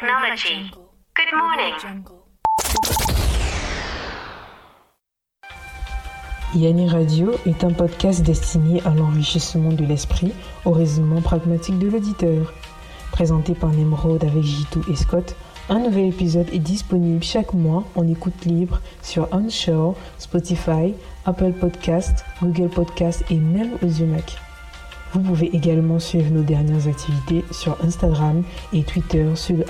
Good 0.00 0.10
morning. 1.34 2.04
Yanni 6.54 6.88
Radio 6.88 7.32
est 7.46 7.64
un 7.64 7.72
podcast 7.72 8.22
destiné 8.22 8.80
à 8.84 8.90
l'enrichissement 8.90 9.72
de 9.72 9.84
l'esprit 9.84 10.32
au 10.64 10.70
raisonnement 10.70 11.20
pragmatique 11.20 11.80
de 11.80 11.88
l'auditeur. 11.88 12.52
Présenté 13.10 13.54
par 13.54 13.70
Nemrod 13.70 14.22
avec 14.22 14.44
Jitu 14.44 14.78
et 14.88 14.94
Scott, 14.94 15.34
un 15.68 15.80
nouvel 15.80 16.06
épisode 16.06 16.48
est 16.52 16.60
disponible 16.60 17.24
chaque 17.24 17.52
mois 17.52 17.82
en 17.96 18.06
écoute 18.06 18.44
libre 18.44 18.80
sur 19.02 19.26
Onshore, 19.32 19.96
Spotify, 20.18 20.94
Apple 21.26 21.54
Podcast, 21.54 22.24
Google 22.40 22.68
Podcast 22.68 23.24
et 23.30 23.36
même 23.36 23.72
Audiomack. 23.82 24.36
Vous 25.12 25.20
pouvez 25.20 25.54
également 25.54 25.98
suivre 25.98 26.30
nos 26.30 26.42
dernières 26.42 26.86
activités 26.86 27.44
sur 27.50 27.82
Instagram 27.82 28.42
et 28.72 28.82
Twitter 28.82 29.26
sur 29.34 29.56
le. 29.56 29.64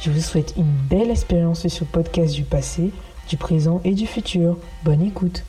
Je 0.00 0.10
vous 0.10 0.20
souhaite 0.20 0.54
une 0.56 0.72
belle 0.88 1.10
expérience 1.10 1.68
sur 1.68 1.86
podcast 1.86 2.34
du 2.34 2.44
passé, 2.44 2.90
du 3.28 3.36
présent 3.36 3.80
et 3.84 3.94
du 3.94 4.06
futur. 4.06 4.56
Bonne 4.84 5.02
écoute. 5.02 5.44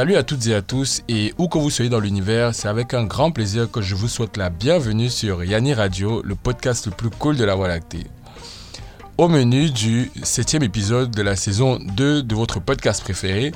Salut 0.00 0.16
à 0.16 0.22
toutes 0.22 0.46
et 0.46 0.54
à 0.54 0.62
tous 0.62 1.02
et 1.10 1.34
où 1.36 1.46
que 1.46 1.58
vous 1.58 1.68
soyez 1.68 1.90
dans 1.90 2.00
l'univers, 2.00 2.54
c'est 2.54 2.68
avec 2.68 2.94
un 2.94 3.04
grand 3.04 3.32
plaisir 3.32 3.70
que 3.70 3.82
je 3.82 3.94
vous 3.94 4.08
souhaite 4.08 4.38
la 4.38 4.48
bienvenue 4.48 5.10
sur 5.10 5.44
Yanni 5.44 5.74
Radio, 5.74 6.22
le 6.24 6.34
podcast 6.34 6.86
le 6.86 6.92
plus 6.92 7.10
cool 7.10 7.36
de 7.36 7.44
la 7.44 7.54
Voie 7.54 7.68
lactée. 7.68 8.06
Au 9.18 9.28
menu 9.28 9.68
du 9.68 10.10
septième 10.22 10.62
épisode 10.62 11.10
de 11.10 11.20
la 11.20 11.36
saison 11.36 11.78
2 11.78 12.22
de 12.22 12.34
votre 12.34 12.60
podcast 12.60 13.02
préféré, 13.02 13.52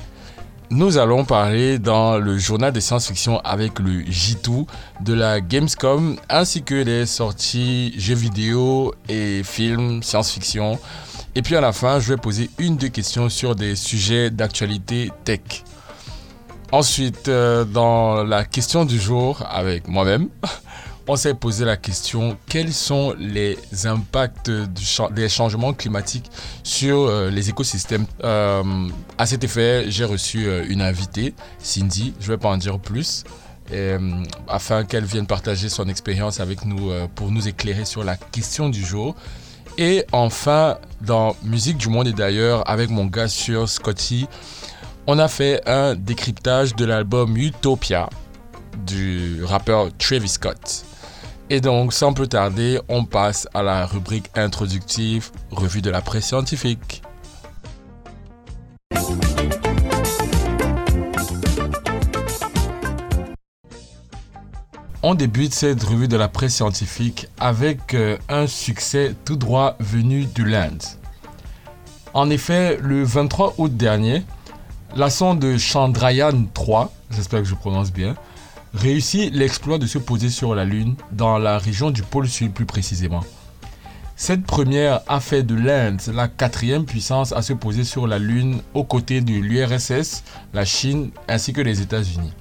nous 0.68 0.98
allons 0.98 1.24
parler 1.24 1.78
dans 1.78 2.18
le 2.18 2.36
journal 2.36 2.74
de 2.74 2.80
science-fiction 2.80 3.40
avec 3.40 3.78
le 3.78 4.02
J2 4.02 4.66
de 5.00 5.14
la 5.14 5.40
Gamescom 5.40 6.16
ainsi 6.28 6.62
que 6.62 6.74
les 6.74 7.06
sorties 7.06 7.94
jeux 7.96 8.16
vidéo 8.16 8.94
et 9.08 9.40
films 9.44 10.02
science-fiction. 10.02 10.78
Et 11.36 11.40
puis 11.40 11.56
à 11.56 11.62
la 11.62 11.72
fin, 11.72 12.00
je 12.00 12.10
vais 12.12 12.20
poser 12.20 12.50
une 12.58 12.76
deux 12.76 12.88
questions 12.88 13.30
sur 13.30 13.56
des 13.56 13.76
sujets 13.76 14.28
d'actualité 14.28 15.10
tech. 15.24 15.64
Ensuite, 16.74 17.28
euh, 17.28 17.64
dans 17.64 18.24
la 18.24 18.44
question 18.44 18.84
du 18.84 18.98
jour 18.98 19.46
avec 19.48 19.86
moi-même, 19.86 20.28
on 21.06 21.14
s'est 21.14 21.34
posé 21.34 21.64
la 21.64 21.76
question 21.76 22.36
quels 22.48 22.72
sont 22.72 23.14
les 23.16 23.56
impacts 23.84 24.50
des 25.12 25.28
changements 25.28 25.72
climatiques 25.72 26.32
sur 26.64 27.02
euh, 27.02 27.30
les 27.30 27.48
écosystèmes? 27.48 28.06
Euh, 28.24 28.88
à 29.16 29.26
cet 29.26 29.44
effet, 29.44 29.84
j'ai 29.86 30.04
reçu 30.04 30.48
une 30.68 30.82
invitée, 30.82 31.32
Cindy, 31.60 32.12
je 32.18 32.26
ne 32.26 32.34
vais 32.34 32.38
pas 32.38 32.48
en 32.48 32.56
dire 32.56 32.80
plus. 32.80 33.22
afin 34.48 34.82
qu'elle 34.82 35.04
vienne 35.04 35.28
partager 35.28 35.68
son 35.68 35.88
expérience 35.88 36.40
avec 36.40 36.64
nous 36.64 36.90
pour 37.14 37.30
nous 37.30 37.46
éclairer 37.46 37.84
sur 37.84 38.02
la 38.02 38.16
question 38.16 38.68
du 38.68 38.84
jour. 38.84 39.14
Et 39.78 40.04
enfin, 40.10 40.78
dans 41.02 41.36
Musique 41.44 41.76
du 41.76 41.88
Monde 41.88 42.08
et 42.08 42.12
d'ailleurs, 42.12 42.68
avec 42.68 42.90
mon 42.90 43.06
gars 43.06 43.28
sur 43.28 43.68
Scotty, 43.68 44.26
on 45.06 45.18
a 45.18 45.28
fait 45.28 45.60
un 45.68 45.94
décryptage 45.94 46.74
de 46.76 46.84
l'album 46.84 47.36
Utopia 47.36 48.08
du 48.86 49.44
rappeur 49.44 49.88
Travis 49.98 50.28
Scott. 50.28 50.84
Et 51.50 51.60
donc, 51.60 51.92
sans 51.92 52.14
plus 52.14 52.28
tarder, 52.28 52.80
on 52.88 53.04
passe 53.04 53.46
à 53.52 53.62
la 53.62 53.84
rubrique 53.84 54.30
introductive, 54.34 55.30
revue 55.50 55.82
de 55.82 55.90
la 55.90 56.00
presse 56.00 56.26
scientifique. 56.26 57.02
On 65.02 65.14
débute 65.14 65.52
cette 65.52 65.82
revue 65.82 66.08
de 66.08 66.16
la 66.16 66.28
presse 66.28 66.54
scientifique 66.54 67.28
avec 67.38 67.92
euh, 67.92 68.16
un 68.30 68.46
succès 68.46 69.14
tout 69.26 69.36
droit 69.36 69.76
venu 69.78 70.24
du 70.24 70.46
Land. 70.46 70.78
En 72.14 72.30
effet, 72.30 72.78
le 72.80 73.04
23 73.04 73.56
août 73.58 73.76
dernier, 73.76 74.22
la 74.96 75.10
sonde 75.10 75.56
Chandrayaan 75.58 76.44
3, 76.52 76.92
j'espère 77.10 77.40
que 77.40 77.48
je 77.48 77.54
prononce 77.54 77.92
bien, 77.92 78.14
réussit 78.74 79.34
l'exploit 79.34 79.78
de 79.78 79.86
se 79.86 79.98
poser 79.98 80.30
sur 80.30 80.54
la 80.54 80.64
Lune, 80.64 80.94
dans 81.10 81.38
la 81.38 81.58
région 81.58 81.90
du 81.90 82.02
pôle 82.02 82.28
Sud 82.28 82.52
plus 82.52 82.66
précisément. 82.66 83.22
Cette 84.16 84.44
première 84.44 85.00
a 85.08 85.18
fait 85.18 85.42
de 85.42 85.56
l'Inde 85.56 86.00
la 86.12 86.28
quatrième 86.28 86.84
puissance 86.84 87.32
à 87.32 87.42
se 87.42 87.52
poser 87.52 87.82
sur 87.82 88.06
la 88.06 88.20
Lune 88.20 88.60
aux 88.72 88.84
côtés 88.84 89.20
de 89.20 89.32
l'URSS, 89.32 90.22
la 90.52 90.64
Chine 90.64 91.10
ainsi 91.28 91.52
que 91.52 91.60
les 91.60 91.80
États-Unis. 91.80 92.32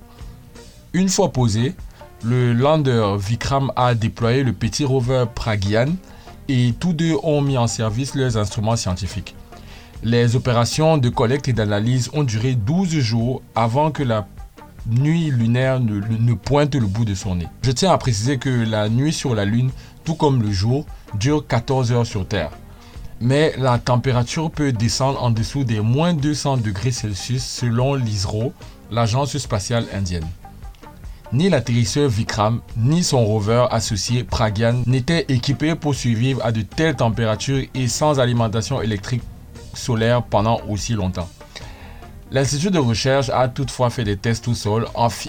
Une 0.93 1.09
fois 1.09 1.31
posé, 1.31 1.73
le 2.23 2.53
lander 2.53 3.15
Vikram 3.17 3.71
a 3.75 3.95
déployé 3.95 4.43
le 4.43 4.53
petit 4.53 4.85
rover 4.85 5.25
Pragyan 5.33 5.87
et 6.47 6.73
tous 6.79 6.93
deux 6.93 7.15
ont 7.23 7.41
mis 7.41 7.57
en 7.57 7.65
service 7.65 8.13
leurs 8.13 8.37
instruments 8.37 8.75
scientifiques. 8.75 9.35
Les 10.05 10.35
opérations 10.35 10.97
de 10.97 11.07
collecte 11.07 11.47
et 11.47 11.53
d'analyse 11.53 12.09
ont 12.13 12.23
duré 12.23 12.55
12 12.55 12.89
jours 12.99 13.41
avant 13.55 13.89
que 13.89 14.03
la 14.03 14.27
nuit 14.85 15.31
lunaire 15.31 15.79
ne, 15.79 16.33
pointe 16.33 16.75
le 16.75 16.85
bout 16.85 17.05
de 17.05 17.15
son 17.15 17.35
nez. 17.35 17.47
Je 17.61 17.71
tiens 17.71 17.93
à 17.93 17.97
préciser 17.97 18.37
que 18.37 18.49
la 18.49 18.89
nuit 18.89 19.13
sur 19.13 19.33
la 19.33 19.45
Lune, 19.45 19.71
tout 20.03 20.15
comme 20.15 20.41
le 20.41 20.51
jour, 20.51 20.85
dure 21.17 21.47
14 21.47 21.93
heures 21.93 22.05
sur 22.05 22.27
Terre. 22.27 22.51
Mais 23.21 23.53
la 23.57 23.79
température 23.79 24.51
peut 24.51 24.73
descendre 24.73 25.23
en 25.23 25.31
dessous 25.31 25.63
des 25.63 25.79
moins 25.79 26.13
200 26.13 26.57
degrés 26.57 26.91
Celsius 26.91 27.41
selon 27.41 27.95
l'ISRO, 27.95 28.51
l'agence 28.91 29.37
spatiale 29.37 29.85
indienne. 29.93 30.27
Ni 31.31 31.49
l'atterrisseur 31.49 32.09
Vikram, 32.09 32.59
ni 32.75 33.03
son 33.03 33.23
rover 33.23 33.67
associé 33.71 34.25
Pragyan 34.25 34.83
n'étaient 34.85 35.25
équipés 35.29 35.75
pour 35.75 35.95
survivre 35.95 36.45
à 36.45 36.51
de 36.51 36.61
telles 36.61 36.97
températures 36.97 37.63
et 37.73 37.87
sans 37.87 38.19
alimentation 38.19 38.81
électrique 38.81 39.23
solaire 39.73 40.23
pendant 40.23 40.61
aussi 40.69 40.93
longtemps. 40.93 41.29
L'Institut 42.31 42.71
de 42.71 42.79
recherche 42.79 43.29
a 43.29 43.47
toutefois 43.47 43.91
fait 43.91 44.03
des 44.03 44.17
tests 44.17 44.47
au 44.47 44.55
sol, 44.55 44.87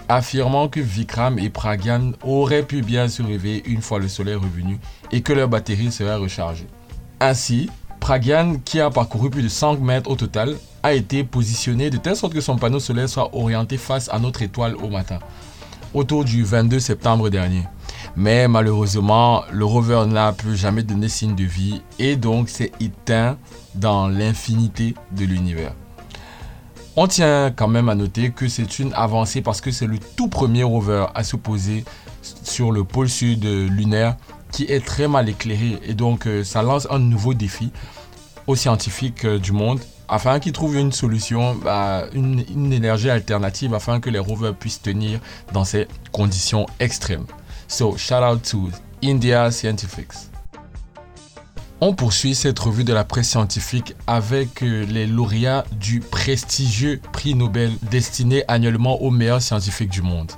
affirmant 0.08 0.68
que 0.68 0.80
Vikram 0.80 1.38
et 1.38 1.50
Pragyan 1.50 2.12
auraient 2.22 2.62
pu 2.62 2.80
bien 2.80 3.06
réveiller 3.18 3.62
une 3.66 3.82
fois 3.82 3.98
le 3.98 4.08
soleil 4.08 4.36
revenu 4.36 4.78
et 5.12 5.20
que 5.20 5.34
leur 5.34 5.48
batterie 5.48 5.92
serait 5.92 6.16
rechargée. 6.16 6.66
Ainsi, 7.20 7.68
Pragyan, 8.00 8.56
qui 8.64 8.80
a 8.80 8.88
parcouru 8.88 9.28
plus 9.28 9.42
de 9.42 9.48
100 9.48 9.80
mètres 9.80 10.10
au 10.10 10.16
total, 10.16 10.56
a 10.82 10.94
été 10.94 11.24
positionné 11.24 11.90
de 11.90 11.98
telle 11.98 12.16
sorte 12.16 12.32
que 12.32 12.40
son 12.40 12.56
panneau 12.56 12.80
solaire 12.80 13.08
soit 13.08 13.34
orienté 13.34 13.76
face 13.76 14.08
à 14.10 14.18
notre 14.18 14.40
étoile 14.40 14.74
au 14.76 14.88
matin, 14.88 15.18
autour 15.92 16.24
du 16.24 16.42
22 16.42 16.80
septembre 16.80 17.28
dernier. 17.28 17.64
Mais 18.16 18.48
malheureusement, 18.48 19.42
le 19.52 19.64
rover 19.64 20.04
n'a 20.06 20.32
plus 20.32 20.56
jamais 20.56 20.82
donné 20.82 21.08
signe 21.08 21.34
de 21.34 21.44
vie 21.44 21.82
et 21.98 22.16
donc 22.16 22.48
s'est 22.48 22.72
éteint 22.80 23.36
dans 23.74 24.08
l'infinité 24.08 24.94
de 25.12 25.24
l'univers. 25.24 25.74
On 26.96 27.08
tient 27.08 27.50
quand 27.50 27.66
même 27.66 27.88
à 27.88 27.94
noter 27.94 28.30
que 28.30 28.48
c'est 28.48 28.78
une 28.78 28.92
avancée 28.94 29.42
parce 29.42 29.60
que 29.60 29.72
c'est 29.72 29.86
le 29.86 29.98
tout 29.98 30.28
premier 30.28 30.62
rover 30.62 31.06
à 31.14 31.24
se 31.24 31.36
poser 31.36 31.84
sur 32.22 32.70
le 32.70 32.84
pôle 32.84 33.08
sud 33.08 33.44
lunaire 33.44 34.16
qui 34.52 34.64
est 34.64 34.84
très 34.84 35.08
mal 35.08 35.28
éclairé 35.28 35.80
et 35.82 35.94
donc 35.94 36.28
euh, 36.28 36.44
ça 36.44 36.62
lance 36.62 36.86
un 36.88 37.00
nouveau 37.00 37.34
défi 37.34 37.72
aux 38.46 38.54
scientifiques 38.54 39.24
euh, 39.24 39.38
du 39.40 39.50
monde 39.50 39.80
afin 40.08 40.38
qu'ils 40.38 40.52
trouvent 40.52 40.76
une 40.76 40.92
solution, 40.92 41.56
bah, 41.56 42.04
une, 42.12 42.44
une 42.54 42.72
énergie 42.72 43.10
alternative 43.10 43.74
afin 43.74 43.98
que 43.98 44.10
les 44.10 44.18
rovers 44.18 44.54
puissent 44.54 44.82
tenir 44.82 45.18
dans 45.52 45.64
ces 45.64 45.88
conditions 46.12 46.66
extrêmes. 46.78 47.26
So, 47.66 47.96
shout 47.96 48.22
out 48.22 48.42
to 48.50 48.70
India 49.02 49.50
Scientifics. 49.50 50.33
On 51.86 51.92
poursuit 51.92 52.34
cette 52.34 52.58
revue 52.60 52.82
de 52.82 52.94
la 52.94 53.04
presse 53.04 53.28
scientifique 53.28 53.94
avec 54.06 54.62
euh, 54.62 54.86
les 54.86 55.06
lauréats 55.06 55.66
du 55.72 56.00
prestigieux 56.00 56.98
prix 57.12 57.34
Nobel 57.34 57.72
destiné 57.90 58.42
annuellement 58.48 59.02
aux 59.02 59.10
meilleurs 59.10 59.42
scientifiques 59.42 59.90
du 59.90 60.00
monde. 60.00 60.32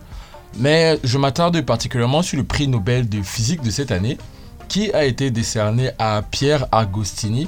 Mais 0.58 0.98
je 1.04 1.18
m'attarde 1.18 1.60
particulièrement 1.60 2.22
sur 2.22 2.36
le 2.36 2.42
prix 2.42 2.66
Nobel 2.66 3.08
de 3.08 3.22
physique 3.22 3.62
de 3.62 3.70
cette 3.70 3.92
année 3.92 4.18
qui 4.66 4.92
a 4.92 5.04
été 5.04 5.30
décerné 5.30 5.90
à 6.00 6.20
Pierre 6.28 6.66
Agostini, 6.72 7.46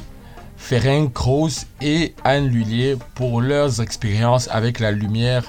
Ferenc 0.56 1.12
Krause 1.12 1.66
et 1.80 2.14
Anne 2.22 2.46
Lullier 2.46 2.96
pour 3.16 3.40
leurs 3.40 3.80
expériences 3.80 4.46
avec 4.52 4.78
la 4.78 4.92
lumière 4.92 5.42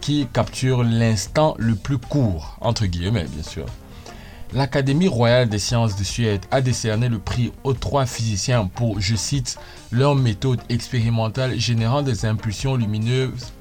qui 0.00 0.26
capture 0.32 0.82
l'instant 0.82 1.54
le 1.58 1.76
plus 1.76 1.98
court, 1.98 2.56
entre 2.60 2.86
guillemets 2.86 3.26
bien 3.32 3.44
sûr. 3.44 3.66
L'Académie 4.54 5.08
royale 5.08 5.48
des 5.48 5.58
sciences 5.58 5.96
de 5.96 6.04
Suède 6.04 6.42
a 6.52 6.60
décerné 6.60 7.08
le 7.08 7.18
prix 7.18 7.50
aux 7.64 7.72
trois 7.72 8.06
physiciens 8.06 8.70
pour, 8.72 9.00
je 9.00 9.16
cite, 9.16 9.58
leur 9.90 10.14
méthode 10.14 10.60
expérimentale 10.68 11.58
générant 11.58 12.02
des 12.02 12.24
impulsions 12.24 12.76
lumineuses 12.76 13.52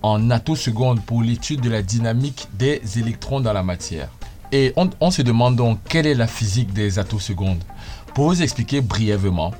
en 0.00 0.30
attosecondes 0.30 1.02
pour 1.02 1.22
l'étude 1.22 1.60
de 1.60 1.68
la 1.68 1.82
dynamique 1.82 2.48
des 2.54 2.80
électrons 2.96 3.40
dans 3.40 3.52
la 3.52 3.62
matière. 3.62 4.08
Et 4.50 4.72
on, 4.76 5.10
se 5.10 5.20
demande 5.20 5.56
donc 5.56 5.80
quelle 5.86 6.06
est 6.06 6.14
la 6.14 6.26
physique 6.26 6.72
des 6.72 6.98
attosecondes. 6.98 7.62
Pour 8.14 8.28
vous 8.28 8.42
expliquer 8.42 8.80
brièvement, 8.80 9.52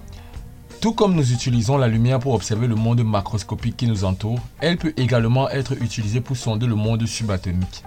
tout 0.80 0.94
comme 0.94 1.14
nous 1.14 1.34
utilisons 1.34 1.76
la 1.76 1.88
lumière 1.88 2.18
pour 2.18 2.32
observer 2.32 2.66
le 2.66 2.76
monde 2.76 3.04
macroscopique 3.04 3.76
qui 3.76 3.86
nous 3.88 4.04
entoure, 4.04 4.40
elle 4.60 4.78
peut 4.78 4.94
également 4.96 5.50
être 5.50 5.72
utilisée 5.82 6.22
pour 6.22 6.38
sonder 6.38 6.66
le 6.66 6.76
monde 6.76 7.04
subatomique. 7.04 7.84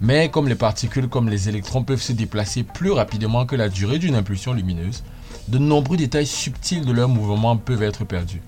Mais 0.00 0.28
comme 0.28 0.48
les 0.48 0.54
particules 0.54 1.08
comme 1.08 1.28
les 1.28 1.48
électrons 1.48 1.82
peuvent 1.82 2.02
se 2.02 2.12
déplacer 2.12 2.62
plus 2.62 2.92
rapidement 2.92 3.46
que 3.46 3.56
la 3.56 3.68
durée 3.68 3.98
d'une 3.98 4.14
impulsion 4.14 4.52
lumineuse, 4.52 5.02
de 5.48 5.58
nombreux 5.58 5.96
détails 5.96 6.26
subtils 6.26 6.84
de 6.84 6.92
leur 6.92 7.08
mouvement 7.08 7.56
peuvent 7.56 7.82
être 7.82 8.04
perdus. 8.04 8.42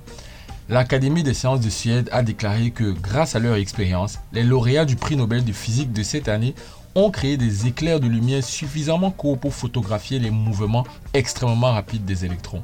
L'Académie 0.68 1.24
des 1.24 1.34
sciences 1.34 1.60
de 1.60 1.70
Suède 1.70 2.08
a 2.12 2.22
déclaré 2.22 2.70
que 2.70 2.92
grâce 2.92 3.34
à 3.34 3.40
leur 3.40 3.56
expérience, 3.56 4.20
les 4.32 4.44
lauréats 4.44 4.84
du 4.84 4.94
prix 4.94 5.16
Nobel 5.16 5.44
de 5.44 5.52
physique 5.52 5.92
de 5.92 6.04
cette 6.04 6.28
année 6.28 6.54
ont 6.94 7.10
créé 7.10 7.36
des 7.36 7.66
éclairs 7.66 7.98
de 7.98 8.06
lumière 8.06 8.44
suffisamment 8.44 9.10
courts 9.10 9.38
pour 9.38 9.52
photographier 9.52 10.20
les 10.20 10.30
mouvements 10.30 10.86
extrêmement 11.12 11.72
rapides 11.72 12.04
des 12.04 12.24
électrons. 12.24 12.62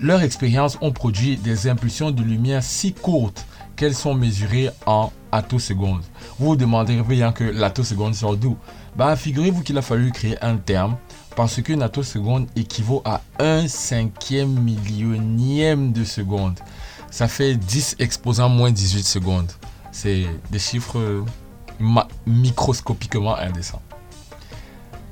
Leur 0.00 0.22
expérience 0.22 0.78
ont 0.80 0.92
produit 0.92 1.36
des 1.36 1.68
impulsions 1.68 2.12
de 2.12 2.22
lumière 2.22 2.62
si 2.62 2.92
courtes 2.92 3.46
qu'elles 3.74 3.94
sont 3.94 4.14
mesurées 4.14 4.70
en 4.86 5.12
attosecondes. 5.34 6.02
Vous 6.38 6.46
vous 6.46 6.56
demanderez 6.56 7.02
bien 7.02 7.32
que 7.32 7.44
l'attoseconde 7.44 8.14
sort 8.14 8.36
d'où? 8.36 8.56
Bah, 8.96 9.16
Figurez-vous 9.16 9.62
qu'il 9.62 9.76
a 9.76 9.82
fallu 9.82 10.12
créer 10.12 10.42
un 10.42 10.56
terme 10.56 10.96
parce 11.36 11.60
qu'une 11.60 11.82
attoseconde 11.82 12.46
équivaut 12.54 13.02
à 13.04 13.20
un 13.40 13.66
cinquième 13.66 14.60
millionième 14.60 15.92
de 15.92 16.04
seconde. 16.04 16.58
Ça 17.10 17.28
fait 17.28 17.56
10 17.56 17.96
exposant 17.98 18.48
moins 18.48 18.70
18 18.70 19.04
secondes. 19.04 19.50
C'est 19.90 20.26
des 20.50 20.58
chiffres 20.58 21.24
microscopiquement 22.26 23.36
indécents. 23.36 23.82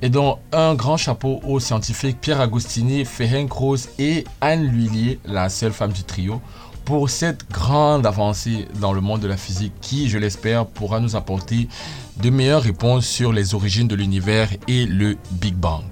Et 0.04 0.08
donc, 0.08 0.38
un 0.52 0.74
grand 0.74 0.96
chapeau 0.96 1.40
aux 1.44 1.60
scientifiques 1.60 2.20
Pierre 2.20 2.40
Agostini, 2.40 3.04
Ferenc 3.04 3.52
Rose 3.52 3.88
et 4.00 4.24
Anne 4.40 4.64
Lhuillier, 4.64 5.20
la 5.24 5.48
seule 5.48 5.72
femme 5.72 5.92
du 5.92 6.02
trio, 6.02 6.40
pour 6.84 7.10
cette 7.10 7.50
grande 7.50 8.06
avancée 8.06 8.66
dans 8.80 8.92
le 8.92 9.00
monde 9.00 9.20
de 9.20 9.28
la 9.28 9.36
physique 9.36 9.72
qui, 9.80 10.08
je 10.08 10.18
l'espère, 10.18 10.66
pourra 10.66 11.00
nous 11.00 11.16
apporter 11.16 11.68
de 12.16 12.30
meilleures 12.30 12.62
réponses 12.62 13.06
sur 13.06 13.32
les 13.32 13.54
origines 13.54 13.88
de 13.88 13.94
l'univers 13.94 14.48
et 14.68 14.86
le 14.86 15.16
Big 15.32 15.54
Bang. 15.54 15.84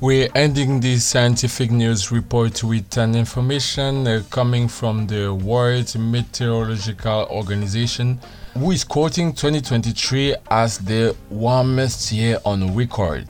We're 0.00 0.28
ending 0.34 0.80
this 0.80 1.04
scientific 1.04 1.70
news 1.70 2.10
report 2.12 2.62
with 2.62 2.98
an 2.98 3.14
information 3.14 4.06
uh, 4.06 4.22
coming 4.28 4.68
from 4.68 5.06
the 5.06 5.32
World 5.32 5.96
Meteorological 5.98 7.26
Organization, 7.30 8.20
who 8.52 8.72
is 8.72 8.84
quoting 8.84 9.32
2023 9.32 10.34
as 10.50 10.78
the 10.78 11.16
warmest 11.30 12.12
year 12.12 12.38
on 12.44 12.74
record. 12.76 13.28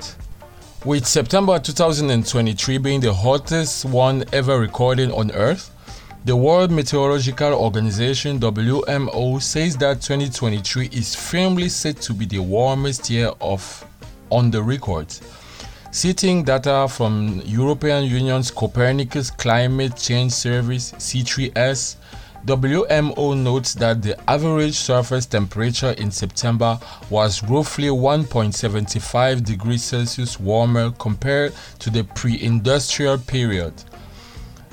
With 0.84 1.06
September 1.06 1.58
2023 1.58 2.78
being 2.78 3.00
the 3.00 3.12
hottest 3.14 3.84
one 3.84 4.24
ever 4.32 4.58
recorded 4.58 5.10
on 5.12 5.30
Earth, 5.30 5.70
the 6.24 6.34
World 6.34 6.70
Meteorological 6.70 7.52
Organization 7.52 8.40
WMO 8.40 9.42
says 9.42 9.76
that 9.76 10.00
2023 10.00 10.86
is 10.86 11.14
firmly 11.14 11.68
set 11.68 12.00
to 12.00 12.14
be 12.14 12.24
the 12.24 12.38
warmest 12.38 13.10
year 13.10 13.30
of 13.42 13.84
on 14.30 14.50
the 14.50 14.62
record. 14.62 15.06
Citing 15.90 16.42
data 16.42 16.88
from 16.88 17.42
European 17.44 18.04
Union's 18.04 18.50
Copernicus 18.50 19.30
Climate 19.30 19.98
Change 19.98 20.32
Service 20.32 20.92
C3S, 20.92 21.96
WMO 22.46 23.36
notes 23.36 23.74
that 23.74 24.00
the 24.00 24.18
average 24.30 24.76
surface 24.76 25.26
temperature 25.26 25.92
in 25.92 26.10
September 26.10 26.78
was 27.10 27.42
roughly 27.42 27.88
1.75 27.88 29.44
degrees 29.44 29.84
Celsius 29.84 30.40
warmer 30.40 30.90
compared 30.92 31.52
to 31.80 31.90
the 31.90 32.04
pre 32.04 32.42
industrial 32.42 33.18
period. 33.18 33.74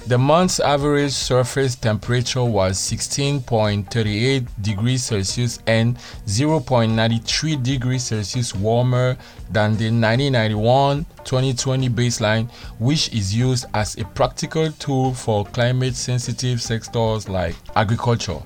The 0.08 0.18
month's 0.18 0.60
average 0.60 1.12
surface 1.12 1.76
temperature 1.76 2.44
was 2.44 2.80
16.38 2.80 4.48
degrees 4.60 5.04
Celsius 5.04 5.60
and 5.68 5.96
0.93 6.26 7.62
degrees 7.62 8.06
Celsius 8.06 8.56
warmer 8.56 9.16
than 9.52 9.78
the 9.78 9.92
1991 9.92 11.06
2020 11.24 11.90
baseline, 11.90 12.50
which 12.80 13.14
is 13.14 13.36
used 13.36 13.68
as 13.76 13.96
a 14.00 14.06
practical 14.06 14.72
tool 14.72 15.14
for 15.14 15.46
climate 15.46 15.96
sensitive 15.96 16.64
sectors 16.64 17.30
like 17.30 17.56
agriculture. 17.76 18.42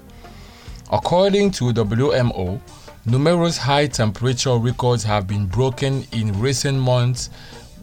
According 0.91 1.51
to 1.51 1.71
WMO, 1.71 2.59
numerous 3.05 3.57
high 3.57 3.87
temperature 3.87 4.57
records 4.57 5.05
have 5.05 5.25
been 5.25 5.45
broken 5.45 6.05
in 6.11 6.37
recent 6.37 6.77
months 6.77 7.29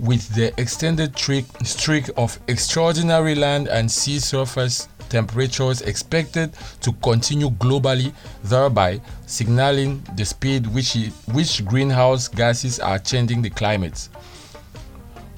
with 0.03 0.29
the 0.35 0.53
extended 0.61 1.17
streak 1.17 2.11
of 2.17 2.39
extraordinary 2.49 3.37
land 3.37 3.69
and 3.69 3.89
sea 3.89 4.19
surface 4.19 4.89
temperatures 5.09 5.81
expected 5.83 6.53
to 6.81 6.93
continue 7.05 7.49
globally, 7.51 8.13
thereby 8.43 9.01
signaling 9.27 10.03
the 10.17 10.25
speed 10.25 10.67
which, 10.67 10.97
which 11.33 11.65
greenhouse 11.65 12.27
gases 12.27 12.81
are 12.81 12.99
changing 12.99 13.43
the 13.43 13.51
climate. 13.51 14.09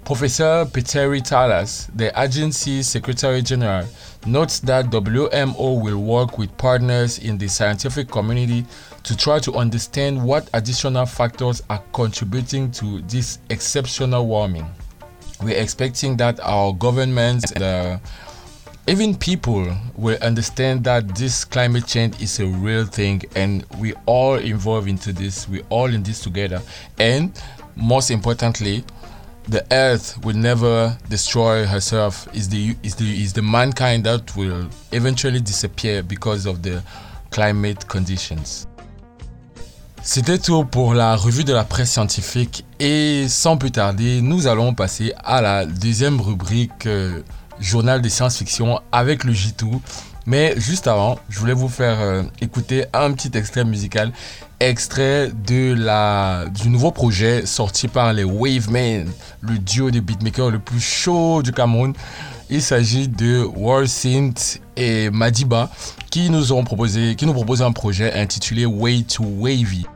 Professor 0.05 0.64
Peteri 0.66 1.20
Talas, 1.20 1.90
the 1.94 2.12
agency's 2.19 2.87
Secretary 2.87 3.43
General, 3.43 3.87
notes 4.26 4.61
that 4.61 4.87
WMO 4.87 5.82
will 5.82 6.02
work 6.02 6.38
with 6.38 6.56
partners 6.56 7.19
in 7.19 7.37
the 7.37 7.49
scientific 7.49 8.08
community 8.08 8.64
to 9.05 9.15
try 9.15 9.39
to 9.39 9.53
understand 9.55 10.23
what 10.23 10.49
additional 10.55 11.05
factors 11.05 11.62
are 11.69 11.83
contributing 11.93 12.71
to 12.73 13.03
this 13.03 13.39
exceptional 13.51 14.27
warming. 14.27 14.67
We're 15.43 15.61
expecting 15.61 16.17
that 16.17 16.41
our 16.41 16.73
governments 16.73 17.53
uh, 17.53 17.99
even 18.87 19.15
people 19.15 19.75
will 19.95 20.19
understand 20.23 20.85
that 20.85 21.14
this 21.14 21.45
climate 21.45 21.87
change 21.87 22.21
is 22.21 22.40
a 22.40 22.47
real 22.47 22.85
thing 22.85 23.23
and 23.35 23.64
we 23.78 23.93
all 24.07 24.35
involved 24.35 24.88
into 24.88 25.12
this 25.12 25.49
we're 25.49 25.64
all 25.69 25.93
in 25.93 26.02
this 26.02 26.21
together. 26.21 26.62
And 26.99 27.38
most 27.76 28.11
importantly 28.11 28.85
the 29.49 29.67
earth 29.71 30.23
will 30.25 30.37
never 30.37 30.97
destroy 31.11 31.67
herself. 31.67 32.26
Is 32.35 32.49
the 32.49 32.75
is 32.83 32.95
the 32.95 33.23
is 33.23 33.35
the 33.35 33.43
mankind 33.43 34.05
that 34.05 34.35
will 34.35 34.69
eventually 34.93 35.40
disappear 35.40 36.02
because 36.02 36.47
of 36.47 36.62
the 36.62 36.83
climate 37.31 37.87
conditions 37.88 38.67
C'était 40.06 40.37
tout 40.37 40.66
pour 40.66 40.92
la 40.92 41.16
revue 41.16 41.44
de 41.44 41.54
la 41.54 41.64
presse 41.64 41.92
scientifique 41.92 42.66
et 42.78 43.25
sans 43.26 43.56
plus 43.56 43.70
tarder, 43.70 44.20
nous 44.20 44.46
allons 44.46 44.75
passer 44.75 45.14
à 45.25 45.40
la 45.40 45.64
deuxième 45.64 46.20
rubrique 46.20 46.84
euh, 46.84 47.23
journal 47.58 48.02
de 48.02 48.08
science-fiction 48.11 48.80
avec 48.92 49.25
le 49.25 49.32
J2. 49.32 49.80
Mais 50.26 50.52
juste 50.58 50.88
avant, 50.88 51.18
je 51.30 51.38
voulais 51.38 51.54
vous 51.54 51.70
faire 51.70 52.02
euh, 52.02 52.23
écouter 52.42 52.84
un 52.92 53.12
petit 53.12 53.30
extrait 53.37 53.64
musical, 53.64 54.12
extrait 54.61 55.30
de 55.46 55.73
la, 55.73 56.44
du 56.50 56.68
nouveau 56.68 56.90
projet 56.90 57.46
sorti 57.46 57.88
par 57.88 58.12
les 58.12 58.25
Wavemen, 58.25 59.11
le 59.40 59.58
duo 59.58 59.90
de 59.90 60.00
beatmakers 60.00 60.50
le 60.50 60.58
plus 60.58 60.80
chaud 60.80 61.42
du 61.42 61.50
Cameroun. 61.50 61.94
Il 62.50 62.61
s'agit 62.61 63.08
de 63.08 63.42
War 63.56 63.88
Synth 63.88 64.61
et 64.76 65.08
Madiba 65.08 65.70
qui 66.11 66.28
nous 66.28 66.52
ont 66.52 66.62
proposé, 66.62 67.16
qui 67.16 67.25
nous 67.25 67.32
proposent 67.32 67.62
un 67.62 67.73
projet 67.73 68.12
intitulé 68.12 68.66
Way 68.66 69.04
to 69.04 69.25
Wavy. 69.25 69.87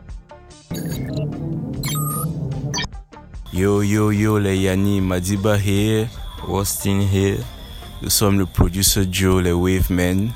Yo 3.52 3.82
yo 3.82 4.10
yo 4.12 4.38
les 4.38 4.58
Yanni 4.58 5.00
Madiba 5.00 5.56
here, 5.56 6.08
Austin 6.46 7.00
here. 7.00 7.38
Nous 8.02 8.10
sommes 8.10 8.38
le 8.38 8.46
producer 8.46 9.08
Joe, 9.10 9.42
les 9.42 9.52
Wavemen. 9.52 10.30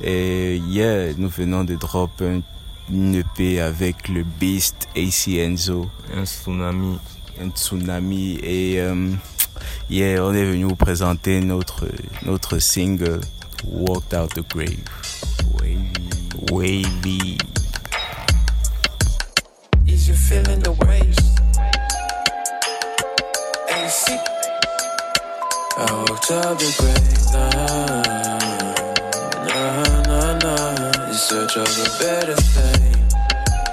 Et 0.00 0.56
yeah, 0.68 1.12
nous 1.18 1.28
venons 1.28 1.64
de 1.64 1.74
drop 1.74 2.10
un, 2.22 2.42
EP 3.12 3.60
avec 3.60 4.08
le 4.08 4.22
Beast 4.22 4.88
AC 4.96 5.28
Enzo. 5.38 5.90
Un 6.14 6.24
tsunami. 6.24 6.98
Un 7.42 7.50
tsunami. 7.50 8.38
Et 8.42 8.80
um, 8.80 9.18
yeah, 9.90 10.22
on 10.24 10.32
est 10.32 10.44
venu 10.44 10.64
vous 10.64 10.76
présenter 10.76 11.40
notre, 11.40 11.86
notre 12.24 12.58
single 12.60 13.20
Walked 13.64 14.14
Out 14.14 14.34
the 14.34 14.48
Grave. 14.48 14.78
Wavy. 15.60 15.90
Wavy. 16.52 17.55
Feeling 20.28 20.58
the 20.58 20.72
waves? 20.82 21.22
AC. 23.70 24.18
I 25.78 25.86
walked 26.02 26.30
up 26.32 26.58
the 26.58 26.66
great 26.82 27.14
line, 27.30 28.74
nah, 29.46 30.02
nah, 30.02 30.38
nah, 30.42 31.06
in 31.06 31.14
search 31.14 31.56
of 31.56 31.70
a 31.78 31.88
better 32.02 32.34
thing. 32.34 33.06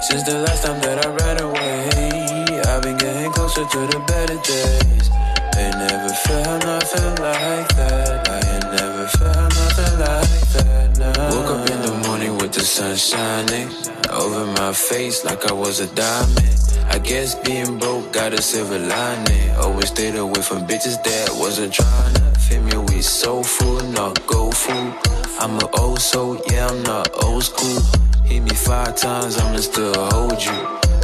Since 0.00 0.22
the 0.30 0.38
last 0.46 0.62
time 0.62 0.80
that 0.82 1.04
I 1.04 1.08
ran 1.10 1.42
away, 1.42 2.60
I've 2.70 2.82
been 2.82 2.98
getting 2.98 3.32
closer 3.32 3.64
to 3.64 3.80
the 3.90 3.98
better 4.06 4.38
days. 4.38 5.10
Ain't 5.58 5.76
never 5.76 6.14
felt 6.22 6.64
nothing 6.64 7.14
like 7.16 7.68
that. 7.74 8.28
I 8.28 8.38
ain't 8.54 8.70
never 8.78 9.08
felt 9.08 9.50
nothing 9.58 9.98
like 9.98 10.48
that. 10.54 10.98
Nah. 10.98 11.30
Woke 11.34 11.50
up 11.50 11.68
in 11.68 11.82
the 11.82 11.94
morning 12.06 12.38
with 12.38 12.52
the 12.52 12.60
sun 12.60 12.94
shining 12.94 13.93
over 14.14 14.46
my 14.46 14.72
face 14.72 15.24
like 15.24 15.50
I 15.50 15.52
was 15.52 15.80
a 15.80 15.86
diamond. 15.94 16.56
I 16.88 16.98
guess 16.98 17.34
being 17.34 17.78
broke 17.78 18.12
got 18.12 18.32
a 18.32 18.40
silver 18.42 18.78
lining. 18.78 19.50
Always 19.56 19.88
stayed 19.88 20.16
away 20.16 20.42
from 20.42 20.66
bitches 20.66 21.02
that 21.02 21.30
wasn't 21.32 21.72
trying 21.72 22.14
to 22.14 22.20
fit 22.38 22.62
me 22.62 22.76
with 22.76 23.04
soulful, 23.04 23.80
not 23.90 24.24
go 24.26 24.50
fool. 24.50 24.94
I'm 25.40 25.58
a 25.58 25.68
old 25.80 26.00
soul, 26.00 26.40
yeah, 26.50 26.68
I'm 26.68 26.82
not 26.84 27.08
old 27.24 27.44
school. 27.44 27.80
Hit 28.24 28.42
me 28.42 28.54
five 28.54 28.96
times, 28.96 29.36
I'ma 29.38 29.58
still 29.58 29.94
hold 30.10 30.42
you. 30.42 30.58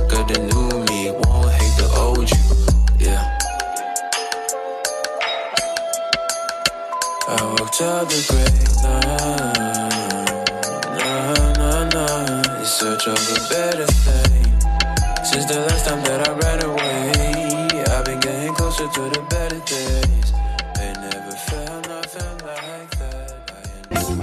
Girl, 0.09 0.25
the 0.25 0.39
new 0.51 0.69
me 0.89 1.11
won't 1.11 1.51
hate 1.51 1.77
the 1.81 1.89
old 1.97 2.31
you, 2.31 3.07
yeah. 3.07 3.39
I 7.29 7.43
walked 7.59 7.81
up 7.83 8.09
the 8.09 8.21
great 8.31 8.71
line, 8.85 9.80
search 12.81 13.09
of 13.09 13.21
a 13.37 13.41
better 13.51 13.85
thing. 13.85 14.47
Since 15.23 15.45
the 15.53 15.61
last 15.69 15.85
time 15.85 16.03
that 16.05 16.27
I 16.27 16.33
ran 16.33 16.65
away, 16.65 17.13
I've 17.93 18.07
been 18.07 18.21
getting 18.21 18.55
closer 18.55 18.89
to 18.89 19.03
the 19.15 19.21
better 19.29 19.61
days. 19.69 20.33
Ain't 20.81 20.99
never 20.99 21.37
felt 21.49 21.87
nothing 21.87 22.39
like 22.49 22.91
that. 22.97 23.29
I 23.51 24.01
ain't 24.01 24.21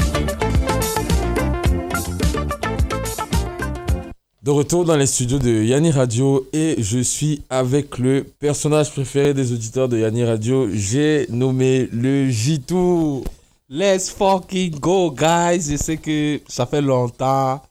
De 4.42 4.50
retour 4.50 4.86
dans 4.86 4.98
les 4.98 5.06
studios 5.06 5.38
de 5.38 5.52
Yanni 5.62 5.92
Radio 5.92 6.48
et 6.52 6.78
je 6.80 6.98
suis 6.98 7.44
avec 7.52 8.00
le 8.00 8.24
personnage 8.40 8.92
préféré 8.92 9.36
des 9.36 9.54
auditeurs 9.54 9.88
de 9.88 10.00
Yanni 10.00 10.24
Radio. 10.26 10.68
J'ai 10.74 11.28
nommé 11.30 11.88
le 11.94 12.28
Jitou. 12.32 13.24
Let's 13.70 14.10
fucking 14.10 14.80
go, 14.80 15.12
guys. 15.12 15.70
Je 15.70 15.78
sais 15.78 15.98
que 15.98 16.40
ça 16.48 16.66
fait 16.66 16.82
longtemps. 16.82 17.62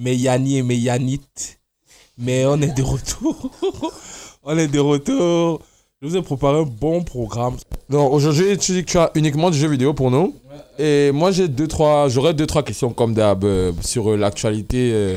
Mais 0.00 0.16
Yanni 0.16 0.56
et 0.56 0.62
mes 0.62 0.76
Yannites. 0.76 1.60
Mais 2.16 2.46
on 2.46 2.60
est 2.62 2.74
de 2.74 2.82
retour. 2.82 3.50
on 4.42 4.56
est 4.56 4.66
de 4.66 4.78
retour. 4.78 5.60
Je 6.00 6.08
vous 6.08 6.16
ai 6.16 6.22
préparé 6.22 6.60
un 6.60 6.62
bon 6.62 7.02
programme. 7.02 7.56
Donc 7.90 8.10
aujourd'hui, 8.10 8.56
tu 8.56 8.72
dis 8.72 8.82
que 8.82 8.90
tu 8.90 8.96
as 8.96 9.10
uniquement 9.14 9.50
du 9.50 9.58
jeu 9.58 9.68
vidéo 9.68 9.92
pour 9.92 10.10
nous. 10.10 10.34
Et 10.78 11.12
moi, 11.12 11.32
j'ai 11.32 11.48
deux, 11.48 11.68
trois, 11.68 12.08
j'aurais 12.08 12.32
deux, 12.32 12.46
trois 12.46 12.62
questions 12.62 12.94
comme 12.94 13.12
d'hab 13.12 13.44
euh, 13.44 13.72
sur 13.82 14.10
euh, 14.10 14.16
l'actualité 14.16 14.90
euh, 14.94 15.16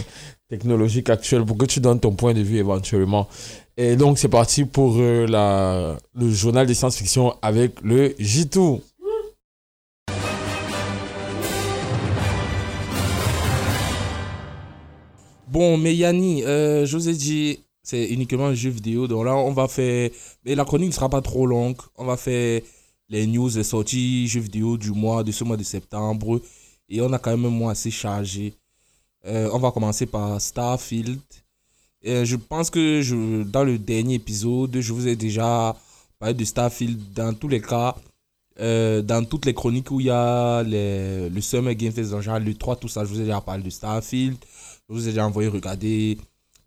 technologique 0.49 1.09
actuelle 1.09 1.45
pour 1.45 1.57
que 1.57 1.65
tu 1.65 1.79
donnes 1.79 2.01
ton 2.01 2.11
point 2.11 2.33
de 2.33 2.41
vue 2.41 2.57
éventuellement. 2.57 3.29
Et 3.77 3.95
donc, 3.95 4.19
c'est 4.19 4.27
parti 4.27 4.65
pour 4.65 4.97
la, 4.97 5.95
le 6.13 6.29
journal 6.29 6.67
des 6.67 6.73
science-fiction 6.73 7.35
avec 7.41 7.81
le 7.81 8.13
Jitou. 8.19 8.81
Bon, 15.53 15.77
mais 15.77 15.95
Yanni, 15.95 16.43
euh, 16.43 16.83
je 16.83 16.97
vous 16.97 17.09
ai 17.09 17.13
dit, 17.13 17.59
c'est 17.83 18.05
uniquement 18.05 18.47
un 18.47 18.55
jeu 18.55 18.71
vidéo. 18.71 19.07
Donc 19.07 19.23
là, 19.23 19.35
on 19.35 19.51
va 19.51 19.67
faire. 19.67 20.09
Mais 20.43 20.55
la 20.55 20.65
chronique 20.65 20.87
ne 20.87 20.93
sera 20.93 21.09
pas 21.09 21.21
trop 21.21 21.45
longue. 21.45 21.77
On 21.95 22.05
va 22.05 22.17
faire 22.17 22.59
les 23.07 23.27
news, 23.27 23.51
les 23.55 23.63
sorties 23.63 24.27
jeux 24.27 24.39
vidéo 24.39 24.77
du 24.77 24.89
mois, 24.89 25.23
de 25.23 25.31
ce 25.31 25.43
mois 25.43 25.55
de 25.55 25.61
septembre. 25.61 26.41
Et 26.89 27.01
on 27.01 27.13
a 27.13 27.19
quand 27.19 27.29
même 27.29 27.45
un 27.45 27.49
mois 27.49 27.73
assez 27.73 27.91
chargé. 27.91 28.55
Euh, 29.27 29.47
on 29.53 29.59
va 29.59 29.69
commencer 29.69 30.07
par 30.07 30.41
Starfield. 30.41 31.21
Euh, 32.07 32.25
je 32.25 32.35
pense 32.35 32.71
que 32.71 33.03
je, 33.03 33.43
dans 33.43 33.63
le 33.63 33.77
dernier 33.77 34.15
épisode, 34.15 34.75
je 34.79 34.91
vous 34.91 35.07
ai 35.07 35.15
déjà 35.15 35.75
parlé 36.17 36.33
de 36.33 36.45
Starfield. 36.45 36.99
Dans 37.13 37.31
tous 37.35 37.47
les 37.47 37.61
cas, 37.61 37.95
dans 38.57 39.23
toutes 39.29 39.45
les 39.45 39.53
chroniques 39.53 39.91
où 39.91 39.99
il 39.99 40.07
y 40.07 40.09
a 40.09 40.63
le 40.63 41.41
Summer 41.41 41.75
Game 41.75 41.91
Fest, 41.91 42.19
genre 42.21 42.39
le 42.39 42.55
3, 42.55 42.77
tout 42.77 42.87
ça, 42.87 43.05
je 43.05 43.09
vous 43.09 43.21
ai 43.21 43.25
déjà 43.25 43.39
parlé 43.39 43.61
de 43.61 43.69
Starfield. 43.69 44.37
Je 44.89 44.93
vous 44.93 45.07
ai 45.07 45.11
déjà 45.11 45.25
envoyé 45.25 45.49
regarder 45.49 46.17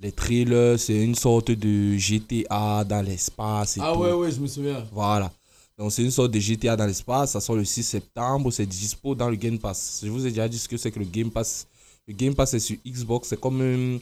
les 0.00 0.12
trailers. 0.12 0.78
C'est 0.78 1.02
une 1.02 1.14
sorte 1.14 1.50
de 1.50 1.96
GTA 1.96 2.84
dans 2.84 3.02
l'espace. 3.04 3.74
tout. 3.74 3.80
Ah 3.82 3.96
ouais, 3.96 4.30
je 4.30 4.40
me 4.40 4.46
souviens. 4.46 4.84
Voilà. 4.92 5.30
Donc 5.78 5.92
c'est 5.92 6.02
une 6.02 6.10
sorte 6.10 6.30
de 6.30 6.38
GTA 6.40 6.76
dans 6.76 6.86
l'espace. 6.86 7.32
Ça 7.32 7.40
sort 7.40 7.56
le 7.56 7.64
6 7.64 7.82
septembre. 7.82 8.50
C'est 8.50 8.66
dispo 8.66 9.14
dans 9.14 9.28
le 9.28 9.36
Game 9.36 9.58
Pass. 9.58 10.00
Je 10.02 10.08
vous 10.10 10.26
ai 10.26 10.30
déjà 10.30 10.48
dit 10.48 10.58
ce 10.58 10.68
que 10.68 10.76
c'est 10.76 10.90
que 10.90 10.98
le 10.98 11.04
Game 11.04 11.30
Pass. 11.30 11.66
Le 12.08 12.14
Game 12.14 12.34
Pass 12.34 12.52
c'est 12.52 12.60
sur 12.60 12.76
Xbox. 12.86 13.28
C'est 13.28 13.40
comme 13.40 13.60
une, 13.60 14.00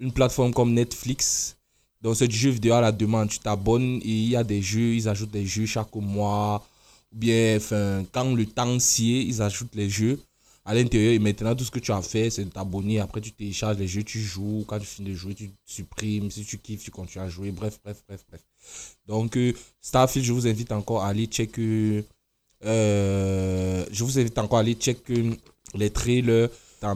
une 0.00 0.12
plateforme 0.12 0.52
comme 0.52 0.72
Netflix. 0.74 1.56
Donc 2.02 2.16
c'est 2.16 2.28
du 2.28 2.36
jeu 2.36 2.50
vidéo 2.50 2.74
à 2.74 2.80
la 2.80 2.90
demande. 2.92 3.28
Tu 3.28 3.38
t'abonnes 3.38 4.00
et 4.02 4.08
il 4.08 4.28
y 4.30 4.36
a 4.36 4.42
des 4.42 4.60
jeux. 4.60 4.94
Ils 4.94 5.08
ajoutent 5.08 5.30
des 5.30 5.46
jeux 5.46 5.66
chaque 5.66 5.94
mois. 5.94 6.66
Ou 7.12 7.16
bien 7.16 7.56
enfin, 7.58 8.04
quand 8.10 8.34
le 8.34 8.44
temps 8.46 8.78
s'y 8.80 9.14
est, 9.14 9.24
ils 9.24 9.40
ajoutent 9.40 9.74
les 9.76 9.88
jeux 9.88 10.18
à 10.64 10.74
l'intérieur. 10.74 11.12
Et 11.12 11.18
maintenant, 11.18 11.54
tout 11.54 11.64
ce 11.64 11.70
que 11.70 11.78
tu 11.78 11.92
as 11.92 12.02
fait, 12.02 12.30
c'est 12.30 12.44
de 12.44 12.50
t'abonner. 12.50 13.00
Après, 13.00 13.20
tu 13.20 13.32
télécharges 13.32 13.78
les 13.78 13.88
jeux, 13.88 14.02
tu 14.02 14.20
joues. 14.20 14.64
Quand 14.66 14.78
tu 14.78 14.86
finis 14.86 15.10
de 15.10 15.14
jouer, 15.14 15.34
tu 15.34 15.50
supprimes. 15.66 16.30
Si 16.30 16.44
tu 16.44 16.58
kiffes, 16.58 16.84
tu 16.84 16.90
continues 16.90 17.24
à 17.24 17.28
jouer. 17.28 17.50
Bref, 17.50 17.78
bref, 17.84 18.02
bref, 18.08 18.24
bref. 18.28 18.42
Donc, 19.06 19.36
euh, 19.36 19.52
Starfield, 19.80 20.26
je 20.26 20.32
vous 20.32 20.46
invite 20.46 20.72
encore 20.72 21.02
à 21.02 21.08
aller 21.08 21.26
checker. 21.26 22.04
euh, 22.64 23.84
je 23.90 24.04
vous 24.04 24.18
invite 24.18 24.38
encore 24.38 24.58
à 24.58 24.60
aller 24.62 24.74
checker 24.74 25.30
les 25.74 25.90
trailers. 25.90 26.48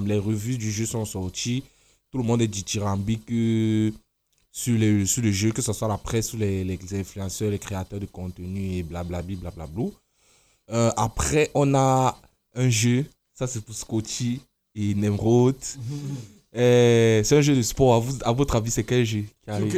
Les 0.04 0.18
revues 0.18 0.58
du 0.58 0.70
jeu 0.70 0.84
sont 0.84 1.06
sorties. 1.06 1.62
Tout 2.10 2.18
le 2.18 2.24
monde 2.24 2.42
est 2.42 2.48
dithyrambique 2.48 3.30
euh, 3.30 3.90
sur, 4.52 4.76
les, 4.78 5.06
sur 5.06 5.22
le 5.22 5.32
jeu, 5.32 5.50
que 5.50 5.62
ce 5.62 5.72
soit 5.72 5.88
la 5.88 5.96
presse 5.96 6.34
ou 6.34 6.36
les, 6.36 6.62
les 6.62 6.78
influenceurs, 6.94 7.50
les 7.50 7.58
créateurs 7.58 8.00
de 8.00 8.06
contenu 8.06 8.76
et 8.76 8.82
blablabla. 8.82 9.50
Euh, 10.70 10.90
après, 10.96 11.50
on 11.54 11.74
a 11.74 12.20
un 12.54 12.68
jeu. 12.68 13.06
Ça, 13.38 13.46
c'est 13.46 13.64
pour 13.64 13.72
Scotty 13.72 14.40
et 14.74 14.96
Nemrod. 14.96 15.54
Euh, 16.56 17.22
c'est 17.22 17.36
un 17.36 17.40
jeu 17.40 17.54
de 17.54 17.62
sport. 17.62 17.94
À, 17.94 17.98
vous, 18.00 18.18
à 18.24 18.32
votre 18.32 18.56
avis, 18.56 18.72
c'est 18.72 18.82
quel 18.82 19.04
jeu 19.04 19.26
qui 19.44 19.50
arrive? 19.50 19.72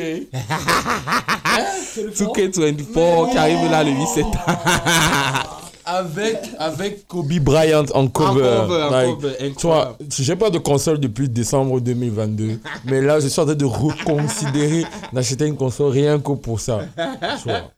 2K24 1.95 3.31
qui 3.33 3.37
arrive 3.37 3.71
là 3.71 3.85
le 3.85 3.91
8 3.91 4.07
septembre. 4.07 5.50
Avec, 5.93 6.39
avec 6.59 7.07
Kobe 7.09 7.33
Bryant 7.41 7.85
en 7.95 8.07
cover. 8.07 8.43
En 8.43 8.67
cover, 8.67 8.83
en 8.83 8.91
Like, 8.91 9.15
cover, 9.15 9.55
tu 9.57 9.67
vois, 9.67 9.81
incroyable. 9.81 10.05
j'ai 10.11 10.37
pas 10.37 10.51
de 10.51 10.59
console 10.59 11.01
depuis 11.01 11.29
décembre 11.29 11.81
2022. 11.81 12.61
mais 12.85 13.01
là, 13.01 13.19
je 13.19 13.27
suis 13.27 13.41
en 13.41 13.45
train 13.45 13.55
de 13.57 13.65
reconsidérer 13.65 14.85
d'acheter 15.13 15.47
une 15.47 15.57
console 15.57 15.91
rien 15.91 16.21
que 16.21 16.33
pour 16.33 16.61
ça. 16.61 16.81
Tu 17.43 17.49
vois. 17.49 17.73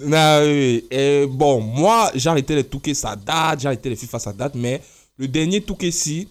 Non, 0.00 0.40
oui. 0.44 0.86
Et 0.90 1.26
bon, 1.26 1.60
moi, 1.60 2.10
j'ai 2.14 2.30
arrêté 2.30 2.54
les 2.54 2.62
2K, 2.62 2.94
ça 2.94 3.16
date. 3.16 3.60
J'ai 3.60 3.66
arrêté 3.66 3.90
les 3.90 3.96
FIFA, 3.96 4.18
ça 4.18 4.32
date. 4.32 4.54
Mais 4.54 4.80
le 5.18 5.28
dernier 5.28 5.60
2K, 5.60 5.90
si, 5.90 6.28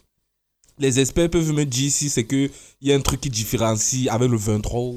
les 0.80 1.00
experts 1.00 1.30
peuvent 1.30 1.54
me 1.54 1.66
dire 1.66 1.92
si 1.92 2.10
c'est 2.10 2.26
qu'il 2.26 2.50
y 2.82 2.92
a 2.92 2.96
un 2.96 3.02
truc 3.02 3.22
qui 3.22 3.30
différencie 3.30 4.08
avec 4.10 4.30
le 4.30 4.38
23. 4.38 4.94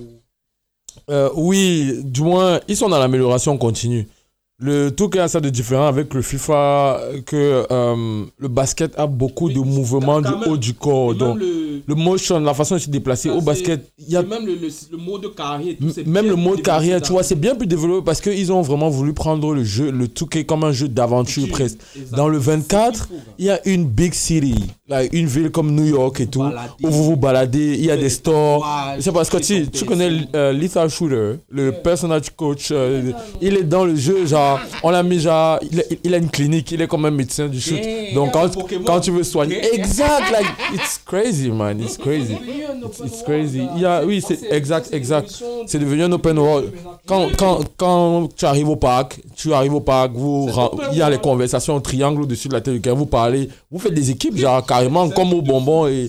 Euh, 1.10 1.30
oui, 1.34 2.00
du 2.02 2.22
moins, 2.22 2.60
ils 2.66 2.76
sont 2.76 2.88
dans 2.88 2.98
l'amélioration 2.98 3.56
continue. 3.58 4.08
Le 4.58 4.88
tout 4.90 5.10
cas, 5.10 5.28
ça 5.28 5.40
de 5.40 5.50
différent 5.50 5.86
avec 5.86 6.14
le 6.14 6.22
FIFA, 6.22 6.98
que 7.26 7.66
euh, 7.70 8.24
le 8.38 8.48
basket 8.48 8.98
a 8.98 9.06
beaucoup 9.06 9.50
de 9.50 9.58
mouvements 9.58 10.22
du 10.22 10.30
haut 10.46 10.56
du 10.56 10.72
corps. 10.72 11.14
Donc, 11.14 11.38
le, 11.38 11.82
le 11.86 11.94
motion, 11.94 12.40
la 12.40 12.54
façon 12.54 12.76
de 12.76 12.80
se 12.80 12.88
déplacer 12.88 13.28
au 13.28 13.42
basket, 13.42 13.86
il 13.98 14.10
y 14.10 14.16
a 14.16 14.22
même 14.22 14.46
le, 14.46 14.54
le, 14.54 14.68
le 14.92 14.96
mode 14.96 15.34
carrière. 15.34 15.74
Même 16.06 16.26
le 16.26 16.36
mode 16.36 16.62
tu 17.02 17.12
vois, 17.12 17.22
c'est 17.22 17.34
bien 17.38 17.54
plus 17.54 17.66
développé 17.66 18.02
parce 18.04 18.22
qu'ils 18.22 18.50
ont 18.50 18.62
vraiment 18.62 18.88
voulu 18.88 19.12
prendre 19.12 19.52
le 19.52 19.62
jeu, 19.62 19.90
le 19.90 20.06
2K 20.06 20.46
comme 20.46 20.64
un 20.64 20.72
jeu 20.72 20.88
d'aventure 20.88 21.48
presque. 21.48 21.78
Dans 22.12 22.28
le 22.28 22.38
24, 22.38 23.08
il 23.38 23.44
y 23.44 23.50
a 23.50 23.60
une 23.68 23.84
big 23.84 24.14
city, 24.14 24.54
une 25.12 25.26
ville 25.26 25.50
comme 25.50 25.70
New 25.74 25.84
York 25.84 26.18
et 26.20 26.28
tout, 26.28 26.44
où 26.82 26.88
vous 26.88 27.04
vous 27.04 27.16
baladez, 27.16 27.74
il 27.78 27.84
y 27.84 27.90
a 27.90 27.96
des 27.98 28.08
stores. 28.10 28.66
C'est 29.00 29.12
parce 29.12 29.28
que 29.28 29.36
tu, 29.36 29.84
connais 29.84 30.10
euh, 30.34 30.52
Lethal 30.52 30.88
Shooter, 30.88 31.34
le 31.50 31.72
personnage 31.72 32.30
coach, 32.34 32.68
euh, 32.70 33.12
il 33.42 33.54
est 33.56 33.62
dans 33.64 33.84
le 33.84 33.94
jeu, 33.96 34.26
genre, 34.26 34.45
on 34.82 34.90
l'a 34.90 35.02
mis, 35.02 35.20
genre, 35.20 35.58
il, 35.70 35.80
a- 35.80 35.84
il 36.04 36.14
a 36.14 36.18
une 36.18 36.30
clinique, 36.30 36.70
il 36.72 36.80
est 36.82 36.86
comme 36.86 37.04
un 37.04 37.10
médecin 37.10 37.46
du 37.48 37.60
shoot. 37.60 37.78
Yeah, 37.78 38.14
Donc 38.14 38.34
yeah, 38.34 38.48
quand, 38.54 38.84
quand 38.84 39.00
tu 39.00 39.10
veux 39.10 39.22
soigner, 39.24 39.56
Yeah. 39.56 39.74
exact, 39.74 40.30
like, 40.32 40.46
it's 40.74 40.98
crazy, 41.04 41.50
man, 41.50 41.80
it's 41.80 41.96
crazy. 41.96 42.34
It's, 42.34 42.98
it's 43.04 43.22
crazy. 43.22 43.62
Il 43.76 43.82
y 43.82 43.84
a, 43.84 44.04
oui, 44.04 44.22
c'est 44.26 44.38
exact, 44.52 44.88
exact. 44.92 45.42
C'est 45.66 45.78
devenu 45.78 46.02
un 46.04 46.12
open 46.12 46.38
world. 46.38 46.72
Quand, 47.06 47.28
quand, 47.36 47.60
quand 47.76 48.28
tu 48.36 48.44
arrives 48.44 48.68
au 48.68 48.76
parc, 48.76 49.20
tu 49.36 49.52
arrives 49.52 49.74
au 49.74 49.80
parc, 49.80 50.12
vous, 50.14 50.48
il 50.92 50.98
y 50.98 51.02
a 51.02 51.10
les 51.10 51.18
conversations 51.18 51.74
au 51.76 51.80
triangle 51.80 52.22
au-dessus 52.22 52.48
de 52.48 52.54
la 52.54 52.60
tête 52.60 52.80
du 52.80 52.90
vous 52.90 53.06
parlez, 53.06 53.48
vous 53.70 53.78
faites 53.78 53.94
des 53.94 54.10
équipes, 54.10 54.36
genre 54.36 54.64
carrément 54.64 55.08
comme 55.10 55.32
au 55.32 55.42
bonbon. 55.42 55.86
Et, 55.86 56.08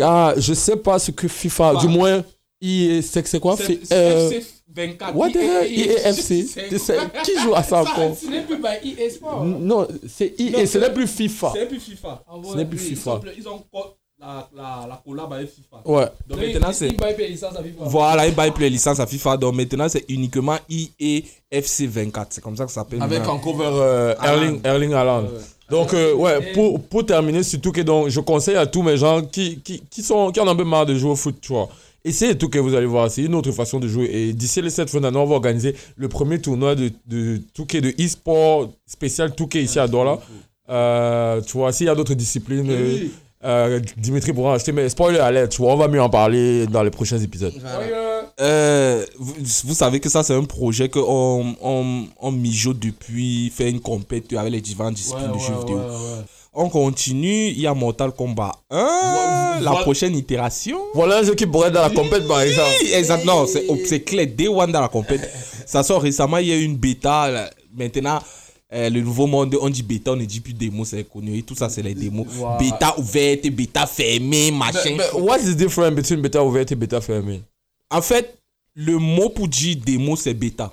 ah, 0.00 0.34
je 0.36 0.54
sais 0.54 0.76
pas 0.76 0.98
ce 0.98 1.10
que 1.10 1.28
FIFA, 1.28 1.74
du 1.76 1.88
moins, 1.88 2.22
il- 2.60 3.02
c'est 3.02 3.26
c'est 3.26 3.40
quoi? 3.40 3.56
C'est- 3.56 3.80
c'est 3.84 3.92
euh, 3.94 4.30
24. 4.74 5.14
What 5.16 5.30
the 5.30 5.36
hell, 5.36 6.14
sais, 6.14 6.44
Qui 7.24 7.38
joue 7.40 7.54
à 7.54 7.62
ça 7.62 7.82
encore 7.82 8.16
Ce 8.16 8.26
n'est 8.26 8.42
plus 8.42 8.56
by 8.58 8.90
EA 8.98 9.10
Sport. 9.10 9.44
Non, 9.44 9.86
c'est 10.08 10.34
EA, 10.38 10.60
ce 10.60 10.66
c'est- 10.66 10.80
n'est 10.80 10.92
plus 10.92 11.06
FIFA. 11.06 11.52
Ce 11.54 11.58
n'est 11.58 11.66
plus 11.66 11.80
FIFA. 11.80 12.24
Ce 12.50 12.56
n'est 12.56 12.64
plus 12.66 12.78
FIFA. 12.78 13.20
Ils 13.38 13.48
ont, 13.48 13.62
ils 13.72 13.80
la, 14.20 14.48
la, 14.56 14.86
la 14.88 15.02
collab 15.04 15.32
avec 15.32 15.50
FIFA. 15.50 15.82
Ouais. 15.84 16.06
Donc 16.26 16.38
maintenant, 16.40 16.72
c'est. 16.72 16.88
Voilà, 17.80 18.26
il 18.26 18.34
bail 18.34 18.52
plus 18.52 18.64
les 18.64 18.70
licences 18.70 19.00
à 19.00 19.06
FIFA. 19.06 19.36
Donc 19.36 19.54
maintenant, 19.54 19.88
c'est 19.88 20.04
uniquement 20.08 20.56
EA 20.70 21.20
FC 21.50 21.86
24. 21.86 22.28
C'est 22.32 22.40
comme 22.42 22.56
ça 22.56 22.64
que 22.64 22.70
ça 22.70 22.80
s'appelle. 22.80 23.02
Avec 23.02 23.26
en 23.28 23.38
cover 23.38 23.64
euh, 23.72 24.14
Erling, 24.22 24.60
Erling 24.64 24.92
Haaland. 24.94 25.28
Donc, 25.70 25.94
euh, 25.94 26.14
ouais, 26.14 26.52
pour, 26.52 26.80
pour 26.82 27.06
terminer, 27.06 27.42
surtout 27.42 27.72
que 27.72 27.80
donc, 27.80 28.08
je 28.08 28.20
conseille 28.20 28.56
à 28.56 28.66
tous 28.66 28.82
mes 28.82 28.96
gens 28.98 29.22
qui, 29.22 29.58
qui, 29.60 29.82
qui, 29.90 30.02
sont, 30.02 30.30
qui 30.30 30.38
en 30.38 30.46
ont 30.46 30.50
un 30.50 30.56
peu 30.56 30.64
marre 30.64 30.84
de 30.86 30.94
jouer 30.94 31.10
au 31.10 31.16
foot, 31.16 31.36
tu 31.40 31.52
vois. 31.52 31.68
Essayez 32.06 32.36
tout 32.36 32.48
que 32.50 32.58
vous 32.58 32.74
allez 32.74 32.86
voir, 32.86 33.10
c'est 33.10 33.22
une 33.22 33.34
autre 33.34 33.50
façon 33.52 33.80
de 33.80 33.88
jouer. 33.88 34.10
Et 34.12 34.32
d'ici 34.34 34.60
le 34.60 34.68
7 34.68 34.90
fin 34.90 35.00
d'année, 35.00 35.16
on 35.16 35.24
va 35.24 35.36
organiser 35.36 35.74
le 35.96 36.08
premier 36.08 36.38
tournoi 36.38 36.74
de, 36.74 36.90
de 37.06 37.40
Touquet, 37.54 37.80
de 37.80 37.94
e-sport 37.98 38.70
spécial 38.86 39.34
Touquet 39.34 39.62
ici 39.62 39.78
à 39.78 39.88
Douala. 39.88 40.18
Euh, 40.68 41.40
tu 41.40 41.56
vois, 41.56 41.72
s'il 41.72 41.86
y 41.86 41.90
a 41.90 41.94
d'autres 41.94 42.12
disciplines, 42.14 42.68
euh, 42.70 43.08
euh, 43.44 43.80
Dimitri 43.96 44.32
pourra 44.34 44.54
acheter, 44.54 44.72
mais 44.72 44.88
spoiler 44.90 45.18
alert, 45.18 45.50
tu 45.50 45.62
vois, 45.62 45.72
on 45.72 45.76
va 45.76 45.88
mieux 45.88 46.00
en 46.00 46.10
parler 46.10 46.66
dans 46.66 46.82
les 46.82 46.90
prochains 46.90 47.18
épisodes. 47.18 47.54
Euh, 48.40 49.04
vous, 49.18 49.34
vous 49.64 49.74
savez 49.74 50.00
que 50.00 50.08
ça, 50.08 50.22
c'est 50.22 50.34
un 50.34 50.44
projet 50.44 50.88
qu'on 50.88 51.54
on, 51.62 52.06
on 52.20 52.32
mijote 52.32 52.78
depuis, 52.78 53.50
fait 53.54 53.70
une 53.70 53.80
compète 53.80 54.32
avec 54.34 54.52
les 54.52 54.60
différentes 54.60 54.94
disciplines 54.94 55.32
de 55.32 55.38
jeux 55.38 55.58
vidéo. 55.60 55.78
On 56.56 56.68
continue, 56.68 57.48
il 57.48 57.60
y 57.60 57.66
a 57.66 57.74
Mortal 57.74 58.12
Kombat 58.12 58.52
1, 58.70 59.58
la 59.60 59.72
prochaine 59.82 60.14
itération. 60.14 60.78
Voilà 60.94 61.18
un 61.18 61.22
jeu 61.24 61.34
qui 61.34 61.46
pourrait 61.46 61.68
être 61.68 61.74
dans 61.74 61.82
la 61.82 61.90
compète, 61.90 62.28
par 62.28 62.40
exemple. 62.40 62.70
Oui, 62.82 62.92
exact. 62.92 63.24
Non, 63.24 63.44
c'est 63.46 64.00
clair. 64.04 64.28
Day 64.28 64.46
One 64.46 64.70
dans 64.70 64.80
la 64.80 64.88
compète. 64.88 65.28
Ça 65.66 65.82
sort 65.82 66.02
récemment. 66.02 66.38
Il 66.38 66.46
y 66.46 66.52
a 66.52 66.56
eu 66.56 66.62
une 66.62 66.76
bêta. 66.76 67.50
Maintenant, 67.76 68.20
euh, 68.72 68.88
le 68.88 69.00
nouveau 69.00 69.26
monde, 69.26 69.56
on 69.60 69.68
dit 69.68 69.82
bêta, 69.82 70.12
on 70.12 70.16
ne 70.16 70.24
dit 70.24 70.40
plus 70.40 70.52
démo, 70.52 70.84
c'est 70.84 71.04
connu. 71.04 71.38
Et 71.38 71.42
tout 71.42 71.56
ça, 71.56 71.68
c'est 71.68 71.82
les 71.82 71.94
démos. 71.94 72.26
Bêta 72.58 72.98
ouverte, 72.98 73.48
bêta 73.48 73.86
fermée, 73.86 74.52
machin. 74.52 74.96
Mais 74.96 75.10
what 75.20 75.38
is 75.38 75.54
the 75.54 75.56
difference 75.56 75.94
between 75.94 76.20
bêta 76.20 76.42
ouverte 76.44 76.70
et 76.72 76.76
bêta 76.76 77.00
fermée? 77.00 77.42
En 77.90 78.00
fait, 78.00 78.38
le 78.74 78.98
mot 78.98 79.28
pour 79.28 79.48
dire 79.48 79.76
démo, 79.84 80.14
c'est 80.16 80.34
bêta. 80.34 80.72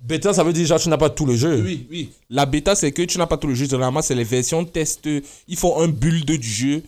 Bêta, 0.00 0.32
ça 0.32 0.44
veut 0.44 0.52
dire 0.52 0.66
genre 0.66 0.78
tu 0.80 0.88
n'as 0.88 0.96
pas 0.96 1.10
tout 1.10 1.26
le 1.26 1.34
jeu. 1.34 1.62
Oui, 1.64 1.86
oui. 1.90 2.10
La 2.30 2.46
bêta, 2.46 2.74
c'est 2.74 2.92
que 2.92 3.02
tu 3.02 3.18
n'as 3.18 3.26
pas 3.26 3.36
tout 3.36 3.48
le 3.48 3.54
jeu. 3.54 3.66
Généralement, 3.68 4.00
c'est 4.02 4.14
les 4.14 4.24
versions 4.24 4.64
test. 4.64 5.08
Ils 5.48 5.56
font 5.56 5.80
un 5.80 5.88
build 5.88 6.24
du 6.30 6.48
jeu. 6.48 6.82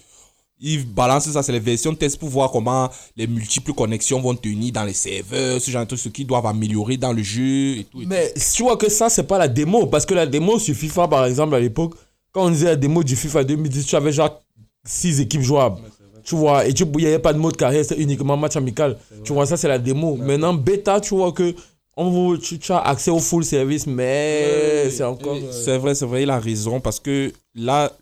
Ils 0.63 0.85
balancent 0.87 1.31
ça, 1.31 1.43
c'est 1.43 1.53
les 1.53 1.59
versions 1.59 1.95
test 1.95 2.19
pour 2.19 2.29
voir 2.29 2.51
comment 2.51 2.89
les 3.17 3.27
multiples 3.27 3.73
connexions 3.73 4.21
vont 4.21 4.35
tenir 4.35 4.73
dans 4.73 4.85
les 4.85 4.93
serveurs, 4.93 5.59
ce 5.61 5.71
genre 5.71 5.83
de 5.83 5.87
trucs, 5.89 6.01
ce 6.01 6.09
qu'ils 6.11 6.27
doivent 6.27 6.45
améliorer 6.47 6.99
dans 6.99 7.13
le 7.15 7.23
jeu 7.23 7.79
et 7.79 7.87
tout. 7.91 8.01
et 8.01 8.05
tout. 8.05 8.09
Mais 8.11 8.33
tu 8.55 8.63
vois 8.63 8.77
que 8.77 8.91
ça, 8.91 9.09
c'est 9.09 9.23
pas 9.25 9.39
la 9.39 9.49
démo. 9.49 9.87
Parce 9.87 10.05
que 10.05 10.13
la 10.15 10.27
démo 10.27 10.59
sur 10.59 10.75
FIFA, 10.75 11.09
par 11.09 11.25
exemple, 11.25 11.55
à 11.55 11.61
l'époque, 11.61 11.95
quand 12.31 12.45
on 12.45 12.51
disait 12.51 12.67
la 12.67 12.77
démo 12.77 13.03
du 13.03 13.17
FIFA 13.17 13.43
2010, 13.45 13.87
tu 13.87 13.97
avais 13.97 14.13
genre 14.13 14.41
6 14.85 15.21
équipes 15.21 15.41
jouables. 15.43 15.79
Tu 16.23 16.35
vois, 16.37 16.67
et 16.67 16.75
tu- 16.75 16.85
il 16.85 16.99
n'y 16.99 17.07
avait 17.07 17.19
pas 17.19 17.33
de 17.33 17.39
mode 17.39 17.57
carrière, 17.57 17.83
c'était 17.85 18.01
uniquement 18.03 18.37
match 18.37 18.55
amical. 18.57 18.99
Tu 19.25 19.33
vois, 19.33 19.47
ça, 19.47 19.57
c'est 19.57 19.67
la 19.69 19.79
démo. 19.79 20.17
Maintenant, 20.17 20.53
bêta, 20.55 21.01
tu 21.01 21.15
vois 21.15 21.33
que 21.33 21.55
on 21.97 22.11
vous, 22.11 22.37
tu, 22.39 22.59
tu 22.59 22.73
as 22.73 22.79
accès 22.79 23.11
au 23.11 23.19
full 23.19 23.45
service, 23.45 23.87
mais 23.87 24.91
c'est 24.91 25.05
encore. 25.05 25.37
euh, 25.37 25.53
C'est 25.53 25.79
vrai, 25.79 25.95
c'est 25.95 26.07
vrai, 26.07 26.23
il 26.23 26.31
a 26.31 26.39
raison 26.39 26.81
parce 26.81 27.01
que 27.01 27.33
là, 27.55 27.93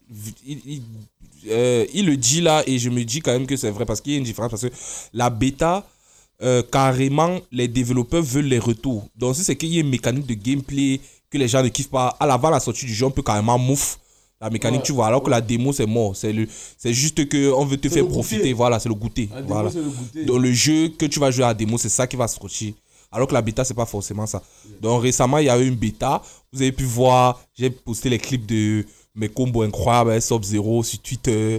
il, 0.47 0.59
il- 0.66 0.83
euh, 1.50 1.87
il 1.95 2.07
le 2.07 2.16
dit 2.16 2.40
là 2.40 2.62
et 2.66 2.78
je 2.78 2.90
me 2.90 3.04
dis 3.04 3.21
quand 3.21 3.33
même 3.33 3.47
que 3.47 3.57
c'est 3.57 3.71
vrai 3.71 3.87
parce 3.87 4.00
qu'il 4.00 4.12
y 4.12 4.16
a 4.16 4.18
une 4.18 4.25
différence 4.25 4.50
parce 4.50 4.62
que 4.62 4.73
la 5.14 5.30
bêta, 5.30 5.87
euh, 6.42 6.62
carrément, 6.62 7.38
les 7.52 7.68
développeurs 7.68 8.23
veulent 8.23 8.45
les 8.47 8.59
retours. 8.59 9.09
Donc, 9.16 9.37
si 9.37 9.45
c'est 9.45 9.57
qu'il 9.57 9.73
y 9.73 9.78
a 9.78 9.80
une 9.80 9.88
mécanique 9.88 10.26
de 10.26 10.35
gameplay 10.35 11.00
que 11.30 11.38
les 11.38 11.49
gens 11.49 11.62
ne 11.62 11.68
kiffent 11.68 11.90
pas, 11.90 12.16
à 12.21 12.26
l'avant 12.26 12.50
la 12.50 12.61
sortie 12.61 12.87
du 12.87 12.95
jeu, 12.95 13.07
on 13.07 13.11
peut 13.11 13.23
carrément 13.23 13.59
mouf 13.59 13.99
la 14.40 14.50
mécanique, 14.50 14.83
tu 14.85 14.92
vois, 14.92 15.07
alors 15.09 15.23
que 15.23 15.30
la 15.30 15.40
démo 15.40 15.73
c'est 15.73 15.87
mort. 15.87 16.14
C'est 16.14 16.33
le, 16.33 16.47
c'est 16.76 16.92
juste 16.92 17.28
que 17.28 17.53
on 17.53 17.64
veut 17.64 17.77
te 17.77 17.88
faire 17.88 17.98
le 17.98 18.09
goûter. 18.09 18.14
profiter. 18.14 18.53
Voilà, 18.53 18.79
c'est 18.79 18.88
le 18.88 18.94
goûter. 18.94 19.29
Voilà. 19.46 19.70
Dans 20.27 20.38
le 20.38 20.53
jeu 20.53 20.88
que 20.90 21.07
tu 21.07 21.18
vas 21.18 21.31
jouer 21.33 21.44
à 21.44 21.48
la 21.48 21.55
démo, 21.55 21.77
c'est 21.79 21.88
ça 21.88 22.07
qui 22.07 22.16
va 22.16 22.29
sortir. 22.29 22.72
Alors 23.11 23.27
que 23.29 23.35
la 23.35 23.42
bêta, 23.42 23.64
c'est 23.64 23.75
pas 23.75 23.87
forcément 23.87 24.27
ça. 24.27 24.42
Donc 24.83 25.03
récemment, 25.03 25.38
il 25.38 25.47
y 25.47 25.51
a 25.51 25.59
eu 25.59 25.66
une 25.66 25.75
bêta. 25.77 26.21
Vous 26.53 26.61
avez 26.62 26.73
pu 26.73 26.85
voir, 26.85 27.40
j'ai 27.59 27.71
posté 27.71 28.09
les 28.11 28.18
clips 28.18 28.44
de 28.47 28.85
mes 29.14 29.29
combos 29.29 29.62
incroyables 29.62 30.11
avec 30.11 30.23
Sub 30.23 30.44
Zero 30.44 30.83
sur 30.85 30.99
Twitter. 31.01 31.59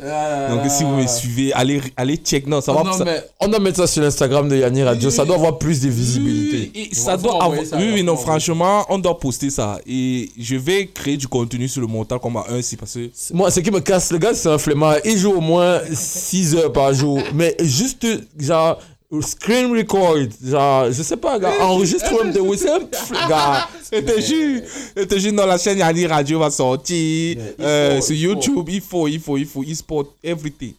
Donc 0.50 0.70
si 0.72 0.84
vous 0.84 0.96
me 0.96 1.06
suivez, 1.08 1.52
allez, 1.54 1.82
allez 1.98 2.16
check. 2.18 2.48
Non, 2.48 2.62
ça 2.62 2.72
va. 2.72 2.84
non, 2.84 2.94
ça- 2.94 3.04
mais 3.04 3.22
on 3.40 3.48
doit 3.48 3.60
mettre 3.60 3.78
ça 3.78 3.88
sur 3.88 4.02
l'Instagram 4.02 4.48
de 4.48 4.56
Yanni 4.58 4.84
Radio. 4.84 5.10
Ça 5.10 5.26
doit 5.26 5.36
avoir 5.36 5.58
plus 5.58 5.82
de 5.82 5.90
visibilité. 5.90 6.72
Oui, 6.74 6.90
et 6.92 6.96
ça 6.96 7.18
doit 7.18 7.44
avoir- 7.44 7.60
oui, 7.60 7.92
oui, 7.96 8.04
non, 8.04 8.16
franchement, 8.16 8.86
on 8.90 8.98
doit 9.00 9.20
poster 9.20 9.50
ça. 9.50 9.80
Et 9.88 10.30
je 10.40 10.56
vais 10.56 10.88
créer 10.88 11.18
du 11.18 11.28
contenu 11.28 11.68
sur 11.68 11.82
le 11.82 11.88
Mortal 11.88 12.20
Kombat 12.20 12.46
1 12.50 12.58
aussi 12.60 12.78
parce 12.78 12.94
que 12.94 13.10
Moi, 13.34 13.52
ce 13.52 13.60
qui 13.60 13.72
me 13.72 13.80
casse, 13.82 14.12
le 14.12 14.20
gars, 14.20 14.34
c'est 14.34 14.50
un 14.50 14.58
flemmard. 14.58 14.98
Il 15.04 15.18
joue 15.18 15.32
au 15.34 15.42
moins 15.42 15.82
6 15.92 16.56
heures 16.56 16.72
par 16.72 16.94
jour. 16.94 17.20
Mais 17.34 17.56
juste, 17.60 18.06
genre, 18.40 18.80
screen 19.22 19.72
record. 19.76 20.18
Genre, 20.44 20.92
je 20.92 21.02
sais 21.04 21.18
pas, 21.18 21.40
gars, 21.40 21.54
enregistre 21.62 22.12
même 22.24 22.32
de 22.34 22.40
c'est 22.58 22.70
un 22.70 22.80
fl- 22.80 23.28
gars. 23.30 23.68
Je 23.92 24.00
te 24.00 24.22
jure, 24.22 24.62
je 24.96 25.04
te 25.04 25.18
jure, 25.18 25.34
dans 25.34 25.46
la 25.46 25.58
chaîne 25.58 25.78
Yanni 25.80 26.06
Radio 26.06 26.40
va 26.40 26.52
sortir. 26.52 27.38
euh, 27.60 28.00
sur 28.02 28.16
YouTube, 28.16 28.70
il 28.70 28.82
faut, 28.82 29.08
il 29.08 29.20
faut, 29.20 29.38
il 29.38 29.46
faut, 29.46 29.64
e-sport, 29.64 30.14
everything. 30.24 30.74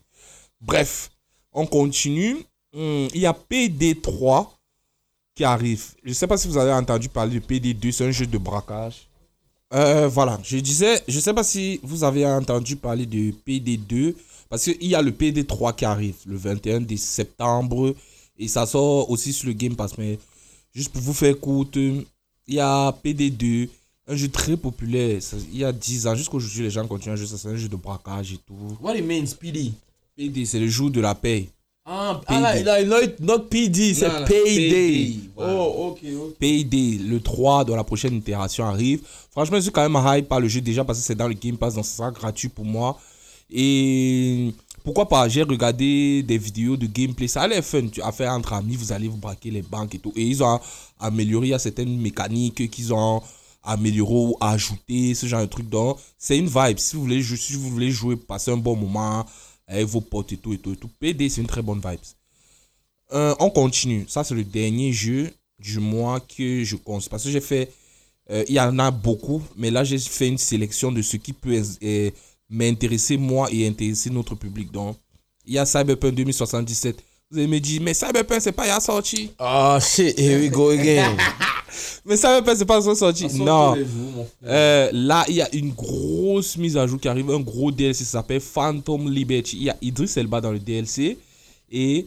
Bref, 0.61 1.11
on 1.53 1.67
continue. 1.67 2.37
Hum, 2.73 3.09
il 3.13 3.21
y 3.21 3.27
a 3.27 3.33
PD3 3.51 4.47
qui 5.35 5.43
arrive. 5.45 5.85
Je 6.05 6.13
sais 6.13 6.27
pas 6.27 6.37
si 6.37 6.47
vous 6.47 6.57
avez 6.59 6.73
entendu 6.73 7.09
parler 7.09 7.41
de 7.41 7.45
PD2, 7.45 7.91
c'est 7.91 8.05
un 8.07 8.11
jeu 8.13 8.27
de 8.27 8.39
braquage. 8.39 9.09
Euh, 9.73 10.09
voilà, 10.09 10.39
je 10.43 10.57
disais, 10.59 11.01
je 11.07 11.19
sais 11.21 11.33
pas 11.33 11.45
si 11.45 11.79
vous 11.83 12.03
avez 12.05 12.27
entendu 12.27 12.75
parler 12.77 13.07
de 13.07 13.33
PD2, 13.47 14.15
parce 14.49 14.65
qu'il 14.65 14.87
y 14.87 14.95
a 14.97 15.03
le 15.03 15.13
PD3 15.13 15.75
qui 15.77 15.85
arrive 15.85 16.17
le 16.27 16.37
21 16.37 16.81
de 16.81 16.97
septembre, 16.97 17.95
et 18.41 18.49
ça 18.49 18.67
sort 18.67 19.09
aussi 19.11 19.33
sur 19.33 19.47
le 19.47 19.53
Game 19.53 19.77
Pass, 19.77 19.97
mais 19.99 20.19
juste 20.75 20.91
pour 20.93 21.03
vous 21.03 21.13
faire 21.15 21.39
courte, 21.39 21.77
il 21.77 22.05
y 22.49 22.59
a 22.59 22.91
PD2, 23.05 23.69
un 24.09 24.17
jeu 24.17 24.29
très 24.29 24.57
populaire, 24.57 25.23
ça- 25.23 25.37
il 25.53 25.59
y 25.59 25.65
a 25.65 25.71
10 25.71 26.07
ans, 26.09 26.15
jusqu'aujourd'hui 26.17 26.63
les 26.63 26.71
gens 26.71 26.85
continuent 26.89 27.13
à 27.13 27.17
jouer 27.17 27.27
ça, 27.29 27.39
c'est 27.39 27.49
un 27.49 27.57
jeu 27.57 27.69
de 27.69 27.77
braquage 27.77 28.33
et 28.33 28.39
tout. 28.39 28.55
What 28.81 28.97
it 28.97 29.05
means, 29.07 29.27
PD? 29.39 29.73
PD, 30.17 30.45
c'est 30.47 30.59
le 30.59 30.67
jour 30.69 30.91
de 30.91 31.01
la 31.01 31.15
paix. 31.15 31.49
Ah, 31.85 32.21
ah, 32.27 32.41
là, 32.41 32.63
là, 32.63 32.83
là, 32.83 33.01
not 33.21 33.39
PD, 33.51 33.95
c'est 33.95 34.09
Payday. 34.09 34.27
Payday, 34.27 35.15
voilà. 35.35 35.55
Oh, 35.61 35.89
ok, 35.91 35.99
ok. 36.15 36.35
Payday, 36.39 36.99
le 36.99 37.21
3 37.21 37.65
dans 37.65 37.75
la 37.75 37.85
prochaine 37.85 38.15
itération 38.15 38.65
arrive. 38.65 39.01
Franchement, 39.31 39.57
je 39.57 39.63
suis 39.63 39.71
quand 39.73 39.89
même 39.89 40.01
hype 40.19 40.29
par 40.29 40.41
le 40.41 40.47
jeu 40.49 40.61
déjà 40.61 40.85
parce 40.85 40.99
que 41.01 41.05
c'est 41.05 41.15
dans 41.15 41.27
le 41.29 41.35
Game 41.35 41.57
Pass, 41.57 41.75
donc 41.75 41.85
ça 41.87 41.97
sera 41.97 42.11
gratuit 42.11 42.49
pour 42.49 42.65
moi. 42.65 42.99
Et 43.51 44.53
pourquoi 44.85 45.09
pas, 45.09 45.29
j'ai 45.29 45.43
regardé 45.43 46.23
des 46.23 46.39
vidéos 46.39 46.77
de 46.77 46.87
gameplay, 46.87 47.29
ça 47.29 47.43
a 47.43 47.49
l'air 47.49 47.65
fun 47.65 47.87
tu- 47.89 48.03
à 48.03 48.13
faire 48.13 48.33
entre 48.33 48.53
amis, 48.55 48.77
vous 48.77 48.93
allez 48.93 49.09
vous 49.09 49.17
braquer 49.17 49.51
les 49.51 49.63
banques 49.63 49.95
et 49.95 49.99
tout. 49.99 50.13
Et 50.17 50.25
ils 50.27 50.43
ont 50.43 50.61
amélioré, 50.99 51.57
certaines 51.59 51.97
mécaniques 51.99 52.71
qu'ils 52.71 52.93
ont 52.95 53.23
amélioré 53.63 54.15
ou 54.15 54.37
ajouté, 54.41 55.15
ce 55.15 55.27
genre 55.27 55.43
de 55.43 55.47
truc. 55.47 55.69
Donc, 55.69 55.99
c'est 56.19 56.39
une 56.39 56.47
vibe. 56.49 56.79
Si 56.79 56.97
vous 56.97 57.03
voulez, 57.03 57.23
si 57.23 57.55
vous 57.55 57.71
voulez 57.71 57.91
jouer, 57.91 58.17
passer 58.17 58.51
un 58.51 58.57
bon 58.57 58.77
moment 58.77 59.27
avec 59.67 59.87
vos 59.87 60.01
potes 60.01 60.33
et 60.33 60.37
tout 60.39 60.53
et 60.53 60.59
tout 60.59 60.75
tout, 60.77 60.89
PD, 60.99 61.29
c'est 61.29 61.41
une 61.43 61.47
très 61.47 61.63
bonne 61.63 61.81
vibe. 61.81 62.01
Euh, 63.13 63.35
on 63.41 63.51
continue. 63.51 64.05
Ça, 64.09 64.25
c'est 64.25 64.35
le 64.35 64.45
dernier 64.45 64.93
jeu 64.93 65.31
du 65.59 65.79
mois 65.81 66.21
que 66.21 66.65
je 66.65 66.77
compte. 66.77 67.09
Parce 67.09 67.25
que 67.25 67.31
j'ai 67.31 67.41
fait. 67.41 67.71
euh, 68.31 68.45
il 68.49 68.55
y 68.55 68.61
en 68.61 68.79
a 68.79 68.91
beaucoup, 68.93 69.43
mais 69.57 69.71
là, 69.71 69.83
j'ai 69.85 69.99
fait 69.99 70.29
une 70.29 70.39
sélection 70.39 70.93
de 70.93 71.03
ce 71.03 71.17
qui 71.17 71.33
peut 71.33 71.61
euh, 71.83 72.11
m'intéresser, 72.51 73.17
moi, 73.17 73.49
et 73.53 73.67
intéresser 73.67 74.11
notre 74.11 74.35
public. 74.35 74.71
Donc, 74.71 74.97
il 75.47 75.55
y 75.55 75.59
a 75.59 75.65
Cyberpunk 75.65 76.15
2077. 76.15 76.97
Vous 77.31 77.39
allez 77.39 77.47
me 77.47 77.61
dire, 77.61 77.81
mais 77.81 77.95
Cyberpunk, 77.95 78.41
c'est 78.41 78.53
pas 78.53 78.67
il 78.67 78.71
y 78.71 78.73
a 78.73 78.81
sorti. 78.81 79.31
Ah, 79.39 79.79
shit, 79.81 80.19
here 80.19 80.41
we 80.41 80.51
go 80.51 80.71
again. 80.71 81.17
Mais 82.05 82.17
Cyberpunk, 82.17 82.57
c'est 82.57 82.65
pas 82.65 82.81
sorti. 82.95 83.27
Non. 83.39 83.77
Euh, 84.45 84.91
là, 84.93 85.25
il 85.29 85.37
y 85.37 85.43
a 85.43 85.55
une 85.55 85.71
grosse 85.71 86.57
mise 86.57 86.77
à 86.77 86.87
jour 86.87 86.99
qui 86.99 87.09
arrive, 87.09 87.31
un 87.31 87.41
gros 87.41 87.71
DLC, 87.71 88.05
ça 88.05 88.19
s'appelle 88.19 88.41
Phantom 88.41 89.09
Liberty. 89.09 89.57
Il 89.57 89.63
y 89.65 89.71
a 89.71 89.77
Idris 89.81 90.13
Elba 90.17 90.41
dans 90.41 90.51
le 90.51 90.59
DLC 90.59 91.19
et 91.71 92.07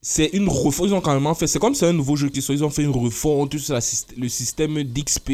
c'est 0.00 0.30
une 0.32 0.48
refonte. 0.48 0.88
Ils 0.88 0.94
ont 0.94 1.00
carrément 1.00 1.34
fait, 1.34 1.46
c'est 1.46 1.60
comme 1.60 1.74
c'est 1.74 1.86
un 1.86 1.92
nouveau 1.92 2.16
jeu 2.16 2.28
qui 2.28 2.42
sort, 2.42 2.56
ils 2.56 2.64
ont 2.64 2.70
fait 2.70 2.82
une 2.82 2.90
refonte 2.90 3.56
sur 3.58 3.74
la 3.74 3.80
le 4.16 4.28
système 4.28 4.82
d'XP, 4.82 5.30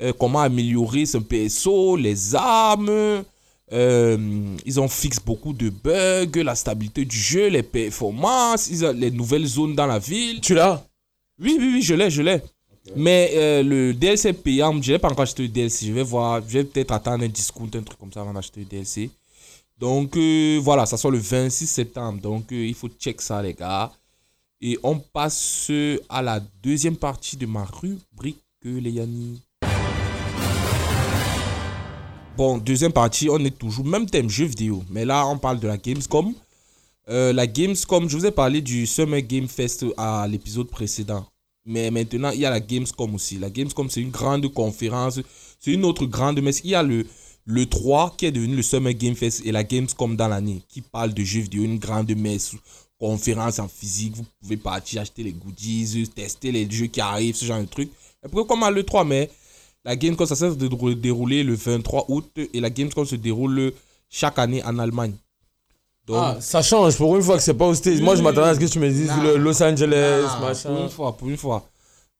euh, 0.00 0.12
comment 0.18 0.40
améliorer 0.40 1.06
son 1.06 1.22
PSO, 1.22 1.96
les 1.96 2.34
armes. 2.34 3.24
Euh, 3.70 4.56
ils 4.66 4.80
ont 4.80 4.88
fixé 4.88 5.20
beaucoup 5.24 5.52
de 5.52 5.70
bugs, 5.70 6.42
la 6.42 6.54
stabilité 6.54 7.04
du 7.04 7.16
jeu, 7.16 7.48
les 7.48 7.62
performances, 7.62 8.68
ils 8.68 8.84
ont 8.84 8.92
les 8.92 9.10
nouvelles 9.10 9.46
zones 9.46 9.74
dans 9.74 9.86
la 9.86 9.98
ville. 9.98 10.40
tu 10.40 10.54
l'as? 10.54 10.84
Oui, 11.40 11.56
oui, 11.58 11.70
oui, 11.74 11.82
je 11.82 11.94
l'ai, 11.94 12.10
je 12.10 12.22
l'ai. 12.22 12.42
Mais 12.96 13.30
euh, 13.34 13.62
le 13.62 13.94
DLC 13.94 14.32
payant, 14.32 14.80
je 14.82 14.92
n'ai 14.92 14.98
pas 14.98 15.08
encore 15.08 15.22
acheté 15.22 15.42
le 15.42 15.48
DLC. 15.48 15.86
Je 15.86 15.92
vais 15.92 16.02
voir, 16.02 16.42
je 16.46 16.58
vais 16.58 16.64
peut-être 16.64 16.92
attendre 16.92 17.24
un 17.24 17.28
discount, 17.28 17.70
un 17.74 17.82
truc 17.82 17.98
comme 17.98 18.12
ça 18.12 18.20
avant 18.20 18.34
d'acheter 18.34 18.60
le 18.60 18.66
DLC. 18.66 19.10
Donc 19.78 20.16
euh, 20.16 20.58
voilà, 20.60 20.84
ça 20.84 20.96
sort 20.96 21.10
le 21.10 21.18
26 21.18 21.66
septembre. 21.66 22.20
Donc 22.20 22.46
il 22.50 22.74
faut 22.74 22.88
check 22.88 23.22
ça, 23.22 23.40
les 23.40 23.54
gars. 23.54 23.90
Et 24.60 24.78
on 24.82 24.98
passe 24.98 25.70
à 26.08 26.22
la 26.22 26.40
deuxième 26.62 26.96
partie 26.96 27.36
de 27.36 27.46
ma 27.46 27.64
rubrique, 27.64 28.42
les 28.64 28.90
Yanni. 28.90 29.40
Bon, 32.42 32.58
deuxième 32.58 32.92
partie, 32.92 33.28
on 33.30 33.38
est 33.44 33.56
toujours 33.56 33.84
même 33.84 34.10
thème 34.10 34.28
jeu 34.28 34.46
vidéo. 34.46 34.82
Mais 34.90 35.04
là, 35.04 35.24
on 35.28 35.38
parle 35.38 35.60
de 35.60 35.68
la 35.68 35.76
Gamescom. 35.76 36.34
Euh, 37.08 37.32
la 37.32 37.46
Gamescom, 37.46 38.08
je 38.08 38.16
vous 38.16 38.26
ai 38.26 38.32
parlé 38.32 38.60
du 38.60 38.84
Summer 38.84 39.22
Game 39.22 39.46
Fest 39.46 39.86
à 39.96 40.26
l'épisode 40.28 40.68
précédent. 40.68 41.24
Mais 41.64 41.88
maintenant, 41.92 42.30
il 42.30 42.40
y 42.40 42.44
a 42.44 42.50
la 42.50 42.58
Gamescom 42.58 43.14
aussi. 43.14 43.38
La 43.38 43.48
Gamescom, 43.48 43.88
c'est 43.88 44.00
une 44.00 44.10
grande 44.10 44.52
conférence. 44.52 45.20
C'est 45.60 45.70
une 45.70 45.84
autre 45.84 46.04
grande 46.04 46.42
messe. 46.42 46.62
Il 46.64 46.70
y 46.70 46.74
a 46.74 46.82
le, 46.82 47.06
le 47.44 47.66
3 47.66 48.16
qui 48.18 48.26
est 48.26 48.32
devenu 48.32 48.56
le 48.56 48.62
Summer 48.62 48.92
Game 48.92 49.14
Fest 49.14 49.42
et 49.44 49.52
la 49.52 49.62
Gamescom 49.62 50.16
dans 50.16 50.26
l'année 50.26 50.62
qui 50.68 50.80
parle 50.80 51.14
de 51.14 51.22
jeux 51.22 51.42
vidéo, 51.42 51.62
une 51.62 51.78
grande 51.78 52.10
messe, 52.16 52.56
conférence 52.98 53.60
en 53.60 53.68
physique. 53.68 54.16
Vous 54.16 54.26
pouvez 54.40 54.56
partir 54.56 55.02
acheter 55.02 55.22
les 55.22 55.32
goodies, 55.32 56.10
tester 56.12 56.50
les 56.50 56.68
jeux 56.68 56.86
qui 56.86 57.00
arrivent, 57.00 57.36
ce 57.36 57.44
genre 57.44 57.62
de. 57.62 57.82
Et 57.82 57.88
pourquoi 58.22 58.46
comme 58.46 58.64
à 58.64 58.70
le 58.72 58.82
3 58.82 59.04
mai, 59.04 59.30
la 59.84 59.96
Gamescom, 59.96 60.26
ça 60.26 60.36
cesse 60.36 60.56
de 60.56 60.68
dérouler 60.94 61.42
le 61.42 61.54
23 61.54 62.06
août 62.08 62.30
et 62.36 62.60
la 62.60 62.70
Gamescom 62.70 63.04
se 63.04 63.16
déroule 63.16 63.72
chaque 64.08 64.38
année 64.38 64.62
en 64.64 64.78
Allemagne. 64.78 65.14
Donc, 66.06 66.16
ah, 66.18 66.36
ça 66.40 66.62
change 66.62 66.96
pour 66.96 67.16
une 67.16 67.22
fois 67.22 67.36
que 67.36 67.42
c'est 67.42 67.54
pas 67.54 67.66
au 67.66 67.74
States. 67.74 68.00
Moi, 68.00 68.16
je 68.16 68.22
m'attendais 68.22 68.48
à 68.48 68.54
ce 68.54 68.60
que 68.60 68.66
tu 68.66 68.78
me 68.78 68.88
dises 68.88 69.12
Los 69.36 69.62
Angeles, 69.62 70.24
machin. 70.40 70.70
Pour 70.70 70.82
une 70.82 70.88
fois, 70.88 71.16
pour 71.16 71.28
une 71.28 71.36
fois. 71.36 71.68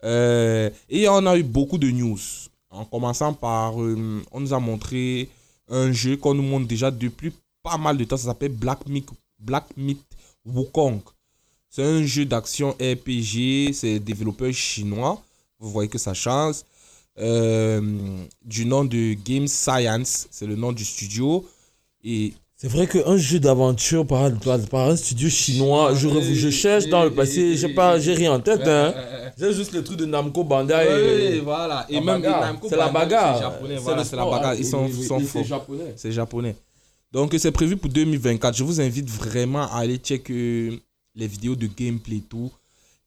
Euh, 0.04 0.70
et 0.88 1.08
on 1.08 1.26
a 1.26 1.36
eu 1.36 1.42
beaucoup 1.42 1.78
de 1.78 1.90
news. 1.90 2.18
En 2.70 2.84
commençant 2.84 3.34
par, 3.34 3.80
euh, 3.80 4.22
on 4.30 4.40
nous 4.40 4.54
a 4.54 4.58
montré 4.58 5.28
un 5.68 5.92
jeu 5.92 6.16
qu'on 6.16 6.34
nous 6.34 6.42
montre 6.42 6.66
déjà 6.66 6.90
depuis 6.90 7.32
pas 7.62 7.76
mal 7.76 7.96
de 7.96 8.04
temps. 8.04 8.16
Ça 8.16 8.26
s'appelle 8.26 8.52
Black 8.52 8.86
Myth, 8.86 9.08
Black 9.38 9.66
Myth 9.76 10.02
Wukong. 10.46 11.00
C'est 11.68 11.82
un 11.82 12.04
jeu 12.04 12.24
d'action 12.24 12.70
RPG. 12.80 13.72
C'est 13.72 13.98
développeur 13.98 14.52
chinois. 14.52 15.20
Vous 15.58 15.70
voyez 15.70 15.88
que 15.88 15.98
ça 15.98 16.14
change. 16.14 16.56
Euh, 17.18 17.80
du 18.44 18.64
nom 18.64 18.84
de 18.84 19.14
Game 19.14 19.46
Science, 19.46 20.28
c'est 20.30 20.46
le 20.46 20.56
nom 20.56 20.72
du 20.72 20.84
studio. 20.84 21.46
Et 22.04 22.32
c'est 22.56 22.68
vrai 22.68 22.86
qu'un 22.86 23.16
jeu 23.16 23.38
d'aventure 23.38 24.06
par, 24.06 24.30
par, 24.70 24.88
un 24.88 24.96
studio 24.96 25.28
chinois, 25.28 25.94
je, 25.94 26.08
je 26.08 26.50
cherche 26.50 26.86
dans 26.86 27.04
le 27.04 27.12
passé, 27.12 27.56
je 27.56 27.66
sais 27.66 27.74
pas, 27.74 27.98
j'ai 27.98 28.14
rien 28.14 28.32
en 28.32 28.40
tête. 28.40 28.62
Hein. 28.66 28.94
J'ai 29.36 29.52
juste 29.52 29.72
le 29.72 29.82
truc 29.82 29.98
de 29.98 30.06
Namco 30.06 30.44
Bandai. 30.44 31.34
Oui, 31.34 31.40
voilà. 31.40 31.86
Et 31.88 32.00
même 32.00 32.22
c'est 32.68 32.76
la 32.76 32.88
bagarre. 32.88 33.36
C'est 33.36 33.42
japonais, 33.42 33.76
voilà, 33.78 34.04
c'est 34.04 34.16
la 34.16 34.24
bagarre. 34.24 34.54
Ils 34.54 34.64
sont, 34.64 34.88
sont 34.88 35.20
forts. 35.20 35.42
C'est 35.42 35.44
japonais. 35.44 35.92
C'est 35.96 36.12
japonais. 36.12 36.56
Donc 37.12 37.34
c'est 37.36 37.52
prévu 37.52 37.76
pour 37.76 37.90
2024. 37.90 38.56
Je 38.56 38.64
vous 38.64 38.80
invite 38.80 39.10
vraiment 39.10 39.62
à 39.62 39.78
aller 39.78 39.96
checker 39.96 40.80
les 41.14 41.26
vidéos 41.26 41.56
de 41.56 41.66
gameplay 41.66 42.16
et 42.16 42.20
tout. 42.20 42.50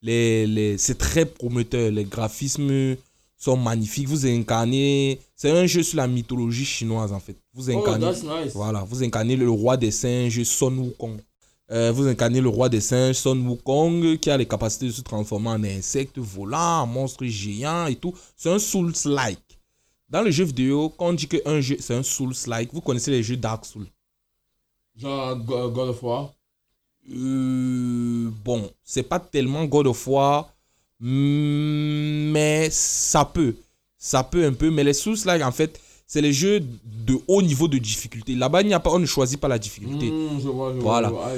Les, 0.02 0.46
les, 0.46 0.78
c'est 0.78 0.98
très 0.98 1.26
prometteur. 1.26 1.91
Les 1.91 2.04
graphismes 2.04 2.96
sont 3.45 3.58
magnifiques. 3.58 4.08
Vous 4.08 4.25
incarnez. 4.25 5.19
C'est 5.36 5.51
un 5.51 5.65
jeu 5.65 5.84
sur 5.84 5.97
la 5.97 6.08
mythologie 6.08 6.65
chinoise 6.65 7.13
en 7.13 7.19
fait. 7.19 7.38
Vous 7.53 7.69
oh, 7.69 7.77
incarnez. 7.77 8.12
Voilà, 8.53 8.84
vous 8.84 9.03
incarnez 9.03 9.36
le 9.36 9.49
roi 9.49 9.77
des 9.77 9.91
singes 9.91 10.43
Son 10.43 10.75
Wukong. 10.77 11.19
Euh, 11.71 11.91
vous 11.91 12.08
incarnez 12.08 12.41
le 12.41 12.49
roi 12.49 12.69
des 12.69 12.81
singes 12.81 13.15
Son 13.15 13.38
Wukong 13.38 14.17
qui 14.19 14.29
a 14.29 14.38
les 14.38 14.45
capacités 14.47 14.88
de 14.88 14.91
se 14.91 15.01
transformer 15.01 15.49
en 15.49 15.63
insecte 15.63 16.17
volant, 16.17 16.81
en 16.81 16.88
monstre 16.88 17.25
géant 17.25 17.88
et 17.88 17.95
tout. 17.95 18.13
C'est 18.36 18.51
un 18.51 18.60
Souls-like. 18.60 19.39
Dans 20.10 20.21
le 20.21 20.31
jeu 20.31 20.43
vidéo, 20.43 20.89
quand 20.89 21.08
on 21.08 21.13
dit 21.13 21.27
qu'un 21.27 21.62
jeu 21.62 21.77
c'est 21.79 21.95
un 21.95 22.03
Souls-like, 22.03 22.73
vous 22.73 22.81
connaissez 22.81 23.12
les 23.12 23.23
jeux 23.23 23.38
Dark 23.38 23.65
Souls? 23.65 23.88
Genre 24.95 25.36
God 25.38 25.89
of 25.89 26.03
War? 26.03 26.34
Euh, 27.12 28.29
Bon, 28.43 28.69
c'est 28.84 29.03
pas 29.03 29.19
tellement 29.19 29.65
God 29.65 29.88
of 29.88 30.08
War 30.08 30.55
mais 30.99 32.69
ça 32.71 33.25
peut. 33.25 33.55
Ça 33.97 34.23
peut 34.23 34.45
un 34.45 34.53
peu. 34.53 34.69
Mais 34.69 34.84
les 34.84 34.93
sources, 34.93 35.25
là, 35.25 35.45
en 35.47 35.51
fait, 35.51 35.79
c'est 36.08 36.21
les 36.21 36.34
jeux 36.34 36.60
de 36.60 37.17
haut 37.27 37.41
niveau 37.41 37.67
de 37.67 37.77
difficulté. 37.77 38.36
Là-bas, 38.36 38.62
il 38.62 38.67
n'y 38.67 38.73
a 38.73 38.79
pas, 38.79 38.91
on 38.91 38.99
ne 38.99 39.05
choisit 39.05 39.39
pas 39.39 39.47
la 39.47 39.58
difficulté. 39.58 40.12
Mmh, 40.12 40.39
je 40.41 40.47
vois, 40.47 40.73
je 40.73 40.79
voilà. 40.79 41.10
Vois, 41.10 41.31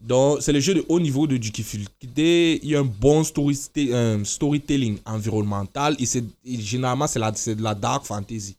Donc, 0.00 0.38
c'est 0.40 0.52
les 0.52 0.60
jeux 0.60 0.74
de 0.74 0.84
haut 0.88 1.00
niveau 1.00 1.26
de 1.26 1.36
difficulté. 1.36 2.60
Il 2.62 2.70
y 2.70 2.76
a 2.76 2.80
un 2.80 2.84
bon 2.84 3.24
story, 3.24 3.58
un 3.92 4.24
storytelling 4.24 4.98
environnemental. 5.04 5.96
Et, 5.98 6.06
c'est, 6.06 6.24
généralement, 6.44 7.06
c'est, 7.06 7.54
de 7.56 7.62
la 7.62 7.74
dark 7.74 8.06
fantasy. 8.06 8.56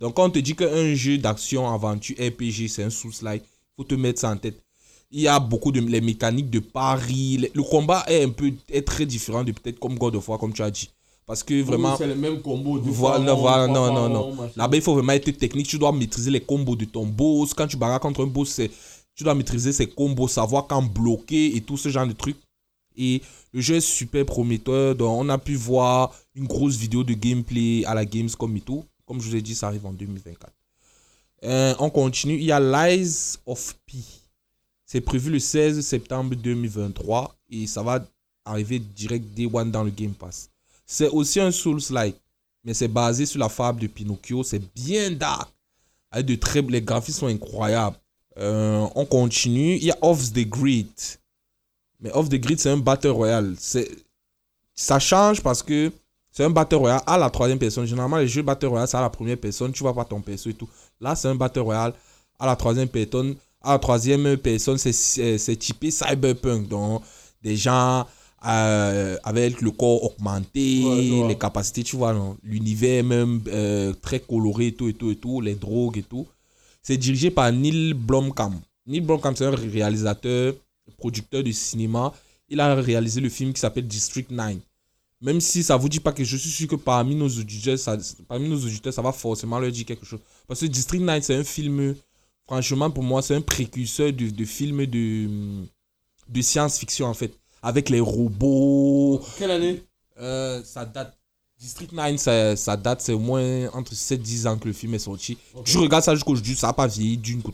Donc, 0.00 0.14
quand 0.14 0.24
on 0.24 0.30
te 0.30 0.38
dit 0.38 0.56
qu'un 0.56 0.94
jeu 0.94 1.18
d'action, 1.18 1.72
aventure, 1.72 2.16
RPG, 2.16 2.68
c'est 2.68 2.82
un 2.82 2.90
sous-like, 2.90 3.42
il 3.44 3.76
faut 3.76 3.84
te 3.84 3.94
mettre 3.94 4.20
ça 4.20 4.30
en 4.30 4.36
tête 4.36 4.60
il 5.10 5.22
y 5.22 5.28
a 5.28 5.40
beaucoup 5.40 5.72
de 5.72 5.80
les 5.80 6.00
mécaniques 6.00 6.50
de 6.50 6.60
pari. 6.60 7.50
Le, 7.54 7.62
combat 7.62 8.04
est 8.06 8.24
un 8.24 8.30
peu 8.30 8.52
est 8.68 8.86
très 8.86 9.06
différent 9.06 9.42
de 9.42 9.52
peut-être 9.52 9.80
comme 9.80 9.98
God 9.98 10.16
of 10.16 10.28
War, 10.28 10.38
comme 10.38 10.52
tu 10.52 10.62
as 10.62 10.70
dit. 10.70 10.90
Parce 11.26 11.42
que 11.42 11.62
vraiment. 11.62 11.96
c'est 11.96 12.06
le 12.06 12.16
même 12.16 12.40
combo. 12.42 12.80
Voilà, 12.82 13.18
non, 13.66 13.92
non, 13.92 14.08
non. 14.08 14.50
Là-bas, 14.56 14.76
il 14.76 14.82
faut 14.82 14.94
vraiment 14.94 15.12
être 15.12 15.30
technique. 15.30 15.68
Tu 15.68 15.78
dois 15.78 15.92
maîtriser 15.92 16.30
les 16.30 16.40
combos 16.40 16.76
de 16.76 16.84
ton 16.84 17.06
boss. 17.06 17.54
Quand 17.54 17.66
tu 17.66 17.76
barres 17.76 18.00
contre 18.00 18.24
un 18.24 18.26
boss, 18.26 18.60
tu 19.14 19.24
dois 19.24 19.34
maîtriser 19.34 19.72
ses 19.72 19.88
combos, 19.88 20.28
savoir 20.28 20.66
quand 20.66 20.82
bloquer 20.82 21.56
et 21.56 21.60
tout 21.60 21.76
ce 21.76 21.88
genre 21.88 22.06
de 22.06 22.12
trucs. 22.12 22.38
Et 22.96 23.22
le 23.52 23.60
jeu 23.60 23.76
est 23.76 23.80
super 23.80 24.24
prometteur. 24.26 24.94
Donc, 24.94 25.20
on 25.20 25.28
a 25.28 25.38
pu 25.38 25.54
voir 25.54 26.14
une 26.34 26.46
grosse 26.46 26.76
vidéo 26.76 27.04
de 27.04 27.14
gameplay 27.14 27.84
à 27.84 27.94
la 27.94 28.04
Gamescom 28.04 28.56
et 28.56 28.60
tout. 28.60 28.84
Comme 29.06 29.20
je 29.20 29.28
vous 29.28 29.36
ai 29.36 29.42
dit, 29.42 29.54
ça 29.54 29.68
arrive 29.68 29.86
en 29.86 29.92
2024. 29.92 30.52
Euh, 31.44 31.74
on 31.78 31.90
continue. 31.90 32.34
Il 32.34 32.44
y 32.44 32.52
a 32.52 32.60
Lies 32.60 33.36
of 33.46 33.76
P. 33.86 33.98
C'est 34.92 35.00
prévu 35.00 35.30
le 35.30 35.38
16 35.38 35.86
septembre 35.86 36.34
2023 36.34 37.36
et 37.50 37.68
ça 37.68 37.80
va 37.80 38.04
arriver 38.44 38.80
direct 38.80 39.24
Day 39.36 39.46
One 39.46 39.70
dans 39.70 39.84
le 39.84 39.90
Game 39.90 40.14
Pass. 40.14 40.50
C'est 40.84 41.08
aussi 41.10 41.38
un 41.38 41.52
Souls-like, 41.52 42.16
mais 42.64 42.74
c'est 42.74 42.88
basé 42.88 43.24
sur 43.24 43.38
la 43.38 43.48
fable 43.48 43.80
de 43.80 43.86
Pinocchio. 43.86 44.42
C'est 44.42 44.60
bien 44.74 45.12
dark. 45.12 45.48
Avec 46.10 46.26
de 46.26 46.34
très, 46.34 46.60
les 46.62 46.82
graphismes 46.82 47.20
sont 47.20 47.26
incroyables. 47.28 47.96
Euh, 48.38 48.84
on 48.96 49.06
continue. 49.06 49.76
Il 49.76 49.84
y 49.84 49.92
a 49.92 49.98
Off 50.02 50.32
the 50.32 50.44
Grid. 50.44 50.90
Mais 52.00 52.10
Off 52.10 52.28
the 52.28 52.40
Grid, 52.40 52.58
c'est 52.58 52.70
un 52.70 52.78
Battle 52.78 53.10
Royale. 53.10 53.54
Ça 54.74 54.98
change 54.98 55.40
parce 55.40 55.62
que 55.62 55.92
c'est 56.32 56.42
un 56.42 56.50
Battle 56.50 56.74
Royale 56.74 57.02
à 57.06 57.16
la 57.16 57.30
troisième 57.30 57.60
personne. 57.60 57.86
Généralement, 57.86 58.16
les 58.16 58.26
jeux 58.26 58.42
Battle 58.42 58.66
Royale, 58.66 58.88
c'est 58.88 58.96
à 58.96 59.02
la 59.02 59.10
première 59.10 59.38
personne. 59.38 59.70
Tu 59.70 59.84
vois 59.84 59.94
pas 59.94 60.04
ton 60.04 60.20
perso 60.20 60.50
et 60.50 60.54
tout. 60.54 60.68
Là, 61.00 61.14
c'est 61.14 61.28
un 61.28 61.36
Battle 61.36 61.60
Royale 61.60 61.94
à 62.40 62.46
la 62.46 62.56
troisième 62.56 62.88
personne 62.88 63.36
la 63.64 63.78
troisième 63.78 64.36
personne, 64.36 64.78
c'est 64.78 65.56
typé 65.56 65.90
cyberpunk. 65.90 66.68
Donc, 66.68 67.02
des 67.42 67.56
gens 67.56 68.06
euh, 68.46 69.16
avec 69.22 69.60
le 69.60 69.70
corps 69.70 70.04
augmenté, 70.04 70.82
les 71.28 71.36
capacités, 71.38 71.82
tu 71.82 71.96
vois, 71.96 72.14
l'univers 72.42 73.04
même 73.04 73.42
euh, 73.48 73.92
très 74.00 74.20
coloré 74.20 74.68
et 74.68 74.72
tout, 74.72 74.88
et 74.88 74.94
tout, 74.94 75.10
et 75.10 75.16
tout, 75.16 75.40
les 75.40 75.54
drogues 75.54 75.98
et 75.98 76.02
tout. 76.02 76.26
C'est 76.82 76.96
dirigé 76.96 77.30
par 77.30 77.52
Neil 77.52 77.92
Blomkamp. 77.92 78.54
Neil 78.86 79.00
Blomkamp, 79.00 79.34
c'est 79.36 79.44
un 79.44 79.50
réalisateur, 79.50 80.54
producteur 80.96 81.42
de 81.42 81.52
cinéma. 81.52 82.12
Il 82.48 82.60
a 82.60 82.74
réalisé 82.74 83.20
le 83.20 83.28
film 83.28 83.52
qui 83.52 83.60
s'appelle 83.60 83.86
District 83.86 84.30
9. 84.30 84.56
Même 85.20 85.40
si 85.42 85.62
ça 85.62 85.76
vous 85.76 85.90
dit 85.90 86.00
pas 86.00 86.12
que 86.12 86.24
je 86.24 86.36
suis 86.38 86.48
sûr 86.48 86.66
que 86.66 86.76
parmi 86.76 87.14
nos 87.14 87.28
auditeurs, 87.28 87.78
ça, 87.78 87.98
parmi 88.26 88.48
nos 88.48 88.56
auditeurs, 88.56 88.92
ça 88.94 89.02
va 89.02 89.12
forcément 89.12 89.58
leur 89.58 89.70
dire 89.70 89.84
quelque 89.84 90.06
chose. 90.06 90.20
Parce 90.48 90.60
que 90.60 90.66
District 90.66 91.02
9, 91.02 91.22
c'est 91.22 91.36
un 91.36 91.44
film 91.44 91.94
franchement, 92.50 92.90
pour 92.90 93.04
moi, 93.04 93.22
c'est 93.22 93.36
un 93.36 93.40
précurseur 93.40 94.12
de, 94.12 94.28
de 94.28 94.44
films 94.44 94.84
de, 94.86 95.28
de 96.28 96.42
science-fiction, 96.42 97.06
en 97.06 97.14
fait. 97.14 97.32
Avec 97.62 97.88
les 97.88 98.00
robots. 98.00 99.22
Quelle 99.38 99.52
année? 99.52 99.82
Euh, 100.18 100.60
Ça 100.64 100.84
date. 100.84 101.16
District 101.60 101.92
9, 101.92 102.16
ça, 102.16 102.56
ça 102.56 102.76
date, 102.76 103.02
c'est 103.02 103.12
au 103.12 103.18
moins 103.18 103.68
entre 103.74 103.94
7-10 103.94 104.48
ans 104.48 104.58
que 104.58 104.66
le 104.66 104.72
film 104.72 104.94
est 104.94 104.98
sorti. 104.98 105.36
Je 105.64 105.78
regarde 105.78 106.02
ça 106.02 106.14
jusqu'aujourd'hui, 106.14 106.56
ça 106.56 106.68
n'a 106.68 106.72
pas 106.72 106.86
vieilli 106.86 107.18
d'une 107.18 107.42
coup. 107.42 107.52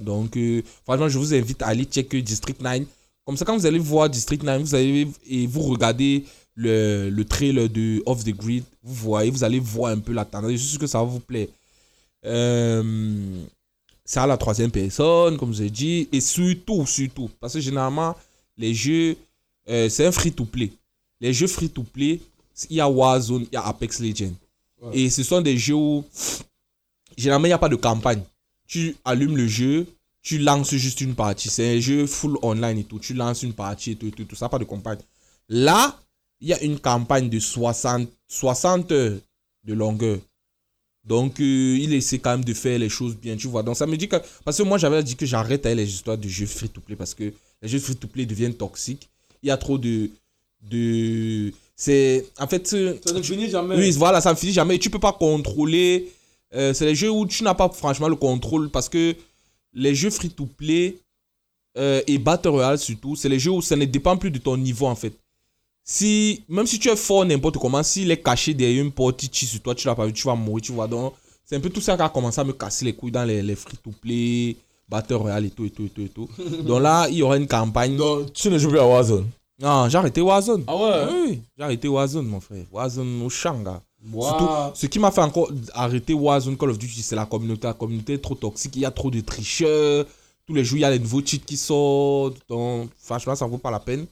Donc, 0.00 0.36
euh, 0.36 0.62
franchement, 0.84 1.08
je 1.08 1.18
vous 1.18 1.34
invite 1.34 1.60
à 1.60 1.66
aller 1.66 1.84
checker 1.84 2.22
District 2.22 2.60
9. 2.62 2.84
Comme 3.26 3.36
ça, 3.36 3.44
quand 3.44 3.56
vous 3.58 3.66
allez 3.66 3.80
voir 3.80 4.08
District 4.08 4.42
9, 4.42 4.62
vous 4.62 4.74
allez 4.76 5.08
et 5.28 5.46
vous 5.48 5.60
regardez 5.62 6.24
le, 6.54 7.10
le 7.10 7.24
trailer 7.24 7.68
de 7.68 8.00
Off 8.06 8.22
the 8.24 8.30
Grid, 8.30 8.62
vous 8.82 8.94
voyez, 8.94 9.30
vous 9.30 9.42
allez 9.44 9.58
voir 9.58 9.92
un 9.92 9.98
peu 9.98 10.12
la 10.12 10.24
tendance. 10.24 10.52
Je 10.52 10.56
suis 10.56 10.68
sûr 10.68 10.78
que 10.78 10.86
ça 10.86 10.98
va 10.98 11.04
vous 11.04 11.20
plaire. 11.20 11.48
Euh, 12.24 13.42
c'est 14.06 14.20
à 14.20 14.26
la 14.26 14.36
troisième 14.36 14.70
personne, 14.70 15.36
comme 15.36 15.52
je 15.52 15.64
l'ai 15.64 15.70
dit, 15.70 16.08
et 16.12 16.20
surtout, 16.20 16.86
surtout, 16.86 17.28
parce 17.40 17.54
que 17.54 17.60
généralement, 17.60 18.16
les 18.56 18.72
jeux, 18.72 19.16
euh, 19.68 19.88
c'est 19.88 20.06
un 20.06 20.12
free-to-play. 20.12 20.72
Les 21.20 21.32
jeux 21.32 21.48
free-to-play, 21.48 22.20
il 22.70 22.76
y 22.76 22.80
a 22.80 22.88
Warzone, 22.88 23.46
il 23.50 23.54
y 23.54 23.56
a 23.56 23.66
Apex 23.66 24.00
Legends. 24.00 24.34
Et 24.92 25.10
ce 25.10 25.24
sont 25.24 25.40
des 25.40 25.58
jeux 25.58 25.74
où, 25.74 26.04
généralement, 27.16 27.46
il 27.46 27.50
n'y 27.50 27.54
a 27.54 27.58
pas 27.58 27.68
de 27.68 27.76
campagne. 27.76 28.22
Tu 28.68 28.96
allumes 29.04 29.36
le 29.36 29.48
jeu, 29.48 29.86
tu 30.22 30.38
lances 30.38 30.74
juste 30.74 31.00
une 31.00 31.14
partie. 31.14 31.48
C'est 31.48 31.76
un 31.76 31.80
jeu 31.80 32.06
full 32.06 32.36
online 32.42 32.78
et 32.78 32.84
tout. 32.84 33.00
Tu 33.00 33.12
lances 33.14 33.42
une 33.42 33.52
partie 33.52 33.92
et 33.92 33.96
tout, 33.96 34.10
tout, 34.10 34.24
tout 34.24 34.36
ça, 34.36 34.48
pas 34.48 34.58
de 34.58 34.64
campagne. 34.64 34.98
Là, 35.48 35.98
il 36.40 36.48
y 36.48 36.52
a 36.52 36.62
une 36.62 36.78
campagne 36.78 37.28
de 37.28 37.40
60, 37.40 38.08
60 38.28 38.92
heures 38.92 39.18
de 39.64 39.74
longueur. 39.74 40.18
Donc, 41.06 41.38
euh, 41.40 41.78
il 41.80 41.94
essaie 41.94 42.18
quand 42.18 42.32
même 42.32 42.44
de 42.44 42.52
faire 42.52 42.78
les 42.78 42.88
choses 42.88 43.14
bien, 43.16 43.36
tu 43.36 43.46
vois. 43.46 43.62
Donc, 43.62 43.76
ça 43.76 43.86
me 43.86 43.96
dit 43.96 44.08
que. 44.08 44.16
Parce 44.44 44.58
que 44.58 44.64
moi, 44.64 44.76
j'avais 44.76 45.02
dit 45.04 45.14
que 45.14 45.24
j'arrête 45.24 45.64
les 45.64 45.88
histoires 45.88 46.18
de 46.18 46.28
jeux 46.28 46.46
free-to-play 46.46 46.96
parce 46.96 47.14
que 47.14 47.32
les 47.62 47.68
jeux 47.68 47.78
free-to-play 47.78 48.26
deviennent 48.26 48.54
toxiques. 48.54 49.08
Il 49.42 49.48
y 49.48 49.50
a 49.52 49.56
trop 49.56 49.78
de. 49.78 50.10
de 50.62 51.52
c'est. 51.76 52.26
En 52.40 52.46
fait. 52.48 52.72
euh, 52.72 52.96
Ça 53.04 53.12
ne 53.12 53.22
finit 53.22 53.48
jamais. 53.48 53.76
oui, 53.76 53.92
voilà, 53.92 54.20
ça 54.20 54.32
ne 54.32 54.36
finit 54.36 54.52
jamais. 54.52 54.78
Tu 54.78 54.90
peux 54.90 54.98
pas 54.98 55.12
contrôler. 55.12 56.08
Euh, 56.54 56.72
c'est 56.74 56.86
les 56.86 56.94
jeux 56.94 57.10
où 57.10 57.26
tu 57.26 57.42
n'as 57.44 57.54
pas 57.54 57.68
franchement 57.68 58.08
le 58.08 58.16
contrôle 58.16 58.70
parce 58.70 58.88
que 58.88 59.14
les 59.74 59.94
jeux 59.94 60.10
free-to-play 60.10 60.96
euh, 61.76 62.00
et 62.06 62.18
Battle 62.18 62.48
Royale 62.48 62.78
surtout, 62.78 63.16
c'est 63.16 63.28
les 63.28 63.38
jeux 63.38 63.50
où 63.50 63.60
ça 63.60 63.76
ne 63.76 63.84
dépend 63.84 64.16
plus 64.16 64.30
de 64.30 64.38
ton 64.38 64.56
niveau 64.56 64.86
en 64.86 64.94
fait. 64.94 65.12
Si, 65.88 66.42
même 66.48 66.66
si 66.66 66.80
tu 66.80 66.88
es 66.88 66.96
fort 66.96 67.24
n'importe 67.24 67.58
comment, 67.58 67.80
s'il 67.84 68.10
est 68.10 68.20
caché 68.20 68.52
derrière 68.52 68.84
une 68.84 68.90
porte, 68.90 69.22
il 69.22 69.30
tire 69.30 69.48
sur 69.48 69.60
toi, 69.60 69.72
tu 69.72 69.86
l'as 69.86 69.94
pas 69.94 70.04
vu, 70.04 70.12
tu 70.12 70.26
vas 70.26 70.34
mourir, 70.34 70.60
tu 70.64 70.72
vois. 70.72 70.88
Donc, 70.88 71.14
c'est 71.44 71.54
un 71.54 71.60
peu 71.60 71.70
tout 71.70 71.80
ça 71.80 71.96
qui 71.96 72.02
a 72.02 72.08
commencé 72.08 72.40
à 72.40 72.44
me 72.44 72.52
casser 72.52 72.84
les 72.84 72.92
couilles 72.92 73.12
dans 73.12 73.24
les, 73.24 73.40
les 73.40 73.54
free-to-play, 73.54 74.56
Battle 74.88 75.14
Royale 75.14 75.44
et 75.44 75.50
tout, 75.50 75.64
et 75.64 75.70
tout, 75.70 75.84
et 75.84 75.88
tout, 75.88 76.02
et 76.02 76.08
tout. 76.08 76.28
Donc 76.64 76.82
là, 76.82 77.06
il 77.08 77.18
y 77.18 77.22
aura 77.22 77.36
une 77.36 77.46
campagne. 77.46 77.96
Donc, 77.96 78.32
tu 78.32 78.50
ne 78.50 78.58
joues 78.58 78.70
plus 78.70 78.80
à 78.80 78.84
Warzone. 78.84 79.28
Non, 79.60 79.88
j'ai 79.88 79.96
arrêté 79.96 80.20
Warzone. 80.20 80.64
Ah 80.66 80.76
ouais? 80.76 81.06
Oui, 81.12 81.42
j'ai 81.56 81.64
arrêté 81.64 81.86
Warzone, 81.86 82.26
mon 82.26 82.40
frère. 82.40 82.64
Warzone 82.72 83.22
au 83.22 83.62
gars. 83.62 83.80
Wow. 84.12 84.24
Surtout, 84.24 84.48
ce 84.74 84.86
qui 84.86 84.98
m'a 84.98 85.12
fait 85.12 85.22
encore 85.22 85.50
arrêter 85.72 86.14
Warzone 86.14 86.56
Call 86.56 86.70
of 86.70 86.78
Duty, 86.78 87.00
c'est 87.00 87.16
la 87.16 87.26
communauté. 87.26 87.68
La 87.68 87.74
communauté 87.74 88.14
est 88.14 88.18
trop 88.18 88.34
toxique. 88.34 88.74
Il 88.74 88.82
y 88.82 88.84
a 88.84 88.90
trop 88.90 89.10
de 89.10 89.20
tricheurs. 89.20 90.04
Tous 90.46 90.54
les 90.54 90.64
jours, 90.64 90.78
il 90.78 90.82
y 90.82 90.84
a 90.84 90.90
les 90.90 90.98
nouveaux 90.98 91.24
cheats 91.24 91.38
qui 91.38 91.56
sortent. 91.56 92.38
Donc, 92.48 92.90
franchement, 92.98 93.36
ça 93.36 93.46
ne 93.46 93.50
vaut 93.52 93.58
pas 93.58 93.70
la 93.70 93.80
peine. 93.80 94.06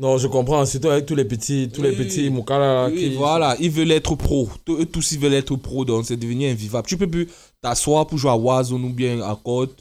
Non, 0.00 0.16
je 0.16 0.26
comprends. 0.28 0.64
Surtout 0.64 0.88
avec 0.88 1.04
tous 1.04 1.14
les 1.14 1.26
petits, 1.26 1.68
tous 1.72 1.82
les 1.82 1.92
petits 1.92 2.30
Moukala 2.30 2.88
Oui, 2.88 2.96
qui. 2.98 3.14
voilà, 3.16 3.54
ils 3.60 3.70
veulent 3.70 3.90
être 3.92 4.14
pro. 4.14 4.48
Tous- 4.64 4.78
Eux 4.78 4.86
tous, 4.86 5.12
ils 5.12 5.18
veulent 5.18 5.34
être 5.34 5.54
pro. 5.56 5.84
Donc, 5.84 6.06
c'est 6.06 6.16
devenu 6.16 6.46
invivable. 6.46 6.86
Tu 6.88 6.96
peux 6.96 7.06
plus 7.06 7.28
t'asseoir 7.60 8.06
pour 8.06 8.16
jouer 8.16 8.30
à 8.30 8.36
Warzone 8.36 8.82
ou 8.84 8.88
bien 8.90 9.20
à 9.20 9.38
Code. 9.44 9.74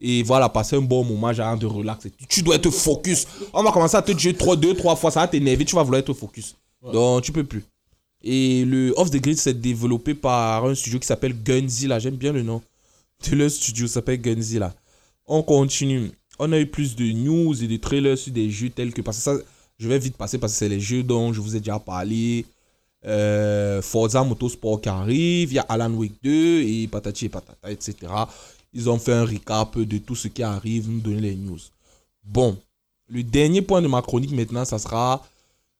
Et 0.00 0.22
voilà, 0.22 0.50
passer 0.50 0.76
un 0.76 0.82
bon 0.82 1.02
moment, 1.02 1.32
genre 1.32 1.56
de 1.56 1.64
relax. 1.64 2.06
Tu 2.28 2.42
dois 2.42 2.56
être 2.56 2.70
focus. 2.70 3.26
On 3.54 3.62
va 3.62 3.72
commencer 3.72 3.96
à 3.96 4.02
te 4.02 4.16
jouer 4.18 4.34
3, 4.34 4.56
2, 4.56 4.74
3 4.74 4.96
fois. 4.96 5.10
Ça 5.10 5.20
va 5.20 5.28
t'énerver. 5.28 5.64
Tu 5.64 5.74
vas 5.74 5.82
vouloir 5.82 6.00
être 6.00 6.12
focus. 6.12 6.54
Donc, 6.92 7.22
tu 7.22 7.32
peux 7.32 7.44
plus. 7.44 7.64
Et 8.22 8.64
le 8.66 8.92
Off 8.98 9.10
the 9.10 9.16
Grid, 9.16 9.38
c'est 9.38 9.58
développé 9.58 10.12
par 10.14 10.66
un 10.66 10.74
studio 10.74 10.98
qui 10.98 11.06
s'appelle 11.06 11.34
Gunzilla. 11.42 11.98
J'aime 11.98 12.16
bien 12.16 12.32
le 12.32 12.42
nom 12.42 12.60
de 13.30 13.34
leur 13.36 13.50
studio. 13.50 13.86
S'appelle 13.86 14.20
Gunzilla. 14.20 14.74
On 15.26 15.42
continue. 15.42 16.10
On 16.38 16.52
a 16.52 16.58
eu 16.58 16.66
plus 16.66 16.96
de 16.96 17.04
news 17.04 17.62
et 17.62 17.66
de 17.66 17.76
trailers 17.78 18.18
sur 18.18 18.32
des 18.32 18.50
jeux 18.50 18.68
tels 18.68 18.92
que. 18.92 19.00
Parce 19.00 19.16
que 19.18 19.22
ça, 19.22 19.36
je 19.78 19.88
vais 19.88 19.98
vite 19.98 20.16
passer 20.16 20.38
parce 20.38 20.52
que 20.52 20.58
c'est 20.58 20.68
les 20.68 20.80
jeux 20.80 21.02
dont 21.02 21.32
je 21.32 21.40
vous 21.40 21.56
ai 21.56 21.58
déjà 21.58 21.78
parlé. 21.78 22.46
Euh, 23.06 23.82
Forza 23.82 24.24
Motorsport 24.24 24.80
qui 24.80 24.88
arrive. 24.88 25.52
Il 25.52 25.56
y 25.56 25.58
a 25.58 25.66
Alan 25.68 25.92
Wake 25.92 26.22
2 26.22 26.62
et 26.62 26.88
patati 26.88 27.26
et 27.26 27.28
patata, 27.28 27.70
etc. 27.70 27.94
Ils 28.72 28.88
ont 28.88 28.98
fait 28.98 29.12
un 29.12 29.24
recap 29.24 29.78
de 29.78 29.98
tout 29.98 30.16
ce 30.16 30.28
qui 30.28 30.42
arrive, 30.42 30.88
nous 30.88 31.00
donner 31.00 31.20
les 31.20 31.34
news. 31.34 31.58
Bon, 32.24 32.56
le 33.08 33.22
dernier 33.22 33.62
point 33.62 33.82
de 33.82 33.88
ma 33.88 34.00
chronique 34.00 34.32
maintenant, 34.32 34.64
ça 34.64 34.78
sera 34.78 35.26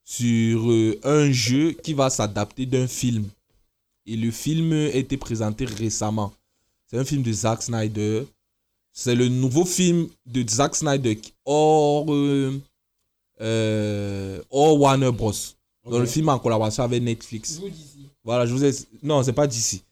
sur 0.05 0.71
euh, 0.71 0.99
un 1.03 1.33
jeu 1.33 1.73
qui 1.73 1.95
va 1.95 2.11
s'adapter 2.11 2.67
d'un 2.67 2.87
film. 2.87 3.27
Et 4.07 4.17
le 4.17 4.31
film 4.31 4.73
a 4.73 4.95
été 4.95 5.17
présenté 5.17 5.65
récemment. 5.65 6.33
C'est 6.87 6.99
un 6.99 7.05
film 7.05 7.23
de 7.23 7.33
Zack 7.33 7.63
Snyder. 7.63 8.25
C'est 8.93 9.15
le 9.15 9.29
nouveau 9.29 9.65
film 9.65 10.09
de 10.27 10.47
Zack 10.47 10.77
Snyder 10.77 11.19
hors, 11.47 12.07
euh, 13.41 14.41
hors 14.51 14.79
Warner 14.81 15.11
Bros. 15.13 15.33
Dans 15.91 15.99
le 15.99 16.07
film 16.07 16.31
en 16.31 16.39
collaboration 16.39 16.83
avec 16.83 17.03
Netflix. 17.03 17.61
Voilà, 18.25 18.47
je 18.47 18.55
vous 18.55 18.65
ai. 18.65 18.71
Non, 19.03 19.23
c'est 19.23 19.35
pas 19.35 19.47
DC. 19.47 19.83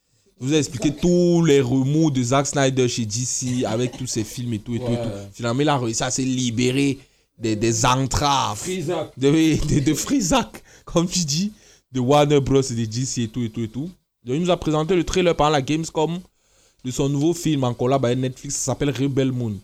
Je 0.40 0.46
vous 0.46 0.54
ai 0.54 0.58
expliqué 0.58 0.94
tous 0.94 1.44
les 1.44 1.60
remous 1.60 2.10
de 2.10 2.22
Zack 2.22 2.46
Snyder 2.46 2.88
chez 2.88 3.04
DC 3.04 3.64
avec 3.66 3.96
tous 3.96 4.06
ses 4.06 4.24
films 4.24 4.54
et 4.54 4.58
tout 4.58 4.74
et 4.74 4.78
tout, 4.78 4.90
et 4.90 4.96
tout. 4.96 5.10
Finalement, 5.32 5.60
il 5.60 5.68
a 5.68 5.76
réussi 5.78 6.02
à 6.02 6.10
se 6.10 6.22
libérer 6.22 6.98
des, 7.38 7.54
des 7.54 7.84
entraves 7.84 8.66
de, 8.66 9.20
de, 9.20 9.80
de 9.84 9.94
Frisac, 9.94 10.62
comme 10.84 11.06
tu 11.06 11.20
dis, 11.24 11.52
de 11.92 12.00
Warner 12.00 12.40
Bros. 12.40 12.62
et 12.62 12.74
de 12.74 12.84
DC 12.86 13.18
et 13.18 13.28
tout 13.28 13.42
et 13.42 13.50
tout 13.50 13.60
et 13.62 13.68
tout. 13.68 13.90
Donc, 14.24 14.36
il 14.36 14.40
nous 14.40 14.50
a 14.50 14.56
présenté 14.56 14.96
le 14.96 15.04
trailer 15.04 15.36
par 15.36 15.50
la 15.50 15.60
Gamescom 15.60 16.20
de 16.84 16.90
son 16.90 17.08
nouveau 17.08 17.34
film 17.34 17.64
en 17.64 17.74
collab 17.74 18.04
avec 18.04 18.18
Netflix, 18.18 18.56
ça 18.56 18.72
s'appelle 18.72 18.90
Rebel 18.90 19.30
Moon. 19.30 19.54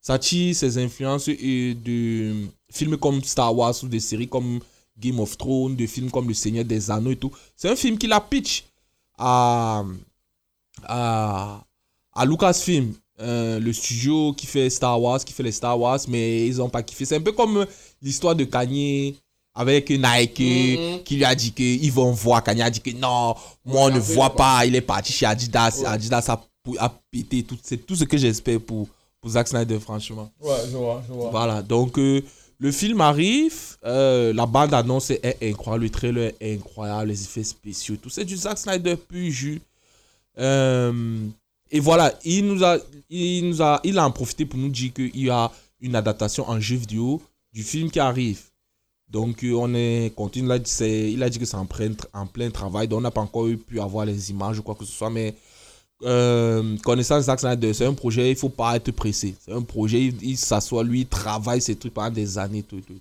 Ça 0.00 0.18
tire 0.18 0.54
ses 0.54 0.78
influences 0.78 1.28
et 1.28 1.74
de 1.74 2.46
films 2.72 2.96
comme 2.96 3.22
Star 3.22 3.54
Wars 3.54 3.74
ou 3.82 3.88
des 3.88 4.00
séries 4.00 4.28
comme 4.28 4.60
Game 4.98 5.20
of 5.20 5.36
Thrones, 5.36 5.76
de 5.76 5.86
films 5.86 6.10
comme 6.10 6.28
Le 6.28 6.34
Seigneur 6.34 6.64
des 6.64 6.90
Anneaux 6.90 7.10
et 7.10 7.16
tout. 7.16 7.30
C'est 7.56 7.68
un 7.68 7.76
film 7.76 7.98
qu'il 7.98 8.12
a 8.12 8.20
pitch 8.20 8.64
à, 9.18 9.84
à, 10.84 11.62
à 12.14 12.24
Lucasfilm, 12.24 12.94
euh, 13.20 13.60
le 13.60 13.72
studio 13.72 14.32
qui 14.32 14.46
fait 14.46 14.70
Star 14.70 15.00
Wars, 15.00 15.22
qui 15.22 15.32
fait 15.32 15.42
les 15.42 15.52
Star 15.52 15.78
Wars, 15.78 16.00
mais 16.08 16.46
ils 16.46 16.56
n'ont 16.56 16.70
pas 16.70 16.82
kiffé. 16.82 17.04
C'est 17.04 17.16
un 17.16 17.20
peu 17.20 17.32
comme 17.32 17.66
l'histoire 18.00 18.34
de 18.34 18.44
Kanye 18.44 19.16
avec 19.54 19.90
Nike 19.90 21.04
qui 21.04 21.16
lui 21.16 21.24
a 21.24 21.34
dit 21.34 21.52
qu'ils 21.52 21.92
vont 21.92 22.12
voir. 22.12 22.42
Kanye 22.42 22.62
a 22.62 22.70
dit 22.70 22.80
que 22.80 22.90
non, 22.92 23.34
moi 23.64 23.82
on 23.84 23.90
ne 23.90 23.98
voit 23.98 24.34
pas. 24.34 24.64
Il 24.64 24.74
est 24.74 24.80
parti 24.80 25.12
chez 25.12 25.26
Adidas. 25.26 25.82
Adidas 25.84 26.24
a, 26.28 26.40
a 26.78 26.88
pété. 27.10 27.42
Tout, 27.42 27.58
c'est 27.62 27.84
tout 27.84 27.96
ce 27.96 28.04
que 28.04 28.16
j'espère 28.16 28.60
pour, 28.60 28.88
pour 29.20 29.30
Zack 29.30 29.48
Snyder, 29.48 29.78
franchement. 29.78 30.30
Ouais, 30.40 30.56
je 30.70 30.76
vois, 30.76 31.02
je 31.06 31.12
vois. 31.12 31.30
Voilà, 31.30 31.62
donc 31.62 31.98
euh, 31.98 32.22
le 32.58 32.72
film 32.72 33.00
arrive, 33.00 33.76
euh, 33.84 34.32
la 34.32 34.46
bande 34.46 34.74
annonce 34.74 35.10
est 35.10 35.38
incroyable, 35.42 35.84
le 35.84 35.90
trailer 35.90 36.32
est 36.40 36.54
incroyable, 36.54 37.08
les 37.08 37.22
effets 37.22 37.44
spéciaux, 37.44 37.96
tout 37.96 38.10
c'est 38.10 38.24
du 38.24 38.36
Zack 38.36 38.58
Snyder 38.58 38.96
plus 38.96 39.32
jus. 39.32 39.62
Euh, 40.38 41.26
et 41.70 41.80
voilà, 41.80 42.12
il 42.24 42.46
nous 42.46 42.64
a, 42.64 42.78
il 43.08 43.48
nous 43.48 43.62
a, 43.62 43.80
il 43.84 43.98
a 43.98 44.06
en 44.06 44.10
profité 44.10 44.44
pour 44.44 44.58
nous 44.58 44.68
dire 44.68 44.92
qu'il 44.92 45.24
y 45.24 45.30
a 45.30 45.50
une 45.80 45.94
adaptation 45.94 46.48
en 46.48 46.60
jeu 46.60 46.76
vidéo 46.76 47.22
du 47.52 47.62
film 47.62 47.90
qui 47.90 48.00
arrive. 48.00 48.42
Donc 49.08 49.42
euh, 49.42 49.54
on 49.54 49.74
est 49.74 50.12
continue 50.14 50.48
là, 50.48 50.58
il 50.80 51.22
a 51.22 51.30
dit 51.30 51.38
que 51.38 51.44
c'est 51.44 51.56
en 51.56 51.66
plein, 51.66 51.92
en 52.12 52.26
plein 52.26 52.50
travail, 52.50 52.88
donc 52.88 52.98
on 52.98 53.02
n'a 53.02 53.10
pas 53.10 53.20
encore 53.20 53.48
pu 53.66 53.80
avoir 53.80 54.06
les 54.06 54.30
images 54.30 54.58
ou 54.58 54.62
quoi 54.62 54.74
que 54.74 54.84
ce 54.84 54.92
soit, 54.92 55.10
mais 55.10 55.34
euh, 56.02 56.76
connaissant 56.78 57.20
Zack 57.20 57.40
Snyder, 57.40 57.74
c'est 57.74 57.86
un 57.86 57.94
projet, 57.94 58.30
il 58.30 58.36
faut 58.36 58.48
pas 58.48 58.76
être 58.76 58.90
pressé. 58.92 59.34
C'est 59.44 59.52
un 59.52 59.62
projet, 59.62 60.06
il, 60.06 60.22
il 60.22 60.36
s'assoit, 60.36 60.82
lui, 60.82 61.00
il 61.00 61.06
travaille 61.06 61.60
ces 61.60 61.76
trucs 61.76 61.94
pendant 61.94 62.10
des 62.10 62.38
années. 62.38 62.62
Tout, 62.62 62.80
tout, 62.80 62.94
tout. 62.94 63.00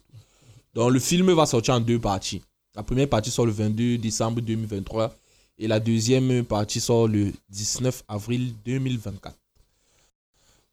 Donc 0.73 0.91
le 0.91 0.99
film 0.99 1.31
va 1.33 1.45
sortir 1.45 1.75
en 1.75 1.79
deux 1.79 1.99
parties. 1.99 2.41
La 2.75 2.83
première 2.83 3.09
partie 3.09 3.31
sort 3.31 3.45
le 3.45 3.51
22 3.51 3.97
décembre 3.97 4.41
2023 4.41 5.13
et 5.57 5.67
la 5.67 5.79
deuxième 5.79 6.43
partie 6.43 6.79
sort 6.79 7.07
le 7.07 7.31
19 7.49 8.03
avril 8.07 8.53
2024. 8.65 9.35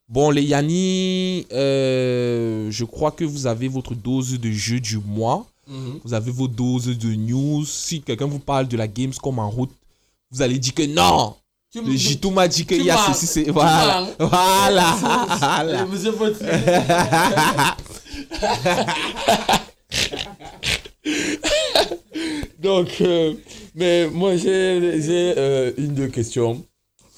Bon, 0.08 0.30
les 0.30 0.44
Yanni, 0.44 1.46
euh, 1.52 2.70
je 2.70 2.84
crois 2.84 3.10
que 3.10 3.24
vous 3.24 3.48
avez 3.48 3.66
votre 3.66 3.94
dose 3.94 4.38
de 4.38 4.50
jeu 4.50 4.78
du 4.78 4.98
mois. 4.98 5.46
Vous 6.04 6.14
avez 6.14 6.30
vos 6.30 6.46
doses 6.46 6.96
de 6.96 7.14
news. 7.14 7.64
Si 7.64 8.00
quelqu'un 8.00 8.26
vous 8.26 8.38
parle 8.38 8.68
de 8.68 8.76
la 8.76 8.86
Gamescom 8.86 9.40
en 9.40 9.50
route, 9.50 9.72
vous 10.30 10.42
allez 10.42 10.60
dire 10.60 10.74
que 10.74 10.86
non, 10.86 11.34
le 11.74 11.96
Jitou 11.96 12.30
m'a 12.30 12.48
dit 12.48 12.64
qu'il 12.64 12.82
y 12.82 12.90
a 12.90 12.96
ceci, 12.96 13.26
c'est. 13.26 13.50
Voilà. 13.50 14.08
Voilà. 14.18 14.96
voilà. 15.38 15.86
Monsieur. 15.86 16.12
Donc, 22.58 23.00
euh, 23.00 23.34
mais 23.74 24.08
moi 24.08 24.36
j'ai 24.36 25.00
j'ai, 25.00 25.34
euh, 25.36 25.70
une 25.76 25.94
deux 25.94 26.08
questions. 26.08 26.64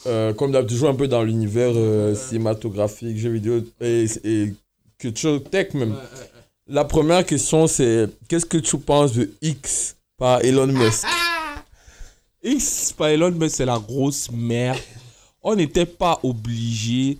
Euh, 0.06 0.32
comme 0.32 0.52
d'habitude, 0.52 0.76
toujours 0.76 0.90
un 0.90 0.94
peu 0.94 1.08
dans 1.08 1.22
l'univers 1.22 1.72
euh, 1.74 2.14
cinématographique, 2.14 3.16
jeux 3.18 3.30
vidéo 3.30 3.62
et, 3.80 4.06
et 4.24 4.54
culture 4.98 5.42
tech 5.42 5.74
même. 5.74 5.94
La 6.66 6.84
première 6.84 7.24
question 7.24 7.66
c'est 7.66 8.08
qu'est-ce 8.28 8.46
que 8.46 8.58
tu 8.58 8.78
penses 8.78 9.14
de 9.14 9.30
X 9.40 9.96
par 10.18 10.44
Elon 10.44 10.66
Musk? 10.66 11.06
X 12.42 12.92
par 12.92 13.08
Elon 13.08 13.32
Musk, 13.32 13.56
c'est 13.56 13.64
la 13.64 13.78
grosse 13.78 14.30
merde. 14.30 14.78
On 15.42 15.54
n'était 15.54 15.86
pas 15.86 16.18
obligé. 16.22 17.18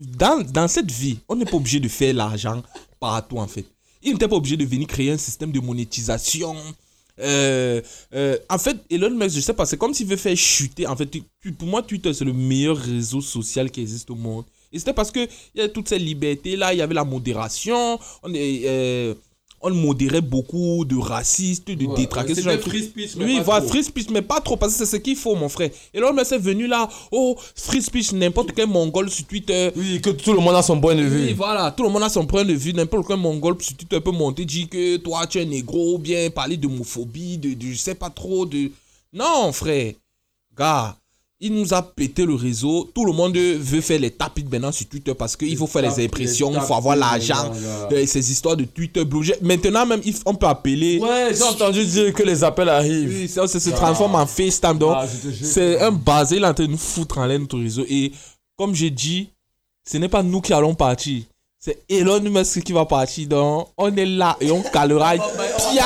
Dans, 0.00 0.42
dans 0.42 0.66
cette 0.66 0.90
vie, 0.90 1.18
on 1.28 1.36
n'est 1.36 1.44
pas 1.44 1.56
obligé 1.56 1.78
de 1.78 1.88
faire 1.88 2.12
l'argent 2.12 2.60
partout 2.98 3.38
en 3.38 3.46
fait. 3.46 3.64
Il 4.02 4.12
n'était 4.12 4.26
pas 4.26 4.36
obligé 4.36 4.56
de 4.56 4.64
venir 4.64 4.88
créer 4.88 5.12
un 5.12 5.18
système 5.18 5.52
de 5.52 5.60
monétisation. 5.60 6.56
Euh, 7.20 7.80
euh, 8.14 8.36
en 8.50 8.58
fait, 8.58 8.76
Elon 8.90 9.10
Musk, 9.10 9.36
je 9.36 9.40
sais 9.40 9.52
pas, 9.52 9.64
c'est 9.64 9.76
comme 9.76 9.94
s'il 9.94 10.06
veut 10.08 10.16
faire 10.16 10.36
chuter. 10.36 10.86
En 10.86 10.96
fait, 10.96 11.08
pour 11.56 11.68
moi, 11.68 11.82
Twitter, 11.82 12.12
c'est 12.12 12.24
le 12.24 12.32
meilleur 12.32 12.76
réseau 12.76 13.20
social 13.20 13.70
qui 13.70 13.80
existe 13.80 14.10
au 14.10 14.16
monde. 14.16 14.44
Et 14.72 14.78
c'était 14.78 14.94
parce 14.94 15.10
qu'il 15.10 15.28
y 15.54 15.60
avait 15.60 15.70
toutes 15.70 15.88
ces 15.88 15.98
libertés-là, 15.98 16.72
il 16.72 16.78
y 16.78 16.82
avait 16.82 16.94
la 16.94 17.04
modération, 17.04 17.98
on, 18.22 18.32
est, 18.34 18.62
euh, 18.64 19.14
on 19.62 19.70
modérait 19.70 20.20
beaucoup 20.20 20.84
de 20.84 20.96
racistes, 20.96 21.68
de 21.68 21.94
détraqués. 21.94 22.34
ce 22.34 22.40
genre 22.40 22.52
de 22.54 22.58
trucs. 22.58 22.92
Oui, 23.18 23.40
voilà, 23.44 23.64
free 23.64 23.84
speech, 23.84 24.08
mais 24.10 24.22
pas 24.22 24.40
trop, 24.40 24.56
parce 24.56 24.72
que 24.72 24.78
c'est 24.84 24.96
ce 24.96 25.00
qu'il 25.00 25.16
faut, 25.16 25.34
mon 25.34 25.48
frère. 25.48 25.70
Et 25.94 26.00
là, 26.00 26.10
on 26.12 26.16
est 26.16 26.38
venu 26.38 26.66
là, 26.66 26.88
oh, 27.10 27.36
free 27.54 27.82
speech, 27.82 28.12
n'importe 28.12 28.52
quel 28.52 28.66
mongol 28.66 29.10
sur 29.10 29.24
Twitter. 29.26 29.70
Oui, 29.76 30.00
que 30.00 30.10
tout 30.10 30.32
le 30.32 30.40
monde 30.40 30.54
a 30.54 30.62
son 30.62 30.80
point 30.80 30.94
de 30.94 31.02
vue. 31.02 31.26
Oui, 31.26 31.32
voilà, 31.34 31.70
tout 31.70 31.84
le 31.84 31.90
monde 31.90 32.02
a 32.02 32.08
son 32.08 32.26
point 32.26 32.44
de 32.44 32.54
vue. 32.54 32.72
N'importe 32.72 33.06
quel 33.06 33.18
mongol 33.18 33.56
sur 33.60 33.76
Twitter 33.76 34.00
peut 34.00 34.10
monter, 34.10 34.44
dire 34.44 34.68
que 34.68 34.96
toi, 34.96 35.26
tu 35.26 35.38
es 35.38 35.44
négro, 35.44 35.94
ou 35.94 35.98
bien 35.98 36.30
parler 36.30 36.56
d'homophobie, 36.56 37.38
de, 37.38 37.54
de 37.54 37.72
je 37.72 37.78
sais 37.78 37.94
pas 37.94 38.10
trop, 38.10 38.46
de. 38.46 38.70
Non, 39.12 39.52
frère. 39.52 39.92
Gars, 40.56 40.96
il 41.44 41.52
nous 41.52 41.74
a 41.74 41.82
pété 41.82 42.24
le 42.24 42.34
réseau. 42.34 42.88
Tout 42.94 43.04
le 43.04 43.12
monde 43.12 43.36
veut 43.36 43.80
faire 43.80 43.98
les 44.00 44.10
tapis 44.10 44.44
maintenant 44.50 44.72
sur 44.72 44.86
Twitter 44.88 45.12
parce 45.14 45.36
qu'il 45.36 45.56
faut 45.56 45.66
faire 45.66 45.82
les 45.82 46.04
impressions, 46.04 46.52
il 46.54 46.60
faut 46.60 46.74
avoir 46.74 46.96
l'argent. 46.96 47.52
Euh, 47.92 48.06
Ces 48.06 48.30
histoires 48.30 48.56
de 48.56 48.64
Twitter 48.64 49.04
Blue. 49.04 49.22
J'ai- 49.24 49.34
Maintenant 49.42 49.84
même, 49.84 50.00
on 50.24 50.34
peut 50.34 50.46
appeler. 50.46 50.98
Ouais, 51.00 51.34
j'ai 51.34 51.42
entendu 51.42 51.84
dire 51.84 52.12
que 52.14 52.22
les 52.22 52.42
appels 52.44 52.68
arrivent. 52.68 53.08
Oui, 53.22 53.28
ça, 53.28 53.46
ça 53.48 53.58
se 53.60 53.70
transforme 53.70 54.14
en 54.14 54.26
FaceTime. 54.26 54.78
Donc, 54.78 54.92
Ah, 54.96 55.06
c'est 55.42 55.80
un 55.80 55.90
basé, 55.92 56.36
il 56.36 56.44
est 56.44 56.46
en 56.46 56.54
train 56.54 56.64
de 56.66 56.70
nous 56.70 56.78
foutre 56.78 57.18
en 57.18 57.26
l'air 57.26 57.38
notre 57.40 57.58
réseau. 57.58 57.84
Et 57.88 58.12
comme 58.56 58.74
j'ai 58.74 58.90
dit, 58.90 59.28
ce 59.84 59.96
n'est 59.98 60.08
pas 60.08 60.22
nous 60.22 60.40
qui 60.40 60.52
allons 60.52 60.74
partir. 60.74 61.22
C'est 61.64 61.78
Elon 61.88 62.20
Musk 62.22 62.60
qui 62.64 62.72
va 62.72 62.84
partir. 62.86 63.28
Donc, 63.28 63.68
on 63.78 63.94
est 63.96 64.04
là 64.04 64.36
et 64.40 64.50
on 64.50 64.62
calera. 64.62 65.12
Pia. 65.14 65.84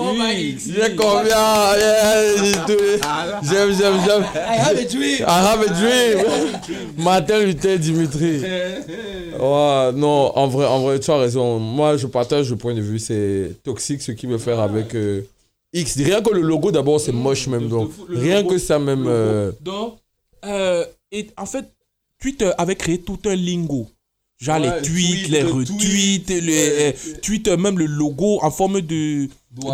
Oui. 0.00 0.58
J'ai 0.58 0.96
combien 0.96 1.36
tout. 2.66 2.72
J'aime, 3.48 3.72
j'aime, 3.72 4.00
j'aime. 4.04 4.24
I 4.34 4.58
have 4.58 4.76
a 4.76 4.84
dream. 4.84 5.18
I 5.20 5.24
have 5.28 5.62
a 5.62 5.68
dream. 5.68 6.92
Martin 6.98 7.38
Luther 7.44 7.78
Dimitri. 7.78 8.42
Ouais, 9.32 9.92
non, 9.94 10.30
en 10.36 10.46
vrai, 10.46 10.66
en 10.66 10.80
vrai, 10.82 11.00
tu 11.00 11.10
as 11.10 11.16
raison. 11.16 11.58
Moi, 11.58 11.96
je 11.96 12.06
partage 12.06 12.50
le 12.50 12.56
point 12.56 12.74
de 12.74 12.80
vue. 12.82 12.98
C'est 12.98 13.52
toxique 13.64 14.02
ce 14.02 14.12
qu'il 14.12 14.28
veut 14.28 14.38
faire 14.38 14.60
avec 14.60 14.94
euh, 14.94 15.22
X. 15.72 15.96
Rien 15.96 16.20
que 16.20 16.30
le 16.34 16.42
logo, 16.42 16.70
d'abord, 16.70 17.00
c'est 17.00 17.12
moche 17.12 17.46
même. 17.48 17.66
Donc, 17.68 17.90
rien 18.08 18.42
logo- 18.42 18.50
que 18.50 18.58
ça 18.58 18.78
même. 18.78 19.04
euh, 19.06 19.50
Donc, 19.60 19.96
euh, 20.44 20.84
et 21.10 21.28
en 21.38 21.46
fait, 21.46 21.64
Twitter 22.20 22.50
avait 22.58 22.76
créé 22.76 22.98
tout 22.98 23.18
un 23.24 23.34
lingo. 23.34 23.86
Genre 24.42 24.58
Ouais, 24.58 24.74
les 24.74 24.82
tweets, 24.82 25.22
tweet, 25.22 25.28
les 25.28 25.40
le 25.42 25.52
retweets, 25.52 26.28
les 26.28 26.68
euh, 26.80 26.92
Twitter, 27.22 27.56
même 27.56 27.78
le 27.78 27.86
logo 27.86 28.40
en 28.42 28.50
forme 28.50 28.80
de 28.80 29.28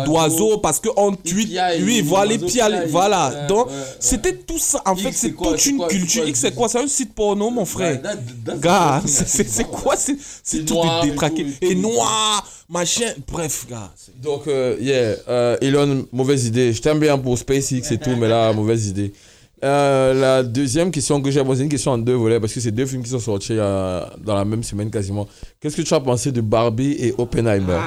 d'oiseau. 0.05 0.59
parce 0.59 0.79
que 0.79 0.89
on 0.95 1.15
tweet 1.15 1.57
oui 1.81 2.01
voilà 2.01 2.33
les 2.33 2.37
piaille. 2.37 2.87
voilà. 2.89 3.29
Ouais, 3.29 3.47
donc 3.47 3.67
ouais, 3.67 3.73
ouais. 3.73 3.79
c'était 3.99 4.35
tout 4.35 4.59
ça. 4.59 4.79
En 4.85 4.93
X, 4.93 5.01
fait 5.01 5.11
c'est 5.13 5.31
toute 5.31 5.65
une 5.65 5.77
quoi, 5.77 5.87
culture. 5.87 6.27
X 6.27 6.39
c'est 6.39 6.53
quoi? 6.53 6.69
C'est 6.69 6.79
un 6.79 6.87
site 6.87 7.15
porno 7.15 7.49
mon 7.49 7.65
frère. 7.65 7.99
gars 8.59 9.01
c'est 9.07 9.65
quoi 9.71 9.95
c'est 9.95 10.17
c'est 10.43 10.65
tout 10.65 10.77
détraqué 11.01 11.47
et 11.61 11.73
noir 11.73 12.45
machin. 12.69 13.11
Bref 13.27 13.65
gars 13.67 13.91
Donc, 14.21 14.47
euh, 14.47 14.77
yeah, 14.79 15.15
euh, 15.27 15.57
Elon, 15.61 16.05
mauvaise 16.11 16.45
idée. 16.45 16.71
Je 16.73 16.81
t'aime 16.81 16.99
bien 16.99 17.17
pour 17.17 17.37
SpaceX 17.37 17.91
et 17.91 17.97
tout, 17.97 18.15
mais 18.15 18.27
là, 18.27 18.53
mauvaise 18.53 18.87
idée. 18.87 19.11
Euh, 19.63 20.13
la 20.13 20.43
deuxième 20.43 20.91
question 20.91 21.21
que 21.21 21.31
j'ai 21.31 21.43
posée, 21.43 21.59
c'est 21.59 21.63
une 21.63 21.69
question 21.69 21.91
en 21.91 21.97
deux 21.97 22.13
volets, 22.13 22.39
parce 22.39 22.53
que 22.53 22.59
c'est 22.59 22.71
deux 22.71 22.85
films 22.85 23.03
qui 23.03 23.09
sont 23.09 23.19
sortis 23.19 23.57
euh, 23.57 24.05
dans 24.19 24.35
la 24.35 24.45
même 24.45 24.63
semaine 24.63 24.89
quasiment. 24.89 25.27
Qu'est-ce 25.59 25.75
que 25.75 25.81
tu 25.81 25.93
as 25.93 25.99
pensé 25.99 26.31
de 26.31 26.41
Barbie 26.41 26.95
et 26.99 27.13
Oppenheimer? 27.17 27.79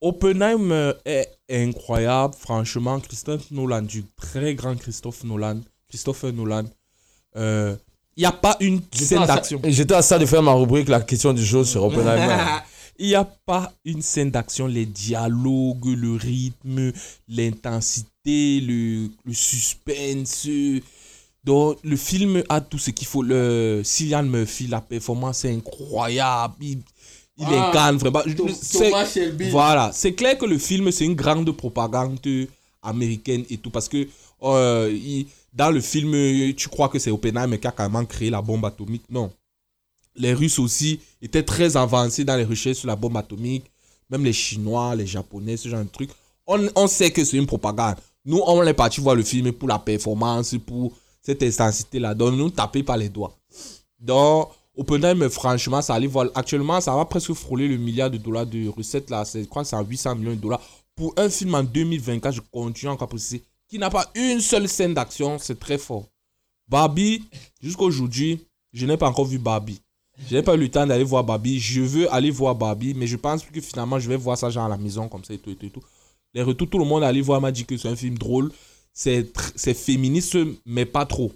Oppenheimer 0.00 0.92
est 1.04 1.28
incroyable, 1.50 2.34
franchement. 2.38 3.00
Christophe 3.00 3.50
Nolan, 3.50 3.82
du 3.82 4.04
très 4.16 4.54
grand 4.54 4.76
Christophe 4.76 5.24
Nolan, 5.24 5.60
Christopher 5.88 6.32
Nolan. 6.32 6.64
Il 8.16 8.20
n'y 8.20 8.26
a 8.26 8.32
pas 8.32 8.56
une 8.60 8.80
scène 8.92 9.26
d'action. 9.26 9.60
J'étais 9.64 9.94
à 9.94 10.02
ça 10.02 10.18
de 10.18 10.26
faire 10.26 10.42
ma 10.42 10.52
rubrique, 10.52 10.88
la 10.88 11.00
question 11.00 11.32
du 11.32 11.44
jour 11.44 11.66
sur 11.66 11.84
Oppenheimer. 11.84 12.36
Il 12.98 13.08
n'y 13.08 13.14
a 13.16 13.24
pas 13.24 13.72
une 13.84 14.02
scène 14.02 14.30
d'action, 14.30 14.68
les 14.68 14.86
dialogues, 14.86 15.86
le 15.86 16.14
rythme, 16.14 16.92
l'intensité, 17.28 18.08
le, 18.26 19.08
le 19.24 19.32
suspense. 19.34 20.48
Donc, 21.44 21.78
le 21.84 21.96
film 21.96 22.42
a 22.48 22.60
tout 22.60 22.78
ce 22.78 22.90
qu'il 22.90 23.06
faut. 23.06 23.22
Le 23.22 23.82
Cillian 23.84 24.22
Murphy, 24.22 24.66
la 24.66 24.80
performance 24.80 25.44
est 25.44 25.54
incroyable. 25.54 26.54
Il, 26.60 26.78
il 27.36 27.46
Ah, 27.46 27.68
incarne 27.68 27.96
vraiment. 27.98 28.22
Thomas 28.36 28.52
C'est- 28.60 29.06
Shelby. 29.06 29.50
Voilà, 29.50 29.90
c'est 29.92 30.14
clair 30.14 30.38
que 30.38 30.46
le 30.46 30.56
film, 30.58 30.90
c'est 30.90 31.04
une 31.04 31.14
grande 31.14 31.50
propagande 31.52 32.18
américaine 32.82 33.44
et 33.50 33.58
tout. 33.58 33.70
Parce 33.70 33.88
que 33.88 34.06
euh, 34.42 34.90
il- 34.92 35.26
dans 35.52 35.70
le 35.70 35.80
film, 35.80 36.12
tu 36.54 36.68
crois 36.68 36.88
que 36.88 36.98
c'est 36.98 37.10
Oppenheimer 37.10 37.58
qui 37.58 37.66
a 37.66 37.72
carrément 37.72 38.04
créé 38.04 38.30
la 38.30 38.40
bombe 38.42 38.64
atomique? 38.64 39.04
Non. 39.10 39.30
Les 40.16 40.32
Russes 40.32 40.58
aussi 40.58 41.00
étaient 41.20 41.42
très 41.42 41.76
avancés 41.76 42.24
dans 42.24 42.36
les 42.36 42.44
recherches 42.44 42.78
sur 42.78 42.86
la 42.88 42.96
bombe 42.96 43.16
atomique. 43.16 43.64
Même 44.10 44.24
les 44.24 44.32
Chinois, 44.32 44.94
les 44.94 45.06
Japonais, 45.06 45.56
ce 45.56 45.68
genre 45.68 45.82
de 45.82 45.88
trucs. 45.88 46.10
On, 46.46 46.68
on 46.76 46.86
sait 46.86 47.10
que 47.10 47.24
c'est 47.24 47.36
une 47.36 47.46
propagande. 47.46 47.96
Nous, 48.24 48.40
on 48.46 48.62
est 48.62 48.74
parti 48.74 49.00
voir 49.00 49.16
le 49.16 49.22
film 49.22 49.52
pour 49.52 49.68
la 49.68 49.78
performance, 49.78 50.54
pour 50.66 50.92
cette 51.20 51.42
intensité-là. 51.42 52.14
Donc, 52.14 52.34
nous 52.34 52.50
taper 52.50 52.82
par 52.82 52.96
les 52.96 53.08
doigts. 53.08 53.36
Donc, 53.98 54.50
Oppenheimer, 54.76 55.28
franchement, 55.28 55.80
ça 55.82 55.94
allait 55.94 56.08
voir. 56.08 56.26
Actuellement, 56.34 56.80
ça 56.80 56.96
va 56.96 57.04
presque 57.04 57.32
frôler 57.32 57.68
le 57.68 57.76
milliard 57.76 58.10
de 58.10 58.16
dollars 58.16 58.46
de 58.46 58.68
recettes. 58.68 59.08
Là. 59.08 59.22
Je 59.32 59.44
crois 59.44 59.62
que 59.62 59.68
c'est 59.68 59.76
à 59.76 59.82
800 59.82 60.16
millions 60.16 60.32
de 60.32 60.36
dollars. 60.36 60.60
Pour 60.96 61.14
un 61.16 61.28
film 61.28 61.54
en 61.54 61.62
2024, 61.62 62.34
je 62.34 62.40
continue 62.52 62.90
encore 62.90 63.08
préciser, 63.08 63.42
qui 63.68 63.78
n'a 63.78 63.90
pas 63.90 64.10
une 64.14 64.40
seule 64.40 64.68
scène 64.68 64.94
d'action, 64.94 65.38
c'est 65.38 65.58
très 65.58 65.78
fort. 65.78 66.04
Barbie, 66.68 67.24
jusqu'aujourd'hui, 67.60 68.46
je 68.72 68.86
n'ai 68.86 68.96
pas 68.96 69.08
encore 69.08 69.26
vu 69.26 69.38
Barbie. 69.38 69.80
Je 70.28 70.36
n'ai 70.36 70.42
pas 70.42 70.54
eu 70.54 70.58
le 70.58 70.70
temps 70.70 70.86
d'aller 70.86 71.04
voir 71.04 71.24
Barbie. 71.24 71.58
Je 71.58 71.80
veux 71.80 72.12
aller 72.12 72.30
voir 72.30 72.54
Barbie, 72.54 72.94
mais 72.94 73.06
je 73.06 73.16
pense 73.16 73.44
que 73.44 73.60
finalement, 73.60 73.98
je 73.98 74.08
vais 74.08 74.16
voir 74.16 74.38
ça 74.38 74.50
genre 74.50 74.64
à 74.64 74.68
la 74.68 74.76
maison, 74.76 75.08
comme 75.08 75.24
ça 75.24 75.34
et 75.34 75.38
tout 75.38 75.50
et 75.50 75.56
tout. 75.56 75.66
Et 75.66 75.70
tout. 75.70 75.82
Les 76.34 76.42
retours, 76.42 76.68
tout 76.68 76.78
le 76.78 76.84
monde 76.84 77.04
allé 77.04 77.20
voir 77.20 77.40
m'a 77.40 77.52
dit 77.52 77.64
que 77.64 77.76
c'est 77.76 77.88
un 77.88 77.96
film 77.96 78.18
drôle. 78.18 78.50
C'est 78.92 79.24
féministe, 79.74 80.36
mais 80.66 80.84
pas 80.84 81.06
trop. 81.06 81.32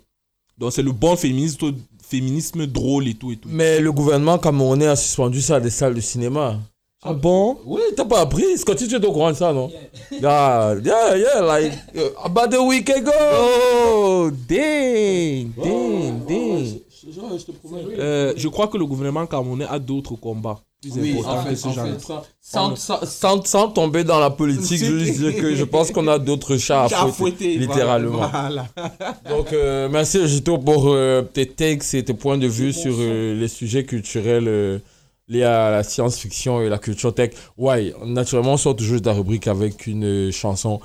Donc, 0.58 0.72
c'est 0.72 0.82
le 0.82 0.92
bon 0.92 1.16
féminisme, 1.16 1.72
féminisme 2.02 2.66
drôle 2.66 3.06
et 3.06 3.14
tout 3.14 3.30
et 3.30 3.36
tout. 3.36 3.48
Mais 3.50 3.80
le 3.80 3.92
gouvernement 3.92 4.38
camerounais 4.38 4.88
a 4.88 4.96
suspendu 4.96 5.40
ça 5.40 5.60
des 5.60 5.70
salles 5.70 5.94
de 5.94 6.00
cinéma. 6.00 6.58
Ah 7.00 7.12
bon? 7.12 7.58
Oui, 7.64 7.80
t'as 7.96 8.04
pas 8.04 8.22
appris. 8.22 8.58
Scotty, 8.58 8.88
tu 8.88 8.96
es 8.96 9.06
au 9.06 9.12
courant 9.12 9.30
de 9.30 9.36
ça, 9.36 9.52
non? 9.52 9.70
Yeah, 10.10 10.74
yeah, 10.84 11.16
yeah, 11.16 11.40
like, 11.42 11.72
uh, 11.94 12.10
about 12.24 12.52
a 12.52 12.60
week 12.60 12.90
ago. 12.90 13.12
Oh, 13.12 14.30
dang, 14.48 15.52
dang, 15.56 16.26
dang. 16.26 16.80
Euh, 17.98 18.32
je 18.36 18.48
crois 18.48 18.68
que 18.68 18.76
le 18.76 18.86
gouvernement 18.86 19.26
camerounais 19.26 19.66
a 19.68 19.78
d'autres 19.78 20.16
combats 20.16 20.60
plus 20.80 20.92
importants 21.18 21.44
que 21.48 21.54
ce 21.56 21.68
genre 21.70 21.86
de 21.86 21.94
trucs. 21.94 22.16
sans, 22.40 22.76
sans, 22.76 23.04
sans, 23.04 23.44
sans 23.44 23.68
tomber 23.68 24.04
dans 24.04 24.20
la 24.20 24.30
politique, 24.30 24.78
je 24.78 24.92
veux 24.92 24.98
juste 25.00 25.18
dire 25.18 25.36
que 25.36 25.54
je 25.54 25.64
pense 25.64 25.90
qu'on 25.90 26.06
a 26.06 26.18
d'autres 26.18 26.56
chats 26.56 26.84
à 26.84 26.88
fouetter, 26.88 27.12
fouetter, 27.12 27.58
littéralement. 27.58 28.28
Voilà. 28.28 28.66
Donc, 29.28 29.52
euh, 29.52 29.88
merci 29.90 30.26
Gito 30.28 30.58
pour 30.58 30.88
euh, 30.88 31.22
tes 31.22 31.46
takes 31.46 31.94
et 31.94 32.04
tes 32.04 32.14
points 32.14 32.38
de 32.38 32.46
vue 32.46 32.72
sur 32.72 32.94
euh, 32.96 33.34
les 33.34 33.48
sujets 33.48 33.84
culturels 33.84 34.46
euh, 34.46 34.78
liés 35.26 35.42
à 35.42 35.70
la 35.70 35.82
science-fiction 35.82 36.62
et 36.62 36.68
la 36.68 36.78
culture 36.78 37.12
tech. 37.12 37.32
Ouais, 37.56 37.92
naturellement, 38.04 38.52
on 38.52 38.56
sort 38.56 38.76
toujours 38.76 38.98
de 38.98 39.04
ta 39.04 39.12
rubrique 39.12 39.48
avec 39.48 39.86
une 39.86 40.04
euh, 40.04 40.30
chanson. 40.30 40.80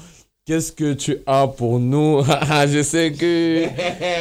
Qu'est-ce 0.46 0.74
que 0.74 0.94
tu 0.94 1.18
as 1.26 1.48
pour 1.48 1.80
nous? 1.80 2.22
Je 2.68 2.84
sais 2.84 3.14
que 3.14 3.66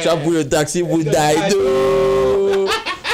tu 0.01 0.07
as 0.07 0.15
pris 0.15 0.29
le 0.31 0.47
taxi 0.47 0.81
pour 0.81 0.97
Daido. 1.03 2.65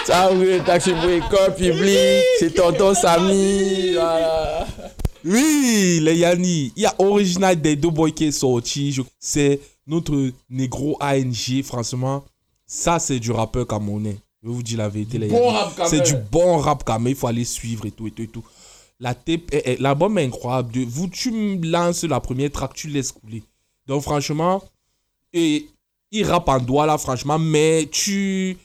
Tu 0.06 0.12
as 0.12 0.28
pris 0.28 0.46
le 0.46 0.64
taxi 0.64 0.92
pour 0.92 1.08
l'école 1.10 1.56
publique. 1.56 2.24
C'est 2.40 2.54
tonton 2.54 2.94
Samy. 2.94 3.94
Voilà. 3.94 4.68
Oui, 5.26 6.00
les 6.04 6.18
Yanni. 6.18 6.72
Il 6.76 6.84
y 6.84 6.86
a 6.86 6.94
Original 7.00 7.60
deux 7.76 7.90
boys 7.90 8.12
qui 8.12 8.26
est 8.26 8.32
sorti. 8.32 8.92
Je- 8.92 9.02
C'est 9.20 9.60
notre 9.88 10.32
négro 10.48 10.96
ANG. 11.02 11.64
Franchement, 11.64 12.24
ça, 12.68 13.00
c'est 13.00 13.20
du 13.20 13.32
rappeur 13.32 13.66
camerounais. 13.66 14.18
Je 14.44 14.50
vous 14.54 14.64
dire 14.64 14.78
la 14.78 14.88
vérité, 14.88 15.18
les 15.18 15.28
Bon 15.28 15.52
C'est 15.68 15.76
camerounais. 15.76 16.02
du 16.04 16.16
bon 16.32 16.58
rap 16.60 16.88
même. 16.88 17.08
Il 17.08 17.16
faut 17.16 17.28
aller 17.28 17.44
suivre 17.44 17.88
et 17.88 17.92
tout 17.92 18.06
et 18.08 18.12
tout 18.12 18.22
et 18.22 18.28
tout. 18.28 18.44
L'album 19.00 20.18
est 20.18 20.26
incroyable. 20.26 20.74
De, 20.74 20.82
vous, 20.82 21.08
tu 21.08 21.32
me 21.32 21.66
lances 21.66 22.04
la 22.04 22.20
première 22.20 22.52
track, 22.52 22.74
tu 22.74 22.88
laisses 22.88 23.12
couler. 23.12 23.44
Donc, 23.88 24.04
franchement, 24.04 24.62
il 25.34 26.24
rappe 26.24 26.50
en 26.50 26.60
doigt 26.60 26.86
là, 26.86 26.98
franchement, 26.98 27.40
mais 27.40 27.88
tu. 27.92 28.58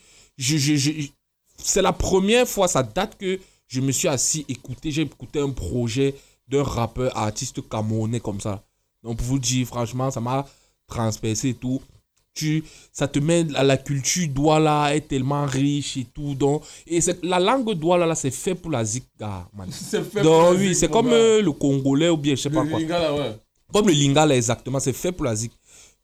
C'est 1.56 1.82
la 1.82 1.92
première 1.92 2.48
fois, 2.48 2.66
ça 2.66 2.82
date 2.82 3.16
que 3.16 3.38
je 3.68 3.80
me 3.80 3.92
suis 3.92 4.08
assis, 4.08 4.44
écouté, 4.48 4.90
j'ai 4.90 5.02
écouté 5.02 5.38
un 5.40 5.50
projet 5.50 6.14
d'un 6.48 6.62
rappeur 6.62 7.16
artiste 7.16 7.66
camerounais 7.68 8.20
comme 8.20 8.40
ça. 8.40 8.62
Donc, 9.02 9.18
pour 9.18 9.26
vous 9.26 9.38
dire, 9.38 9.66
franchement, 9.66 10.10
ça 10.10 10.20
m'a 10.20 10.46
transpercé 10.86 11.50
et 11.50 11.54
tout. 11.54 11.80
Tu, 12.34 12.64
ça 12.92 13.06
te 13.06 13.20
met 13.20 13.46
à 13.54 13.62
la 13.62 13.76
culture 13.76 14.26
douala 14.28 14.94
est 14.94 15.02
tellement 15.02 15.46
riche 15.46 15.96
et 15.96 16.04
tout. 16.04 16.34
Donc, 16.34 16.64
et 16.86 16.98
la 17.22 17.38
langue 17.38 17.72
douala 17.74 18.06
là, 18.06 18.14
c'est 18.16 18.32
fait 18.32 18.56
pour 18.56 18.72
la 18.72 18.84
zik, 18.84 19.04
gars, 19.18 19.46
man. 19.56 19.68
C'est 19.72 20.02
fait 20.02 20.22
Donc, 20.22 20.56
oui, 20.58 20.74
c'est 20.74 20.90
comme 20.90 21.12
euh, 21.12 21.40
le 21.40 21.52
congolais 21.52 22.08
ou 22.08 22.16
bien 22.16 22.34
je 22.34 22.42
sais 22.42 22.50
pas 22.50 22.66
quoi. 22.66 22.78
ouais. 22.80 23.38
Comme 23.72 23.86
le 23.86 23.92
lingala 23.92 24.36
exactement, 24.36 24.80
c'est 24.80 24.92
fait 24.92 25.12
pour 25.12 25.24
la 25.24 25.34
zik. 25.36 25.52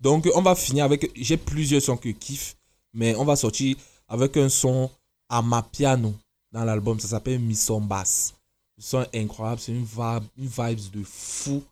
Donc 0.01 0.29
on 0.35 0.41
va 0.43 0.55
finir 0.55 0.85
avec, 0.85 1.11
j'ai 1.15 1.37
plusieurs 1.37 1.83
sons 1.83 1.97
que 1.97 2.09
kiffe, 2.09 2.57
mais 2.95 3.15
on 3.17 3.25
va 3.25 3.37
sortir 3.37 3.77
avec 4.09 4.37
un 4.37 4.49
son 4.49 4.89
à 5.29 5.43
ma 5.43 5.63
piano 5.63 6.15
dans 6.53 6.65
l'album, 6.65 6.99
ça 6.99 7.09
s'appelle 7.09 7.39
Missombas. 7.39 8.33
Le 8.77 8.83
son 8.83 9.03
est 9.13 9.21
incroyable, 9.21 9.61
c'est 9.61 9.73
une 9.73 9.85
vibe, 9.85 10.25
une 10.39 10.47
vibes 10.47 10.91
de 10.93 11.03
fou. 11.05 11.63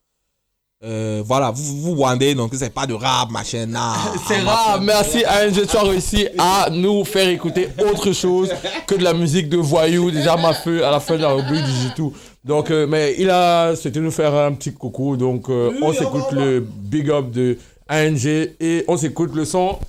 Euh, 0.85 1.25
voilà, 1.27 1.51
vous 1.51 1.81
vous 1.81 1.95
wondez 1.97 2.37
donc 2.37 2.53
c'est 2.55 2.73
pas 2.73 2.87
de 2.87 2.95
rap, 2.95 3.33
machin, 3.33 3.67
non. 3.67 3.81
C'est 4.29 4.39
rare. 4.43 4.81
Merci 4.81 5.25
ANG, 5.27 5.67
tu 5.67 5.77
as 5.77 5.83
réussi 5.83 6.29
à 6.39 6.69
nous 6.71 7.05
faire 7.05 7.29
écouter 7.29 7.69
autre 7.91 8.13
chose 8.13 8.53
que 8.87 8.95
de 8.95 9.03
la 9.03 9.13
musique 9.13 9.49
de 9.49 9.57
voyou. 9.57 10.13
Déjà, 10.13 10.37
ma 10.37 10.55
feu 10.55 10.85
à 10.85 10.93
la 10.93 11.01
fin 11.01 11.17
de 11.17 11.23
la 11.23 11.31
rubrique 11.31 11.65
Digitou. 11.65 12.13
Donc, 12.45 12.71
euh, 12.71 12.87
mais 12.87 13.17
il 13.19 13.29
a 13.29 13.75
souhaité 13.75 13.99
nous 13.99 14.13
faire 14.13 14.33
un 14.37 14.53
petit 14.53 14.73
coucou. 14.73 15.17
Donc, 15.17 15.49
euh, 15.49 15.73
on 15.83 15.93
s'écoute 15.93 16.31
le 16.31 16.61
big 16.61 17.11
up 17.11 17.29
de 17.33 17.59
ANG 17.91 18.27
et 18.61 18.85
on 18.87 18.97
s'écoute 18.97 19.35
le 19.35 19.45
son 19.45 19.81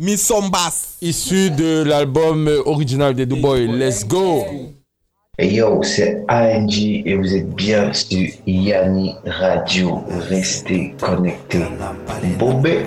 Missombas. 0.00 0.96
issu 1.00 1.52
de 1.52 1.84
l'album 1.84 2.50
original 2.66 3.14
des 3.14 3.26
Dubois. 3.26 3.60
Let's 3.60 4.04
go. 4.04 4.44
Yo, 5.36 5.82
c'est 5.82 6.24
ANG 6.28 7.02
et 7.04 7.16
vous 7.16 7.34
êtes 7.34 7.50
bien 7.56 7.92
sur 7.92 8.28
Yanni 8.46 9.16
Radio. 9.26 10.04
Restez 10.30 10.94
connectés. 11.00 11.64
Bobé. 12.38 12.86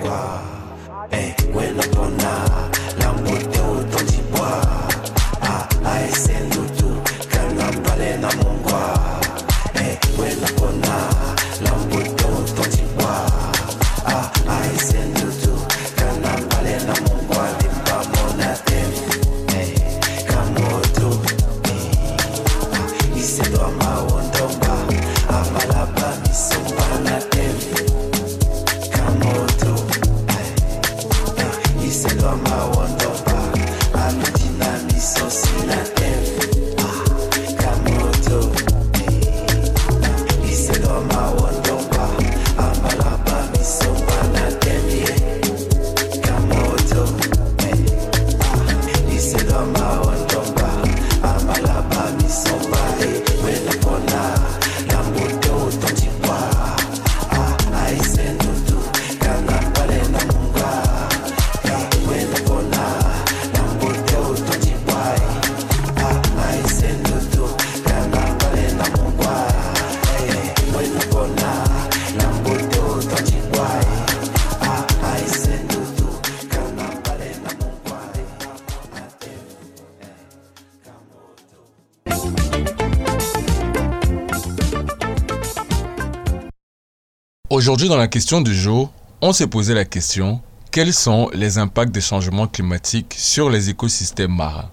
Aujourd'hui, 87.68 87.90
dans 87.90 87.98
la 87.98 88.08
question 88.08 88.40
du 88.40 88.54
jour, 88.54 88.90
on 89.20 89.34
s'est 89.34 89.46
posé 89.46 89.74
la 89.74 89.84
question 89.84 90.40
quels 90.70 90.94
sont 90.94 91.28
les 91.34 91.58
impacts 91.58 91.92
des 91.92 92.00
changements 92.00 92.46
climatiques 92.46 93.14
sur 93.14 93.50
les 93.50 93.68
écosystèmes 93.68 94.34
marins? 94.34 94.70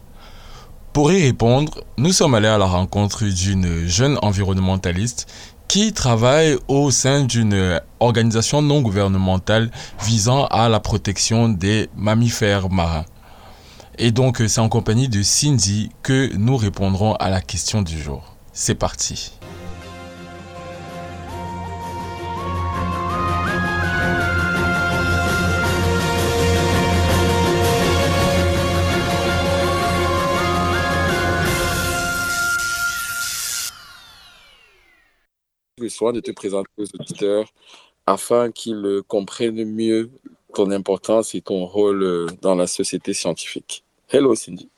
Pour 0.93 1.11
y 1.11 1.21
répondre, 1.21 1.83
nous 1.97 2.13
sommes 2.13 2.35
allés 2.35 2.47
à 2.47 2.57
la 2.57 2.63
rencontre 2.63 3.25
d'une 3.25 3.85
jeune 3.85 4.17
environnementaliste 4.21 5.27
qui 5.67 5.91
travaille 5.91 6.55
au 6.69 6.89
sein 6.89 7.25
d'une 7.25 7.81
organisation 7.99 8.61
non 8.61 8.79
gouvernementale 8.79 9.71
visant 10.01 10.45
à 10.45 10.69
la 10.69 10.79
protection 10.79 11.49
des 11.49 11.89
mammifères 11.97 12.69
marins. 12.69 13.03
Et 13.97 14.11
donc, 14.11 14.41
c'est 14.47 14.61
en 14.61 14.69
compagnie 14.69 15.09
de 15.09 15.21
Cindy 15.21 15.89
que 16.01 16.33
nous 16.37 16.55
répondrons 16.55 17.15
à 17.15 17.29
la 17.29 17.41
question 17.41 17.81
du 17.81 18.01
jour. 18.01 18.37
C'est 18.53 18.75
parti. 18.75 19.33
Soin 35.95 36.11
de 36.11 36.19
te 36.19 36.31
présenter 36.31 36.69
aux 36.77 36.87
auditeurs 36.99 37.45
afin 38.05 38.51
qu'ils 38.51 39.01
comprennent 39.07 39.63
mieux 39.63 40.09
ton 40.53 40.71
importance 40.71 41.35
et 41.35 41.41
ton 41.41 41.65
rôle 41.65 42.03
euh, 42.03 42.27
dans 42.41 42.55
la 42.55 42.67
société 42.67 43.13
scientifique. 43.13 43.83
Hello 44.11 44.35
Cindy. 44.35 44.69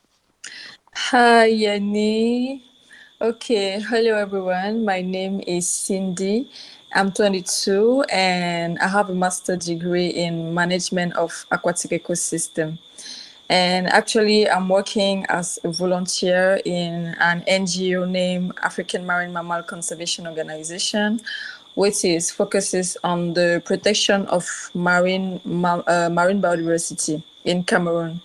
Hi, 1.11 1.49
Yanni. 1.49 2.63
Okay, 3.21 3.79
hello 3.79 4.15
everyone. 4.15 4.85
My 4.85 5.01
name 5.01 5.41
is 5.47 5.67
Cindy. 5.67 6.49
I'm 6.95 7.11
22 7.11 8.03
and 8.11 8.77
I 8.79 8.87
have 8.87 9.09
a 9.09 9.13
master's 9.13 9.65
degree 9.65 10.07
in 10.07 10.53
management 10.53 11.15
of 11.15 11.45
aquatic 11.51 11.91
ecosystem. 11.91 12.77
And 13.49 13.87
actually, 13.87 14.49
I'm 14.49 14.67
working 14.67 15.25
as 15.29 15.57
a 15.63 15.69
volunteer 15.69 16.59
in 16.65 17.15
an 17.19 17.43
NGO 17.47 18.07
named 18.09 18.53
African 18.61 19.05
Marine 19.05 19.31
Mammal 19.31 19.63
Conservation 19.63 20.27
Organization, 20.27 21.21
which 21.75 22.03
is 22.03 22.29
focuses 22.29 22.97
on 23.03 23.33
the 23.33 23.61
protection 23.63 24.25
of 24.27 24.45
marine 24.73 25.39
ma- 25.45 25.83
uh, 25.87 26.09
marine 26.11 26.41
biodiversity 26.41 27.23
in 27.45 27.63
Cameroon. 27.63 28.19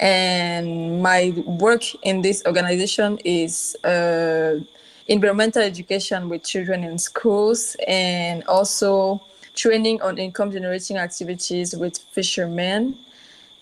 And 0.00 1.02
my 1.02 1.32
work 1.46 1.82
in 2.04 2.20
this 2.22 2.42
organization 2.46 3.18
is 3.24 3.74
uh, 3.84 4.60
environmental 5.08 5.62
education 5.62 6.28
with 6.28 6.44
children 6.44 6.84
in 6.84 6.98
schools 6.98 7.74
and 7.88 8.44
also 8.44 9.22
training 9.54 10.00
on 10.02 10.18
income 10.18 10.52
generating 10.52 10.98
activities 10.98 11.74
with 11.74 11.98
fishermen. 12.12 12.96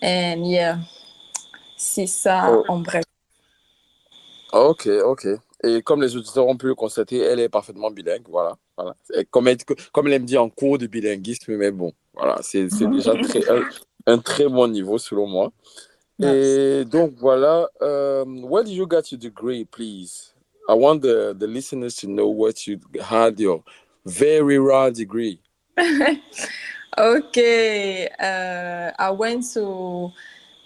And 0.01 0.47
yeah, 0.49 0.81
c'est 1.87 2.07
ça 2.07 2.51
Oh. 2.51 2.63
en 2.67 2.79
bref. 2.79 3.03
Ok, 4.53 4.87
ok. 4.87 5.27
Et 5.63 5.81
comme 5.81 6.01
les 6.01 6.15
auditeurs 6.15 6.47
ont 6.47 6.55
pu 6.57 6.67
le 6.67 6.75
constater, 6.75 7.17
elle 7.19 7.39
est 7.39 7.49
parfaitement 7.49 7.89
bilingue. 7.91 8.25
Voilà. 8.29 8.57
voilà. 8.77 8.95
Et 9.13 9.25
comme, 9.25 9.47
elle, 9.47 9.57
comme 9.91 10.07
elle 10.07 10.13
aime 10.13 10.25
dire 10.25 10.43
en 10.43 10.49
cours 10.49 10.77
de 10.77 10.87
bilinguisme, 10.87 11.55
mais 11.55 11.71
bon, 11.71 11.91
voilà, 12.13 12.37
c'est 12.41 12.69
c'est 12.69 12.87
déjà 12.87 13.13
très, 13.23 13.49
un, 13.49 13.63
un 14.05 14.17
très 14.19 14.47
bon 14.47 14.67
niveau 14.67 14.97
selon 14.97 15.27
moi. 15.27 15.51
Et 16.19 16.83
donc 16.85 17.13
voilà, 17.17 17.69
um, 17.79 18.43
where 18.45 18.63
did 18.63 18.73
you 18.73 18.87
get 18.89 19.11
your 19.11 19.19
degree, 19.19 19.65
please? 19.65 20.33
I 20.67 20.73
want 20.73 20.99
the, 21.01 21.33
the 21.37 21.47
listeners 21.47 21.95
to 21.97 22.07
know 22.07 22.27
what 22.27 22.65
you 22.65 22.79
had 22.99 23.39
your 23.39 23.63
very 24.05 24.57
rare 24.57 24.91
degree. 24.91 25.39
okay, 26.97 28.07
uh, 28.19 28.91
I 28.97 29.11
went 29.11 29.45
to 29.53 30.11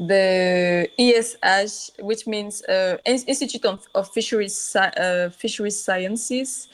the 0.08 0.89
ESH, 0.97 1.91
which 1.99 2.26
means 2.26 2.64
uh, 2.64 2.97
Institute 3.06 3.66
of, 3.66 3.88
of 3.93 4.10
Fisheries, 4.10 4.76
uh, 4.76 5.30
Fisheries 5.38 5.82
Sciences 5.84 6.68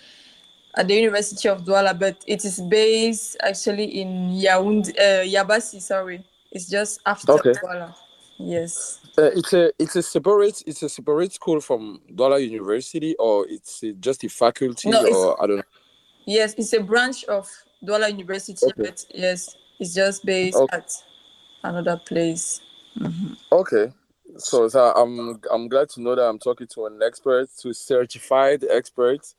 at 0.76 0.88
the 0.88 0.96
University 0.96 1.50
of 1.50 1.64
Douala, 1.64 1.98
but 1.98 2.24
it 2.28 2.46
is 2.46 2.62
based 2.62 3.38
actually 3.42 4.00
in 4.02 4.30
Yaoundé, 4.32 4.90
uh, 4.98 5.24
Yabassi, 5.26 5.82
sorry. 5.82 6.24
It's 6.52 6.70
just 6.70 7.02
after 7.06 7.34
Okay. 7.34 7.52
Douala. 7.54 7.94
Yes. 8.40 9.00
Uh, 9.18 9.32
it's 9.34 9.52
a 9.54 9.72
it's 9.80 9.96
a 9.96 10.04
separate 10.04 10.64
it's 10.68 10.84
a 10.84 10.90
separate 10.90 11.34
school 11.34 11.60
from 11.60 12.00
Douala 12.14 12.40
University, 12.40 13.16
or 13.18 13.48
it's 13.50 13.84
uh, 13.84 13.88
just 14.00 14.24
a 14.24 14.30
faculty, 14.30 14.90
No, 14.90 15.04
or 15.08 15.44
I 15.44 15.48
don't 15.48 15.58
know. 15.58 15.64
Yes, 16.26 16.54
it's 16.58 16.72
a 16.74 16.80
branch 16.82 17.24
of 17.26 17.50
Douala 17.84 18.10
University, 18.10 18.64
Okay. 18.68 18.84
but 18.84 19.06
yes, 19.14 19.58
it's 19.80 19.96
just 19.96 20.24
based 20.24 20.58
Okay. 20.58 20.78
at 20.78 20.92
another 21.64 21.98
place. 21.98 22.62
Okay. 23.52 23.92
So, 24.38 24.68
so 24.68 24.94
I'm 24.94 25.40
I'm 25.52 25.68
glad 25.68 25.90
to 25.90 26.02
know 26.02 26.16
that 26.16 26.28
I'm 26.28 26.40
talking 26.40 26.68
to 26.68 26.86
an 26.86 27.00
expert, 27.02 27.50
to 27.62 27.74
certified 27.74 28.66
expert. 28.70 29.34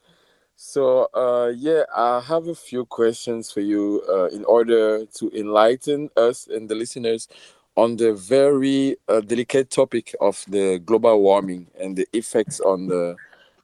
So 0.57 1.09
uh, 1.15 1.53
yeah, 1.55 1.83
I 1.95 2.21
have 2.21 2.49
a 2.49 2.55
few 2.55 2.85
questions 2.85 3.53
for 3.53 3.61
you 3.61 4.03
uh, 4.09 4.27
in 4.27 4.45
order 4.45 5.07
to 5.07 5.31
enlighten 5.39 6.11
us 6.17 6.49
and 6.49 6.69
the 6.69 6.75
listeners 6.75 7.29
on 7.77 7.97
the 7.97 8.13
very 8.13 8.97
uh, 9.09 9.21
delicate 9.21 9.71
topic 9.71 10.15
of 10.21 10.45
the 10.49 10.81
global 10.81 11.23
warming 11.23 11.69
and 11.79 11.97
the 11.97 12.09
effects 12.13 12.59
on 12.59 12.89
the 12.89 13.15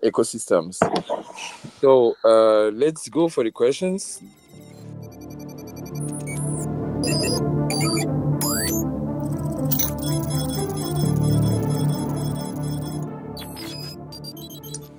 ecosystems. 0.05 0.79
So 1.81 2.15
uh, 2.25 2.71
let's 2.71 3.09
go 3.09 3.29
for 3.29 3.43
the 3.43 3.51
questions. 3.51 4.23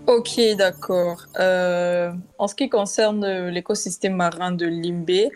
Ok, 0.08 0.40
d'accord. 0.56 1.26
Euh, 1.40 2.12
en 2.38 2.48
ce 2.48 2.54
qui 2.54 2.70
concerne 2.70 3.48
l'écosystème 3.48 4.16
marin 4.16 4.52
de 4.52 4.68
Limbé, 4.68 5.32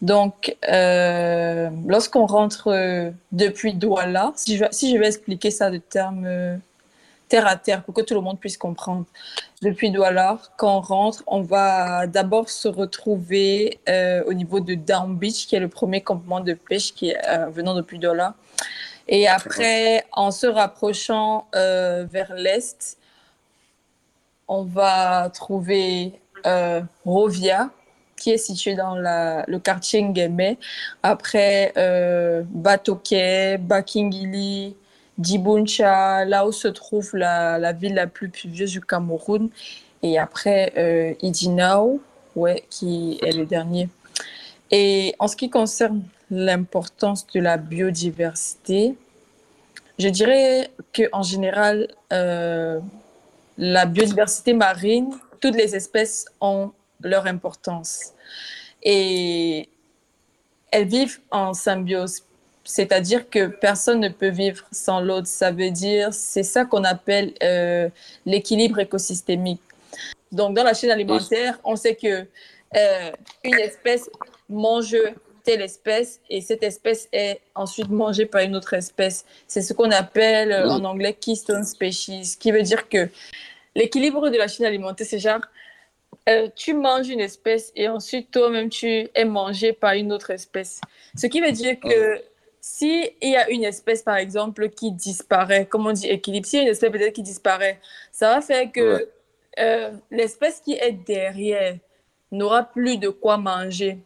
Donc, 0.00 0.56
euh, 0.70 1.68
lorsqu'on 1.86 2.24
rentre 2.24 2.68
euh, 2.68 3.10
depuis 3.32 3.74
Douala, 3.74 4.32
si 4.36 4.56
je, 4.56 4.64
si 4.70 4.90
je 4.92 4.98
vais 4.98 5.08
expliquer 5.08 5.50
ça 5.50 5.70
de 5.70 5.76
termes 5.76 6.24
euh, 6.26 6.56
terre 7.28 7.46
à 7.46 7.56
terre 7.56 7.82
pour 7.84 7.92
que 7.94 8.00
tout 8.00 8.14
le 8.14 8.22
monde 8.22 8.40
puisse 8.40 8.56
comprendre, 8.56 9.04
depuis 9.60 9.90
Douala, 9.90 10.38
quand 10.56 10.78
on 10.78 10.80
rentre, 10.80 11.22
on 11.26 11.42
va 11.42 12.06
d'abord 12.06 12.48
se 12.48 12.68
retrouver 12.68 13.80
au 14.26 14.32
niveau 14.32 14.60
de 14.60 14.74
Down 14.74 15.16
Beach, 15.16 15.46
qui 15.46 15.56
est 15.56 15.60
le 15.60 15.68
premier 15.68 16.00
campement 16.00 16.40
de 16.40 16.54
pêche 16.54 16.94
qui 16.94 17.10
est 17.10 17.20
venant 17.50 17.74
depuis 17.74 17.98
Douala. 17.98 18.34
Et 19.06 19.28
après, 19.28 20.04
en 20.12 20.30
se 20.30 20.46
rapprochant 20.46 21.46
vers 21.52 22.32
l'est, 22.36 22.98
on 24.50 24.64
va 24.64 25.30
trouver 25.32 26.20
euh, 26.44 26.82
Rovia, 27.06 27.70
qui 28.16 28.32
est 28.32 28.36
situé 28.36 28.74
dans 28.74 28.96
la, 28.96 29.44
le 29.46 29.60
quartier 29.60 30.02
Ngeme. 30.02 30.56
Après, 31.04 31.72
euh, 31.76 32.42
Batoke, 32.46 33.14
Bakingili, 33.60 34.74
Dibuncha, 35.16 36.24
là 36.24 36.46
où 36.46 36.52
se 36.52 36.66
trouve 36.66 37.14
la, 37.14 37.58
la 37.58 37.72
ville 37.72 37.94
la 37.94 38.08
plus 38.08 38.28
pluvieuse 38.28 38.72
du 38.72 38.80
Cameroun. 38.80 39.50
Et 40.02 40.18
après, 40.18 40.72
euh, 40.76 41.14
Idinao, 41.22 42.00
ouais, 42.34 42.64
qui 42.68 43.20
est 43.22 43.32
le 43.32 43.46
dernier. 43.46 43.88
Et 44.72 45.14
en 45.20 45.28
ce 45.28 45.36
qui 45.36 45.48
concerne 45.48 46.02
l'importance 46.30 47.24
de 47.28 47.40
la 47.40 47.56
biodiversité, 47.56 48.96
je 50.00 50.08
dirais 50.08 50.70
qu'en 50.92 51.22
général, 51.22 51.88
euh, 52.12 52.80
la 53.60 53.84
biodiversité 53.84 54.54
marine, 54.54 55.10
toutes 55.38 55.54
les 55.54 55.76
espèces 55.76 56.24
ont 56.40 56.72
leur 57.02 57.26
importance. 57.26 58.14
Et 58.82 59.68
elles 60.70 60.88
vivent 60.88 61.20
en 61.30 61.52
symbiose, 61.52 62.22
c'est-à-dire 62.64 63.28
que 63.28 63.48
personne 63.48 64.00
ne 64.00 64.08
peut 64.08 64.30
vivre 64.30 64.64
sans 64.72 65.00
l'autre. 65.00 65.26
Ça 65.26 65.52
veut 65.52 65.70
dire, 65.70 66.14
c'est 66.14 66.42
ça 66.42 66.64
qu'on 66.64 66.84
appelle 66.84 67.34
euh, 67.42 67.90
l'équilibre 68.24 68.78
écosystémique. 68.78 69.60
Donc, 70.32 70.56
dans 70.56 70.64
la 70.64 70.72
chaîne 70.72 70.90
alimentaire, 70.90 71.58
on 71.62 71.76
sait 71.76 71.96
que 71.96 72.26
euh, 72.76 73.10
une 73.44 73.58
espèce 73.58 74.08
mange 74.48 74.96
telle 75.50 75.62
espèce 75.62 76.20
et 76.30 76.40
cette 76.40 76.62
espèce 76.62 77.08
est 77.12 77.40
ensuite 77.56 77.88
mangée 77.88 78.26
par 78.26 78.42
une 78.42 78.54
autre 78.54 78.74
espèce. 78.74 79.24
C'est 79.48 79.62
ce 79.62 79.72
qu'on 79.72 79.90
appelle 79.90 80.52
euh, 80.52 80.68
en 80.70 80.84
anglais 80.84 81.12
keystone 81.12 81.64
species, 81.64 82.36
qui 82.38 82.52
veut 82.52 82.62
dire 82.62 82.88
que 82.88 83.08
l'équilibre 83.74 84.30
de 84.30 84.36
la 84.38 84.46
chaîne 84.46 84.66
alimentaire, 84.66 85.06
c'est 85.10 85.18
genre 85.18 85.40
euh, 86.28 86.48
tu 86.54 86.72
manges 86.74 87.08
une 87.08 87.18
espèce 87.20 87.72
et 87.74 87.88
ensuite 87.88 88.30
toi-même 88.30 88.68
tu 88.68 89.08
es 89.12 89.24
mangé 89.24 89.72
par 89.72 89.94
une 89.94 90.12
autre 90.12 90.30
espèce. 90.30 90.80
Ce 91.16 91.26
qui 91.26 91.40
veut 91.40 91.50
dire 91.52 91.80
que 91.80 92.20
si 92.60 93.10
il 93.20 93.30
y 93.30 93.36
a 93.36 93.50
une 93.50 93.64
espèce 93.64 94.02
par 94.02 94.16
exemple 94.18 94.68
qui 94.70 94.92
disparaît, 94.92 95.66
comme 95.66 95.86
on 95.86 95.92
dit 95.92 96.08
équilibre, 96.08 96.46
si 96.46 96.56
y 96.58 96.60
a 96.60 96.62
une 96.62 96.68
espèce 96.68 96.92
peut-être 96.92 97.14
qui 97.14 97.22
disparaît, 97.24 97.80
ça 98.12 98.34
va 98.34 98.40
faire 98.40 98.70
que 98.70 98.94
Ouais. 98.98 99.08
euh, 99.58 99.90
l'espèce 100.12 100.60
qui 100.60 100.74
est 100.74 100.92
derrière 100.92 101.76
n'aura 102.30 102.62
plus 102.62 102.98
de 102.98 103.08
quoi 103.08 103.36
manger. 103.36 103.98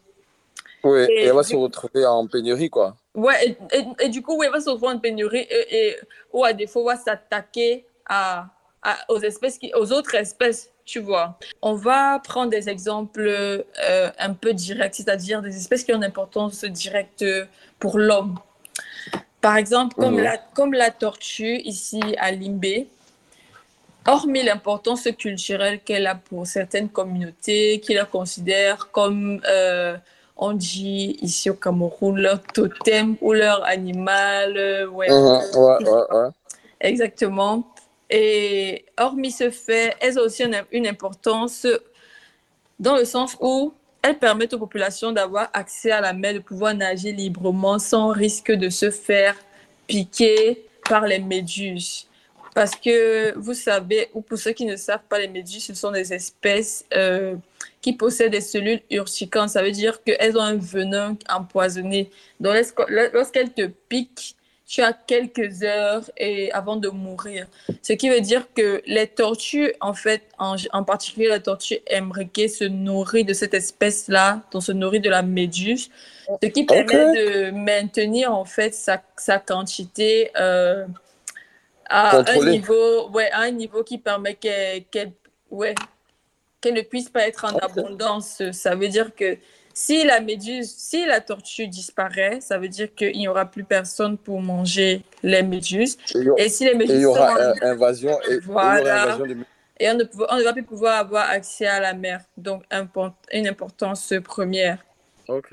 Oui, 0.85 1.01
Et 1.09 1.13
et 1.13 1.25
elle 1.27 1.33
va 1.33 1.43
du- 1.43 1.49
se 1.51 1.57
retrouver 1.57 2.05
en 2.07 2.27
pénurie, 2.27 2.71
quoi. 2.71 2.97
Ouais, 3.15 3.47
et, 3.73 3.77
et- 3.79 3.87
et 4.07 4.09
du 4.09 4.23
coup, 4.23 4.43
elle 4.43 4.51
va 4.53 4.61
se 4.61 4.69
retrouver 4.71 4.93
en 4.95 4.99
pénurie 4.99 5.47
et, 5.51 5.97
ou 6.33 6.45
à 6.45 6.53
défaut, 6.53 6.85
va 6.85 6.97
s'attaquer 6.97 7.87
à, 8.07 8.47
à- 8.83 8.99
aux 9.09 9.19
espèces, 9.21 9.59
qui, 9.59 9.73
aux 9.75 9.93
autres 9.93 10.15
espèces, 10.15 10.71
tu 10.85 11.01
vois. 11.01 11.39
On 11.63 11.75
va 11.75 12.21
prendre 12.23 12.51
des 12.51 12.69
exemples 12.69 13.27
euh, 13.27 14.11
un 14.19 14.35
peu 14.35 14.53
directs, 14.53 14.95
c'est-à-dire 14.97 15.41
des 15.43 15.57
espèces 15.57 15.85
qui 15.85 15.93
ont 15.93 15.97
une 15.97 16.05
importance 16.05 16.65
directe 16.65 17.25
pour 17.79 17.99
l'homme. 17.99 18.39
Par 19.41 19.57
exemple, 19.57 19.95
comme, 19.97 20.19
la, 20.19 20.39
comme 20.55 20.73
la 20.73 20.91
tortue 20.91 21.61
ici 21.65 22.01
à 22.19 22.31
Limbé, 22.33 22.89
hormis 24.07 24.43
l'importance 24.43 25.09
culturelle 25.19 25.81
qu'elle 25.81 26.07
a 26.07 26.15
pour 26.15 26.47
certaines 26.47 26.89
communautés, 26.89 27.81
qui 27.81 27.95
la 27.95 28.05
considèrent 28.05 28.91
comme, 28.91 29.41
euh, 29.49 29.97
on 30.37 30.53
dit 30.53 31.17
ici 31.23 31.51
au 31.51 31.55
Cameroun, 31.55 32.19
leur 32.21 32.43
totem 32.43 33.17
ou 33.21 33.33
leur 33.33 33.65
animal. 33.65 34.89
ouais. 34.93 35.11
Mhm, 35.11 35.41
Ouais, 35.57 35.89
ouais, 35.89 36.17
ouais. 36.17 36.29
Exactement. 36.81 37.67
Et 38.11 38.85
hormis 38.99 39.31
ce 39.31 39.51
fait, 39.51 39.95
elles 40.01 40.19
ont 40.19 40.23
aussi 40.23 40.43
une, 40.45 40.63
une 40.73 40.87
importance 40.87 41.67
dans 42.79 42.97
le 42.97 43.05
sens 43.05 43.37
où 43.41 43.73
elles 44.03 44.19
permettent 44.19 44.53
aux 44.55 44.59
populations 44.59 45.13
d'avoir 45.13 45.49
accès 45.55 45.91
à 45.91 46.01
la 46.01 46.13
mer, 46.13 46.35
de 46.35 46.39
pouvoir 46.41 46.75
nager 46.75 47.13
librement 47.13 47.79
sans 47.79 48.09
risque 48.09 48.53
de 48.53 48.69
se 48.69 48.91
faire 48.91 49.35
piquer 49.87 50.67
par 50.89 51.07
les 51.07 51.19
méduses. 51.19 52.07
Parce 52.55 52.77
que 52.77 53.37
vous 53.37 53.55
savez, 53.55 54.09
ou 54.15 54.21
pour 54.21 54.39
ceux 54.39 54.53
qui 54.53 54.65
ne 54.65 54.77
savent 54.77 55.03
pas, 55.09 55.19
les 55.19 55.29
méduses, 55.29 55.65
ce 55.65 55.75
sont 55.75 55.91
des 55.91 56.13
espèces 56.13 56.85
euh, 56.95 57.35
qui 57.81 57.93
possèdent 57.95 58.33
des 58.33 58.41
cellules 58.41 58.81
urticantes. 58.91 59.51
Ça 59.51 59.63
veut 59.63 59.73
dire 59.73 60.03
qu'elles 60.05 60.37
ont 60.39 60.43
un 60.43 60.57
venin 60.57 61.17
empoisonné. 61.29 62.11
Donc, 62.41 62.55
lorsqu'- 62.55 63.11
lorsqu'elles 63.13 63.53
te 63.53 63.67
piquent, 63.67 64.37
tu 64.67 64.81
as 64.81 64.95
quelques 64.95 65.63
heures 65.63 66.05
et 66.17 66.51
avant 66.53 66.77
de 66.77 66.89
mourir. 66.89 67.47
Ce 67.83 67.93
qui 67.93 68.09
veut 68.09 68.23
dire 68.23 68.47
que 68.55 68.83
les 68.87 69.07
tortues, 69.07 69.73
en 69.81 69.93
fait, 69.93 70.23
en, 70.39 70.57
en 70.73 70.85
particulier 70.85 71.29
la 71.29 71.39
tortue 71.41 71.81
embriquée, 71.93 72.49
se 72.49 72.65
nourrit 72.65 73.25
de 73.25 73.35
cette 73.35 73.53
espèce-là, 73.53 74.41
donc 74.53 74.63
se 74.63 74.73
nourrit 74.73 75.01
de 75.01 75.11
la 75.11 75.23
méduse, 75.23 75.91
ce 76.43 76.49
qui 76.49 76.65
permet 76.65 76.87
de 77.15 77.51
maintenir 77.51 78.33
en 78.35 78.47
fait 78.47 78.73
sa, 78.75 79.03
sa 79.19 79.39
quantité 79.39 80.31
euh, 80.41 80.87
à 81.95 82.31
un 82.33 82.51
niveau, 82.51 83.09
ouais, 83.11 83.31
à 83.31 83.41
un 83.41 83.51
niveau 83.51 83.83
qui 83.85 83.99
permet 83.99 84.35
qu'elle 84.35 84.85
qu'elle- 84.91 85.13
ouais, 85.51 85.75
qu'elle 86.61 86.75
ne 86.75 86.83
puisse 86.83 87.09
pas 87.09 87.27
être 87.27 87.45
en 87.45 87.57
abondance. 87.59 88.43
Ça 88.53 88.75
veut 88.75 88.89
dire 88.89 89.15
que 89.15 89.37
si 89.73 90.05
la 90.05 90.21
méduse, 90.21 90.71
si 90.77 91.05
la 91.05 91.21
tortue 91.21 91.67
disparaît, 91.69 92.41
ça 92.41 92.59
veut 92.59 92.69
dire 92.69 92.95
qu'il 92.95 93.17
n'y 93.19 93.29
aura 93.29 93.45
plus 93.47 93.65
personne 93.65 94.17
pour 94.17 94.41
manger 94.41 95.03
les 95.23 95.43
méduses. 95.43 95.97
Et 96.15 96.19
il 96.19 96.25
y 96.25 96.31
aura- 96.31 96.41
Et 96.43 96.49
si 96.49 96.65
les 96.65 96.71
et 96.71 96.75
méduses 96.77 96.95
il 96.97 97.03
y 97.03 97.07
aura 97.07 97.29
sont 97.29 97.65
en- 97.65 97.67
invasion 97.67 98.19
et, 98.29 98.35
et 98.35 98.37
il 98.37 98.47
y 98.47 98.51
aura 98.51 98.81
Voilà. 98.81 99.17
de 99.19 99.37
et 99.81 99.91
on 99.91 99.95
ne, 99.95 100.05
peut- 100.05 100.27
on 100.31 100.37
ne 100.39 100.43
va 100.45 100.53
plus 100.53 100.63
pouvoir 100.63 100.99
avoir 101.01 101.29
accès 101.29 101.67
à 101.67 101.81
la 101.81 101.95
mer. 101.95 102.21
Donc, 102.37 102.63
import- 102.71 103.17
une 103.33 103.49
importance 103.49 104.13
première. 104.25 104.79
Ok. 105.27 105.53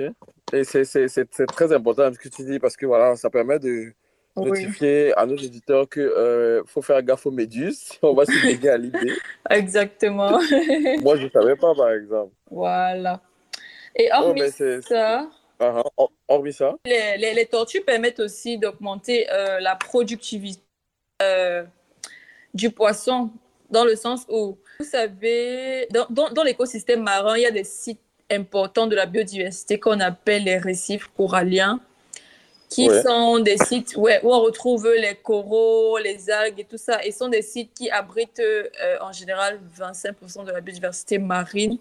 Et 0.54 0.64
c'est 0.64 0.84
c'est- 0.86 1.08
c'est- 1.08 1.28
c'est 1.32 1.48
très 1.48 1.74
important 1.74 2.12
ce 2.14 2.20
que 2.20 2.30
tu 2.30 2.44
dis 2.44 2.60
parce 2.60 2.78
que 2.78 2.86
voilà, 2.86 3.16
ça 3.16 3.30
permet 3.32 3.58
de 3.58 3.92
Oui. 4.38 4.49
notifier 4.63 5.13
à 5.17 5.25
nos 5.25 5.36
éditeurs 5.36 5.89
que 5.89 5.99
euh, 5.99 6.63
faut 6.65 6.82
faire 6.82 7.01
gaffe 7.03 7.25
aux 7.25 7.32
méduses. 7.32 7.89
On 8.01 8.13
va 8.13 8.25
se 8.25 8.32
baigner 8.45 8.69
à 8.69 8.77
l'idée. 8.77 9.13
Exactement. 9.49 10.32
Moi, 11.01 11.17
je 11.17 11.25
ne 11.25 11.29
savais 11.29 11.55
pas, 11.55 11.73
par 11.75 11.91
exemple. 11.91 12.32
voilà. 12.49 13.19
Et 13.95 14.09
Oh, 14.13 14.23
hormis 14.27 14.49
c'est- 14.51 14.82
ça. 14.82 15.27
Hor- 15.59 16.11
Hormis 16.27 16.53
ça, 16.53 16.75
les, 16.86 17.17
les- 17.19 17.34
les 17.36 17.45
tortues 17.45 17.82
permettent 17.82 18.19
aussi 18.21 18.57
d'augmenter 18.57 19.27
euh, 19.32 19.59
la 19.59 19.75
productivité 19.75 20.61
euh, 21.21 21.63
du 22.53 22.71
poisson, 22.71 23.29
dans 23.69 23.84
le 23.86 23.95
sens 23.95 24.25
où, 24.27 24.57
vous 24.79 24.86
savez, 24.86 25.88
dans, 25.91 26.07
dans- 26.09 26.29
dans 26.32 26.41
l'écosystème 26.43 27.03
marin, 27.03 27.38
il 27.38 27.43
y 27.43 27.45
a 27.45 27.51
des 27.51 27.63
sites 27.63 27.99
importants 28.32 28.88
de 28.88 28.95
la 28.95 29.05
biodiversité 29.05 29.77
qu'on 29.79 29.99
appelle 29.99 30.45
les 30.45 30.57
récifs 30.57 31.11
coralliens, 31.15 31.79
qui 32.72 32.89
Ouais. 32.89 33.01
sont 33.03 33.39
des 33.39 33.57
sites 33.57 33.93
où 33.97 34.07
on 34.24 34.39
retrouve 34.47 34.88
les 35.05 35.15
coraux, 35.30 35.97
les 35.97 36.30
algues 36.30 36.61
et 36.61 36.63
tout 36.63 36.78
ça, 36.88 37.03
et 37.05 37.11
sont 37.11 37.28
des 37.28 37.41
sites 37.41 37.72
qui 37.76 37.89
abritent 37.91 38.39
euh, 38.39 38.63
en 39.01 39.11
général 39.11 39.59
25% 39.78 40.45
de 40.45 40.51
la 40.51 40.61
biodiversité 40.61 41.17
marine, 41.19 41.78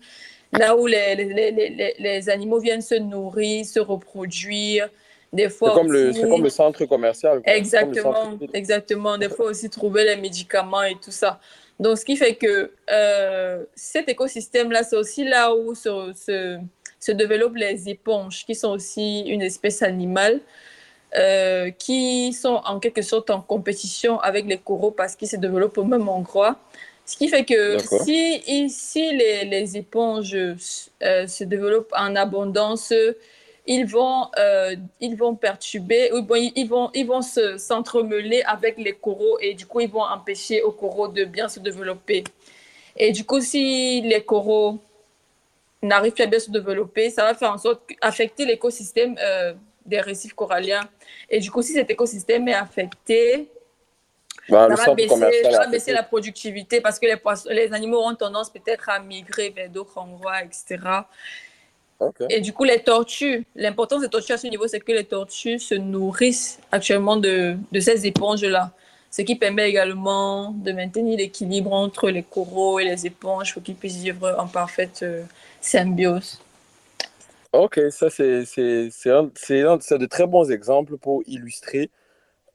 là 0.53 0.77
où 0.77 0.87
les, 0.87 1.15
les, 1.15 1.27
les, 1.33 1.51
les, 1.71 1.95
les 1.99 2.29
animaux 2.29 2.59
viennent 2.59 2.83
se 2.83 2.97
nourrir, 2.97 3.65
se 3.65 3.79
reproduire. 3.81 4.89
Des 5.33 5.49
fois 5.49 5.71
c'est 5.71 5.75
comme, 5.81 5.93
le- 5.93 6.09
aussi- 6.11 6.21
c'est 6.23 6.29
comme 6.29 6.43
le 6.43 6.49
centre 6.51 6.85
commercial. 6.87 7.41
Exactement, 7.45 8.15
centre- 8.25 8.45
exactement. 8.53 9.17
Des 9.17 9.29
fois 9.29 9.47
aussi 9.47 9.71
trouver 9.71 10.05
les 10.05 10.17
médicaments 10.17 10.83
et 10.83 10.97
tout 11.05 11.13
ça. 11.13 11.39
Donc, 11.79 11.97
ce 11.99 12.05
qui 12.05 12.17
fait 12.17 12.35
que 12.35 12.73
euh, 12.91 13.65
cet 13.77 14.09
écosystème-là, 14.09 14.83
c'est 14.83 14.97
aussi 14.97 15.23
là 15.25 15.55
où 15.55 15.75
se, 15.75 16.13
se, 16.27 16.59
se 16.99 17.13
développent 17.13 17.57
les 17.57 17.89
éponges, 17.89 18.45
qui 18.45 18.55
sont 18.57 18.73
aussi 18.73 19.21
une 19.21 19.41
espèce 19.41 19.81
animale, 19.83 20.41
euh, 21.17 21.71
qui 21.71 22.33
sont 22.33 22.61
en 22.65 22.79
quelque 22.79 23.03
sorte 23.03 23.31
en 23.31 23.41
compétition 23.41 24.21
avec 24.21 24.47
les 24.47 24.59
coraux 24.59 24.91
parce 24.91 25.17
qu'ils 25.17 25.29
se 25.29 25.37
développent 25.37 25.79
au 25.79 25.85
même 25.85 26.09
endroit. 26.09 26.57
Ce 27.05 27.17
qui 27.17 27.29
fait 27.29 27.45
que 27.45 27.77
si, 28.05 28.71
si 28.71 29.17
les, 29.17 29.45
les 29.45 29.77
éponges 29.77 30.37
euh, 30.37 31.27
se 31.27 31.45
développent 31.45 31.93
en 31.97 32.15
abondance, 32.15 32.93
ils 33.67 33.85
vont, 33.85 34.29
euh, 34.39 34.77
ils 35.01 35.17
vont 35.17 35.35
perturber, 35.35 36.13
ou 36.13 36.23
bon, 36.23 36.37
ils 36.55 36.69
vont, 36.69 36.91
ils 36.95 37.07
vont 37.07 37.23
se- 37.23 37.59
s'entremêler 37.59 38.43
avec 38.43 38.79
les 38.79 38.93
coraux 38.93 39.39
et 39.41 39.55
du 39.55 39.67
coup, 39.67 39.81
ils 39.81 39.91
vont 39.91 40.03
empêcher 40.03 40.63
aux 40.63 40.73
coraux 40.73 41.09
de 41.09 41.25
bien 41.25 41.49
se 41.49 41.61
développer. 41.61 42.25
Et 42.97 43.13
du 43.13 43.25
coup, 43.25 43.41
si 43.41 44.01
les 44.03 44.23
coraux 44.23 44.79
n'arrive 45.83 46.13
plus 46.13 46.25
à 46.25 46.27
bien 46.27 46.39
se 46.39 46.51
développer, 46.51 47.11
ça 47.11 47.25
va 47.25 47.35
faire 47.35 47.53
en 47.53 47.59
sorte 47.59 47.81
affecter 48.01 48.45
l'écosystème 48.45 49.17
des 49.91 50.01
récifs 50.01 50.33
coralliens. 50.33 50.89
Et 51.29 51.39
du 51.41 51.51
coup, 51.51 51.63
si 51.63 51.73
cet 51.75 51.91
écosystème 51.91 52.49
est 52.49 52.55
affecté, 52.55 53.51
Bah, 54.49 54.69
ça 54.75 54.87
va, 54.87 54.95
baisser, 54.95 55.43
ça 55.43 55.67
va 55.67 55.93
la 55.93 56.03
productivité 56.03 56.81
parce 56.81 56.99
que 56.99 57.07
les, 57.07 57.17
poissons, 57.17 57.51
les 57.51 57.73
animaux 57.73 57.99
auront 57.99 58.15
tendance 58.15 58.51
peut-être 58.51 58.89
à 58.89 58.99
migrer 58.99 59.51
vers 59.51 59.69
d'autres 59.69 59.99
endroits, 59.99 60.43
etc. 60.43 60.79
Et 62.31 62.41
du 62.41 62.53
coup, 62.53 62.65
les 62.65 62.81
tortues, 62.83 63.45
l'importance 63.55 64.01
des 64.01 64.09
tortues 64.09 64.33
à 64.33 64.39
ce 64.39 64.47
niveau, 64.47 64.67
c'est 64.67 64.81
que 64.81 64.93
les 64.93 65.05
tortues 65.05 65.59
se 65.59 65.75
nourrissent 65.75 66.59
actuellement 66.73 67.17
de, 67.17 67.57
de 67.71 67.81
ces 67.81 68.07
éponges-là. 68.07 68.73
Ce 69.11 69.23
qui 69.23 69.35
permet 69.35 69.69
également 69.69 70.53
de 70.53 70.73
maintenir 70.73 71.19
l'équilibre 71.19 71.73
entre 71.73 72.11
les 72.11 72.23
coraux 72.23 72.79
et 72.79 72.85
les 72.85 73.07
éponges 73.07 73.53
pour 73.53 73.63
qu'ils 73.63 73.75
puissent 73.75 73.97
vivre 73.97 74.37
en 74.39 74.47
parfaite 74.47 75.01
euh, 75.03 75.25
symbiose. 75.61 76.41
Ok, 77.53 77.81
ça 77.91 78.11
c'est 78.11 78.45
un- 79.11 79.25
de 79.25 80.07
très 80.07 80.27
bons 80.27 80.51
exemples 80.53 80.97
pour 80.99 81.23
illustrer 81.27 81.91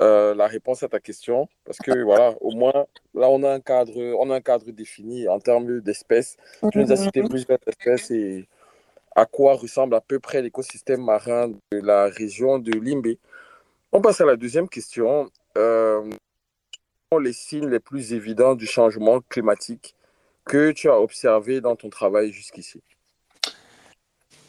euh, 0.02 0.34
la 0.36 0.48
réponse 0.48 0.84
à 0.84 0.90
ta 0.90 1.00
question 1.00 1.48
parce 1.66 1.78
que 1.80 2.02
voilà, 2.04 2.36
au 2.42 2.52
moins 2.52 2.86
là 3.14 3.30
on 3.30 3.44
a 3.44 3.52
un 3.54 3.60
cadre 3.60 3.94
on 4.20 4.30
a 4.32 4.36
un 4.36 4.42
cadre 4.42 4.72
défini 4.72 5.28
en 5.28 5.40
termes 5.40 5.82
d'espèces. 5.82 6.38
Tu 6.72 6.80
nous 6.80 6.92
as 6.92 6.96
cité 6.98 7.22
plusieurs 7.30 7.60
espèces 7.68 8.12
et 8.12 8.48
à 9.16 9.26
quoi 9.26 9.56
ressemble 9.56 9.96
à 9.96 10.02
peu 10.02 10.20
près 10.20 10.42
l'écosystème 10.42 11.04
marin 11.04 11.50
de 11.50 11.80
la 11.80 12.06
région 12.08 12.60
de 12.60 12.72
Limbé. 12.80 13.20
On 13.92 14.02
passe 14.02 14.22
à 14.22 14.26
la 14.26 14.36
deuxième 14.38 14.70
question. 14.70 15.30
Euh, 15.58 16.04
quels 16.10 16.20
sont 17.12 17.20
les 17.20 17.34
signes 17.34 17.70
les 17.70 17.80
plus 17.80 18.14
évidents 18.14 18.56
du 18.56 18.66
changement 18.66 19.22
climatique 19.30 19.96
que 20.46 20.72
tu 20.72 20.90
as 20.90 21.00
observé 21.00 21.62
dans 21.62 21.76
ton 21.76 21.90
travail 21.90 22.32
jusqu'ici? 22.32 22.82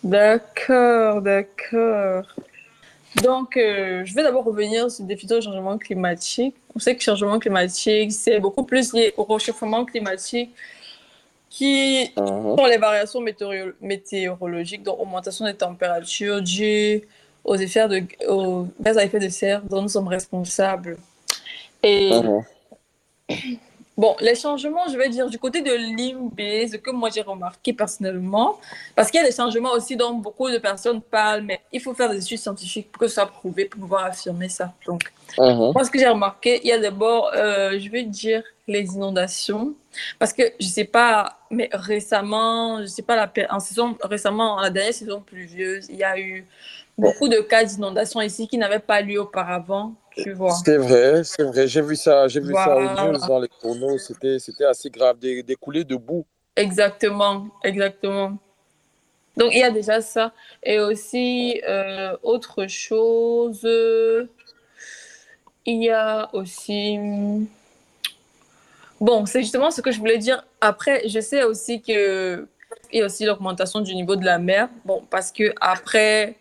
D'accord, 0.06 1.20
d'accord. 1.20 2.24
Donc, 3.22 3.56
euh, 3.56 4.04
je 4.04 4.14
vais 4.14 4.22
d'abord 4.22 4.44
revenir 4.44 4.88
sur 4.90 5.02
la 5.02 5.08
définition 5.08 5.38
du 5.38 5.44
changement 5.46 5.76
climatique. 5.78 6.54
On 6.74 6.78
sait 6.78 6.94
que 6.94 7.00
le 7.00 7.04
changement 7.16 7.38
climatique, 7.40 8.12
c'est 8.12 8.38
beaucoup 8.38 8.62
plus 8.62 8.92
lié 8.92 9.12
au 9.16 9.24
réchauffement 9.24 9.84
climatique 9.84 10.54
qui 11.50 12.12
Mhm. 12.16 12.56
sont 12.56 12.66
les 12.66 12.76
variations 12.78 13.20
météoro- 13.20 13.72
météorologiques, 13.80 14.82
donc 14.84 15.00
augmentation 15.00 15.44
des 15.44 15.54
températures 15.54 16.40
dues 16.40 17.02
aux 17.42 17.56
effets 17.56 17.88
de 17.88 18.02
aux 18.28 18.68
gaz 18.80 18.98
à 18.98 19.04
effet 19.04 19.18
de 19.18 19.28
serre 19.28 19.62
dont 19.62 19.82
nous 19.82 19.88
sommes 19.88 20.08
responsables. 20.08 20.98
Et 21.82 22.10
Mhm. 22.12 22.44
Bon, 23.96 24.14
les 24.20 24.34
changements, 24.34 24.86
je 24.92 24.96
vais 24.98 25.08
dire, 25.08 25.28
du 25.30 25.38
côté 25.38 25.62
de 25.62 25.72
l'IMB, 25.72 26.38
ce 26.70 26.76
que 26.76 26.90
moi 26.90 27.08
j'ai 27.14 27.22
remarqué 27.22 27.72
personnellement, 27.72 28.58
parce 28.94 29.10
qu'il 29.10 29.20
y 29.20 29.24
a 29.24 29.26
des 29.26 29.34
changements 29.34 29.72
aussi 29.72 29.96
dont 29.96 30.12
beaucoup 30.12 30.50
de 30.50 30.58
personnes 30.58 31.00
parlent, 31.00 31.42
mais 31.42 31.60
il 31.72 31.80
faut 31.80 31.94
faire 31.94 32.10
des 32.10 32.22
études 32.22 32.38
scientifiques 32.38 32.92
pour 32.92 33.00
que 33.00 33.08
ce 33.08 33.14
soit 33.14 33.26
prouvé, 33.26 33.64
pour 33.64 33.80
pouvoir 33.80 34.04
affirmer 34.04 34.50
ça. 34.50 34.72
Donc, 34.86 35.02
Mhm. 35.38 35.72
moi, 35.74 35.84
ce 35.84 35.90
que 35.90 35.98
j'ai 35.98 36.08
remarqué, 36.08 36.60
il 36.62 36.68
y 36.68 36.72
a 36.72 36.78
d'abord, 36.78 37.30
euh, 37.34 37.78
je 37.78 37.90
vais 37.90 38.02
dire, 38.04 38.42
les 38.68 38.84
inondations, 38.94 39.74
parce 40.18 40.32
que 40.32 40.42
je 40.60 40.66
sais 40.66 40.84
pas, 40.84 41.38
mais 41.50 41.68
récemment, 41.72 42.80
je 42.82 42.86
sais 42.86 43.02
pas, 43.02 43.16
la, 43.16 43.30
en 43.54 43.60
saison, 43.60 43.96
récemment, 44.02 44.54
en 44.54 44.60
la 44.60 44.70
dernière 44.70 44.94
saison 44.94 45.20
pluvieuse, 45.20 45.86
il 45.88 45.96
y 45.96 46.04
a 46.04 46.18
eu 46.18 46.46
beaucoup 46.98 47.28
de 47.28 47.40
cas 47.40 47.64
d'inondations 47.64 48.20
ici 48.20 48.48
qui 48.48 48.58
n'avaient 48.58 48.78
pas 48.78 49.00
lieu 49.00 49.20
auparavant, 49.20 49.94
tu 50.16 50.32
vois. 50.32 50.52
C'est 50.64 50.76
vrai, 50.76 51.22
c'est 51.24 51.42
vrai. 51.42 51.68
J'ai 51.68 51.82
vu 51.82 51.96
ça, 51.96 52.26
j'ai 52.28 52.40
vu 52.40 52.52
ça 52.54 52.76
aux 52.76 53.12
news 53.12 53.18
dans 53.26 53.38
les 53.38 53.48
journaux. 53.62 53.98
C'était, 53.98 54.38
c'était 54.38 54.64
assez 54.64 54.90
grave. 54.90 55.18
Des, 55.18 55.42
des 55.42 55.54
coulées 55.56 55.84
de 55.84 55.96
boue. 55.96 56.24
Exactement, 56.56 57.48
exactement. 57.62 58.38
Donc, 59.36 59.52
il 59.52 59.58
y 59.58 59.62
a 59.62 59.70
déjà 59.70 60.00
ça. 60.00 60.32
Et 60.62 60.78
aussi, 60.80 61.60
euh, 61.68 62.16
autre 62.22 62.66
chose, 62.66 63.60
il 65.66 65.82
y 65.82 65.90
a 65.90 66.30
aussi... 66.32 66.98
Bon, 68.98 69.26
c'est 69.26 69.42
justement 69.42 69.70
ce 69.70 69.82
que 69.82 69.92
je 69.92 69.98
voulais 69.98 70.16
dire. 70.16 70.42
Après, 70.62 71.06
je 71.06 71.20
sais 71.20 71.42
aussi 71.44 71.82
que 71.82 72.48
il 72.92 73.00
y 73.00 73.02
a 73.02 73.06
aussi 73.06 73.26
l'augmentation 73.26 73.80
du 73.80 73.94
niveau 73.94 74.16
de 74.16 74.24
la 74.24 74.38
mer. 74.38 74.70
Bon, 74.86 75.02
parce 75.10 75.30
que 75.30 75.52
après, 75.60 76.36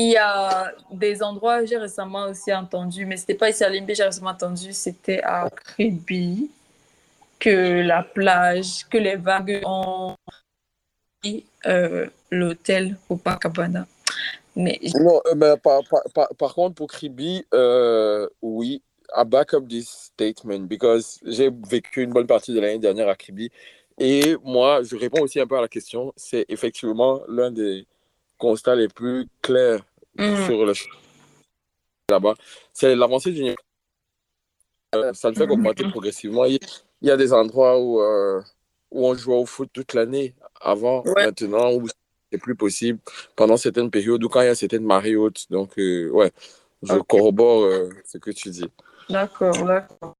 il 0.00 0.12
y 0.12 0.16
a 0.16 0.72
des 0.90 1.22
endroits, 1.22 1.64
j'ai 1.66 1.76
récemment 1.76 2.24
aussi 2.24 2.52
entendu, 2.54 3.04
mais 3.04 3.18
c'était 3.18 3.34
pas 3.34 3.50
ici 3.50 3.62
à 3.62 3.68
Limbé, 3.68 3.94
j'ai 3.94 4.04
récemment 4.04 4.30
entendu, 4.30 4.72
c'était 4.72 5.20
à 5.22 5.50
Kribi, 5.50 6.50
que 7.38 7.82
la 7.82 8.02
plage, 8.02 8.86
que 8.88 8.96
les 8.96 9.16
vagues 9.16 9.60
ont 9.66 10.16
pris 11.20 11.44
euh, 11.66 12.06
l'hôtel 12.30 12.96
Copacabana. 13.08 13.86
Mais 14.56 14.80
Non, 14.94 15.20
euh, 15.26 15.34
mais 15.36 15.56
par, 15.62 15.82
par, 15.90 16.02
par, 16.14 16.28
par 16.36 16.54
contre, 16.54 16.76
pour 16.76 16.88
Kribi, 16.88 17.44
euh, 17.52 18.26
oui, 18.40 18.82
I 19.14 19.24
back 19.26 19.52
up 19.52 19.68
this 19.68 20.10
statement 20.12 20.60
because 20.60 21.20
j'ai 21.24 21.50
vécu 21.68 22.02
une 22.04 22.12
bonne 22.12 22.26
partie 22.26 22.54
de 22.54 22.60
l'année 22.60 22.78
dernière 22.78 23.08
à 23.08 23.16
Kribi. 23.16 23.50
Et 23.98 24.36
moi, 24.44 24.82
je 24.82 24.96
réponds 24.96 25.22
aussi 25.22 25.40
un 25.40 25.46
peu 25.46 25.58
à 25.58 25.60
la 25.60 25.68
question. 25.68 26.12
C'est 26.16 26.46
effectivement 26.48 27.20
l'un 27.28 27.50
des 27.50 27.86
constats 28.38 28.74
les 28.74 28.88
plus 28.88 29.28
clairs 29.42 29.84
Mhm. 30.16 30.46
sur 30.46 30.64
le 30.66 30.72
là-bas. 32.10 32.34
C'est 32.72 32.94
l'avancée 32.96 33.32
du 33.32 33.42
niveau. 33.42 33.56
Euh, 34.94 35.12
ça 35.14 35.30
ne 35.30 35.36
fait 35.36 35.46
qu'augmenter 35.46 35.88
progressivement. 35.88 36.44
Il 36.44 36.58
y 37.02 37.10
a 37.10 37.16
des 37.16 37.32
endroits 37.32 37.78
où, 37.78 38.00
euh, 38.00 38.42
où 38.90 39.06
on 39.06 39.14
jouait 39.14 39.36
au 39.36 39.46
foot 39.46 39.70
toute 39.72 39.94
l'année 39.94 40.34
avant, 40.60 41.02
Ouais. 41.04 41.26
maintenant, 41.26 41.72
où 41.72 41.86
c'est 42.32 42.38
plus 42.38 42.56
possible 42.56 42.98
pendant 43.36 43.56
certaines 43.56 43.90
périodes 43.90 44.22
ou 44.24 44.28
quand 44.28 44.40
il 44.40 44.46
y 44.46 44.48
a 44.48 44.54
certaines 44.54 44.84
marées 44.84 45.16
hautes. 45.16 45.46
Donc, 45.50 45.78
euh, 45.78 46.10
ouais, 46.10 46.32
je 46.82 46.98
corrobore 46.98 47.62
euh, 47.64 47.88
ce 48.04 48.18
que 48.18 48.32
tu 48.32 48.50
dis. 48.50 48.68
D'accord, 49.08 49.64
d'accord. 49.64 50.16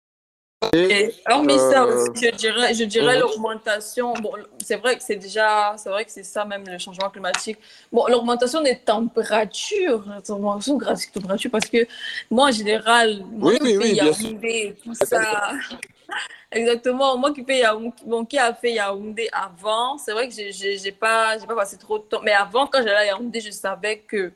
Et 0.75 1.15
hormis 1.27 1.57
ça 1.57 1.85
euh, 1.85 2.07
aussi, 2.11 2.27
je 2.27 2.37
dirais, 2.37 2.75
je 2.75 2.85
dirais 2.85 3.15
mhm. 3.15 3.21
l'augmentation. 3.21 4.13
Bon, 4.15 4.33
c'est 4.63 4.77
vrai 4.77 4.97
que 4.97 5.03
c'est 5.03 5.17
déjà, 5.17 5.75
c'est 5.79 5.89
vrai 5.89 6.05
que 6.05 6.11
c'est 6.11 6.23
ça 6.23 6.45
même 6.45 6.65
le 6.67 6.77
changement 6.77 7.09
climatique. 7.09 7.57
Bon, 7.91 8.07
l'augmentation 8.09 8.61
des 8.61 8.79
températures, 8.79 10.05
l'augmentation 10.29 10.77
de 10.77 10.85
la 10.85 10.95
température, 11.15 11.51
parce 11.51 11.65
que 11.65 11.87
moi 12.31 12.49
en 12.49 12.53
général, 12.53 13.25
moi 13.33 13.53
Oui, 13.53 13.59
qui 13.59 13.79
oui, 13.79 13.97
fais 13.97 14.03
oui. 14.03 14.23
Yaoundé, 14.23 14.77
tout 14.85 14.95
ça. 14.95 15.53
Exactement, 16.53 17.17
moi 17.17 17.33
qui 17.33 17.43
fais 17.43 17.61
Yaoundé, 17.61 17.95
bon, 18.05 18.27
qui 18.27 18.37
a 18.37 18.53
fait 18.53 18.73
Yaoundé 18.73 19.31
avant, 19.33 19.97
c'est 19.97 20.13
vrai 20.13 20.29
que 20.29 20.35
j'ai 20.35 20.93
pas, 20.93 21.39
j'ai 21.39 21.47
pas 21.47 21.55
passé 21.55 21.79
trop 21.79 21.99
de 21.99 22.05
temps. 22.05 22.21
Mais 22.23 22.33
avant, 22.33 22.67
quand 22.67 22.79
j'allais 22.83 22.97
à 22.97 23.07
Yaoundé, 23.07 23.41
je 23.41 23.51
savais 23.51 24.01
que 24.01 24.31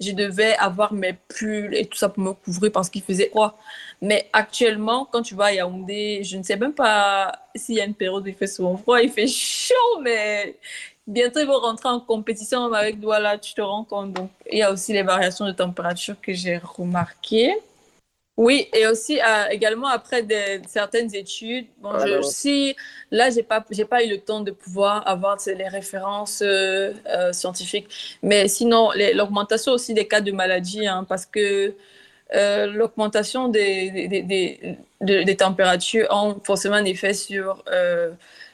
je 0.00 0.12
devais 0.12 0.54
avoir 0.56 0.92
mes 0.92 1.14
pulls 1.28 1.74
et 1.74 1.86
tout 1.86 1.98
ça 1.98 2.08
pour 2.08 2.22
me 2.22 2.32
couvrir 2.32 2.72
parce 2.72 2.88
qu'il 2.88 3.02
faisait 3.02 3.28
froid. 3.28 3.58
Mais 4.00 4.28
actuellement, 4.32 5.04
quand 5.04 5.22
tu 5.22 5.34
vas 5.34 5.46
à 5.46 5.52
Yaoundé, 5.52 6.22
je 6.24 6.36
ne 6.36 6.42
sais 6.42 6.56
même 6.56 6.72
pas 6.72 7.32
s'il 7.54 7.76
y 7.76 7.80
a 7.80 7.84
une 7.84 7.94
période 7.94 8.22
où 8.22 8.28
il 8.28 8.34
fait 8.34 8.46
souvent 8.46 8.76
froid, 8.76 9.00
il 9.00 9.10
fait 9.10 9.26
chaud, 9.28 10.00
mais 10.02 10.56
bientôt 11.06 11.40
ils 11.40 11.46
vont 11.46 11.58
rentrer 11.58 11.88
en 11.88 12.00
compétition 12.00 12.72
avec 12.72 13.00
Douala, 13.00 13.38
tu 13.38 13.54
te 13.54 13.60
rends 13.60 13.84
compte. 13.84 14.12
Donc, 14.12 14.30
il 14.50 14.58
y 14.58 14.62
a 14.62 14.72
aussi 14.72 14.92
les 14.92 15.02
variations 15.02 15.46
de 15.46 15.52
température 15.52 16.14
que 16.20 16.32
j'ai 16.32 16.58
remarquées. 16.58 17.56
Oui, 18.46 18.68
et 18.72 18.86
aussi 18.86 19.18
euh, 19.20 19.48
également 19.50 19.88
après 19.88 20.22
des, 20.22 20.60
certaines 20.68 21.12
études, 21.14 21.66
bon, 21.82 21.90
je, 21.98 22.04
Alors. 22.04 22.24
si 22.24 22.76
là 23.10 23.30
j'ai 23.30 23.42
pas 23.42 23.64
j'ai 23.76 23.84
pas 23.84 24.00
eu 24.04 24.08
le 24.08 24.18
temps 24.28 24.42
de 24.48 24.52
pouvoir 24.52 24.96
avoir 25.14 25.36
les 25.62 25.66
références 25.68 26.40
euh, 26.40 26.92
euh, 27.08 27.32
scientifiques, 27.32 27.88
mais 28.22 28.46
sinon 28.46 28.90
l'augmentation 29.14 29.72
aussi 29.72 29.92
des 29.92 30.06
cas 30.06 30.20
de 30.20 30.30
maladie, 30.30 30.86
hein, 30.86 31.04
parce 31.08 31.26
que 31.26 31.74
l'augmentation 32.80 33.48
des, 33.48 33.90
des, 33.90 34.06
des, 34.08 34.22
des, 34.22 34.78
de- 35.00 35.22
des 35.24 35.36
températures 35.36 36.06
ont 36.10 36.36
forcément 36.44 36.76
un 36.76 36.84
effet 36.84 37.14
sur 37.14 37.64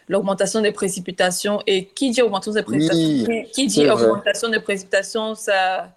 l'augmentation 0.09 0.61
des 0.61 0.72
précipitations. 0.72 1.61
Et 1.66 1.87
qui 1.87 2.11
dit 2.11 2.22
augmentation 2.22 2.53
des 2.55 2.62
précipitations, 2.62 3.26
Oui, 3.28 3.45
qui, 3.47 3.51
qui 3.53 3.66
dit 3.66 3.91
augmentation 3.91 4.49
des 4.49 4.61
précipitations, 4.61 5.35
ça, 5.35 5.91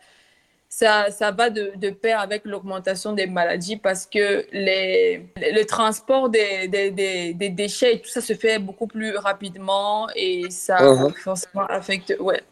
ça, 0.80 1.10
ça 1.10 1.32
va 1.32 1.50
de, 1.50 1.72
de 1.76 1.90
pair 1.90 2.20
avec 2.20 2.46
l'augmentation 2.46 3.12
des 3.14 3.26
maladies 3.26 3.78
parce 3.78 4.06
que 4.06 4.46
les, 4.52 5.26
le 5.38 5.64
transport 5.64 6.30
des, 6.30 6.68
des, 6.68 6.92
des, 6.92 7.34
des 7.34 7.50
déchets 7.50 7.96
et 7.96 8.00
tout 8.02 8.10
ça 8.10 8.22
se 8.22 8.34
fait 8.34 8.60
beaucoup 8.60 8.86
plus 8.86 9.18
rapidement 9.18 10.08
et 10.16 10.52
ça 10.52 10.78
Mhm. 10.80 11.14
forcément 11.14 11.66
affecte. 11.66 12.16
Ouais. 12.20 12.44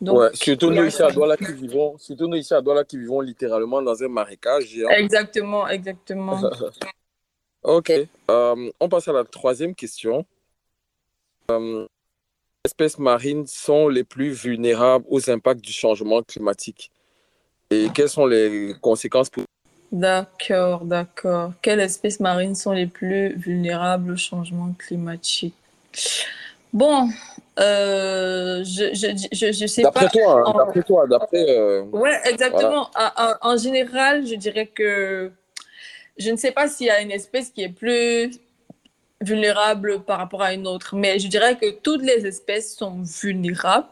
Donc, 0.00 0.18
ouais, 0.18 0.30
surtout 0.34 0.70
nous 0.70 0.84
ici 0.84 1.02
à. 1.02 1.10
Douala 1.10 1.36
qui 1.36 1.52
vivons, 1.54 1.98
surtout 1.98 2.28
nous 2.28 2.36
ici 2.36 2.54
à 2.54 2.60
Douala 2.60 2.84
qui 2.84 2.98
vivons 2.98 3.20
littéralement 3.20 3.82
dans 3.82 4.00
un 4.00 4.08
marécage 4.08 4.66
géant. 4.66 4.90
Exactement, 4.90 5.66
exactement. 5.68 6.40
Ok, 7.64 7.90
euh, 7.90 8.70
on 8.78 8.88
passe 8.88 9.08
à 9.08 9.12
la 9.12 9.24
troisième 9.24 9.74
question. 9.74 10.24
Euh, 11.50 11.80
les 11.80 12.68
espèces 12.68 12.96
marines 12.96 13.44
sont 13.48 13.88
les 13.88 14.04
plus 14.04 14.30
vulnérables 14.30 15.04
aux 15.08 15.28
impacts 15.28 15.62
du 15.62 15.72
changement 15.72 16.22
climatique. 16.22 16.92
Et 17.70 17.88
quelles 17.94 18.08
sont 18.08 18.26
les 18.26 18.74
conséquences 18.80 19.28
pour... 19.30 19.44
D'accord, 19.90 20.84
d'accord. 20.84 21.52
Quelles 21.62 21.80
espèces 21.80 22.20
marines 22.20 22.54
sont 22.54 22.72
les 22.72 22.86
plus 22.86 23.34
vulnérables 23.36 24.12
au 24.12 24.16
changement 24.16 24.72
climatique? 24.78 25.54
Bon, 26.72 27.08
euh, 27.58 28.62
je, 28.64 28.92
je, 28.94 29.28
je, 29.32 29.52
je 29.52 29.66
sais 29.66 29.82
pas. 29.82 29.90
D'après 29.90 30.08
toi, 30.08 30.40
hein, 30.40 30.42
En- 30.46 30.58
d'après 30.58 30.82
toi, 30.82 31.06
d'après. 31.06 31.46
euh, 31.48 31.82
Ouais, 31.92 32.20
exactement. 32.26 32.90
En, 32.94 33.10
en- 33.16 33.52
en 33.52 33.56
général, 33.56 34.26
je 34.26 34.34
dirais 34.34 34.66
que 34.66 35.32
je 36.18 36.30
ne 36.30 36.36
sais 36.36 36.52
pas 36.52 36.68
s'il 36.68 36.86
y 36.86 36.90
a 36.90 37.00
une 37.00 37.10
espèce 37.12 37.50
qui 37.50 37.62
est 37.62 37.68
plus 37.70 38.30
vulnérable 39.22 40.00
par 40.02 40.18
rapport 40.18 40.42
à 40.42 40.52
une 40.52 40.66
autre, 40.66 40.94
mais 40.94 41.18
je 41.18 41.28
dirais 41.28 41.56
que 41.56 41.70
toutes 41.70 42.02
les 42.02 42.26
espèces 42.26 42.76
sont 42.76 43.02
vulnérables 43.02 43.88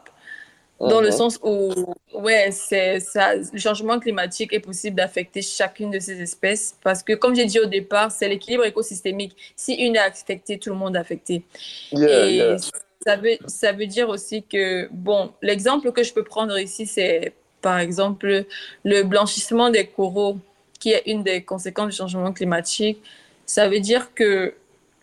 dans 0.79 0.99
le 0.99 1.07
Mhm. 1.07 1.13
sens 1.15 1.39
où, 1.41 1.71
ouais, 2.13 2.49
c'est 2.51 2.99
ça, 2.99 3.35
le 3.35 3.59
changement 3.59 3.99
climatique 3.99 4.51
est 4.53 4.59
possible 4.59 4.97
d'affecter 4.97 5.41
chacune 5.41 5.89
de 5.89 5.99
ces 5.99 6.21
espèces 6.21 6.75
parce 6.83 7.01
que, 7.01 7.13
comme 7.13 7.35
j'ai 7.35 7.45
dit 7.45 7.59
au 7.59 7.65
départ, 7.65 8.11
c'est 8.11 8.27
l'équilibre 8.27 8.65
écosystémique. 8.65 9.35
Si 9.55 9.73
une 9.73 9.95
est 9.95 9.99
affectée, 9.99 10.57
tout 10.59 10.69
le 10.69 10.75
monde 10.75 10.95
est 10.95 10.99
affecté. 10.99 11.43
Yeah, 11.91 12.25
Et 12.27 12.35
yeah. 12.35 12.57
ça 13.05 13.15
veut, 13.15 13.37
ça 13.47 13.71
veut 13.71 13.87
dire 13.87 14.09
aussi 14.09 14.43
que, 14.43 14.89
bon, 14.91 15.31
l'exemple 15.41 15.91
que 15.93 16.03
je 16.03 16.13
peux 16.13 16.23
prendre 16.23 16.57
ici, 16.59 16.85
c'est 16.85 17.33
par 17.61 17.79
exemple 17.79 18.45
le 18.83 19.03
blanchissement 19.03 19.69
des 19.69 19.87
coraux, 19.87 20.37
qui 20.79 20.91
est 20.91 21.03
une 21.05 21.23
des 21.23 21.41
conséquences 21.41 21.91
du 21.91 21.95
changement 21.95 22.33
climatique. 22.33 23.01
Ça 23.45 23.69
veut 23.69 23.79
dire 23.79 24.13
que 24.13 24.53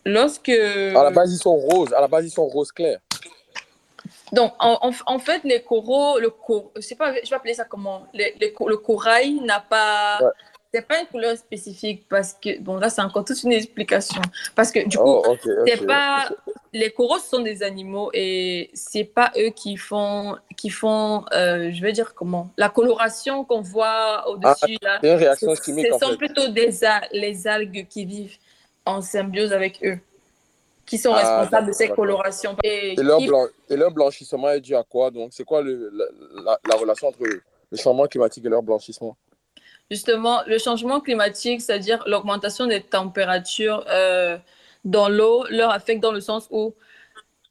lorsque... 0.05 0.49
À 0.49 1.03
la 1.03 1.11
base, 1.11 1.33
ils 1.33 1.37
sont 1.37 1.55
roses. 1.55 1.91
À 1.93 1.99
la 2.01 2.07
base, 2.07 2.25
ils 2.25 2.31
sont 2.31 2.45
roses 2.45 2.71
clairs. 2.71 2.99
Donc, 4.31 4.53
en, 4.59 4.79
en- 4.81 4.91
fait, 5.19 5.41
les 5.43 5.61
coraux, 5.61 6.19
le 6.19 6.29
cor... 6.29 6.71
je 6.75 6.81
sais 6.81 6.95
pas, 6.95 7.13
je 7.23 7.29
vais 7.29 7.35
appeler 7.35 7.53
ça 7.53 7.65
comment, 7.65 8.07
co- 8.51 8.67
le 8.69 8.77
corail 8.77 9.39
n'a 9.41 9.59
pas... 9.59 10.19
Ouais. 10.21 10.29
C'est 10.75 10.87
pas 10.87 10.99
une 11.01 11.05
couleur 11.05 11.37
spécifique 11.37 12.07
parce 12.09 12.33
que, 12.33 12.59
bon, 12.59 12.77
là, 12.77 12.89
c'est 12.89 13.01
encore 13.03 13.23
toute 13.25 13.43
une 13.43 13.51
explication. 13.51 14.19
Parce 14.55 14.71
que, 14.71 14.79
du 14.87 14.97
coup, 14.97 15.03
Oh, 15.23 15.35
c'est 15.67 15.85
pas 15.85 16.29
les 16.75 16.89
coraux 16.89 17.19
sont 17.19 17.41
des 17.43 17.61
animaux 17.61 18.09
et 18.11 18.71
c'est 18.73 19.03
pas 19.03 19.31
eux 19.37 19.51
qui 19.51 19.77
font 19.77 20.35
qui 20.57 20.71
font 20.71 21.25
euh, 21.31 21.69
je 21.71 21.79
vais 21.83 21.91
dire 21.91 22.15
comment 22.15 22.49
la 22.57 22.69
coloration 22.69 23.43
qu'on 23.43 23.61
voit 23.61 24.27
au-dessus 24.27 24.77
là 24.81 24.97
Ah, 25.03 25.05
une 25.05 25.11
réaction 25.13 25.53
ce- 25.53 25.61
chimique, 25.63 25.85
ce 25.85 25.93
en 25.93 25.99
sont 25.99 26.09
fait. 26.13 26.17
plutôt 26.17 26.47
des 26.47 26.71
les 27.11 27.45
algues 27.45 27.87
qui 27.87 28.05
vivent 28.07 28.37
en 28.87 29.01
symbiose 29.03 29.53
avec 29.53 29.85
eux 29.85 29.99
qui 30.85 30.97
sont 30.97 31.13
Ah, 31.13 31.39
responsables 31.39 31.67
de 31.67 31.73
ces 31.73 31.89
colorations 31.89 32.55
et, 32.63 32.93
Et 32.99 33.03
leur, 33.03 33.19
qui- 33.19 33.27
blan- 33.27 33.47
et 33.69 33.75
leur 33.75 33.91
blanchissement 33.91 34.49
est 34.49 34.61
dû 34.61 34.75
à 34.75 34.83
quoi? 34.83 35.11
Donc, 35.11 35.31
c'est 35.33 35.43
quoi 35.43 35.61
le, 35.61 35.89
la, 35.93 36.05
la- 36.43 36.59
la 36.69 36.75
relation 36.75 37.07
entre 37.07 37.19
le 37.23 37.77
changement 37.77 38.05
climatique 38.07 38.45
et 38.45 38.49
leur 38.49 38.61
blanchissement? 38.61 39.15
Justement, 39.89 40.41
le 40.47 40.57
changement 40.57 40.99
climatique, 40.99 41.61
c'est-à-dire 41.61 42.03
l'augmentation 42.07 42.67
des 42.67 42.81
températures 42.81 43.85
euh, 43.89 44.37
dans 44.85 45.09
l'eau, 45.09 45.45
leur 45.49 45.71
affecte 45.71 46.01
dans 46.01 46.11
le 46.11 46.21
sens 46.21 46.47
où, 46.51 46.73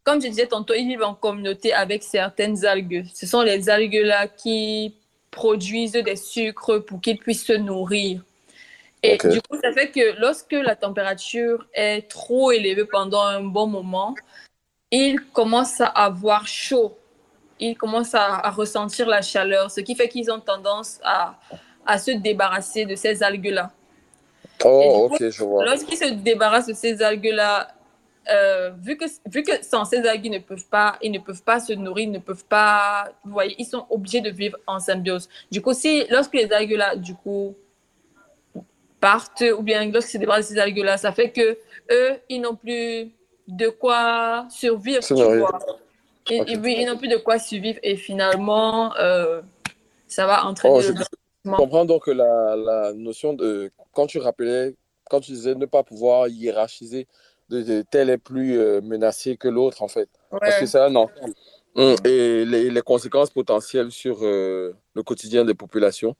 comme 0.05 0.21
je 0.21 0.29
disais 0.29 0.47
tantôt, 0.47 0.75
ils 0.75 0.87
vivent 0.87 1.03
en 1.05 1.15
communauté 1.15 1.73
avec 1.73 2.03
certaines 2.03 2.65
algues. 2.65 3.07
Ce 3.15 3.27
sont 3.27 3.43
les 3.43 3.69
algues-là 3.71 4.29
qui 4.29 4.97
produisent 5.31 5.93
des 5.93 6.17
sucres 6.17 6.85
pour 6.85 7.01
qu'ils 7.01 7.19
puissent 7.19 7.47
se 7.47 7.53
nourrir. 7.53 8.23
Et 9.03 9.19
du 9.19 9.43
coup, 9.43 9.59
ça 9.61 9.73
fait 9.73 9.91
que 9.91 10.21
lorsque 10.21 10.53
la 10.53 10.77
température 10.77 11.67
est 11.75 12.09
trop 12.09 12.53
élevée 12.53 12.85
pendant 12.85 13.23
un 13.23 13.43
bon 13.43 13.67
moment, 13.67 14.15
ils 14.91 15.21
commencent 15.33 15.81
à 15.81 15.87
avoir 15.87 16.47
chaud. 16.47 16.97
Ils 17.59 17.77
commencent 17.77 18.15
à, 18.15 18.47
à 18.47 18.51
ressentir 18.51 19.09
la 19.09 19.23
chaleur, 19.23 19.71
ce 19.71 19.81
qui 19.81 19.95
fait 19.95 20.09
qu'ils 20.09 20.31
ont 20.31 20.41
tendance 20.41 21.01
à, 21.03 21.39
à 21.85 21.99
se 21.99 22.13
débarrasser 22.13 22.85
de 22.85 22.95
ces 22.95 23.23
algues-là. 23.23 23.73
Oh, 24.65 25.09
ok, 25.11 25.31
je 25.31 25.45
vois. 25.45 25.65
Lorsqu'ils 25.65 25.97
se 25.97 26.13
débarrassent 26.13 26.67
de 26.67 26.73
ces 26.73 27.03
algues-là, 27.03 27.69
euh, 28.31 28.71
vu, 28.81 28.97
que, 28.97 29.07
vu 29.27 29.43
que 29.43 29.65
sans 29.65 29.85
ces 29.85 30.07
algues, 30.07 30.27
ils 30.27 30.31
ne 30.31 30.39
peuvent 30.39 30.69
pas, 30.69 30.97
ils 31.03 31.11
ne 31.11 31.19
peuvent 31.19 31.43
pas 31.43 31.59
se 31.59 31.73
nourrir, 31.73 32.05
ils 32.05 32.13
ne 32.13 32.19
peuvent 32.19 32.45
pas, 32.45 33.11
vous 33.25 33.33
voyez, 33.33 33.57
ils 33.59 33.67
sont 33.67 33.87
obligés 33.91 34.21
de 34.21 34.31
vivre 34.31 34.59
en 34.67 34.79
symbiose. 34.79 35.29
Du 35.51 35.61
coup, 35.61 35.73
si, 35.73 36.07
lorsque 36.09 36.35
les 36.35 36.53
algues-là, 36.53 36.95
du 36.95 37.15
coup, 37.15 37.57
partent, 39.03 39.45
ou 39.59 39.63
bien 39.63 39.85
lorsqu'ils 39.91 40.13
se 40.13 40.19
débarrassent 40.19 40.49
de 40.51 40.55
ces 40.55 40.61
algues-là, 40.61 40.97
ça 40.97 41.13
fait 41.13 41.31
que 41.31 41.59
eux, 41.91 42.13
ils 42.31 42.41
n'ont 42.41 42.55
plus 42.57 43.11
de 43.49 43.69
quoi 43.69 44.47
survivre, 44.49 45.03
tu 45.05 45.15
vois. 45.15 45.59
Ils, 46.31 46.87
n'ont 46.87 46.97
plus 46.97 47.09
de 47.09 47.17
quoi 47.17 47.39
survivre 47.39 47.81
et 47.83 47.97
finalement, 47.97 48.97
euh, 48.97 49.43
ça 50.07 50.27
va 50.27 50.47
entraîner 50.47 50.77
Oh, 50.79 50.81
je- 50.81 51.53
comprends 51.57 51.85
donc 51.85 52.05
que 52.05 52.13
la, 52.13 52.55
la 52.57 52.93
notion 52.95 53.33
de. 53.35 53.71
Quand 53.93 54.07
tu 54.07 54.19
rappelais, 54.19 54.77
quand 55.11 55.21
tu 55.21 55.33
disais 55.33 55.57
ne 55.57 55.67
pas 55.67 55.83
pouvoir 55.83 56.29
hiérarchiser, 56.29 57.09
de, 57.51 57.63
de 57.63 57.83
tel 57.83 58.09
est 58.09 58.19
plus 58.19 58.59
euh, 58.59 58.81
menacé 58.81 59.37
que 59.37 59.49
l'autre, 59.49 59.83
en 59.83 59.89
fait. 59.89 60.09
Parce 60.31 60.55
Ouais. 60.55 60.61
que 60.61 60.67
c'est 60.67 60.79
un 60.79 60.95
ensemble. 60.95 61.35
Hum, 61.75 61.97
Et 62.05 62.45
les, 62.45 62.71
les 62.71 62.83
conséquences 62.83 63.31
potentielles 63.31 63.91
sur 63.91 64.19
euh, 64.23 64.75
le 64.95 65.03
quotidien 65.03 65.45
des 65.45 65.55
populations. 65.55 66.15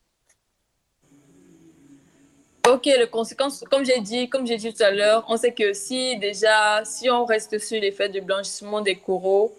Ok, 2.69 2.85
les 2.87 3.09
conséquences, 3.11 3.65
comme 3.71 3.85
j'ai 3.85 4.01
dit, 4.01 4.29
comme 4.29 4.47
j'ai 4.47 4.57
dit 4.57 4.73
tout 4.73 4.83
à 4.85 4.91
l'heure, 4.93 5.25
on 5.29 5.37
sait 5.37 5.53
que 5.53 5.73
si 5.73 6.17
déjà, 6.19 6.85
si 6.85 7.11
on 7.11 7.25
reste 7.25 7.59
sur 7.59 7.81
l'effet 7.81 8.09
du 8.09 8.21
blanchissement 8.21 8.81
des 8.81 8.95
coraux, 8.97 9.53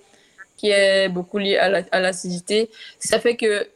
qui 0.57 0.69
est 0.69 1.09
beaucoup 1.09 1.37
lié 1.37 1.57
à 1.57 1.69
la- 1.69 1.83
à 1.91 1.99
l'acidité, 1.99 2.69
ça 2.99 3.19
fait 3.19 3.35
que 3.35 3.67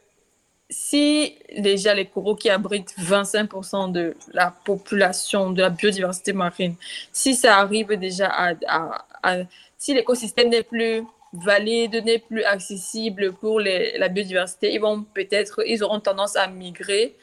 si 0.70 1.36
déjà 1.58 1.94
les 1.94 2.06
coraux 2.06 2.36
qui 2.36 2.50
abritent 2.50 2.94
25% 2.98 3.88
de 3.88 4.16
la 4.32 4.50
population, 4.64 5.50
de 5.50 5.62
la 5.62 5.70
biodiversité 5.70 6.32
marine, 6.32 6.74
si 7.12 7.34
ça 7.34 7.58
arrive 7.58 7.92
déjà 7.98 8.28
à, 8.30 9.36
si 9.78 9.94
l'écosystème 9.94 10.48
n'est 10.50 10.62
plus 10.62 11.02
valide, 11.32 12.02
n'est 12.04 12.18
plus 12.18 12.44
accessible 12.44 13.32
pour 13.34 13.60
la 13.60 14.08
biodiversité, 14.08 14.72
ils 14.72 14.80
vont 14.80 15.02
peut-être, 15.02 15.62
ils 15.66 15.82
auront 15.84 16.00
tendance 16.00 16.36
à 16.36 16.46
migrer 16.48 17.14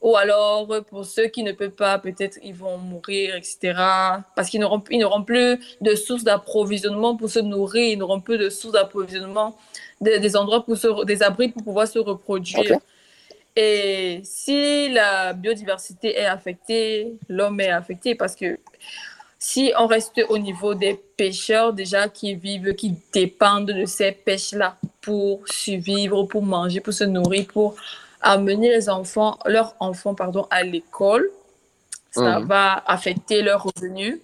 ou 0.00 0.16
alors, 0.16 0.66
pour 0.88 1.04
ceux 1.04 1.26
qui 1.26 1.42
ne 1.42 1.52
peuvent 1.52 1.70
pas, 1.70 1.98
peut-être 1.98 2.38
ils 2.42 2.54
vont 2.54 2.78
mourir, 2.78 3.34
etc. 3.34 3.74
Parce 4.34 4.48
qu'ils 4.48 4.60
n'auront 4.60 4.82
ils 4.90 4.98
n'auront 4.98 5.22
plus 5.22 5.58
de 5.80 5.94
sources 5.94 6.24
d'approvisionnement 6.24 7.16
pour 7.16 7.28
se 7.28 7.38
nourrir, 7.38 7.92
ils 7.92 7.98
n'auront 7.98 8.20
plus 8.20 8.38
de 8.38 8.48
sources 8.48 8.72
d'approvisionnement, 8.72 9.58
des, 10.00 10.18
des 10.18 10.36
endroits 10.36 10.64
pour 10.64 10.76
se, 10.78 11.04
des 11.04 11.22
abris 11.22 11.48
pour 11.48 11.62
pouvoir 11.62 11.86
se 11.86 11.98
reproduire. 11.98 12.78
Et 13.56 14.20
si 14.24 14.88
la 14.88 15.34
biodiversité 15.34 16.18
est 16.18 16.26
affectée, 16.26 17.18
l'homme 17.28 17.60
est 17.60 17.70
affecté 17.70 18.14
parce 18.14 18.34
que 18.34 18.58
si 19.38 19.72
on 19.78 19.86
reste 19.86 20.20
au 20.28 20.38
niveau 20.38 20.74
des 20.74 20.98
pêcheurs 21.16 21.72
déjà 21.72 22.08
qui 22.08 22.34
vivent, 22.34 22.74
qui 22.74 22.94
dépendent 23.12 23.72
de 23.72 23.84
ces 23.84 24.12
pêches-là 24.12 24.76
pour 25.00 25.46
survivre, 25.46 26.24
pour 26.24 26.42
manger, 26.42 26.80
pour 26.80 26.92
se 26.92 27.04
nourrir, 27.04 27.46
pour 27.46 27.74
amener 28.20 28.68
les 28.70 28.88
enfants, 28.88 29.38
leurs 29.46 29.74
enfants 29.80 30.14
pardon, 30.14 30.46
à 30.50 30.62
l'école, 30.62 31.30
ça 32.10 32.40
Mhm. 32.40 32.46
va 32.46 32.82
affecter 32.86 33.42
leurs 33.42 33.62
revenus. 33.64 34.20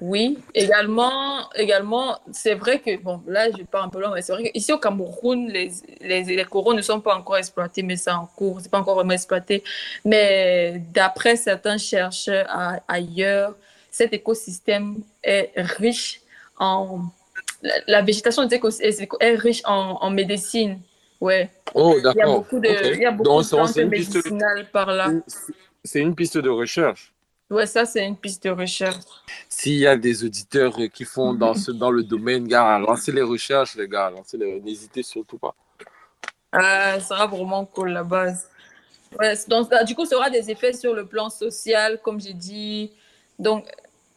Oui, 0.00 0.38
également, 0.54 1.50
également 1.54 2.18
c'est 2.32 2.54
vrai 2.54 2.78
que, 2.78 2.96
bon, 3.02 3.20
là, 3.26 3.50
je 3.50 3.62
pars 3.64 3.84
un 3.84 3.88
peu 3.88 4.00
loin, 4.00 4.12
mais 4.14 4.22
c'est 4.22 4.32
vrai 4.32 4.50
qu'ici 4.50 4.72
au 4.72 4.78
Cameroun, 4.78 5.48
les, 5.48 5.72
les, 6.00 6.22
les 6.22 6.44
coraux 6.44 6.72
ne 6.74 6.82
sont 6.82 7.00
pas 7.00 7.16
encore 7.16 7.36
exploités, 7.36 7.82
mais 7.82 7.96
c'est 7.96 8.10
en 8.12 8.26
cours, 8.26 8.60
c'est 8.60 8.70
pas 8.70 8.78
encore 8.78 8.94
vraiment 8.94 9.12
exploité. 9.12 9.64
Mais 10.04 10.80
d'après 10.94 11.34
certains 11.36 11.78
chercheurs 11.78 12.46
à- 12.48 12.78
ailleurs, 12.86 13.54
cet 13.90 14.12
écosystème 14.12 14.96
est 15.22 15.50
riche 15.56 16.20
en. 16.58 17.00
La, 17.62 17.74
la 17.88 18.02
végétation 18.02 18.48
est, 18.48 18.62
est 19.20 19.34
riche 19.34 19.62
en, 19.64 19.98
en 20.00 20.10
médecine. 20.10 20.78
Ouais. 21.20 21.50
Oh, 21.74 21.94
Il 21.96 22.02
y 22.04 22.06
a 22.06 22.12
d'accord. 22.14 22.38
beaucoup 22.42 22.60
de, 22.60 22.68
Ok. 22.68 22.78
il 22.94 23.00
y 23.00 23.04
a 23.06 23.10
beaucoup 23.10 23.24
Donc, 23.30 23.38
de 23.42 23.46
c'est- 23.46 23.56
plantes 23.56 23.68
c'est 23.68 23.82
une 23.82 23.90
piste 23.90 24.12
de- 24.12 24.16
médicinales 24.18 24.70
par 24.70 24.92
là. 24.92 25.10
C'est 25.84 26.00
une 26.00 26.14
piste 26.14 26.38
de 26.38 26.48
recherche. 26.50 27.12
Ouais, 27.50 27.66
ça, 27.66 27.86
c'est 27.86 28.04
une 28.06 28.16
piste 28.16 28.44
de 28.44 28.50
recherche. 28.50 28.98
S'il 29.48 29.78
y 29.78 29.86
a 29.86 29.96
des 29.96 30.22
auditeurs 30.24 30.76
qui 30.92 31.04
font 31.04 31.32
dans, 31.34 31.54
ce, 31.54 31.70
dans 31.70 31.90
le 31.90 32.02
domaine, 32.02 32.46
gars, 32.46 32.78
lancez 32.78 33.10
les 33.10 33.22
recherches, 33.22 33.74
les 33.74 33.88
gars. 33.88 34.10
Lancez 34.10 34.36
les... 34.36 34.60
N'hésitez 34.60 35.02
surtout 35.02 35.38
pas. 35.38 35.54
Euh, 36.54 36.58
ça 36.60 37.00
sera 37.00 37.26
vraiment 37.26 37.64
cool 37.64 37.90
la 37.90 38.04
base. 38.04 38.48
Ouais, 39.18 39.34
donc, 39.48 39.72
euh, 39.72 39.82
du 39.84 39.94
coup, 39.94 40.04
ça 40.04 40.16
aura 40.16 40.28
des 40.30 40.50
effets 40.50 40.74
sur 40.74 40.94
le 40.94 41.06
plan 41.06 41.30
social, 41.30 41.98
comme 42.02 42.20
j'ai 42.20 42.34
dit. 42.34 42.92
Donc, 43.38 43.66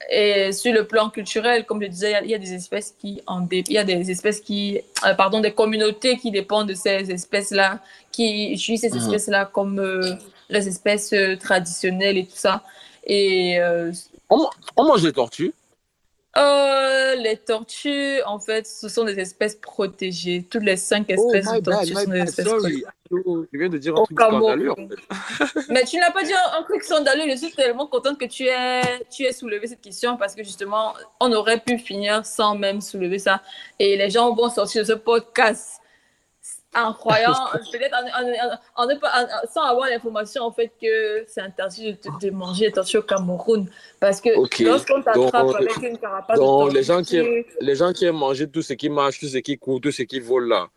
et 0.09 0.51
sur 0.51 0.73
le 0.73 0.85
plan 0.87 1.09
culturel, 1.09 1.65
comme 1.65 1.81
je 1.81 1.87
disais, 1.87 2.09
il 2.09 2.11
y 2.11 2.15
a- 2.15 2.23
il 2.23 2.29
y, 2.31 2.35
a 2.35 2.37
des 2.39 2.53
espèces 2.53 2.93
qui 2.99 3.21
en 3.27 3.41
dé- 3.41 3.63
il 3.67 3.73
y 3.73 3.77
a 3.77 3.83
des 3.83 4.09
espèces 4.11 4.39
qui, 4.41 4.79
euh, 5.05 5.13
pardon, 5.13 5.39
des 5.39 5.51
communautés 5.51 6.17
qui 6.17 6.31
dépendent 6.31 6.69
de 6.69 6.73
ces 6.73 7.11
espèces-là, 7.11 7.79
qui 8.11 8.51
utilisent 8.53 8.81
ces 8.81 8.89
Mhm. 8.91 8.97
espèces-là 8.97 9.45
comme 9.45 9.79
euh, 9.79 10.13
les 10.49 10.67
espèces 10.67 11.13
euh, 11.13 11.35
traditionnelles 11.37 12.17
et 12.17 12.25
tout 12.25 12.35
ça. 12.35 12.63
Et 13.05 13.59
euh, 13.59 13.91
On, 14.29 14.47
on 14.77 14.85
mange 14.85 15.01
des 15.03 15.11
tortues. 15.11 15.53
Euh, 16.37 17.15
les 17.15 17.37
tortues, 17.37 18.21
en 18.25 18.39
fait, 18.39 18.65
ce 18.65 18.87
sont 18.87 19.03
des 19.03 19.19
espèces 19.19 19.55
protégées. 19.55 20.47
Toutes 20.49 20.63
les 20.63 20.77
cinq 20.77 21.07
Oh, 21.17 21.33
espèces 21.33 21.51
de 21.53 21.59
tortues 21.59 21.93
sont 21.93 22.09
des 22.09 22.19
espèces 22.19 22.45
sorry. 22.45 22.59
protégées. 22.61 22.85
Tokyo. 23.09 23.45
Je 23.51 23.59
viens 23.59 23.67
de 23.69 23.77
dire 23.77 23.93
un 23.95 24.01
Au 24.01 24.05
truc 24.05 24.17
scandaleux, 24.19 24.71
en 24.71 24.75
fait. 24.87 25.59
Mais 25.69 25.83
tu 25.83 25.97
n'as 25.97 26.11
pas 26.11 26.23
dit 26.23 26.31
un, 26.33 26.59
un 26.59 26.63
truc 26.63 26.81
scandaleux. 26.83 27.29
Je 27.29 27.35
suis 27.35 27.51
tellement 27.51 27.87
contente 27.87 28.17
que 28.17 28.25
tu 28.25 28.45
aies, 28.47 29.05
tu 29.09 29.23
aies 29.23 29.33
soulevé 29.33 29.67
cette 29.67 29.81
question 29.81 30.15
parce 30.15 30.33
que 30.33 30.43
justement, 30.43 30.93
on 31.19 31.31
aurait 31.33 31.59
pu 31.59 31.77
finir 31.77 32.25
sans 32.25 32.55
même 32.55 32.79
soulever 32.79 33.19
ça. 33.19 33.41
Et 33.79 33.97
les 33.97 34.09
gens 34.09 34.33
vont 34.33 34.49
sortir 34.49 34.83
de 34.83 34.87
ce 34.87 34.93
podcast 34.93 35.80
en 36.75 36.93
croyant, 36.93 37.33
peut-être 37.71 37.95
en, 37.95 38.83
en- 38.83 38.89
en- 38.89 39.47
sans 39.51 39.63
avoir 39.63 39.89
l'information 39.89 40.43
en 40.43 40.51
fait 40.51 40.71
que 40.81 41.25
c'est 41.27 41.41
interdit 41.41 41.93
de, 41.93 42.27
de 42.27 42.31
manger 42.31 42.71
tortues 42.71 42.97
au 42.97 43.01
Cameroun. 43.01 43.69
Parce 43.99 44.21
que 44.21 44.29
lorsqu'on 44.63 45.01
t'attrape 45.01 45.55
avec 45.55 45.77
une 45.77 45.97
carapace 45.97 46.39
Donc, 46.39 46.69
de 46.69 46.75
les 46.75 46.83
gens, 46.83 47.01
qui 47.03 47.21
les 47.59 47.75
gens 47.75 47.91
qui 47.91 48.05
aiment 48.05 48.15
manger 48.17 48.49
tout 48.49 48.61
ce 48.61 48.73
qui 48.73 48.89
marche, 48.89 49.19
tout 49.19 49.27
ce 49.27 49.37
qui 49.39 49.57
court, 49.57 49.81
tout 49.81 49.91
ce 49.91 50.03
qui 50.03 50.19
vole 50.21 50.47
là, 50.47 50.67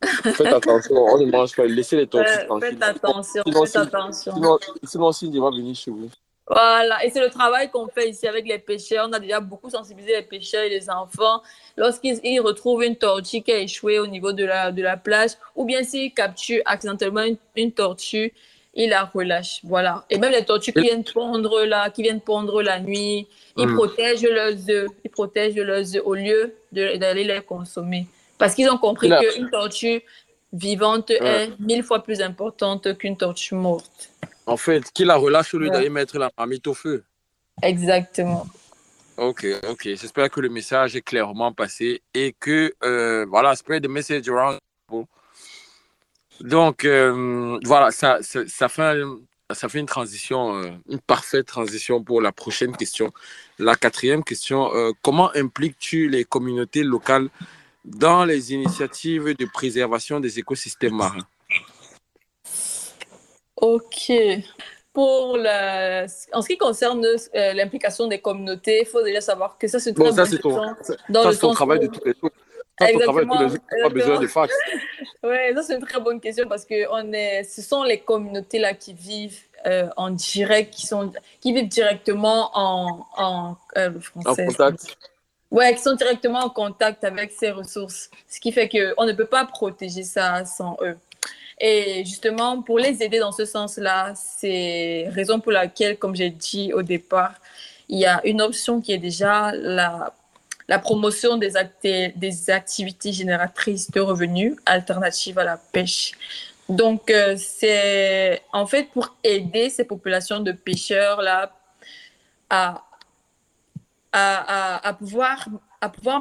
faites 0.22 0.40
attention, 0.46 0.94
on 0.96 1.18
ne 1.18 1.30
mange 1.30 1.54
pas. 1.56 1.66
Laissez 1.66 1.96
les 1.96 2.06
tortues 2.06 2.30
euh, 2.30 2.46
tranquilles. 2.46 2.70
faites 2.78 2.82
attention, 2.82 3.42
Sinon, 3.46 3.64
faites 3.66 3.76
attention. 3.76 4.34
Sinon, 4.34 4.58
sinon 4.84 5.12
Cindy 5.12 5.38
va 5.40 5.50
venir 5.50 5.74
chez 5.74 5.90
vous. 5.90 6.08
Voilà, 6.46 7.02
et 7.04 7.10
c'est 7.10 7.20
le 7.20 7.30
travail 7.30 7.70
qu'on 7.70 7.88
fait 7.88 8.10
ici 8.10 8.26
avec 8.28 8.46
les 8.46 8.58
pêcheurs. 8.58 9.06
On 9.08 9.12
a 9.14 9.18
déjà 9.18 9.40
beaucoup 9.40 9.70
sensibilisé 9.70 10.12
les 10.16 10.22
pêcheurs 10.22 10.62
et 10.64 10.68
les 10.68 10.90
enfants. 10.90 11.42
Lorsqu'ils 11.76 12.20
ils 12.22 12.38
retrouvent 12.40 12.84
une 12.84 12.96
tortue 12.96 13.40
qui 13.40 13.50
a 13.52 13.58
échoué 13.58 13.98
au 13.98 14.06
niveau 14.06 14.32
de 14.32 14.44
la, 14.44 14.70
de 14.70 14.82
la 14.82 14.96
plage, 14.98 15.30
ou 15.56 15.64
bien 15.64 15.82
s'ils 15.82 16.12
capturent 16.12 16.62
accidentellement 16.66 17.22
une, 17.22 17.38
une 17.56 17.72
tortue, 17.72 18.34
ils 18.74 18.90
la 18.90 19.04
relâchent. 19.04 19.60
Voilà. 19.64 20.04
Et 20.10 20.18
même 20.18 20.32
les 20.32 20.44
tortues 20.44 20.72
qui 20.72 20.82
viennent 20.82 21.04
pondre 21.04 21.64
là, 21.64 21.88
qui 21.90 22.02
viennent 22.02 22.20
pondre 22.20 22.60
la 22.60 22.78
nuit, 22.78 23.26
ils 23.56 23.66
Mm. 23.66 23.76
protègent 23.76 24.28
leurs 24.28 24.68
œufs. 24.68 24.88
Ils 25.04 25.10
protègent 25.10 25.54
leurs 25.56 25.96
œufs 25.96 26.02
au 26.04 26.14
lieu 26.14 26.54
d'aller 26.72 27.24
les 27.24 27.40
consommer. 27.40 28.06
Parce 28.36 28.54
qu'ils 28.54 28.68
ont 28.68 28.78
compris 28.78 29.08
qu'une 29.08 29.48
tortue 29.48 30.02
vivante 30.52 31.10
est 31.10 31.50
mille 31.58 31.82
fois 31.84 32.02
plus 32.02 32.20
importante 32.20 32.98
qu'une 32.98 33.16
tortue 33.16 33.54
morte. 33.54 34.10
En 34.46 34.56
fait, 34.56 34.90
qui 34.92 35.04
la 35.04 35.16
relâche 35.16 35.54
au 35.54 35.58
lieu 35.58 35.66
Ouais. 35.66 35.72
d'aller 35.72 35.88
mettre 35.90 36.18
la 36.18 36.30
marmite 36.36 36.66
au 36.66 36.74
feu? 36.74 37.04
Exactement. 37.62 38.46
Ok, 39.16 39.46
ok. 39.68 39.82
J'espère 39.84 40.28
que 40.28 40.40
le 40.40 40.48
message 40.48 40.96
est 40.96 41.00
clairement 41.02 41.52
passé 41.52 42.02
et 42.14 42.34
que, 42.38 42.74
euh, 42.82 43.24
voilà, 43.28 43.54
spread 43.54 43.84
the 43.84 43.88
message 43.88 44.28
around. 44.28 44.58
Donc, 46.40 46.84
euh, 46.84 47.58
voilà, 47.64 47.90
ça, 47.92 48.18
ça, 48.22 48.40
ça 48.48 48.68
fait, 48.68 48.82
un- 48.82 49.20
ça 49.54 49.68
fait 49.68 49.78
une 49.78 49.86
transition, 49.86 50.56
euh, 50.56 50.70
une 50.88 50.98
parfaite 51.00 51.46
transition 51.46 52.02
pour 52.02 52.20
la 52.20 52.32
prochaine 52.32 52.76
question. 52.76 53.12
La 53.58 53.76
quatrième 53.76 54.24
question, 54.24 54.70
comment 55.02 55.30
impliques-tu 55.36 56.08
les 56.08 56.24
communautés 56.24 56.82
locales 56.82 57.28
dans 57.84 58.24
les 58.24 58.52
initiatives 58.52 59.36
de 59.36 59.44
préservation 59.46 60.18
des 60.18 60.40
écosystèmes 60.40 60.96
marins? 60.96 61.26
Ok. 63.64 64.12
Pour 64.92 65.36
la... 65.38 66.04
En 66.32 66.40
ce 66.42 66.46
qui 66.48 66.56
concerne 66.56 67.04
euh, 67.04 67.52
l'implication 67.54 68.06
des 68.06 68.20
communautés, 68.20 68.80
il 68.82 68.86
faut 68.86 69.02
déjà 69.02 69.20
savoir 69.20 69.58
que 69.58 69.66
ça, 69.66 69.80
c'est 69.80 69.92
Bon, 69.92 70.12
ça, 70.12 70.24
c'est 70.24 70.38
ton, 70.38 70.54
ça, 70.82 70.94
Dans 71.08 71.32
ça, 71.32 71.38
ton 71.38 71.52
travail 71.52 71.78
où- 71.78 71.82
de 71.82 71.86
tous 71.88 72.04
les 72.04 72.14
jours. 72.20 72.30
Ça, 72.78 72.86
ton 72.92 72.98
travail 73.00 73.26
pas 73.26 73.88
besoin 73.88 74.20
de 74.20 74.26
fax. 74.26 74.54
Ouais, 75.22 75.52
ça 75.54 75.62
c'est 75.62 75.76
une 75.76 75.80
très 75.86 75.98
bonne 76.00 76.20
question 76.20 76.46
parce 76.46 76.66
que 76.66 76.86
on 76.90 77.10
est, 77.14 77.44
ce 77.44 77.62
sont 77.62 77.82
les 77.82 77.98
communautés 78.00 78.58
là 78.58 78.74
qui 78.74 78.92
vivent 78.92 79.40
euh, 79.66 79.88
en 79.96 80.10
direct, 80.10 80.74
qui 80.74 80.86
sont, 80.86 81.10
qui 81.40 81.54
vivent 81.54 81.68
directement 81.68 82.50
en, 82.52 83.06
en 83.16 83.56
euh, 83.78 83.88
le 83.88 83.96
En 84.16 84.20
français. 84.22 84.44
contact. 84.44 84.98
Ouais, 85.50 85.74
qui 85.74 85.80
sont 85.80 85.94
directement 85.94 86.40
en 86.40 86.50
contact 86.50 87.02
avec 87.04 87.32
ces 87.32 87.50
ressources, 87.52 88.10
ce 88.28 88.38
qui 88.38 88.52
fait 88.52 88.68
que 88.68 88.92
on 88.98 89.06
ne 89.06 89.12
peut 89.14 89.24
pas 89.24 89.46
protéger 89.46 90.02
ça 90.02 90.44
sans 90.44 90.76
eux. 90.82 90.98
Et 91.60 92.04
justement, 92.04 92.62
pour 92.62 92.78
les 92.78 93.02
aider 93.02 93.18
dans 93.18 93.32
ce 93.32 93.44
sens-là, 93.44 94.12
c'est 94.14 95.08
raison 95.10 95.40
pour 95.40 95.52
laquelle, 95.52 95.98
comme 95.98 96.14
j'ai 96.16 96.30
dit 96.30 96.72
au 96.72 96.82
départ, 96.82 97.34
il 97.88 97.98
y 97.98 98.06
a 98.06 98.20
une 98.26 98.42
option 98.42 98.80
qui 98.80 98.92
est 98.92 98.98
déjà 98.98 99.52
la, 99.52 100.12
promotion 100.82 101.36
des, 101.36 101.52
acti- 101.52 102.12
des 102.16 102.50
activités 102.50 103.12
génératrices 103.12 103.90
de 103.90 104.00
revenus 104.00 104.56
alternatives 104.66 105.38
à 105.38 105.44
la 105.44 105.56
pêche. 105.56 106.12
Donc, 106.68 107.10
euh, 107.10 107.36
c'est 107.36 108.42
en 108.52 108.66
fait 108.66 108.84
pour 108.84 109.14
aider 109.22 109.68
ces 109.68 109.84
populations 109.84 110.40
de 110.40 110.52
pêcheurs-là 110.52 111.52
à, 112.50 112.82
pouvoir, 114.98 115.48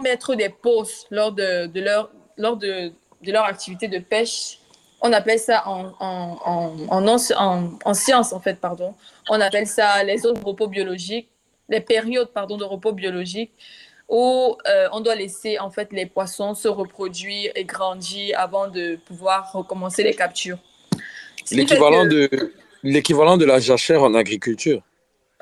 mettre 0.02 0.36
des 0.36 0.50
pauses 0.50 1.06
lors 1.10 1.32
de, 1.32 1.80
leur, 1.80 2.12
lors 2.38 2.58
de 2.58 2.92
leur 3.22 3.46
activité 3.46 3.88
de 3.88 4.00
pêche. 4.00 4.60
On 5.06 5.12
appelle 5.14 5.38
ça 5.40 5.68
en, 5.68 5.92
en, 6.00 6.40
en, 6.46 6.76
en, 6.88 7.08
en, 7.08 7.18
en, 7.38 7.70
en 7.84 7.94
science, 7.94 8.32
en 8.34 8.40
fait, 8.40 8.56
pardon. 8.60 8.96
On 9.30 9.40
appelle 9.42 9.68
ça 9.68 10.02
les 10.04 10.18
zones 10.18 10.36
de 10.36 10.44
repos 10.46 10.68
biologiques, 10.68 11.30
les 11.70 11.82
périodes, 11.82 12.30
pardon, 12.34 12.58
de 12.58 12.64
repos 12.64 12.94
biologique 12.94 13.52
où 14.10 14.56
euh, 14.68 14.88
on 14.92 15.02
doit 15.02 15.16
laisser, 15.16 15.60
en 15.60 15.70
fait, 15.72 15.92
les 15.92 16.06
poissons 16.06 16.56
se 16.56 16.68
reproduire 16.68 17.52
et 17.56 17.64
grandir 17.66 18.40
avant 18.40 18.68
de 18.68 18.98
pouvoir 19.06 19.52
recommencer 19.52 20.04
les 20.04 20.14
captures. 20.14 20.58
Que- 22.06 22.10
de, 22.10 22.54
l'équivalent 22.84 23.38
de 23.38 23.46
la 23.46 23.60
jachère 23.60 24.04
en 24.04 24.14
agriculture. 24.14 24.82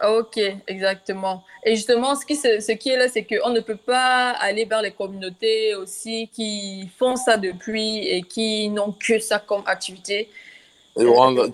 Ok, 0.07 0.39
exactement. 0.67 1.43
Et 1.63 1.75
justement, 1.75 2.15
ce 2.15 2.25
qui, 2.25 2.35
se- 2.35 2.59
ce 2.59 2.71
qui 2.71 2.89
est 2.89 2.97
là, 2.97 3.07
c'est 3.07 3.23
qu'on 3.23 3.49
ne 3.51 3.59
peut 3.59 3.75
pas 3.75 4.31
aller 4.31 4.65
vers 4.65 4.81
les 4.81 4.91
communautés 4.91 5.75
aussi 5.75 6.27
qui 6.33 6.89
font 6.97 7.15
ça 7.15 7.37
depuis 7.37 7.99
et 8.07 8.23
qui 8.23 8.69
n'ont 8.69 8.93
que 8.93 9.19
ça 9.19 9.37
comme 9.39 9.63
activité. 9.67 10.29
Et 10.99 11.05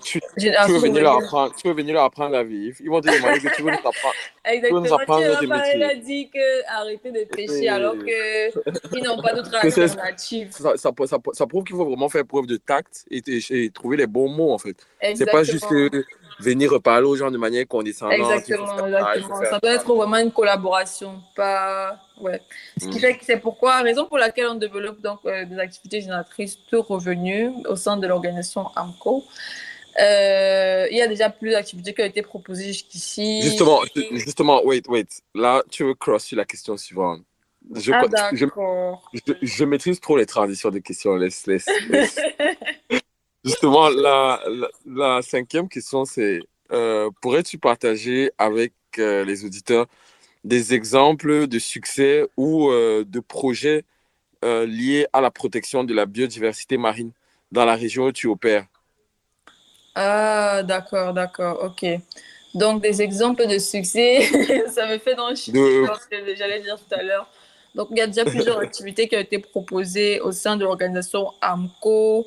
tu, 0.02 0.20
tu, 0.36 0.50
veux 0.72 0.78
venir 0.80 1.02
leur 1.02 1.18
apprendre, 1.18 1.54
tu 1.54 1.68
veux 1.68 1.74
venir 1.74 1.94
leur 1.94 2.02
apprendre 2.04 2.32
la 2.32 2.42
vie. 2.42 2.72
Ils 2.80 2.90
vont 2.90 3.00
te 3.00 3.06
demander 3.06 3.38
que 3.38 3.54
tu 3.54 3.62
veux 3.62 3.70
nous 3.70 3.76
apprendre. 3.76 4.14
Exactement. 4.44 4.80
nous 4.80 4.92
apprendre 4.94 5.38
Tu 5.38 5.46
vois, 5.46 5.56
métiers. 5.58 5.70
elle 5.74 5.82
a 5.84 5.94
dit 5.94 6.28
que 6.28 6.68
arrêter 6.68 7.12
de 7.12 7.24
pêcher 7.24 7.64
Et- 7.64 7.68
alors 7.68 7.94
qu'ils 7.94 9.02
n'ont 9.04 9.22
pas 9.22 9.34
d'autre 9.34 9.54
alternative. 9.62 10.48
Ça, 10.50 10.72
ça, 10.76 10.90
ça, 11.06 11.18
ça 11.32 11.46
prouve 11.46 11.62
qu'il 11.62 11.76
faut 11.76 11.84
vraiment 11.84 12.08
faire 12.08 12.24
preuve 12.26 12.46
de 12.46 12.56
tact 12.56 13.04
et, 13.12 13.22
et- 13.28 13.64
et 13.64 13.70
trouver 13.70 13.96
les 13.98 14.08
bons 14.08 14.28
mots, 14.28 14.50
en 14.52 14.58
fait. 14.58 14.76
C'est 15.14 15.30
pas 15.30 15.44
juste 15.44 15.68
que 15.68 15.88
venir 16.40 16.80
parler 16.82 17.06
aux 17.06 17.16
gens 17.16 17.30
de 17.30 17.38
manière 17.38 17.66
condescendante. 17.66 18.18
Exactement, 18.18 18.86
exactement. 18.86 19.40
faire 19.40 19.50
Ça 19.50 19.58
doit 19.60 19.72
être 19.72 19.94
vraiment 19.94 20.18
une 20.18 20.32
collaboration, 20.32 21.20
pas 21.34 21.98
ouais. 22.20 22.40
Ce 22.80 22.88
qui 22.88 22.96
Mm. 22.96 23.00
fait 23.00 23.16
que 23.16 23.24
c'est 23.24 23.38
pourquoi, 23.38 23.80
raison 23.82 24.06
pour 24.06 24.18
laquelle 24.18 24.46
on 24.48 24.54
développe 24.54 25.00
donc 25.00 25.20
euh, 25.26 25.44
des 25.44 25.58
activités 25.58 26.00
génératrices 26.00 26.58
de 26.70 26.78
revenus 26.78 27.52
au 27.68 27.76
sein 27.76 27.96
de 27.96 28.06
l'organisation 28.06 28.66
AMCO. 28.76 29.24
Euh, 30.00 30.86
il 30.90 30.96
y 30.96 31.02
a 31.02 31.08
déjà 31.08 31.28
plus 31.28 31.50
d'activités 31.50 31.92
qui 31.92 32.02
ont 32.02 32.06
été 32.06 32.22
proposées 32.22 32.68
jusqu'ici. 32.68 33.42
Justement, 33.42 33.80
justement, 34.12 34.64
wait, 34.64 34.86
wait. 34.88 35.08
Là, 35.34 35.62
tu 35.70 35.84
veux 35.84 35.94
cross 35.94 36.24
sur 36.24 36.36
la 36.36 36.44
question 36.44 36.76
suivante. 36.76 37.22
Je, 37.74 37.92
ah 37.92 38.30
je, 38.32 38.46
je 39.42 39.64
maîtrise 39.64 40.00
trop 40.00 40.16
les 40.16 40.24
transitions 40.24 40.70
de 40.70 40.78
questions. 40.78 41.16
Laisse, 41.16 41.46
laisse, 41.46 41.68
laisse. 41.88 42.18
Justement, 43.44 43.88
la, 43.90 44.40
la, 44.48 44.68
la 44.86 45.22
cinquième 45.22 45.68
question, 45.68 46.04
c'est 46.04 46.40
euh, 46.72 47.10
pourrais-tu 47.22 47.58
partager 47.58 48.30
avec 48.38 48.74
euh, 48.98 49.24
les 49.24 49.44
auditeurs 49.44 49.86
des 50.44 50.74
exemples 50.74 51.48
de 51.48 51.58
succès 51.58 52.26
ou 52.36 52.70
euh, 52.70 53.04
de 53.06 53.20
projets 53.20 53.84
liés 54.44 55.06
à 55.14 55.20
la 55.22 55.30
protection 55.30 55.84
de 55.84 55.94
la 55.94 56.06
biodiversité 56.06 56.76
marine 56.78 57.12
dans 57.52 57.64
la 57.64 57.76
région 57.76 58.06
où 58.06 58.12
tu 58.12 58.26
opères? 58.28 58.66
Ah 59.94 60.62
d'accord, 60.62 61.12
d'accord, 61.12 61.58
ok. 61.64 61.84
Donc 62.54 62.82
des 62.82 63.02
exemples 63.02 63.46
de 63.46 63.58
succès, 63.58 64.22
ça 64.70 64.86
me 64.86 64.98
fait 64.98 65.14
dans 65.14 65.30
le 65.30 65.36
De- 65.46 65.90
ce 66.00 66.08
que 66.08 66.34
j'allais 66.36 66.60
dire 66.60 66.76
tout 66.78 66.94
à 66.94 67.02
l'heure. 67.02 67.28
Donc 67.74 67.88
il 67.90 67.98
y 67.98 68.00
a 68.00 68.06
déjà 68.06 68.26
plusieurs 68.26 68.58
activités 68.60 69.08
qui 69.08 69.16
ont 69.16 69.20
été 69.20 69.38
proposées 69.38 70.20
au 70.20 70.32
sein 70.32 70.56
de 70.56 70.64
l'organisation 70.64 71.32
AMCO, 71.40 72.26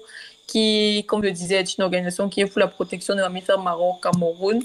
qui, 0.52 1.06
comme 1.08 1.24
je 1.24 1.30
disais, 1.30 1.56
est 1.56 1.78
une 1.78 1.84
organisation 1.84 2.28
qui 2.30 2.42
est 2.42 2.46
pour 2.46 2.60
la 2.60 2.68
protection 2.68 3.16
des 3.16 3.22
mammifères 3.22 3.60
marins 3.60 3.80
au 3.80 3.94
Cameroun. 3.94 4.62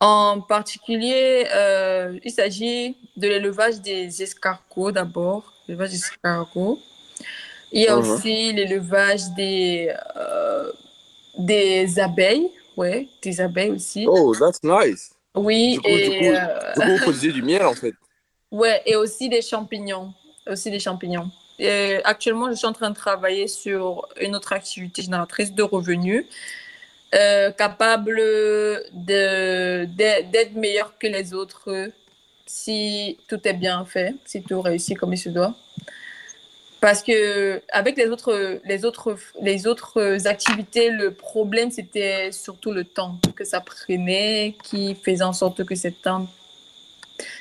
En 0.00 0.40
particulier, 0.40 1.46
euh, 1.54 2.18
il 2.24 2.30
s'agit 2.30 2.96
de 3.16 3.28
l'élevage 3.28 3.80
des 3.82 4.22
escargots 4.22 4.92
d'abord, 4.92 5.52
l'élevage 5.68 5.90
des 5.90 5.96
escargots. 5.96 6.78
Il 7.72 7.82
y 7.82 7.88
a 7.88 7.96
Mhm. 7.96 8.00
aussi 8.00 8.52
l'élevage 8.52 9.24
des, 9.36 9.94
euh, 10.16 10.72
des 11.38 11.98
abeilles, 12.00 12.50
ouais, 12.76 13.08
des 13.22 13.40
abeilles 13.40 13.70
aussi. 13.72 14.06
Oh, 14.08 14.34
that's 14.34 14.60
nice. 14.62 15.12
Oui, 15.34 15.74
Du 15.74 15.80
coup, 15.82 15.88
et, 15.88 16.00
du 16.00 16.18
coup, 16.18 16.24
euh, 16.24 16.74
du 16.74 16.80
coup, 16.80 16.90
vous 16.92 16.98
produisez 17.04 17.32
du 17.32 17.42
miel 17.42 17.64
en 17.66 17.74
fait. 17.74 17.94
ouais, 18.50 18.82
et 18.86 18.96
aussi 18.96 19.28
des 19.28 19.42
champignons, 19.42 20.12
aussi 20.46 20.70
des 20.70 20.80
champignons. 20.80 21.30
Et 21.60 22.00
actuellement, 22.04 22.50
je 22.50 22.56
suis 22.56 22.66
en 22.66 22.72
train 22.72 22.88
de 22.88 22.96
travailler 22.96 23.46
sur 23.46 24.08
une 24.18 24.34
autre 24.34 24.54
activité 24.54 25.02
génératrice 25.02 25.52
de 25.52 25.62
revenus, 25.62 26.24
euh, 27.14 27.50
capable 27.50 28.16
d'être 28.92 30.54
meilleur 30.54 30.96
que 30.98 31.06
les 31.06 31.34
autres 31.34 31.90
si 32.46 33.18
tout 33.28 33.46
est 33.46 33.52
bien 33.52 33.84
fait, 33.84 34.14
si 34.24 34.42
tout 34.42 34.62
réussit 34.62 34.98
comme 34.98 35.12
il 35.12 35.18
se 35.18 35.28
doit. 35.28 35.54
Parce 36.80 37.02
que 37.02 37.62
avec 37.70 37.98
les 37.98 38.06
autres, 38.06 38.60
les 38.64 38.86
autres, 38.86 39.14
les 39.42 39.66
autres 39.66 40.26
activités, 40.26 40.88
le 40.88 41.12
problème 41.12 41.70
c'était 41.70 42.32
surtout 42.32 42.72
le 42.72 42.84
temps 42.84 43.18
que 43.36 43.44
ça 43.44 43.60
prenait, 43.60 44.56
qui 44.64 44.94
faisait 44.94 45.22
en 45.22 45.34
sorte 45.34 45.64
que 45.64 45.74
cet 45.74 46.00
temps, 46.00 46.26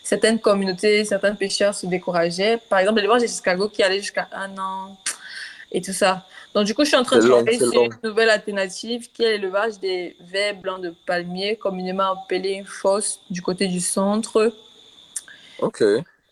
certaines 0.04 0.40
communautés, 0.40 1.06
certains 1.06 1.36
pêcheurs 1.36 1.74
se 1.74 1.86
décourageaient. 1.86 2.60
Par 2.70 2.80
exemple, 2.80 3.00
l'élevage 3.00 3.22
de 3.22 3.28
Chicago 3.28 3.70
qui 3.70 3.84
allait 3.84 4.00
jusqu'à 4.00 4.28
un 4.32 4.58
an 4.58 4.98
et 5.72 5.82
tout 5.82 5.94
ça. 5.94 6.26
Donc 6.54 6.66
du 6.66 6.74
coup, 6.74 6.84
je 6.84 6.90
suis 6.90 6.98
en 6.98 7.04
train 7.04 7.18
de 7.18 7.28
travailler 7.28 7.58
sur 7.58 7.84
une 7.84 7.96
nouvelle 8.04 8.30
alternative 8.30 9.12
qui 9.12 9.24
est 9.24 9.38
l'élevage 9.38 9.80
des 9.80 10.16
vers 10.20 10.56
blancs 10.56 10.82
de 10.82 10.94
palmier, 11.06 11.56
communément 11.56 12.14
appelé 12.14 12.64
fosse 12.66 13.20
du 13.30 13.42
côté 13.42 13.68
du 13.68 13.80
centre. 13.80 14.52
Ok. 15.60 15.84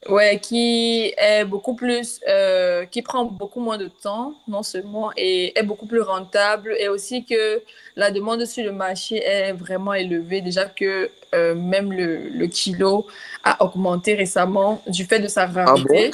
Ouais, 0.10 0.40
qui 0.40 1.14
est 1.18 1.44
beaucoup 1.46 1.76
plus, 1.76 2.22
euh, 2.28 2.86
qui 2.86 3.02
prend 3.02 3.26
beaucoup 3.26 3.60
moins 3.60 3.78
de 3.78 3.88
temps, 3.88 4.34
non 4.48 4.64
seulement, 4.64 5.12
et 5.18 5.58
est 5.58 5.64
beaucoup 5.64 5.86
plus 5.86 6.02
rentable, 6.02 6.76
et 6.80 6.88
aussi 6.88 7.26
que 7.26 7.62
la 7.96 8.12
demande 8.12 8.46
sur 8.46 8.64
le 8.64 8.72
marché 8.72 9.18
est 9.24 9.52
vraiment 9.54 9.94
élevée, 9.94 10.42
déjà 10.42 10.66
que 10.66 11.10
euh, 11.36 11.56
même 11.56 11.92
le, 11.92 12.30
le 12.30 12.48
kilo 12.48 13.08
a 13.44 13.64
augmenté 13.64 14.14
récemment 14.16 14.82
du 14.88 15.04
fait 15.06 15.20
de 15.20 15.28
sa 15.28 15.46
rareté. 15.46 16.12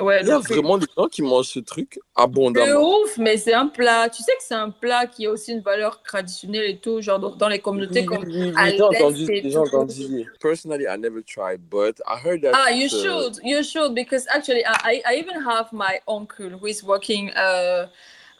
Ouais, 0.00 0.20
Il 0.22 0.28
y 0.28 0.30
a 0.32 0.40
c'est- 0.40 0.54
vraiment 0.54 0.78
des 0.78 0.86
gens 0.96 1.06
qui 1.06 1.22
mangent 1.22 1.48
ce 1.48 1.60
truc 1.60 1.94
de 1.94 2.00
abondamment. 2.14 3.02
ouf, 3.02 3.18
mais 3.18 3.36
c'est 3.36 3.54
un 3.54 3.66
plat. 3.66 4.08
Tu 4.08 4.22
sais 4.22 4.32
que 4.32 4.42
c'est 4.42 4.54
un 4.54 4.70
plat 4.70 5.06
qui 5.06 5.26
a 5.26 5.30
aussi 5.30 5.52
une 5.52 5.60
valeur 5.60 6.02
traditionnelle 6.02 6.70
et 6.70 6.78
tout, 6.78 7.00
genre 7.00 7.18
dans, 7.18 7.48
les 7.48 7.58
communautés 7.58 8.00
Oui, 8.00 8.06
comme 8.06 8.24
oui, 8.24 8.52
oui, 8.56 8.74
j'ai 8.76 8.82
entendu, 8.82 9.26
j'ai 9.42 9.56
entendu. 9.56 10.32
Personally, 10.40 10.86
I 10.88 10.96
never 10.98 11.22
tried, 11.22 11.60
but 11.70 12.00
I 12.06 12.18
heard 12.24 12.42
that. 12.42 12.52
Ah, 12.54 12.70
you 12.70 12.86
uh, 12.86 12.88
should, 12.88 13.40
you 13.44 13.62
should, 13.62 13.94
because 13.94 14.26
actually, 14.28 14.64
I, 14.66 15.02
I 15.06 15.16
even 15.16 15.42
have 15.42 15.72
my 15.72 16.00
uncle 16.06 16.50
who 16.50 16.66
is 16.66 16.82
working 16.82 17.30
uh, 17.32 17.86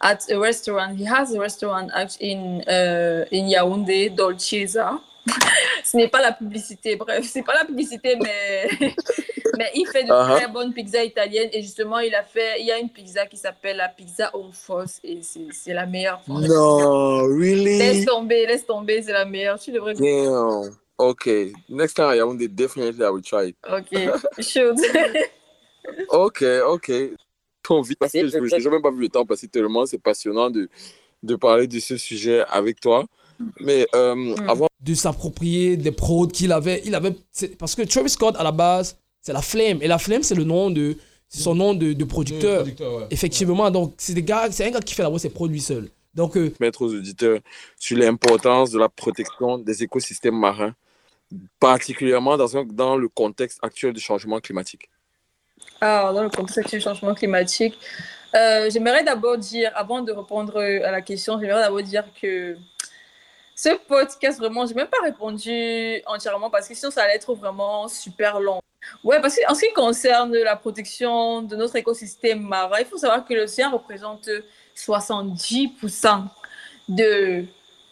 at 0.00 0.30
a 0.30 0.38
restaurant. 0.38 0.96
He 0.96 1.04
has 1.04 1.32
a 1.34 1.40
restaurant 1.40 1.90
in 2.20 2.62
uh, 2.68 3.24
in 3.30 3.46
Yaoundé, 3.48 4.10
Dolceza. 4.14 5.00
Ce 5.84 5.96
n'est 5.96 6.08
pas 6.08 6.20
la 6.20 6.32
publicité, 6.32 6.96
bref, 6.96 7.24
c'est 7.26 7.42
pas 7.42 7.54
la 7.54 7.64
publicité, 7.64 8.16
mais 8.16 8.68
mais 9.58 9.70
il 9.74 9.86
fait 9.86 10.04
de 10.04 10.10
Uh-huh. 10.10 10.36
très 10.36 10.48
bonnes 10.48 10.72
pizzas 10.72 11.04
italiennes 11.04 11.50
et 11.52 11.62
justement, 11.62 11.98
il 12.00 12.14
a 12.14 12.22
fait, 12.22 12.60
il 12.60 12.66
y 12.66 12.72
a 12.72 12.78
une 12.78 12.90
pizza 12.90 13.26
qui 13.26 13.36
s'appelle 13.36 13.76
la 13.78 13.88
pizza 13.88 14.30
on 14.34 14.50
fosse 14.52 15.00
et 15.04 15.22
c'est 15.22 15.46
c'est 15.52 15.74
la 15.74 15.86
meilleure. 15.86 16.20
No, 16.28 17.26
really? 17.28 17.78
Laisse 17.78 18.04
tomber, 18.06 18.46
laisse 18.46 18.66
tomber, 18.66 19.02
c'est 19.02 19.12
la 19.12 19.24
meilleure. 19.24 19.58
Tu 19.58 19.72
devrais. 19.72 19.94
Damn. 19.94 20.76
Okay. 20.98 21.52
Next 21.68 21.94
time 21.94 22.10
I 22.10 22.16
Yaoundé, 22.18 22.48
definitely 22.48 23.04
I 23.04 23.10
will 23.10 23.22
try 23.22 23.48
it. 23.48 23.56
Ok, 23.68 23.90
shoot. 24.40 24.78
Ok, 26.08 26.42
ok. 26.66 26.92
Trop 27.62 27.82
vite 27.82 27.98
parce 27.98 28.12
que 28.12 28.28
je 28.28 28.38
n'ai 28.38 28.70
même 28.70 28.82
pas 28.82 28.90
vu 28.90 29.02
le 29.02 29.08
temps 29.08 29.24
passer 29.26 29.48
tellement 29.48 29.86
c'est 29.86 29.98
passionnant 29.98 30.50
de, 30.50 30.68
de 31.22 31.36
parler 31.36 31.66
de 31.66 31.78
ce 31.80 31.96
sujet 31.96 32.44
avec 32.48 32.80
toi. 32.80 33.04
Mais 33.60 33.86
euh, 33.94 34.14
Hmm. 34.14 34.48
avant 34.48 34.68
de 34.82 34.94
s'approprier 34.94 35.76
des 35.76 35.92
prods 35.92 36.26
qu'il 36.26 36.52
avait. 36.52 36.82
Il 36.84 36.94
avait 36.94 37.14
c'est- 37.30 37.56
parce 37.56 37.74
que 37.74 37.82
Travis 37.82 38.10
Scott, 38.10 38.34
à 38.38 38.42
la 38.42 38.52
base, 38.52 38.96
c'est 39.20 39.32
la 39.32 39.42
Flemme. 39.42 39.78
Et 39.82 39.88
la 39.88 39.98
Flemme, 39.98 40.22
c'est 40.22 40.34
le 40.34 40.44
nom 40.44 40.70
de. 40.70 40.96
C'est 41.28 41.40
son 41.40 41.54
nom 41.54 41.72
de, 41.72 41.94
de 41.94 42.04
producteur. 42.04 42.60
producteur, 42.62 42.94
ouais. 42.94 43.06
Effectivement, 43.10 43.70
donc 43.70 43.94
c'est 43.96 44.12
des 44.12 44.22
gars, 44.22 44.48
c'est 44.50 44.66
un 44.66 44.70
gars 44.70 44.80
qui 44.80 44.94
fait 44.94 45.02
la 45.02 45.08
voix 45.08 45.18
ses 45.18 45.30
prods 45.30 45.46
lui 45.46 45.62
seul. 45.62 45.88
Donc, 46.14 46.36
euh, 46.36 46.52
mettre 46.60 46.82
aux 46.82 46.92
auditeurs 46.94 47.40
sur 47.78 47.96
l'importance 47.96 48.70
de 48.70 48.78
la 48.78 48.90
protection 48.90 49.56
des 49.56 49.82
écosystèmes 49.82 50.38
marins, 50.38 50.74
particulièrement 51.58 52.36
dans, 52.36 52.54
un, 52.56 52.64
dans 52.64 52.96
le 52.98 53.08
contexte 53.08 53.58
actuel 53.62 53.94
du 53.94 54.00
changement 54.00 54.38
climatique. 54.40 54.90
Alors, 55.80 56.12
dans 56.12 56.22
le 56.22 56.28
contexte 56.28 56.74
du 56.74 56.80
changement 56.82 57.14
climatique, 57.14 57.78
euh, 58.34 58.68
j'aimerais 58.70 59.02
d'abord 59.04 59.38
dire, 59.38 59.72
avant 59.74 60.02
de 60.02 60.12
répondre 60.12 60.58
à 60.60 60.90
la 60.90 61.00
question, 61.00 61.40
j'aimerais 61.40 61.62
d'abord 61.62 61.82
dire 61.82 62.04
que 62.20 62.56
ce 63.62 63.76
podcast, 63.86 64.38
vraiment, 64.38 64.64
je 64.66 64.70
n'ai 64.70 64.76
même 64.82 64.88
pas 64.88 65.02
répondu 65.04 66.02
entièrement 66.06 66.50
parce 66.50 66.66
que 66.68 66.74
sinon, 66.74 66.90
ça 66.90 67.02
allait 67.02 67.14
être 67.16 67.32
vraiment 67.34 67.86
super 67.88 68.40
long. 68.40 68.60
Ouais, 69.04 69.20
parce 69.20 69.36
qu'en 69.38 69.54
ce 69.54 69.64
qui 69.66 69.72
concerne 69.72 70.36
la 70.36 70.56
protection 70.56 71.42
de 71.42 71.54
notre 71.54 71.76
écosystème 71.76 72.40
marin, 72.40 72.78
il 72.80 72.86
faut 72.86 72.98
savoir 72.98 73.24
que 73.24 73.34
l'océan 73.34 73.70
représente 73.70 74.28
70% 74.76 76.24
de, 76.88 77.44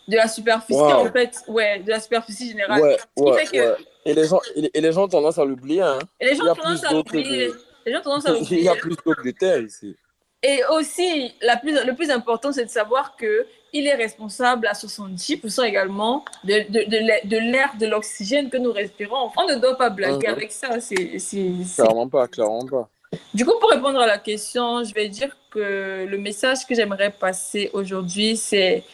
de 0.08 0.16
la 0.16 0.28
superficie, 0.28 0.78
Wow. 0.80 1.06
en 1.06 1.12
fait, 1.12 1.36
ouais, 1.48 1.80
de 1.80 1.90
la 1.90 2.00
superficie 2.00 2.48
générale. 2.48 2.80
Ouais, 2.82 2.98
ouais, 3.18 3.44
que-. 3.46 3.76
Et 4.04 4.14
les, 4.14 4.26
gens, 4.26 4.40
et, 4.56 4.62
les- 4.62 4.70
et 4.74 4.80
les 4.80 4.92
gens 4.92 5.04
ont 5.04 5.08
tendance 5.08 5.38
à 5.38 5.44
l'oublier. 5.44 5.82
Hein. 5.82 5.98
Et 6.18 6.26
les 6.26 6.34
gens 6.34 6.50
ont 6.50 6.54
tendance 6.54 6.84
à 6.84 6.90
d'autres 6.90 7.12
l'oublier. 7.14 7.46
de- 7.48 7.60
Les 7.86 7.92
gens 7.92 8.00
tendance 8.00 8.26
à 8.26 8.30
Il 8.30 8.36
y 8.36 8.40
l'oublier. 8.40 8.68
a 8.68 8.74
plus 8.74 8.96
que 8.96 9.22
de 9.22 9.30
terre 9.30 9.60
ici. 9.60 9.94
Et 10.42 10.62
aussi, 10.70 11.32
la 11.42 11.56
plus, 11.58 11.72
le 11.84 11.94
plus 11.94 12.10
important, 12.10 12.50
c'est 12.50 12.64
de 12.64 12.70
savoir 12.70 13.14
que 13.16 13.46
il 13.72 13.86
est 13.86 13.94
responsable 13.94 14.66
à 14.66 14.72
70% 14.72 15.64
également 15.64 16.24
de, 16.44 16.54
de, 16.68 16.90
de 16.90 16.96
l'air- 16.98 17.20
de 17.24 17.36
l'air, 17.36 17.70
de 17.78 17.86
l'oxygène 17.86 18.50
que 18.50 18.56
nous 18.56 18.72
respirons. 18.72 19.30
On 19.36 19.46
ne 19.46 19.54
doit 19.56 19.76
pas 19.76 19.90
blaguer 19.90 20.26
Mhm. 20.28 20.34
avec 20.34 20.52
ça. 20.52 20.80
C'est, 20.80 21.18
c'est- 21.18 21.52
c'est- 21.64 21.82
Clairement 21.82 22.08
pas, 22.08 22.26
clairement 22.28 22.66
pas. 22.66 22.88
Du 23.34 23.44
coup, 23.44 23.52
pour 23.60 23.70
répondre 23.70 23.98
à 24.00 24.06
la 24.06 24.18
question, 24.18 24.82
je 24.84 24.94
vais 24.94 25.08
dire 25.08 25.36
que 25.50 26.06
le 26.08 26.18
message 26.18 26.66
que 26.66 26.74
j'aimerais 26.74 27.10
passer 27.10 27.70
aujourd'hui, 27.72 28.36
c'est 28.36 28.84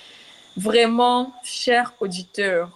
vraiment, 0.57 1.33
chers 1.45 1.93
auditeurs, 2.01 2.71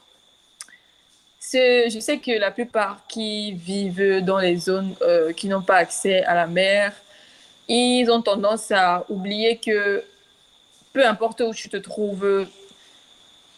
ce- 1.39 1.89
je 1.93 1.99
sais 1.99 2.19
que 2.19 2.33
la 2.33 2.51
plupart 2.51 3.07
qui 3.09 3.53
vivent 3.53 4.23
dans 4.23 4.39
les 4.39 4.57
zones 4.57 4.95
euh, 5.03 5.33
qui 5.33 5.49
n'ont 5.49 5.63
pas 5.63 5.77
accès 5.77 6.23
à 6.25 6.35
la 6.35 6.47
mer, 6.47 6.93
ils 7.69 8.11
ont 8.11 8.21
tendance 8.23 8.71
à 8.71 9.05
oublier 9.09 9.57
que 9.57 10.05
peu 10.93 11.07
importe 11.07 11.41
où 11.41 11.55
tu 11.55 11.69
te 11.69 11.77
trouves, 11.77 12.47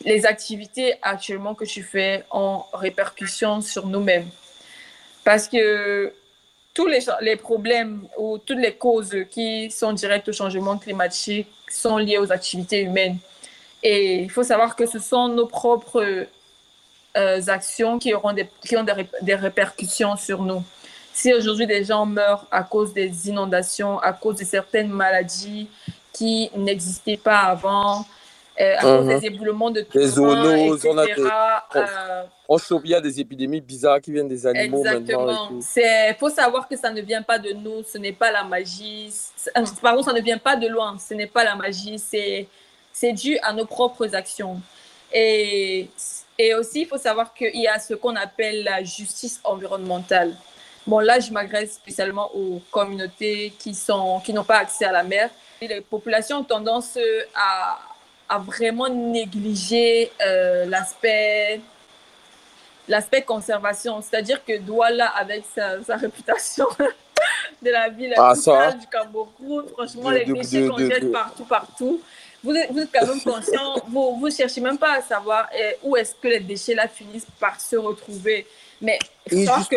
les 0.04 0.26
activités 0.26 0.94
actuellement 1.02 1.54
que 1.54 1.64
tu 1.64 1.82
fais 1.82 2.24
ont 2.30 2.64
répercussion 2.72 3.60
sur 3.60 3.86
nous-mêmes. 3.86 4.28
Parce 5.24 5.48
que 5.48 6.12
tous 6.74 6.86
les, 6.86 7.36
problèmes 7.36 8.06
ou 8.18 8.38
toutes 8.38 8.58
les 8.58 8.74
causes 8.74 9.14
qui 9.30 9.70
sont 9.70 9.92
directes 9.92 10.28
au 10.28 10.32
changement 10.32 10.78
climatique 10.78 11.48
sont 11.70 11.98
liées 11.98 12.18
aux 12.18 12.32
activités 12.32 12.80
humaines. 12.80 13.18
Et 13.82 14.22
il 14.22 14.30
faut 14.30 14.42
savoir 14.42 14.74
que 14.74 14.86
ce 14.86 14.98
sont 14.98 15.28
nos 15.28 15.46
propres 15.46 16.26
euh, 17.16 17.40
actions 17.48 17.98
qui 17.98 18.14
auront 18.14 18.32
des, 18.32 18.48
qui 18.64 18.76
ont 18.76 18.84
des, 18.84 19.06
des 19.20 19.34
répercussions 19.34 20.16
sur 20.16 20.42
nous. 20.42 20.62
Si 21.12 21.34
aujourd'hui 21.34 21.66
des 21.66 21.84
gens 21.84 22.06
meurent 22.06 22.46
à 22.50 22.62
cause 22.62 22.94
des 22.94 23.28
inondations, 23.28 23.98
à 23.98 24.14
cause 24.14 24.36
de 24.36 24.44
certaines 24.44 24.88
maladies 24.88 25.68
qui 26.12 26.50
n'existaient 26.56 27.16
pas 27.16 27.38
avant, 27.38 28.04
euh, 28.60 28.74
à 28.78 28.82
cause 28.82 29.06
Mhm. 29.06 29.20
des 29.20 29.26
éboulements 29.26 29.70
de 29.70 29.80
Les 29.80 29.86
terrain, 29.86 30.06
zoonoses, 30.06 30.84
on 30.86 30.98
a 30.98 31.04
etc., 31.04 31.22
des- 31.22 31.78
euh, 31.80 32.22
On 32.48 32.58
il 32.84 32.94
a 32.94 33.00
des 33.00 33.18
épidémies 33.20 33.62
bizarres 33.62 34.00
qui 34.00 34.12
viennent 34.12 34.28
des 34.28 34.46
animaux. 34.46 34.84
Exactement. 34.84 35.46
tout. 35.48 35.60
C'est 35.62 36.14
faut 36.20 36.28
savoir 36.28 36.68
que 36.68 36.76
ça 36.76 36.90
ne 36.90 37.00
vient 37.00 37.22
pas 37.22 37.38
de 37.38 37.50
nous, 37.52 37.82
ce 37.90 37.96
n'est 37.96 38.12
pas 38.12 38.30
la 38.30 38.44
magie. 38.44 39.10
Euh, 39.56 39.64
Pardon, 39.80 40.02
ça 40.02 40.12
ne 40.12 40.20
vient 40.20 40.36
pas 40.38 40.56
de 40.56 40.68
loin, 40.68 40.96
ce 40.98 41.14
n'est 41.14 41.26
pas 41.26 41.44
la 41.44 41.54
magie, 41.56 41.98
c'est 41.98 43.12
dû 43.12 43.38
à 43.38 43.52
nos 43.54 43.64
propres 43.64 44.14
actions. 44.14 44.60
Et 45.12 45.88
et 46.38 46.54
aussi, 46.54 46.82
il 46.82 46.86
faut 46.86 46.98
savoir 46.98 47.32
qu'il 47.34 47.54
y 47.60 47.68
a 47.68 47.78
ce 47.78 47.94
qu'on 47.94 48.16
appelle 48.16 48.64
la 48.64 48.82
justice 48.82 49.40
environnementale. 49.44 50.34
Bon, 50.86 50.98
là, 50.98 51.20
je 51.20 51.30
m'adresse 51.30 51.74
spécialement 51.74 52.30
aux 52.34 52.60
communautés 52.70 53.52
qui 53.58 53.74
sont 53.74 54.20
qui 54.24 54.32
n'ont 54.32 54.44
pas 54.44 54.58
accès 54.58 54.84
à 54.84 54.92
la 54.92 55.04
mer. 55.04 55.30
Les 55.68 55.80
populations 55.80 56.38
ont 56.38 56.44
tendance 56.44 56.98
à, 57.34 57.78
à 58.28 58.38
vraiment 58.38 58.88
négliger 58.88 60.10
euh, 60.24 60.64
l'aspect 60.66 61.60
l'aspect 62.88 63.22
conservation, 63.22 64.02
c'est-à-dire 64.02 64.44
que 64.44 64.58
Douala, 64.58 65.06
avec 65.06 65.44
sa, 65.54 65.82
sa 65.84 65.96
réputation 65.96 66.66
de 67.62 67.70
la 67.70 67.88
ville 67.88 68.10
la 68.10 68.30
Ah, 68.30 68.34
ça. 68.34 68.72
du 68.72 68.86
Cameroun, 68.88 69.64
franchement, 69.72 70.10
De- 70.10 70.16
les 70.16 70.24
déchets 70.24 70.66
qu'on 70.66 70.78
jette 70.78 71.12
partout, 71.12 71.44
partout, 71.44 72.00
vous 72.42 72.52
êtes, 72.56 72.72
vous 72.72 72.80
êtes 72.80 72.90
quand 72.92 73.06
même 73.06 73.20
conscient, 73.22 73.76
vous 73.88 74.18
ne 74.26 74.30
cherchez 74.32 74.60
même 74.60 74.78
pas 74.78 74.94
à 74.94 75.00
savoir 75.02 75.48
eh, 75.56 75.76
où 75.84 75.96
est-ce 75.96 76.14
que 76.16 76.26
les 76.26 76.40
déchets 76.40 76.74
là 76.74 76.88
finissent 76.88 77.28
par 77.38 77.60
se 77.60 77.76
retrouver. 77.76 78.46
Mais 78.80 78.98
faut 79.30 79.36
savoir 79.46 79.68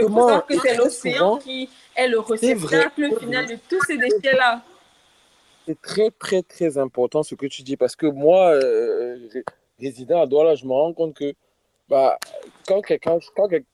que, 0.48 0.56
que 0.56 0.60
c'est 0.62 0.76
l'océan 0.76 1.38
qui 1.38 1.70
est 1.96 2.08
le 2.08 2.20
réceptacle 2.20 3.20
final 3.20 3.46
de 3.46 3.58
tous 3.70 3.84
ces 3.86 3.98
déchets-là. 4.00 4.62
C'est 5.66 5.82
très, 5.82 6.12
très, 6.12 6.42
très 6.44 6.78
important 6.78 7.24
ce 7.24 7.36
que 7.36 7.46
tu 7.48 7.64
dis 7.64 7.78
parce 7.78 7.96
que 7.96 8.06
moi, 8.06 8.52
euh, 8.52 9.18
ré- 9.34 9.44
résident 9.80 10.22
à 10.22 10.28
Douala, 10.28 10.56
je 10.56 10.66
me 10.66 10.72
rends 10.72 10.94
compte 10.94 11.16
que 11.16 11.34
bah, 11.90 12.18
quand, 12.68 12.82
quand, 13.02 13.20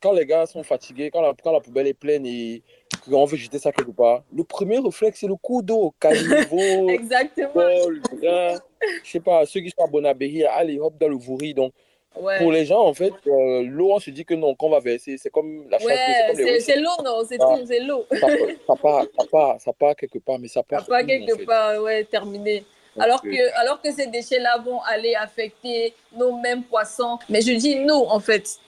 quand 0.02 0.12
les 0.14 0.26
gars 0.26 0.46
sont 0.46 0.64
fatigués, 0.64 1.12
quand 1.12 1.22
la, 1.22 1.34
quand 1.42 1.52
la 1.52 1.60
poubelle 1.60 1.88
est 1.88 1.94
pleine 1.94 2.26
et 2.26 2.62
qu'on 3.10 3.26
veut 3.26 3.38
jeter 3.38 3.60
ça 3.60 3.72
quelque 3.72 3.92
part, 3.92 4.24
le 4.34 4.44
premier 4.44 4.80
réflexe, 4.80 5.20
c'est 5.22 5.28
le 5.28 5.36
coup 5.36 5.62
d'eau. 5.62 5.94
Caniveau, 6.00 6.90
Exactement. 6.90 7.54
bol, 7.54 8.02
grain, 8.22 8.60
je 9.04 9.10
sais 9.10 9.20
pas, 9.20 9.46
ceux 9.46 9.62
qui 9.62 9.70
sont 9.70 9.84
à 9.86 9.88
Bonabéry, 9.88 10.44
allez 10.46 10.80
hop 10.80 10.98
dans 11.00 11.08
le 11.10 11.16
vouri. 11.16 11.54
Donc, 11.54 11.74
Ouais. 12.16 12.40
Pour 12.40 12.52
les 12.52 12.66
gens, 12.66 12.82
en 12.82 12.94
fait, 12.94 13.14
euh, 13.26 13.64
l'eau, 13.66 13.94
on 13.94 14.00
se 14.00 14.10
dit 14.10 14.26
que 14.26 14.34
non, 14.34 14.54
qu'on 14.54 14.70
va 14.70 14.80
verser, 14.80 15.18
c'est 15.18 15.30
comme 15.30 15.64
la 15.70 15.82
Ouais, 15.82 16.60
c'est 16.60 16.76
l'eau, 16.78 16.92
non, 17.06 17.24
c'est 17.28 17.38
Ah. 17.40 17.56
tout, 17.58 17.66
c'est 17.66 17.80
l'eau. 17.80 18.06
Ça, 18.12 18.28
ça 18.68 18.76
part, 18.76 19.06
ça 19.18 19.26
part, 19.32 19.62
ça 19.62 19.72
part 19.74 19.96
quelque 19.96 20.20
part, 20.20 20.38
mais 20.38 20.50
ça 20.50 20.62
part. 20.62 20.86
Pas 20.86 21.00
où, 21.02 21.04
en 21.04 21.08
quelque 21.08 21.36
fait 21.38 21.46
part, 21.46 21.82
ouais, 21.82 22.04
terminé. 22.04 22.66
Alors 23.00 23.22
que, 23.22 23.58
alors 23.58 23.82
que 23.82 23.90
ces 23.94 24.08
déchets-là 24.08 24.58
vont 24.58 24.82
aller 24.82 25.16
affecter 25.16 25.94
nos 26.14 26.36
mêmes 26.38 26.64
poissons. 26.64 27.18
Mais 27.30 27.42
je 27.42 27.54
dis 27.54 27.76
nous, 27.78 27.94
en 28.10 28.20
fait, 28.20 28.60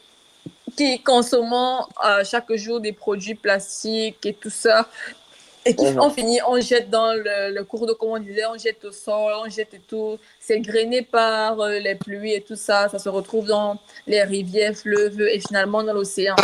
qui 0.78 1.02
consommons 1.02 1.80
euh, 2.06 2.24
chaque 2.24 2.52
jour 2.56 2.80
des 2.80 2.94
produits 2.94 3.36
plastiques 3.36 4.26
et 4.26 4.34
tout 4.34 4.50
ça, 4.50 4.88
et 5.66 5.76
qui 5.76 5.86
on 6.00 6.10
finit, 6.10 6.40
on 6.48 6.60
jette 6.60 6.90
dans 6.90 7.14
le, 7.14 7.54
le 7.54 7.64
cours 7.64 7.86
d'eau, 7.88 7.96
comme 7.96 8.10
on 8.12 8.20
disait, 8.20 8.46
on 8.46 8.58
jette 8.58 8.84
au 8.86 8.92
sol, 8.92 9.34
on 9.46 9.50
jette 9.50 9.74
et 9.74 9.80
tout. 9.80 10.18
C'est 10.40 10.60
grainé 10.60 11.02
par 11.04 11.60
euh, 11.62 11.80
les 11.80 11.96
pluies 11.96 12.34
et 12.34 12.42
tout 12.42 12.56
ça. 12.56 12.90
Ça 12.90 13.00
se 13.00 13.10
retrouve 13.10 13.48
dans 13.48 13.80
les 14.08 14.24
rivières, 14.24 14.76
fleuves 14.76 15.22
et 15.22 15.40
finalement 15.40 15.84
dans 15.84 15.94
l'océan. 15.94 16.36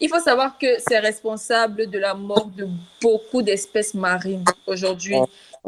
Il 0.00 0.08
faut 0.08 0.20
savoir 0.20 0.58
que 0.58 0.66
c'est 0.78 0.98
responsable 0.98 1.88
de 1.90 1.98
la 1.98 2.14
mort 2.14 2.46
de 2.56 2.66
beaucoup 3.02 3.42
d'espèces 3.42 3.94
marines 3.94 4.44
aujourd'hui 4.66 5.16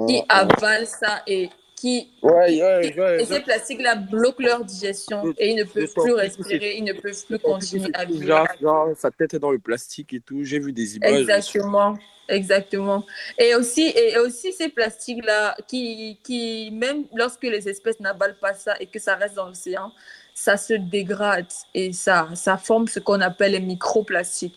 qui 0.06 0.16
Mhm. 0.18 0.24
avalent 0.28 0.86
ça 0.86 1.22
et 1.26 1.50
qui 1.82 2.12
Ouais, 2.22 2.62
ouais, 2.62 2.94
ouais. 2.96 3.22
et 3.22 3.26
ces 3.26 3.40
plastiques-là 3.40 3.96
bloquent 3.96 4.44
leur 4.44 4.64
digestion 4.64 5.34
et 5.36 5.50
ils 5.50 5.56
ne 5.56 5.64
peuvent 5.64 5.92
plus 5.92 6.12
respirer, 6.12 6.76
ils 6.76 6.84
ne 6.84 6.92
peuvent 6.92 7.26
plus 7.26 7.40
continuer 7.40 7.90
à 7.94 8.04
vivre. 8.04 8.24
Genre, 8.24 8.46
genre, 8.60 8.88
sa 8.96 9.10
tête 9.10 9.34
est 9.34 9.40
dans 9.40 9.50
le 9.50 9.58
plastique 9.58 10.12
et 10.12 10.20
tout. 10.20 10.44
J'ai 10.44 10.60
vu 10.60 10.72
des 10.72 10.94
images. 10.96 11.12
Exactement, 11.12 11.98
exactement. 12.28 13.04
Et 13.36 13.56
aussi, 13.56 13.92
et 13.96 14.16
aussi 14.18 14.52
ces 14.52 14.68
plastiques-là, 14.68 15.56
qui, 15.66 16.20
qui, 16.22 16.70
même 16.70 17.04
lorsque 17.16 17.42
les 17.42 17.68
espèces 17.68 17.98
n'avalent 17.98 18.36
pas 18.40 18.54
ça 18.54 18.76
et 18.78 18.86
que 18.86 19.00
ça 19.00 19.16
reste 19.16 19.34
dans 19.34 19.48
l'océan, 19.48 19.90
ça 20.34 20.56
se 20.56 20.74
dégrade 20.74 21.46
et 21.74 21.92
ça, 21.92 22.28
ça 22.34 22.58
forme 22.58 22.86
ce 22.86 23.00
qu'on 23.00 23.20
appelle 23.20 23.52
les 23.52 23.60
microplastiques. 23.60 24.56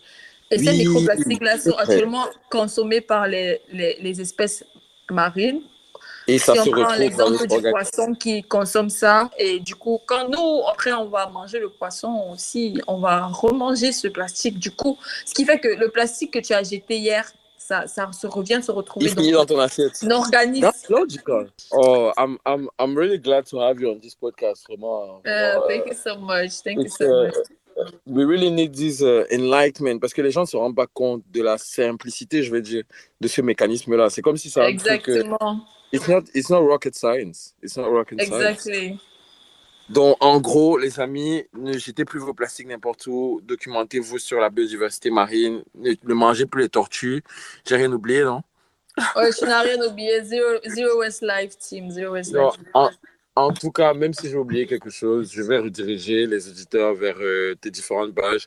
Et 0.52 0.58
ces 0.58 0.72
microplastiques-là 0.74 1.58
sont 1.58 1.76
actuellement 1.76 2.26
consommés 2.50 3.00
par 3.00 3.26
les, 3.26 3.60
les, 3.72 3.96
les 4.00 4.20
espèces 4.20 4.64
marines. 5.10 5.62
Et 6.28 6.38
ça 6.38 6.54
si 6.54 6.58
se 6.64 6.68
on 6.68 6.72
prend 6.72 6.80
retrouve 6.80 6.96
dans 6.96 6.98
l'exemple 6.98 7.46
du 7.46 7.54
organisme. 7.54 7.70
poisson 7.70 8.14
qui 8.14 8.42
consomme 8.42 8.90
ça, 8.90 9.30
et 9.38 9.60
du 9.60 9.74
coup, 9.74 10.00
quand 10.06 10.28
nous, 10.28 10.62
après, 10.68 10.92
on 10.92 11.06
va 11.08 11.28
manger 11.28 11.60
le 11.60 11.68
poisson 11.68 12.30
aussi, 12.32 12.80
on 12.88 12.98
va 12.98 13.26
remanger 13.26 13.92
ce 13.92 14.08
plastique. 14.08 14.58
Du 14.58 14.70
coup, 14.70 14.98
ce 15.24 15.34
qui 15.34 15.44
fait 15.44 15.58
que 15.58 15.68
le 15.68 15.88
plastique 15.90 16.32
que 16.32 16.40
tu 16.40 16.52
as 16.52 16.62
jeté 16.62 16.96
hier, 16.98 17.30
ça, 17.58 17.86
ça 17.86 18.10
se 18.12 18.26
revient 18.26 18.60
se 18.62 18.70
retrouver 18.70 19.06
Il 19.06 19.12
finit 19.12 19.32
dans 19.32 19.46
ton 19.46 19.58
assiette. 19.58 19.98
ton 20.00 20.10
organisme. 20.10 20.62
That's 20.62 20.88
logical. 20.88 21.48
Oh, 21.72 22.12
I'm, 22.16 22.38
I'm, 22.46 22.68
I'm 22.78 22.96
really 22.96 23.18
glad 23.18 23.46
to 23.46 23.60
have 23.60 23.80
you 23.80 23.90
on 23.90 23.98
this 23.98 24.14
podcast. 24.14 24.64
Vraiment. 24.68 25.18
Uh, 25.18 25.22
vraiment, 25.24 25.66
thank 25.68 25.86
you 25.86 25.94
so 25.94 26.16
much. 26.18 26.62
Thank 26.62 26.82
you 26.82 26.88
so 26.88 27.24
much. 27.24 27.34
we 28.06 28.24
really 28.24 28.50
need 28.50 28.74
this 28.74 29.02
uh, 29.02 29.24
enlightenment 29.30 29.98
parce 30.00 30.14
que 30.14 30.22
les 30.22 30.30
gens 30.30 30.42
ne 30.42 30.46
se 30.46 30.56
rendent 30.56 30.76
pas 30.76 30.86
compte 30.86 31.22
de 31.30 31.42
la 31.42 31.58
simplicité, 31.58 32.42
je 32.42 32.50
vais 32.50 32.62
dire, 32.62 32.84
de 33.20 33.28
ce 33.28 33.42
mécanisme-là. 33.42 34.10
C'est 34.10 34.22
comme 34.22 34.36
si 34.36 34.48
ça. 34.50 34.68
Exactement. 34.68 35.60
It's 35.92 36.08
not, 36.08 36.24
it's 36.34 36.50
not 36.50 36.62
rocket 36.66 36.94
science. 36.94 37.54
It's 37.62 37.76
not 37.76 37.88
rocket 37.90 38.20
science. 38.20 38.34
Exactly. 38.66 38.98
Donc, 39.88 40.16
en 40.20 40.40
gros, 40.40 40.78
les 40.78 40.98
amis, 40.98 41.44
ne 41.54 41.78
jetez 41.78 42.04
plus 42.04 42.18
vos 42.18 42.34
plastiques 42.34 42.66
n'importe 42.66 43.06
où. 43.06 43.40
Documentez-vous 43.44 44.18
sur 44.18 44.40
la 44.40 44.50
biodiversité 44.50 45.10
marine. 45.10 45.62
Ne, 45.76 45.92
ne 46.02 46.14
mangez 46.14 46.46
plus 46.46 46.62
les 46.62 46.68
tortues. 46.68 47.22
J'ai 47.64 47.76
rien 47.76 47.92
oublié, 47.92 48.24
non? 48.24 48.42
Ouais, 49.14 49.30
je 49.30 49.44
n'ai 49.44 49.52
rien 49.54 49.80
oublié. 49.88 50.24
Zero, 50.24 50.58
zero 50.66 50.98
Waste 50.98 51.22
Life 51.22 51.56
Team. 51.58 51.90
Zero 51.90 52.14
Waste 52.14 52.32
Non, 52.32 52.48
Life. 52.50 52.60
en, 52.74 52.90
en 53.36 53.52
tout 53.52 53.70
cas, 53.70 53.94
même 53.94 54.12
si 54.12 54.28
j'ai 54.28 54.36
oublié 54.36 54.66
quelque 54.66 54.90
chose, 54.90 55.30
je 55.32 55.42
vais 55.42 55.58
rediriger 55.58 56.26
les 56.26 56.48
auditeurs 56.48 56.94
vers 56.94 57.18
euh, 57.20 57.54
tes 57.60 57.70
différentes 57.70 58.14
pages. 58.14 58.46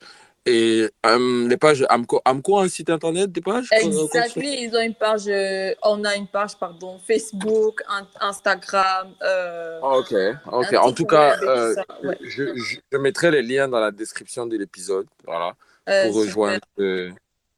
Et 0.50 0.90
euh, 1.06 1.48
les 1.48 1.58
pages 1.58 1.86
Amco, 1.90 2.22
Amco 2.26 2.58
a 2.58 2.64
un 2.64 2.68
site 2.68 2.90
internet, 2.90 3.32
des 3.32 3.42
pages? 3.42 3.68
Exactly. 3.72 4.64
Ils 4.64 4.76
ont 4.76 4.82
une 4.82 4.96
page, 4.96 5.28
euh, 5.28 5.74
on 5.84 6.04
a 6.04 6.16
une 6.16 6.28
page, 6.28 6.58
pardon, 6.58 7.00
Facebook, 7.08 7.84
in- 7.88 8.08
Instagram. 8.20 9.14
euh, 9.22 9.80
Ah, 9.84 9.98
Ok, 9.98 10.14
ok. 10.52 10.74
En 10.74 10.92
tout 10.92 11.06
cas, 11.06 11.38
ça, 11.40 11.86
ouais. 12.04 12.18
je, 12.22 12.56
je, 12.56 12.78
je 12.92 12.98
mettrai 12.98 13.30
les 13.32 13.44
liens 13.44 13.68
dans 13.68 13.80
la 13.80 13.92
description 13.92 14.48
de 14.48 14.58
l'épisode. 14.58 15.08
Voilà. 15.26 15.54
Pour 15.86 16.16
rejoindre 16.16 16.66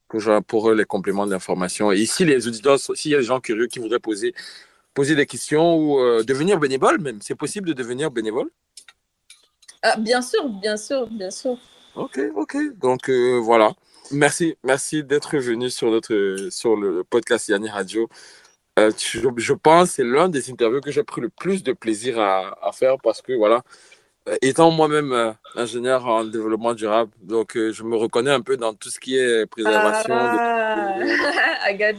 pour, 0.08 0.22
pour 0.46 0.72
les 0.74 0.86
compléments 0.86 1.26
d'information. 1.28 1.92
Et 1.92 2.00
ici, 2.00 2.26
les 2.26 2.48
auditeurs, 2.48 2.80
s'il 2.80 3.12
y 3.12 3.16
a 3.16 3.20
des 3.20 3.24
gens 3.24 3.40
curieux 3.40 3.68
qui 3.68 3.80
voudraient 3.80 4.00
poser, 4.00 4.34
poser 4.94 5.16
des 5.16 5.26
questions 5.26 5.78
ou 5.78 6.24
devenir 6.24 6.60
bénévole 6.60 7.00
même, 7.00 7.20
c'est 7.22 7.36
possible 7.36 7.70
de 7.70 7.74
devenir 7.74 8.12
bénévole? 8.12 8.50
Ah, 9.82 9.96
bien 9.98 10.22
sûr, 10.22 10.48
bien 10.50 10.78
sûr, 10.78 11.08
bien 11.08 11.32
sûr. 11.32 11.58
Ok, 11.96 12.20
ok. 12.36 12.58
Donc 12.78 13.10
euh, 13.10 13.40
voilà. 13.42 13.74
Merci, 14.12 14.56
merci 14.64 15.04
d'être 15.04 15.38
venu 15.38 15.70
sur 15.70 15.90
notre 15.92 16.48
sur 16.50 16.76
le 16.76 17.04
podcast 17.04 17.48
Yanni 17.50 17.70
Radio. 17.70 18.08
Euh, 18.80 18.92
je, 18.98 19.20
je 19.38 19.54
pense 19.54 19.90
que 19.90 19.96
c'est 19.96 20.04
l'un 20.04 20.30
des 20.30 20.50
interviews 20.50 20.82
que 20.82 20.92
j'ai 20.92 21.04
pris 21.04 21.22
le 21.22 21.30
plus 21.30 21.64
de 21.64 21.74
plaisir 21.74 22.20
à, 22.20 22.56
à 22.62 22.72
faire 22.72 22.96
parce 23.04 23.22
que 23.22 23.34
voilà, 23.34 23.62
euh, 24.30 24.36
étant 24.42 24.72
moi-même 24.72 25.12
euh, 25.12 25.32
ingénieur 25.56 26.06
en 26.08 26.24
développement 26.24 26.74
durable, 26.74 27.12
donc 27.22 27.58
je 27.58 27.84
me 27.84 27.96
reconnais 27.98 28.32
un 28.32 28.42
peu 28.42 28.56
dans 28.58 28.74
tout 28.74 28.90
ce 28.90 29.00
qui 29.00 29.18
est 29.18 29.46
préservation. 29.46 30.14
de- 30.14 30.20
Ah, 30.40 30.98
I 31.70 31.78
got, 31.78 31.98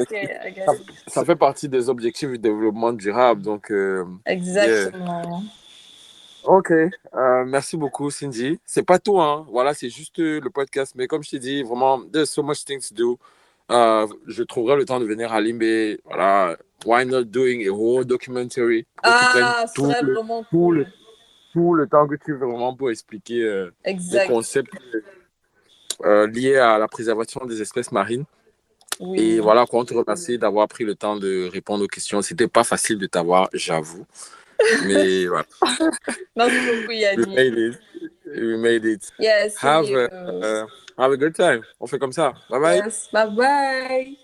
okay, 0.00 0.36
I 0.46 0.52
got 0.52 0.74
it. 0.74 0.82
ça 1.06 1.24
fait 1.24 1.36
partie 1.36 1.68
des 1.68 1.88
objectifs 1.88 2.28
du 2.30 2.38
développement 2.38 2.92
durable. 2.92 3.42
Donc, 3.42 3.72
Exactement. 4.26 5.42
Ok. 6.50 6.70
Euh, 6.72 7.44
merci 7.46 7.76
beaucoup, 7.76 8.10
Cindy. 8.10 8.58
C'est 8.64 8.82
pas 8.82 8.98
tout, 8.98 9.20
hein. 9.20 9.46
Voilà, 9.50 9.74
c'est 9.74 9.88
juste 9.88 10.18
euh, 10.18 10.40
le 10.40 10.50
podcast. 10.50 10.94
Mais 10.96 11.06
comme 11.06 11.22
je 11.22 11.30
t'ai 11.30 11.38
dit, 11.38 11.62
vraiment, 11.62 12.02
there's 12.12 12.30
so 12.30 12.42
much 12.42 12.64
things 12.64 12.88
to 12.88 12.94
do. 12.94 13.18
Euh, 13.70 14.06
je 14.26 14.42
trouverai 14.42 14.76
le 14.76 14.84
temps 14.84 14.98
de 14.98 15.04
venir 15.04 15.32
à 15.32 15.40
Limbe. 15.40 15.98
Voilà. 16.04 16.56
Why 16.84 17.06
not 17.06 17.24
doing 17.24 17.66
a 17.68 17.70
whole 17.70 18.04
documentary? 18.04 18.86
Ah, 19.02 19.64
tout 19.74 19.86
serait 19.86 20.02
le, 20.02 20.14
vraiment 20.14 20.44
tout, 20.50 20.72
le, 20.72 20.84
cool. 20.84 20.92
tout 21.52 21.74
le 21.74 21.86
temps 21.86 22.08
que 22.08 22.16
tu 22.16 22.32
veux 22.32 22.46
vraiment 22.46 22.74
pour 22.74 22.90
expliquer 22.90 23.42
euh, 23.42 23.70
les 23.84 24.26
concepts 24.26 24.72
liés 26.04 26.56
à 26.56 26.78
la 26.78 26.88
préservation 26.88 27.44
des 27.44 27.60
espèces 27.60 27.92
marines. 27.92 28.24
Oui. 28.98 29.20
Et 29.20 29.40
voilà, 29.40 29.64
on 29.72 29.84
te 29.84 29.94
remercie 29.94 30.38
d'avoir 30.38 30.68
pris 30.68 30.84
le 30.84 30.94
temps 30.94 31.16
de 31.16 31.48
répondre 31.50 31.84
aux 31.84 31.88
questions. 31.88 32.22
C'était 32.22 32.48
pas 32.48 32.64
facile 32.64 32.98
de 32.98 33.06
t'avoir, 33.06 33.48
j'avoue. 33.52 34.06
Mais 34.86 35.26
voilà. 35.26 35.46
Merci 36.36 36.56
beaucoup, 36.66 36.88
We 36.88 36.98
Yanni. 37.00 37.34
made 37.34 37.58
it. 37.58 37.80
We 38.26 38.56
made 38.56 38.84
it. 38.84 39.10
Yes. 39.18 39.56
Have 39.58 39.86
a, 39.90 40.06
uh, 40.08 40.66
have 40.98 41.12
a 41.12 41.16
good 41.16 41.34
time. 41.34 41.62
On 41.80 41.86
fait 41.86 41.98
comme 41.98 42.12
ça. 42.12 42.34
Bye 42.48 42.60
bye. 42.60 42.76
Yes. 42.76 43.08
Bye 43.12 43.30
bye. 43.30 44.16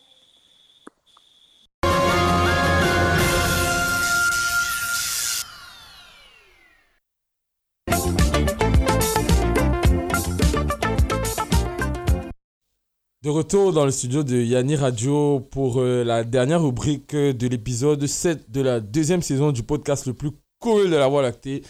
De 13.26 13.30
retour 13.32 13.72
dans 13.72 13.84
le 13.84 13.90
studio 13.90 14.22
de 14.22 14.36
Yanni 14.36 14.76
Radio 14.76 15.40
pour 15.40 15.80
euh, 15.80 16.04
la 16.04 16.22
dernière 16.22 16.62
rubrique 16.62 17.12
euh, 17.12 17.32
de 17.32 17.48
l'épisode 17.48 18.06
7 18.06 18.52
de 18.52 18.60
la 18.60 18.78
deuxième 18.78 19.20
saison 19.20 19.50
du 19.50 19.64
podcast 19.64 20.06
le 20.06 20.12
plus 20.12 20.30
cool 20.60 20.90
de 20.90 20.94
la 20.94 21.08
Voie 21.08 21.22
lactée. 21.22 21.62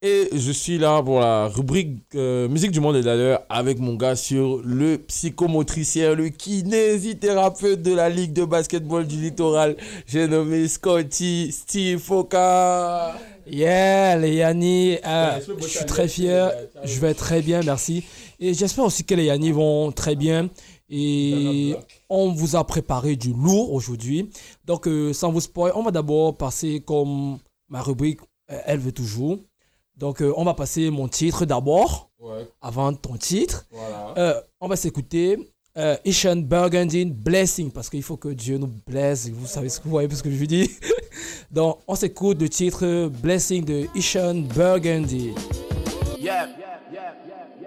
Et 0.00 0.30
je 0.32 0.50
suis 0.50 0.78
là 0.78 1.02
pour 1.02 1.20
la 1.20 1.48
rubrique 1.48 1.98
euh, 2.14 2.48
musique 2.48 2.70
du 2.70 2.80
monde 2.80 2.96
et 2.96 3.02
d'ailleurs 3.02 3.42
avec 3.50 3.80
mon 3.80 3.96
gars 3.96 4.16
sur 4.16 4.62
le 4.64 4.96
psychomotricien, 4.96 6.14
le 6.14 6.30
kinésithérapeute 6.30 7.82
de 7.82 7.94
la 7.94 8.08
Ligue 8.08 8.32
de 8.32 8.46
basketball 8.46 9.06
du 9.06 9.16
littoral. 9.16 9.76
J'ai 10.06 10.26
nommé 10.26 10.68
Scotty 10.68 11.52
Steve 11.52 11.98
Foka. 11.98 13.14
Yeah, 13.46 14.16
les 14.16 14.36
Yanni, 14.36 14.96
euh, 15.06 15.38
je 15.60 15.66
suis 15.66 15.84
très 15.84 16.08
fier. 16.08 16.50
Je 16.82 16.98
vais 16.98 17.12
très 17.12 17.42
bien, 17.42 17.60
merci. 17.62 18.04
Et 18.40 18.54
j'espère 18.54 18.84
aussi 18.84 19.04
que 19.04 19.14
les 19.14 19.24
Yanni 19.24 19.52
vont 19.52 19.92
très 19.92 20.16
bien. 20.16 20.48
Et 20.90 21.74
on 22.10 22.32
vous 22.32 22.56
a 22.56 22.64
préparé 22.66 23.16
du 23.16 23.32
lourd 23.32 23.72
aujourd'hui. 23.72 24.30
Donc, 24.64 24.86
euh, 24.86 25.12
sans 25.12 25.32
vous 25.32 25.40
spoiler, 25.40 25.72
on 25.76 25.82
va 25.82 25.90
d'abord 25.90 26.36
passer 26.36 26.80
comme 26.80 27.38
ma 27.68 27.80
rubrique 27.82 28.20
euh, 28.50 28.60
Elle 28.66 28.78
veut 28.80 28.92
toujours. 28.92 29.38
Donc, 29.96 30.20
euh, 30.20 30.32
on 30.36 30.44
va 30.44 30.54
passer 30.54 30.90
mon 30.90 31.08
titre 31.08 31.44
d'abord, 31.46 32.10
Ouais. 32.20 32.48
avant 32.60 32.92
ton 32.94 33.16
titre. 33.16 33.66
Voilà. 33.70 34.14
Euh, 34.18 34.40
on 34.60 34.66
va 34.68 34.76
s'écouter 34.76 35.38
euh, 35.76 35.96
Ishan 36.04 36.36
Burgundy 36.36 37.04
Blessing, 37.06 37.70
parce 37.70 37.90
qu'il 37.90 38.02
faut 38.02 38.16
que 38.16 38.28
Dieu 38.28 38.58
nous 38.58 38.70
blesse. 38.86 39.28
Vous 39.28 39.46
savez 39.46 39.68
ce 39.68 39.78
que 39.78 39.84
vous 39.84 39.90
voyez, 39.90 40.08
ce 40.10 40.22
que 40.22 40.30
je 40.30 40.44
dis. 40.44 40.70
Donc, 41.50 41.78
on 41.86 41.94
s'écoute 41.94 42.40
le 42.40 42.48
titre 42.48 43.08
Blessing 43.22 43.64
de 43.64 43.86
Ishan 43.94 44.42
Burgundy. 44.54 45.32
Yeah. 46.20 46.48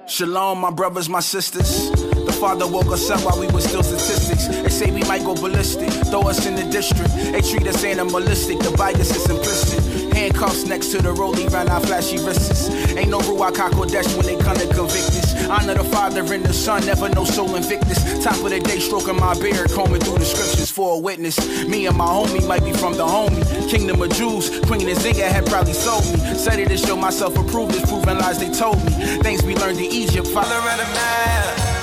Shalom, 0.07 0.61
my 0.61 0.71
brothers, 0.71 1.09
my 1.09 1.19
sisters. 1.19 1.91
The 1.91 2.31
father 2.39 2.65
woke 2.65 2.88
us 2.88 3.09
up 3.09 3.19
while 3.25 3.38
we 3.41 3.47
were 3.47 3.59
still 3.59 3.84
statistics. 3.84 4.47
They 4.47 4.69
say 4.69 4.89
we 4.89 5.01
might 5.01 5.25
go 5.25 5.35
ballistic, 5.35 5.89
throw 6.07 6.21
us 6.21 6.45
in 6.45 6.55
the 6.55 6.63
district. 6.63 7.13
They 7.13 7.41
treat 7.41 7.67
us 7.67 7.84
animalistic, 7.84 8.59
the 8.59 8.71
bias 8.77 9.11
is 9.11 9.27
simplistic. 9.27 9.97
Handcuffs 10.18 10.65
next 10.65 10.88
to 10.88 10.98
the 10.98 11.14
rollie 11.14 11.48
round 11.53 11.69
our 11.69 11.80
flashy 11.80 12.18
wrists. 12.18 12.69
Ain't 12.98 13.10
no 13.10 13.19
Ruach 13.19 13.53
Hakodesh 13.53 14.18
when 14.18 14.26
they 14.26 14.35
come 14.44 14.57
to 14.57 14.65
convict 14.65 15.14
us. 15.14 15.48
Honor 15.48 15.76
the 15.76 15.84
father 15.84 16.22
and 16.34 16.44
the 16.44 16.52
son, 16.52 16.84
never 16.88 17.07
no 17.10 17.23
soul 17.23 17.56
invictus. 17.56 18.23
Top 18.23 18.34
of 18.44 18.49
the 18.49 18.60
day, 18.60 18.80
stroking 18.80 19.15
my 19.18 19.39
beard, 19.39 19.69
combing 19.73 20.02
through 20.02 20.18
the 20.18 20.26
scriptures 20.26 20.72
for 20.72 20.95
a 20.95 20.98
witness. 20.98 21.38
Me 21.68 21.85
and 21.85 21.95
my 21.95 22.07
homie 22.07 22.45
might 22.48 22.64
be 22.65 22.73
from 22.73 22.94
the 22.94 23.06
homie. 23.06 23.69
Kingdom 23.69 24.02
of 24.02 24.10
Jews, 24.10 24.49
Queen 24.61 24.81
Zinga 24.81 25.27
had 25.27 25.45
probably 25.45 25.73
sold 25.73 26.03
me. 26.06 26.18
Said 26.34 26.60
it 26.60 26.69
to 26.69 26.77
show 26.77 26.95
myself 26.95 27.38
approved, 27.38 27.76
it's 27.76 27.88
proven 27.88 28.18
lies 28.18 28.39
they 28.39 28.49
told 28.49 28.84
me. 28.85 28.94
Things 29.22 29.44
we 29.44 29.56
learned 29.56 29.77
in 29.77 29.85
Egypt. 29.85 30.27
Follow 30.30 30.49
around 30.49 30.80
the 30.80 30.85
map. 30.95 31.77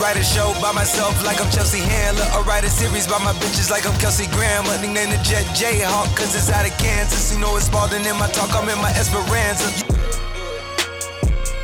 Write 0.00 0.16
a 0.16 0.24
show 0.24 0.52
by 0.60 0.72
myself 0.72 1.24
like 1.24 1.40
I'm 1.40 1.50
Chelsea 1.50 1.80
Handler. 1.80 2.28
Or 2.36 2.44
write 2.44 2.64
a 2.64 2.70
series 2.70 3.06
by 3.06 3.18
my 3.24 3.32
bitches 3.40 3.70
like 3.70 3.86
I'm 3.88 3.98
Kelsey 3.98 4.26
Grammer. 4.36 4.76
Nickname 4.80 5.08
the 5.08 5.16
Jet 5.24 5.44
Jayhawk, 5.56 6.14
cause 6.14 6.36
it's 6.36 6.50
out 6.50 6.68
of 6.68 6.76
Kansas. 6.76 7.32
You 7.32 7.40
know 7.40 7.56
it's 7.56 7.66
Spalding 7.66 8.04
in 8.04 8.16
my 8.18 8.28
talk, 8.28 8.52
I'm 8.52 8.68
in 8.68 8.76
my 8.78 8.92
Esperanza. 8.92 9.72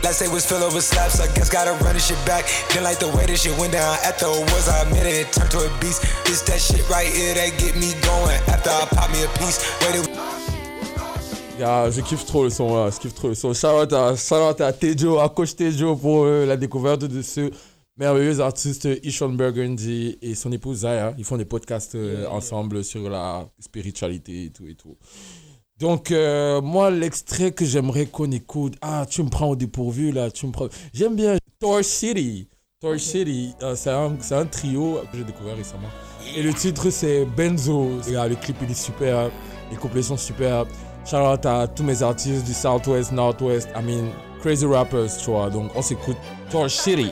Last 0.03 0.19
day 0.19 0.29
was 0.29 0.45
filled 0.45 0.65
over 0.65 0.81
slaps, 0.81 1.21
I 1.21 1.33
guess 1.35 1.49
gotta 1.49 1.73
run 1.85 1.95
this 1.95 2.09
shit 2.09 2.19
back. 2.27 2.45
Didn't 2.71 2.85
like 2.85 2.99
the 2.99 3.09
way 3.09 3.27
this 3.27 3.43
shit 3.43 3.57
went 3.59 3.73
down 3.73 3.97
the 4.03 4.27
awards, 4.27 4.69
I 4.69 4.83
admit 4.83 5.07
it. 5.07 5.31
Turned 5.33 5.51
to 5.53 5.59
a 5.59 5.71
beast. 5.79 6.03
This 6.25 6.41
that 6.43 6.59
shit 6.59 6.89
right 6.89 7.07
here 7.07 7.35
that 7.35 7.53
get 7.61 7.77
me 7.77 7.93
going. 8.01 8.41
After 8.49 8.71
I 8.71 8.87
pop 8.97 9.13
me 9.13 9.23
a 9.23 9.29
piece, 9.39 9.61
waited. 9.85 10.09
Yeah, 11.59 11.91
je 11.91 12.01
kiffe 12.01 12.25
trop 12.25 12.45
le 12.45 12.51
son, 12.51 12.75
là. 12.75 12.91
je 12.91 12.99
kiffe 12.99 13.15
trop 13.15 13.29
le 13.29 13.35
son. 13.35 13.53
Shout 13.53 13.69
out 13.69 13.93
à, 13.93 14.17
shout 14.17 14.43
out 14.43 14.61
à 14.61 14.73
Tejo, 14.73 15.21
à 15.21 15.29
Coach 15.29 15.55
Tejo 15.55 15.95
pour 15.95 16.25
euh, 16.25 16.47
la 16.47 16.57
découverte 16.57 17.05
de 17.05 17.23
ce 17.23 17.51
merveilleux 17.97 18.41
artiste 18.41 18.89
Ishon 19.03 19.31
Burgundy 19.31 20.19
et 20.23 20.35
son 20.35 20.53
épouse 20.53 20.79
Zaya. 20.79 21.15
Ils 21.19 21.25
font 21.25 21.37
des 21.37 21.45
podcasts 21.45 21.95
euh, 21.95 22.27
ensemble 22.29 22.85
sur 22.85 23.09
la 23.11 23.49
spiritualité 23.59 24.45
et 24.45 24.51
tout 24.51 24.67
et 24.67 24.75
tout. 24.75 24.97
Donc, 25.79 26.11
euh, 26.11 26.61
moi, 26.61 26.91
l'extrait 26.91 27.51
que 27.51 27.65
j'aimerais 27.65 28.07
qu'on 28.07 28.31
écoute, 28.31 28.75
ah, 28.81 29.05
tu 29.09 29.23
me 29.23 29.29
prends 29.29 29.49
au 29.49 29.57
dépourvu 29.57 30.13
là, 30.13 30.31
tu 30.31 30.47
me 30.47 30.53
prends. 30.53 30.69
J'aime 30.95 31.17
bien 31.17 31.37
Torch 31.59 31.87
City. 31.87 32.49
Torch 32.81 33.01
City, 33.01 33.53
euh, 33.63 33.75
c'est 33.75 33.91
un, 33.91 34.17
c'est 34.21 34.35
un 34.35 34.47
trio 34.47 35.01
que 35.11 35.19
j'ai 35.19 35.25
découvert 35.25 35.57
récemment. 35.57 35.89
Et 36.37 36.43
le 36.43 36.53
titre, 36.55 36.89
c'est 36.91 37.25
Benzo. 37.25 37.99
Regarde, 38.07 38.31
le 38.31 38.37
clip, 38.37 38.57
il 38.63 38.71
est 38.71 38.75
super. 38.75 39.31
Les 39.71 39.77
couplets 39.77 40.03
sont 40.03 40.17
super. 40.17 40.67
Shout 41.05 41.17
out 41.17 41.45
à 41.47 41.67
tous 41.67 41.83
mes 41.83 42.01
artistes 42.03 42.45
du 42.45 42.55
Southwest, 42.55 43.11
Northwest, 43.11 43.69
I 43.75 43.83
mean, 43.83 44.11
crazy 44.41 44.67
rappers, 44.67 45.09
tu 45.17 45.31
vois. 45.31 45.51
Donc, 45.51 45.73
on 45.75 45.83
s'écoute 45.83 46.17
Torch 46.49 46.77
City. 46.77 47.11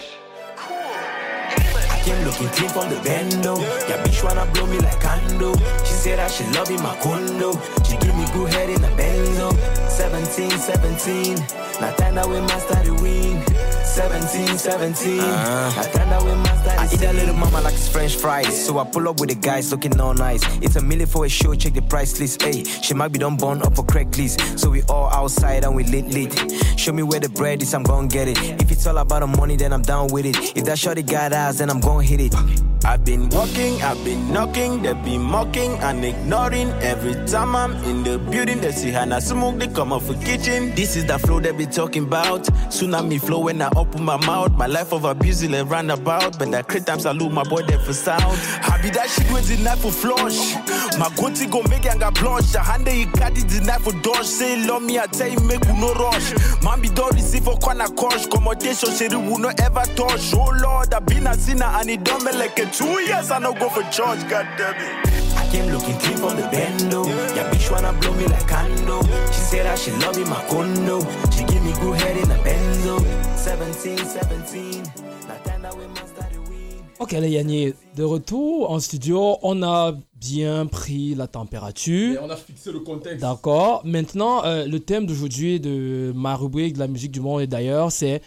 Came 2.04 2.24
looking 2.24 2.48
clean 2.48 2.70
from 2.70 2.88
the 2.88 2.96
bendo. 2.96 3.58
Yeah, 3.88 4.02
bitch 4.02 4.22
wanna 4.24 4.46
blow 4.52 4.66
me 4.66 4.78
like 4.78 5.00
candle. 5.00 5.54
She 5.84 5.92
said 5.92 6.18
that 6.18 6.30
she 6.30 6.44
love 6.56 6.70
in 6.70 6.82
my 6.82 6.96
condo. 7.02 7.52
She 7.84 7.96
give 7.98 8.16
me 8.16 8.24
good 8.32 8.52
head 8.52 8.70
in 8.70 8.80
the 8.80 8.88
benzo. 8.88 9.52
17, 9.88 10.50
17. 10.50 11.36
Now 11.80 11.94
time 11.96 12.14
that 12.14 12.28
we 12.28 12.40
master 12.40 12.80
the 12.84 12.94
win. 13.02 13.69
17, 13.90 14.56
17. 14.56 15.20
Uh-huh. 15.20 15.26
Now 15.28 15.82
time 15.82 16.08
that 16.10 16.22
we 16.22 16.30
master 16.30 16.70
I 16.70 16.84
eat 16.94 17.00
that 17.00 17.14
little 17.14 17.34
mama 17.34 17.60
like 17.60 17.74
it's 17.74 17.88
French 17.88 18.14
fries. 18.14 18.66
So 18.66 18.78
I 18.78 18.84
pull 18.84 19.08
up 19.08 19.18
with 19.18 19.30
the 19.30 19.34
guys 19.34 19.72
looking 19.72 20.00
all 20.00 20.14
nice. 20.14 20.42
It's 20.62 20.76
a 20.76 20.80
million 20.80 21.08
for 21.08 21.24
a 21.24 21.28
show, 21.28 21.54
check 21.54 21.74
the 21.74 21.82
price 21.82 22.20
list. 22.20 22.40
Hey, 22.42 22.62
she 22.62 22.94
might 22.94 23.08
be 23.08 23.18
done 23.18 23.36
born 23.36 23.62
up 23.62 23.74
for 23.74 23.84
Craigslist. 23.84 24.58
So 24.58 24.70
we 24.70 24.82
all 24.82 25.10
outside 25.12 25.64
and 25.64 25.74
we 25.74 25.84
lit 25.84 26.06
lit. 26.06 26.52
Show 26.78 26.92
me 26.92 27.02
where 27.02 27.20
the 27.20 27.28
bread 27.28 27.62
is, 27.62 27.74
I'm 27.74 27.82
gon' 27.82 28.06
get 28.06 28.28
it. 28.28 28.38
If 28.62 28.70
it's 28.70 28.86
all 28.86 28.98
about 28.98 29.20
the 29.20 29.26
money, 29.26 29.56
then 29.56 29.72
I'm 29.72 29.82
down 29.82 30.08
with 30.12 30.26
it. 30.26 30.36
If 30.56 30.64
that 30.66 30.78
shorty 30.78 31.02
got 31.02 31.32
eyes, 31.32 31.58
then 31.58 31.68
I'm 31.68 31.80
gon' 31.80 32.04
hit 32.04 32.20
it. 32.20 32.69
I've 32.90 33.04
been 33.04 33.28
walking, 33.28 33.80
I've 33.82 34.04
been 34.04 34.32
knocking, 34.32 34.82
they 34.82 34.94
be 34.94 35.16
mocking 35.16 35.78
and 35.78 36.04
ignoring. 36.04 36.70
Every 36.82 37.14
time 37.24 37.54
I'm 37.54 37.72
in 37.84 38.02
the 38.02 38.18
building, 38.18 38.60
they 38.60 38.72
see 38.72 38.90
Hannah 38.90 39.20
smoke, 39.20 39.60
they 39.60 39.68
come 39.68 39.92
off 39.92 40.10
a 40.10 40.14
kitchen. 40.14 40.74
This 40.74 40.96
is 40.96 41.06
the 41.06 41.16
flow 41.20 41.38
they 41.38 41.52
be 41.52 41.66
talking 41.66 42.02
about. 42.02 42.42
Tsunami 42.42 43.20
flow 43.20 43.44
when 43.44 43.62
I 43.62 43.70
open 43.76 44.02
my 44.02 44.16
mouth. 44.26 44.50
My 44.56 44.66
life 44.66 44.92
of 44.92 45.04
abuse 45.04 45.42
and 45.42 45.70
roundabout. 45.70 46.36
But 46.36 46.50
that 46.50 46.66
crate 46.66 46.86
time 46.86 46.98
salute 46.98 47.30
my 47.30 47.44
boy 47.44 47.62
there 47.62 47.78
for 47.78 47.92
sound. 47.92 48.36
I 48.62 48.80
be 48.82 48.90
that 48.90 49.08
shit 49.08 49.30
with 49.30 49.46
the 49.46 49.62
knife 49.62 49.82
for 49.82 49.92
flush. 49.92 50.56
My 50.98 51.08
goatee 51.14 51.46
go 51.46 51.62
make 51.70 51.82
yanga 51.82 52.12
blush. 52.18 52.50
The 52.50 52.58
hand 52.58 52.88
you 52.88 53.06
carry 53.06 53.34
the 53.34 53.60
knife 53.64 53.82
for 53.82 53.92
dodge. 54.02 54.26
Say 54.26 54.66
love 54.66 54.82
me, 54.82 54.98
I 54.98 55.06
tell 55.06 55.28
you 55.28 55.38
make 55.38 55.64
you 55.64 55.74
no 55.74 55.94
rush. 55.94 56.34
Man 56.64 56.80
be 56.80 56.88
don't 56.88 57.14
receive 57.14 57.44
for 57.44 57.56
corner 57.58 57.86
cosh. 57.86 58.26
Commodation, 58.26 58.90
shit 58.90 59.12
will 59.12 59.38
not 59.38 59.60
ever 59.60 59.84
touch. 59.94 60.34
Oh 60.34 60.52
Lord, 60.60 60.92
I've 60.92 61.06
been 61.06 61.28
a 61.28 61.34
sinner 61.34 61.66
and 61.66 61.88
it 61.88 62.02
done 62.02 62.24
me 62.24 62.32
like 62.32 62.58
a 62.58 62.66
two 62.80 62.96
years. 63.08 63.30
I 63.30 63.38
no 63.38 63.52
go 63.52 63.68
for 63.68 63.82
church, 63.96 64.20
god 64.28 64.46
damn 64.56 64.80
it. 64.80 65.36
I 65.36 65.44
came 65.52 65.68
looking 65.72 65.98
clean 65.98 66.16
from 66.16 66.36
the 66.36 66.46
bendo. 66.54 67.00
Yeah, 67.36 67.50
bitch 67.50 67.70
wanna 67.70 67.92
blow 68.00 68.14
me 68.14 68.26
like 68.26 68.48
candle. 68.48 69.02
She 69.34 69.42
said 69.50 69.66
that 69.66 69.78
she 69.78 69.90
love 70.02 70.16
in 70.16 70.28
my 70.28 70.42
condo. 70.48 71.00
She 71.34 71.44
give 71.44 71.62
me 71.62 71.72
good 71.82 71.96
head 72.00 72.16
in 72.16 72.28
the 72.28 72.40
benzo. 72.46 72.94
17, 73.36 73.98
17. 73.98 74.82
Now 75.28 75.36
time 75.44 75.62
that 75.62 75.76
we 75.76 75.86
master 75.88 76.26
the 76.32 76.40
win. 76.48 76.84
Ok 76.98 77.12
les 77.12 77.30
Yannier, 77.30 77.74
de 77.96 78.04
retour 78.04 78.70
en 78.70 78.80
studio, 78.80 79.38
on 79.42 79.62
a 79.62 79.94
bien 80.14 80.66
pris 80.66 81.14
la 81.14 81.26
température. 81.26 82.20
on 82.22 82.30
a 82.30 82.36
fixé 82.36 82.72
le 82.72 82.80
contexte. 82.80 83.20
D'accord. 83.20 83.82
Maintenant, 83.84 84.44
euh, 84.44 84.66
le 84.66 84.80
thème 84.80 85.06
d'aujourd'hui 85.06 85.60
de 85.60 86.12
ma 86.14 86.36
rubrique 86.36 86.74
de 86.74 86.78
la 86.78 86.88
musique 86.88 87.12
du 87.12 87.20
monde 87.20 87.40
et 87.42 87.46
d'ailleurs, 87.46 87.90
c'est 87.92 88.22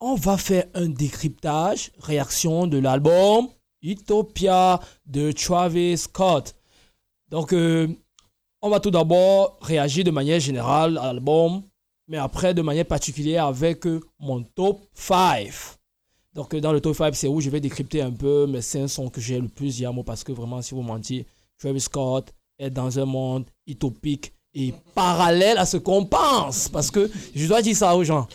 on 0.00 0.16
va 0.16 0.36
faire 0.36 0.64
un 0.74 0.88
décryptage, 0.88 1.92
réaction 2.00 2.66
de 2.66 2.76
l'album 2.78 3.48
Utopia 3.82 4.80
de 5.06 5.32
Travis 5.32 5.98
Scott. 5.98 6.54
Donc, 7.30 7.52
euh, 7.52 7.88
on 8.60 8.70
va 8.70 8.78
tout 8.78 8.90
d'abord 8.90 9.58
réagir 9.60 10.04
de 10.04 10.10
manière 10.10 10.38
générale 10.38 10.98
à 10.98 11.12
l'album, 11.12 11.62
mais 12.08 12.18
après 12.18 12.54
de 12.54 12.62
manière 12.62 12.86
particulière 12.86 13.46
avec 13.46 13.86
euh, 13.86 14.00
mon 14.20 14.42
top 14.42 14.80
5. 14.94 15.50
Donc, 16.34 16.54
euh, 16.54 16.60
dans 16.60 16.72
le 16.72 16.80
top 16.80 16.96
5, 16.96 17.14
c'est 17.14 17.28
où 17.28 17.40
je 17.40 17.50
vais 17.50 17.60
décrypter 17.60 18.02
un 18.02 18.12
peu 18.12 18.46
mes 18.46 18.62
5 18.62 18.86
sons 18.88 19.08
que 19.08 19.20
j'ai 19.20 19.40
le 19.40 19.48
plus 19.48 19.76
diamo 19.76 20.02
parce 20.02 20.22
que 20.24 20.32
vraiment, 20.32 20.62
si 20.62 20.74
vous 20.74 20.82
mentiez, 20.82 21.26
Travis 21.58 21.80
Scott 21.80 22.32
est 22.58 22.70
dans 22.70 22.98
un 22.98 23.04
monde 23.04 23.44
utopique 23.66 24.32
et 24.54 24.74
parallèle 24.94 25.58
à 25.58 25.66
ce 25.66 25.76
qu'on 25.76 26.04
pense. 26.04 26.68
Parce 26.68 26.90
que 26.90 27.10
je 27.34 27.46
dois 27.46 27.62
dire 27.62 27.76
ça 27.76 27.96
aux 27.96 28.04
gens. 28.04 28.26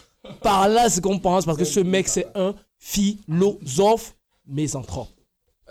Parallèle 0.41 0.85
à 0.85 0.89
ce 0.89 0.99
qu'on 0.99 1.19
pense 1.19 1.45
parce 1.45 1.57
que 1.57 1.65
ce 1.65 1.79
mec, 1.79 2.07
c'est 2.07 2.27
un 2.35 2.53
philosophe 2.77 4.15
misanthrope. 4.45 5.09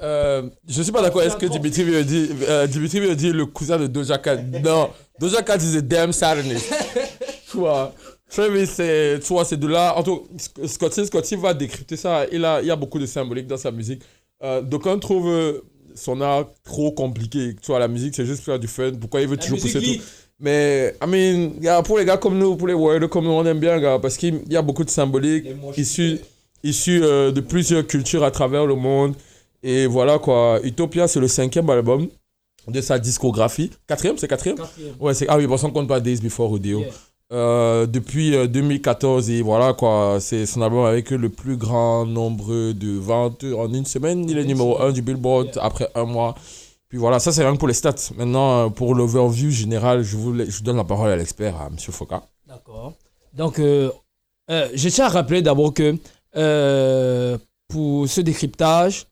Euh, 0.02 0.42
je 0.68 0.82
suis 0.82 0.92
pas 0.92 1.02
d'accord. 1.02 1.22
Est-ce 1.22 1.36
que 1.36 1.46
Dimitri 1.46 1.84
veut 1.84 2.04
dire, 2.04 2.28
euh, 2.48 2.66
Dimitri 2.66 3.00
veut 3.00 3.16
dire 3.16 3.34
le 3.34 3.46
cousin 3.46 3.78
de 3.78 3.86
Doja 3.86 4.18
Cat? 4.18 4.36
Non, 4.62 4.90
Doja 5.18 5.42
Cat 5.42 5.56
is 5.58 5.76
a 5.76 5.80
damn 5.80 6.12
Satanist. 6.12 6.72
tu 7.50 7.56
vois, 7.56 7.94
Travis, 8.28 8.66
c'est, 8.66 9.20
tu 9.20 9.28
vois, 9.28 9.44
c'est 9.44 9.56
de 9.56 9.66
là. 9.66 9.96
En 9.96 10.02
tout 10.02 10.26
Scotty, 10.66 11.06
Scotty 11.06 11.36
va 11.36 11.54
décrypter 11.54 11.96
ça. 11.96 12.26
Il, 12.30 12.44
a, 12.44 12.60
il 12.60 12.66
y 12.66 12.70
a 12.70 12.76
beaucoup 12.76 12.98
de 12.98 13.06
symbolique 13.06 13.46
dans 13.46 13.56
sa 13.56 13.70
musique. 13.70 14.02
Euh, 14.42 14.60
donc, 14.60 14.84
on 14.86 14.98
trouve 14.98 15.62
son 15.94 16.20
art 16.20 16.46
trop 16.62 16.92
compliqué. 16.92 17.56
Tu 17.60 17.66
vois, 17.66 17.78
la 17.78 17.88
musique, 17.88 18.14
c'est 18.14 18.26
juste 18.26 18.42
faire 18.42 18.58
du 18.58 18.68
fun. 18.68 18.92
Pourquoi 19.00 19.20
il 19.22 19.28
veut 19.28 19.36
toujours 19.36 19.58
pousser 19.58 19.80
tout? 19.80 20.02
mais, 20.38 20.94
I 21.02 21.06
mean, 21.06 21.82
pour 21.82 21.98
les 21.98 22.04
gars 22.04 22.18
comme 22.18 22.38
nous, 22.38 22.56
pour 22.56 22.68
les 22.68 22.74
warriors 22.74 23.08
comme 23.08 23.24
nous, 23.24 23.30
on 23.30 23.44
aime 23.46 23.58
bien, 23.58 23.80
gars, 23.80 23.98
parce 23.98 24.16
qu'il 24.16 24.42
y 24.48 24.56
a 24.56 24.62
beaucoup 24.62 24.84
de 24.84 24.90
symbolique 24.90 25.46
issus, 25.76 26.20
issus 26.62 27.00
euh, 27.02 27.32
de 27.32 27.40
plusieurs 27.40 27.86
cultures 27.86 28.24
à 28.24 28.30
travers 28.30 28.66
le 28.66 28.74
monde. 28.74 29.14
Et 29.66 29.86
voilà 29.86 30.20
quoi, 30.20 30.60
Utopia, 30.62 31.08
c'est 31.08 31.18
le 31.18 31.26
cinquième 31.26 31.68
album 31.70 32.06
de 32.68 32.80
sa 32.80 33.00
discographie. 33.00 33.72
Quatrième, 33.88 34.16
c'est 34.16 34.28
quatrième, 34.28 34.58
Ouais, 35.00 35.12
c'est 35.12 35.26
ah 35.28 35.36
oui, 35.36 35.48
parce 35.48 35.62
qu'on 35.62 35.72
compte 35.72 35.88
pas 35.88 35.98
Days 35.98 36.20
Before 36.20 36.50
Rodeo. 36.50 36.84
Euh, 37.32 37.86
depuis 37.86 38.36
euh, 38.36 38.46
2014 38.46 39.28
et 39.30 39.42
voilà 39.42 39.72
quoi, 39.72 40.18
c'est 40.20 40.46
son 40.46 40.62
album 40.62 40.84
avec 40.84 41.10
le 41.10 41.28
plus 41.28 41.56
grand 41.56 42.06
nombre 42.06 42.70
de 42.70 42.96
ventes 42.96 43.42
en 43.42 43.72
une 43.72 43.84
semaine. 43.84 44.30
Il 44.30 44.38
est 44.38 44.44
numéro 44.44 44.80
1 44.80 44.92
du 44.92 45.02
Billboard 45.02 45.58
après 45.60 45.88
un 45.96 46.04
mois. 46.04 46.36
Puis 46.88 46.98
voilà, 46.98 47.18
ça 47.18 47.32
c'est 47.32 47.42
rien 47.42 47.52
que 47.52 47.58
pour 47.58 47.66
les 47.66 47.74
stats. 47.74 48.12
Maintenant, 48.16 48.66
euh, 48.66 48.68
pour 48.68 48.94
l'overview 48.94 49.50
général, 49.50 50.04
je 50.04 50.16
vous, 50.16 50.32
je 50.48 50.62
donne 50.62 50.76
la 50.76 50.84
parole 50.84 51.10
à 51.10 51.16
l'expert, 51.16 51.56
à 51.56 51.66
M. 51.66 51.76
Foka. 51.78 52.22
D'accord. 52.46 52.92
Donc, 53.32 53.58
euh, 53.58 53.90
euh, 54.48 54.68
je 54.74 54.88
tiens 54.88 55.06
à 55.06 55.08
rappeler 55.08 55.42
d'abord 55.42 55.74
que 55.74 55.96
euh, 56.36 57.36
pour 57.68 58.08
ce 58.08 58.20
décryptage, 58.20 59.06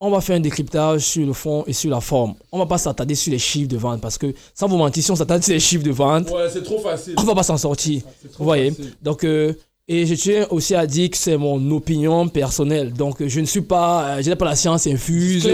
on 0.00 0.10
va 0.10 0.20
faire 0.20 0.36
un 0.36 0.40
décryptage 0.40 1.02
sur 1.02 1.26
le 1.26 1.32
fond 1.32 1.64
et 1.66 1.72
sur 1.72 1.90
la 1.90 2.00
forme. 2.00 2.34
On 2.52 2.58
va 2.58 2.66
pas 2.66 2.78
s'attarder 2.78 3.14
sur 3.14 3.32
les 3.32 3.38
chiffres 3.38 3.68
de 3.68 3.76
vente 3.78 4.00
parce 4.00 4.18
que, 4.18 4.34
sans 4.54 4.68
vous 4.68 4.76
mentir, 4.76 5.02
si 5.02 5.10
on 5.10 5.16
s'attarde 5.16 5.42
sur 5.42 5.54
les 5.54 5.60
chiffres 5.60 5.84
de 5.84 5.90
vente, 5.90 6.30
Ouais, 6.30 6.48
c'est 6.52 6.62
trop 6.62 6.78
facile. 6.80 7.14
on 7.18 7.22
va 7.22 7.34
pas 7.34 7.42
s'en 7.42 7.56
sortir. 7.56 8.02
Vous 8.38 8.44
voyez? 8.44 8.72
Donc, 9.02 9.24
euh, 9.24 9.54
et 9.88 10.04
je 10.04 10.14
tiens 10.16 10.46
aussi 10.50 10.74
à 10.74 10.84
dire 10.84 11.08
que 11.10 11.16
c'est 11.16 11.36
mon 11.36 11.70
opinion 11.70 12.26
personnelle. 12.28 12.92
Donc, 12.92 13.24
je 13.24 13.38
ne 13.40 13.46
suis 13.46 13.60
pas, 13.60 14.16
euh, 14.16 14.22
je 14.22 14.28
n'ai 14.28 14.34
pas 14.36 14.44
la 14.46 14.56
science 14.56 14.84
infuse. 14.88 15.48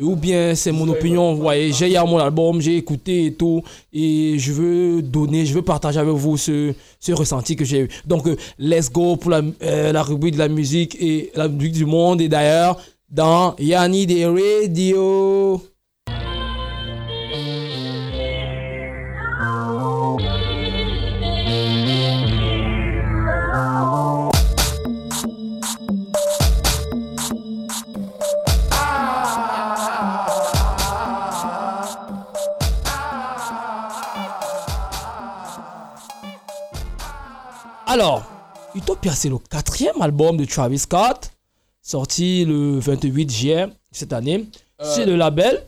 Ou 0.00 0.14
bien 0.14 0.54
c'est 0.54 0.70
mon 0.70 0.88
opinion. 0.88 1.34
Vous 1.34 1.42
voyez, 1.42 1.72
j'ai 1.72 1.88
hier 1.88 2.06
mon 2.06 2.18
album, 2.18 2.60
j'ai 2.60 2.76
écouté 2.76 3.26
et 3.26 3.34
tout. 3.34 3.60
Et 3.92 4.36
je 4.38 4.52
veux 4.52 5.02
donner, 5.02 5.44
je 5.44 5.52
veux 5.52 5.62
partager 5.62 5.98
avec 5.98 6.14
vous 6.14 6.36
ce, 6.38 6.72
ce 7.00 7.10
ressenti 7.12 7.56
que 7.56 7.64
j'ai 7.64 7.80
eu. 7.80 7.88
Donc, 8.06 8.26
euh, 8.28 8.36
let's 8.56 8.88
go 8.90 9.16
pour 9.16 9.32
la, 9.32 9.42
euh, 9.64 9.90
la 9.92 10.02
rubrique 10.04 10.34
de 10.34 10.38
la 10.38 10.48
musique 10.48 10.96
et 11.00 11.32
la 11.34 11.48
musique 11.48 11.72
du 11.74 11.84
monde. 11.84 12.20
Et 12.20 12.28
d'ailleurs, 12.28 12.80
dans 13.12 13.54
Yanni 13.58 14.06
des 14.06 14.24
Radio. 14.24 15.60
Alors, 37.86 38.22
Utopia, 38.74 39.12
c'est 39.12 39.28
le 39.28 39.36
quatrième 39.36 40.00
album 40.00 40.38
de 40.38 40.46
Travis 40.46 40.78
Scott 40.78 41.30
sorti 41.82 42.44
le 42.44 42.78
28 42.78 43.30
juillet 43.30 43.66
cette 43.90 44.12
année. 44.12 44.46
Euh, 44.80 44.94
C'est 44.94 45.04
le 45.04 45.16
label. 45.16 45.62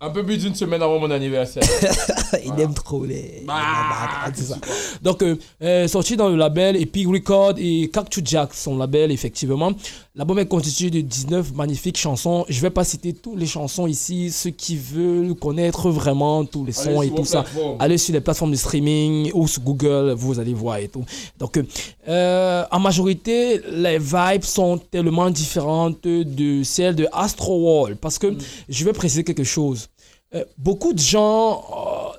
Un 0.00 0.10
peu 0.10 0.24
plus 0.24 0.36
d'une 0.36 0.54
semaine 0.54 0.82
avant 0.82 0.98
mon 0.98 1.10
anniversaire. 1.10 1.62
Il 2.44 2.60
aime 2.60 2.74
trop 2.74 3.04
les. 3.04 3.42
ça. 3.46 4.58
Donc, 5.00 5.22
euh, 5.22 5.36
euh, 5.62 5.88
sorti 5.88 6.16
dans 6.16 6.28
le 6.28 6.36
label 6.36 6.76
Epic 6.76 7.06
Record 7.08 7.54
et 7.56 7.88
Cactus 7.90 8.22
Jack, 8.26 8.52
son 8.52 8.76
label, 8.76 9.12
effectivement. 9.12 9.72
L'album 10.16 10.38
est 10.38 10.46
constitué 10.46 10.90
de 10.90 11.00
19 11.00 11.54
magnifiques 11.54 11.98
chansons. 11.98 12.44
Je 12.48 12.60
vais 12.60 12.70
pas 12.70 12.84
citer 12.84 13.12
toutes 13.14 13.36
les 13.36 13.46
chansons 13.46 13.88
ici. 13.88 14.30
Ceux 14.30 14.50
qui 14.50 14.76
veulent 14.76 15.34
connaître 15.34 15.90
vraiment 15.90 16.44
tous 16.44 16.64
les 16.64 16.70
sons 16.70 17.00
Allez 17.00 17.08
et 17.08 17.14
tout 17.16 17.24
ça, 17.24 17.44
allez 17.80 17.98
sur 17.98 18.14
les 18.14 18.20
plateformes 18.20 18.52
de 18.52 18.56
streaming 18.56 19.32
ou 19.34 19.48
sur 19.48 19.62
Google, 19.62 20.12
vous 20.16 20.38
allez 20.38 20.54
voir 20.54 20.76
et 20.76 20.86
tout. 20.86 21.04
Donc, 21.36 21.60
euh, 22.06 22.64
en 22.70 22.78
majorité, 22.78 23.60
les 23.72 23.98
vibes 23.98 24.44
sont 24.44 24.78
tellement 24.78 25.30
différentes 25.30 26.06
de 26.06 26.62
celles 26.62 26.94
de 26.94 27.08
Astro 27.12 27.58
World. 27.58 27.98
Parce 27.98 28.20
que 28.20 28.36
je 28.68 28.84
vais 28.84 28.92
préciser 28.92 29.24
quelque 29.24 29.42
chose. 29.42 29.88
Euh, 30.32 30.44
beaucoup 30.56 30.92
de 30.92 31.00
gens, 31.00 31.58
euh, 31.58 32.16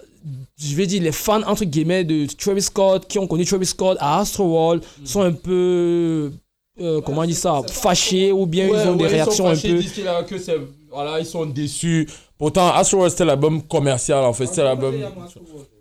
je 0.57 0.75
vais 0.75 0.85
dire 0.85 1.01
les 1.01 1.13
fans 1.13 1.43
entre 1.47 1.63
guillemets 1.63 2.03
de 2.03 2.25
Travis 2.25 2.63
Scott, 2.63 3.07
qui 3.07 3.19
ont 3.19 3.27
connu 3.27 3.45
Travis 3.45 3.67
Scott 3.67 3.97
à 4.01 4.19
Astro 4.19 4.43
World, 4.47 4.83
sont 5.05 5.21
un 5.21 5.31
peu, 5.31 6.33
euh, 6.81 7.01
comment 7.01 7.21
on 7.21 7.25
dit 7.25 7.33
ça, 7.33 7.61
fâchés 7.69 8.31
ou 8.31 8.45
bien 8.45 8.67
Ouais, 8.69 8.79
ils 8.83 8.89
ont 8.89 8.95
des 8.95 9.07
réactions 9.07 9.45
sont 9.45 9.47
un 9.47 9.55
fâchés, 9.55 9.69
peu. 9.69 9.75
Ils 9.75 9.81
disent 9.81 9.91
qu'il 9.93 10.07
a- 10.07 10.23
que 10.23 10.37
c'est- 10.37 10.57
voilà, 10.91 11.19
ils 11.19 11.25
sont 11.25 11.45
déçus. 11.45 12.07
Pourtant, 12.37 12.69
Astro 12.73 12.97
World, 12.97 13.11
c'était 13.11 13.25
l'album 13.25 13.61
commercial 13.61 14.23
en 14.23 14.33
fait. 14.33 14.45
C'était 14.47 14.63
l'album. 14.63 14.93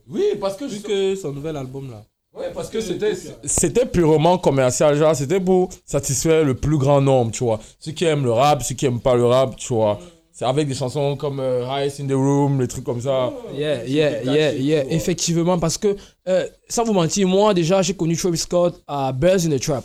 Oui, 0.09 0.23
parce 0.41 0.57
que. 0.57 0.65
Vu 0.67 0.81
que 0.81 1.15
son 1.17 1.33
nouvel 1.33 1.57
album 1.57 1.91
là. 1.91 2.03
Ouais, 2.37 2.51
parce 2.53 2.69
que 2.69 2.81
c'était 2.81 3.13
c'était 3.45 3.87
purement 3.87 4.39
commercial, 4.39 4.97
genre 4.97 5.15
c'était 5.15 5.39
pour 5.39 5.69
satisfaire 5.85 6.43
le 6.45 6.55
plus 6.55 6.79
grand 6.79 7.01
nombre, 7.01 7.31
tu 7.31 7.45
vois. 7.45 7.61
Ceux 7.79 7.93
qui 7.93 8.05
aiment 8.05 8.25
le 8.25 8.33
rap, 8.33 8.63
ceux 8.65 8.75
qui 8.75 8.87
aiment 8.87 9.01
pas 9.01 9.15
le 9.15 9.25
rap, 9.25 9.55
tu 9.57 9.73
vois. 9.73 10.01
C'est 10.33 10.45
avec 10.45 10.67
des 10.67 10.75
chansons 10.75 11.15
comme 11.17 11.39
euh, 11.39 11.65
Highest 11.65 12.01
in 12.01 12.09
the 12.09 12.13
Room, 12.13 12.61
les 12.61 12.67
trucs 12.67 12.83
comme 12.83 13.01
ça. 13.01 13.33
Yeah, 13.57 13.85
yeah, 13.87 14.25
yeah, 14.25 14.53
yeah, 14.53 14.85
effectivement, 14.91 15.61
parce 15.61 15.79
que, 15.79 15.95
euh, 16.27 16.45
sans 16.69 16.83
vous 16.83 16.93
mentir, 16.93 17.29
moi 17.29 17.55
déjà, 17.55 17.83
j'ai 17.83 17.95
connu 17.95 18.17
Travis 18.17 18.39
Scott 18.39 18.83
à 18.89 19.13
Birds 19.13 19.47
in 19.47 19.51
the 19.57 19.61
Trap. 19.61 19.85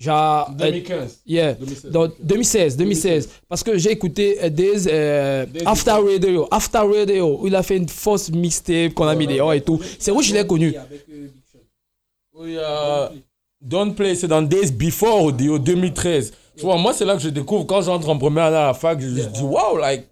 Genre, 0.00 0.48
euh, 0.50 0.54
2015. 0.70 1.18
yeah, 1.26 1.52
2016. 1.52 1.90
dans 1.92 2.08
2016, 2.22 2.76
2016, 2.78 3.28
parce 3.46 3.62
que 3.62 3.76
j'ai 3.76 3.90
écouté 3.90 4.38
euh, 4.42 4.48
Days, 4.48 4.86
euh, 4.88 5.44
After 5.66 5.90
Radio, 5.90 6.48
After 6.50 6.78
Radio, 6.78 7.38
où 7.42 7.46
il 7.46 7.54
a 7.54 7.62
fait 7.62 7.76
une 7.76 7.86
fausse 7.88 8.30
mixtape 8.30 8.94
qu'on 8.94 9.06
a 9.06 9.14
mis 9.14 9.26
dehors 9.26 9.52
et 9.52 9.60
tout. 9.60 9.78
C'est 9.98 10.10
où 10.10 10.22
je 10.22 10.32
l'ai 10.32 10.46
connu? 10.46 10.74
Oui, 12.34 12.54
euh, 12.56 13.08
Don't 13.60 13.94
Play, 13.94 14.14
c'est 14.14 14.28
dans 14.28 14.40
Days 14.40 14.72
Before 14.72 15.22
Audio 15.24 15.58
2013. 15.58 16.32
Tu 16.56 16.62
vois, 16.64 16.78
moi, 16.78 16.92
c'est 16.94 17.04
là 17.04 17.14
que 17.16 17.22
je 17.22 17.28
découvre 17.28 17.64
quand 17.66 17.82
j'entre 17.82 18.08
en 18.08 18.16
première 18.18 18.44
année 18.44 18.56
à 18.56 18.66
la 18.68 18.74
fac, 18.74 18.98
je, 19.00 19.06
je 19.08 19.28
dis 19.28 19.42
waouh, 19.42 19.76
like. 19.76 20.04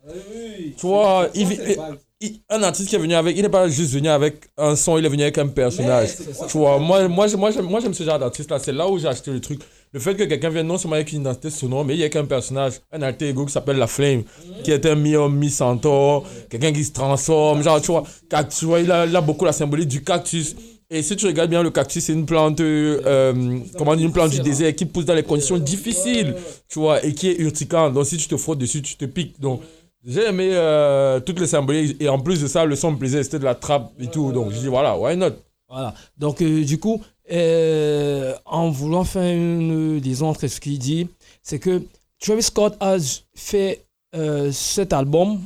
Tu 0.77 0.87
vois, 0.87 1.29
il- 1.35 1.51
il- 1.53 1.79
il- 2.21 2.41
un 2.51 2.63
artiste 2.63 2.89
qui 2.89 2.97
est 2.97 2.99
venu 2.99 3.15
avec, 3.15 3.37
il 3.37 3.43
n'est 3.43 3.49
pas 3.49 3.69
juste 3.69 3.93
venu 3.93 4.09
avec 4.09 4.49
un 4.57 4.75
son, 4.77 4.99
il 4.99 5.05
est 5.05 5.09
venu 5.09 5.23
avec 5.23 5.39
un 5.39 5.47
personnage. 5.49 6.11
Tu 6.49 6.59
vois, 6.59 6.79
moi, 6.79 7.07
moi, 7.09 7.27
j'aime- 7.27 7.39
moi, 7.41 7.51
j'aime 7.51 7.65
moi, 7.67 7.81
j'aime 7.81 7.95
ce 7.95 8.03
genre 8.03 8.19
d'artiste 8.19 8.51
là, 8.51 8.59
c'est 8.59 8.73
là 8.73 8.89
où 8.89 8.99
j'ai 8.99 9.09
acheté 9.09 9.31
le 9.31 9.41
truc. 9.41 9.61
Le 9.93 10.01
fait 10.01 10.15
que 10.15 10.25
quelqu'un 10.25 10.51
vienne 10.51 10.67
non 10.67 10.77
seulement 10.77 10.97
avec 10.97 11.13
une 11.13 11.23
identité 11.23 11.51
sonore, 11.51 11.85
mais 11.85 11.95
il 11.95 11.99
y 11.99 12.03
a 12.03 12.05
avec 12.05 12.17
un 12.17 12.27
personnage, 12.27 12.75
un 12.93 13.01
alter 13.03 13.29
ego 13.29 13.47
qui 13.47 13.53
s'appelle 13.53 13.79
La 13.79 13.87
Flame, 13.87 14.23
qui 14.63 14.71
est 14.71 14.85
un 14.85 14.95
mi-homme, 14.95 15.37
mi-centaure, 15.37 16.25
quelqu'un 16.51 16.73
qui 16.73 16.85
se 16.85 16.93
transforme, 16.93 17.63
genre, 17.63 17.81
tu 17.81 17.93
vois, 17.93 18.05
tu 18.45 18.65
vois, 18.67 18.81
il 18.81 18.91
a, 18.91 19.21
beaucoup 19.21 19.45
la 19.45 19.53
symbolique 19.53 19.89
du 19.89 20.03
cactus. 20.03 20.57
Et 20.91 21.03
si 21.03 21.17
tu 21.17 21.27
regardes 21.27 21.51
bien, 21.51 21.63
le 21.63 21.71
cactus, 21.71 22.05
c'est 22.05 22.13
une 22.13 22.27
plante, 22.27 22.61
euh, 22.61 23.59
comment 23.77 23.95
une 23.95 24.13
plante 24.13 24.31
du 24.31 24.41
désert 24.41 24.75
qui 24.75 24.87
pousse 24.87 25.05
dans 25.05 25.15
les 25.15 25.23
conditions 25.23 25.59
difficiles, 25.59 26.35
tu 26.69 26.79
vois, 26.79 27.05
et 27.05 27.15
qui 27.15 27.29
est 27.29 27.39
urticante. 27.39 27.95
Donc, 27.95 28.07
si 28.07 28.17
tu 28.17 28.29
te 28.29 28.37
frottes 28.37 28.59
dessus, 28.59 28.83
tu 28.83 28.97
te 28.97 29.05
piques. 29.05 29.41
Donc, 29.41 29.63
j'ai 30.05 30.27
aimé 30.27 30.51
euh, 30.53 31.21
toutes 31.21 31.41
les 31.41 31.47
symboliques. 31.47 32.01
Et 32.01 32.09
en 32.09 32.19
plus 32.19 32.41
de 32.41 32.47
ça, 32.47 32.65
le 32.65 32.77
son 32.77 32.93
me 32.93 32.97
plaisait, 32.97 33.23
c'était 33.23 33.39
de 33.39 33.45
la 33.45 33.55
trappe 33.55 33.93
et 34.01 34.07
tout. 34.07 34.33
Donc, 34.33 34.51
je 34.53 34.59
dis, 34.59 34.69
voilà, 34.69 34.99
why 34.99 35.17
not? 35.17 35.33
Voilà. 35.69 35.95
Donc, 36.17 36.41
euh, 36.41 36.65
du 36.65 36.79
coup, 36.79 37.03
euh, 37.31 38.35
en 38.45 38.71
voulant 38.71 39.05
faire 39.05 39.33
une 39.35 39.99
liaison 39.99 40.29
entre 40.29 40.47
ce 40.47 40.61
qu'il 40.61 40.79
dit, 40.79 41.09
c'est 41.43 41.59
que 41.59 41.83
Travis 42.21 42.43
Scott 42.43 42.77
a 42.81 42.97
fait 43.35 43.85
euh, 44.15 44.51
cet 44.53 44.93
album 44.93 45.41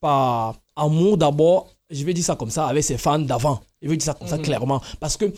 par 0.00 0.56
amour 0.76 1.16
d'abord, 1.18 1.68
je 1.90 2.04
vais 2.04 2.14
dire 2.14 2.24
ça 2.24 2.36
comme 2.36 2.50
ça, 2.50 2.66
avec 2.66 2.82
ses 2.84 2.98
fans 2.98 3.18
d'avant. 3.18 3.60
Je 3.82 3.88
vais 3.88 3.96
dire 3.96 4.04
ça 4.06 4.14
comme 4.14 4.28
ça 4.28 4.36
Mhm. 4.38 4.42
clairement. 4.44 4.80
Parce 5.00 5.16
que 5.16 5.32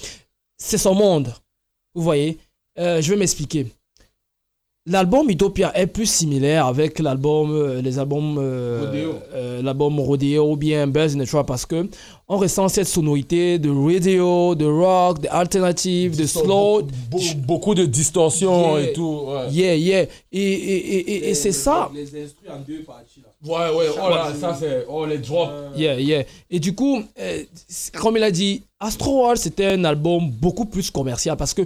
c'est 0.59 0.78
son 0.78 0.94
monde. 0.94 1.32
Vous 1.94 2.02
voyez? 2.02 2.39
Euh, 2.78 3.01
Je 3.01 3.10
vais 3.10 3.16
m'expliquer. 3.16 3.66
L'album 4.88 5.28
Utopia 5.28 5.72
est 5.76 5.88
plus 5.88 6.06
similaire 6.08 6.66
avec 6.66 7.00
l'album, 7.00 7.50
euh, 7.52 7.82
les 7.82 7.98
albums, 7.98 8.36
euh, 8.38 8.84
Rodeo. 8.86 9.14
euh, 9.34 9.60
l'album 9.62 9.98
Rodeo 9.98 10.52
ou 10.52 10.56
bien 10.56 10.86
Buzz 10.86 11.16
in 11.16 11.24
the 11.24 11.26
Trap 11.28 11.44
parce 11.46 11.66
que 11.66 11.88
on 12.28 12.36
ressent 12.38 12.68
cette 12.68 12.86
sonorité 12.86 13.58
de 13.58 13.68
radio, 13.68 14.54
de 14.54 14.64
rock, 14.64 15.22
de 15.22 15.28
alternative, 15.30 16.16
de 16.16 16.24
slow. 16.26 16.82
Be- 17.10 17.34
beaucoup 17.36 17.74
de 17.74 17.84
distorsions 17.84 18.76
Yeah. 18.78 18.88
et 18.88 18.92
tout. 18.92 19.22
Ouais, 19.26 19.48
Yeah, 19.50 19.74
yeah. 19.76 20.02
Et, 20.02 20.08
et, 20.40 20.76
et, 20.96 20.98
et, 20.98 21.28
et 21.30 21.34
c'est 21.34 21.52
ça. 21.52 21.90
Les 21.92 22.02
instruments 22.04 22.54
en 22.54 22.60
deux 22.66 22.82
parties 22.82 23.22
là. 23.22 23.72
ouais, 23.72 23.76
ouais. 23.76 23.86
Oh 24.00 24.08
là, 24.08 24.32
ça 24.40 24.56
c'est. 24.58 24.86
Oh, 24.88 25.04
les 25.04 25.18
drops. 25.18 25.50
Yeah, 25.76 25.98
yeah. 26.00 26.22
Et 26.48 26.60
du 26.60 26.74
coup, 26.76 27.02
euh, 27.20 27.42
comme 27.94 28.16
il 28.16 28.22
a 28.22 28.30
dit, 28.30 28.62
Astro 28.78 29.18
World, 29.22 29.38
c'était 29.38 29.66
un 29.66 29.84
album 29.84 30.30
beaucoup 30.30 30.64
plus 30.66 30.90
commercial 30.92 31.36
parce 31.36 31.54
que 31.54 31.62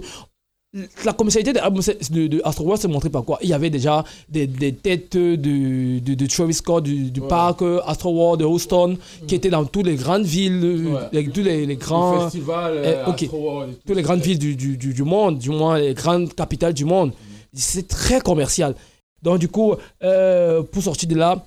la 1.03 1.11
commercialité 1.13 1.51
de, 1.51 1.59
de, 1.59 2.27
de 2.27 2.41
Astro 2.45 2.63
World 2.63 2.81
s'est 2.81 2.87
montrée 2.87 3.09
par 3.09 3.23
quoi? 3.25 3.37
Il 3.41 3.49
y 3.49 3.53
avait 3.53 3.69
déjà 3.69 4.05
des, 4.29 4.47
des 4.47 4.73
têtes 4.73 5.17
de, 5.17 5.35
de, 5.35 6.13
de 6.13 6.25
Travis 6.27 6.53
Scott, 6.53 6.83
du, 6.85 7.11
du 7.11 7.19
parc 7.21 7.61
euh, 7.61 7.81
Astro 7.85 8.11
World 8.13 8.39
de 8.39 8.45
Houston, 8.45 8.97
qui 9.27 9.35
étaient 9.35 9.49
dans 9.49 9.65
toutes 9.65 9.85
les 9.87 9.95
grandes 9.95 10.23
villes, 10.23 10.61
euh, 10.63 10.93
Ouais. 10.93 11.09
les- 11.11 11.29
tous 11.29 11.41
les, 11.43 11.65
les 11.65 11.75
grands. 11.75 12.15
Le 12.15 12.19
festival, 12.21 12.73
euh, 12.77 13.03
euh, 13.05 13.67
toutes 13.85 13.95
les 13.97 14.01
grandes 14.01 14.21
villes 14.21 14.39
du, 14.39 14.55
du, 14.55 14.77
du, 14.77 14.93
du 14.93 15.03
monde, 15.03 15.39
du 15.39 15.49
moins 15.49 15.77
les 15.77 15.93
grandes 15.93 16.33
capitales 16.33 16.73
du 16.73 16.85
monde. 16.85 17.11
C'est 17.53 17.87
très 17.87 18.21
commercial. 18.21 18.73
Donc, 19.21 19.39
du 19.39 19.49
coup, 19.49 19.75
euh, 20.03 20.63
pour 20.63 20.81
sortir 20.83 21.09
de 21.09 21.15
là, 21.15 21.45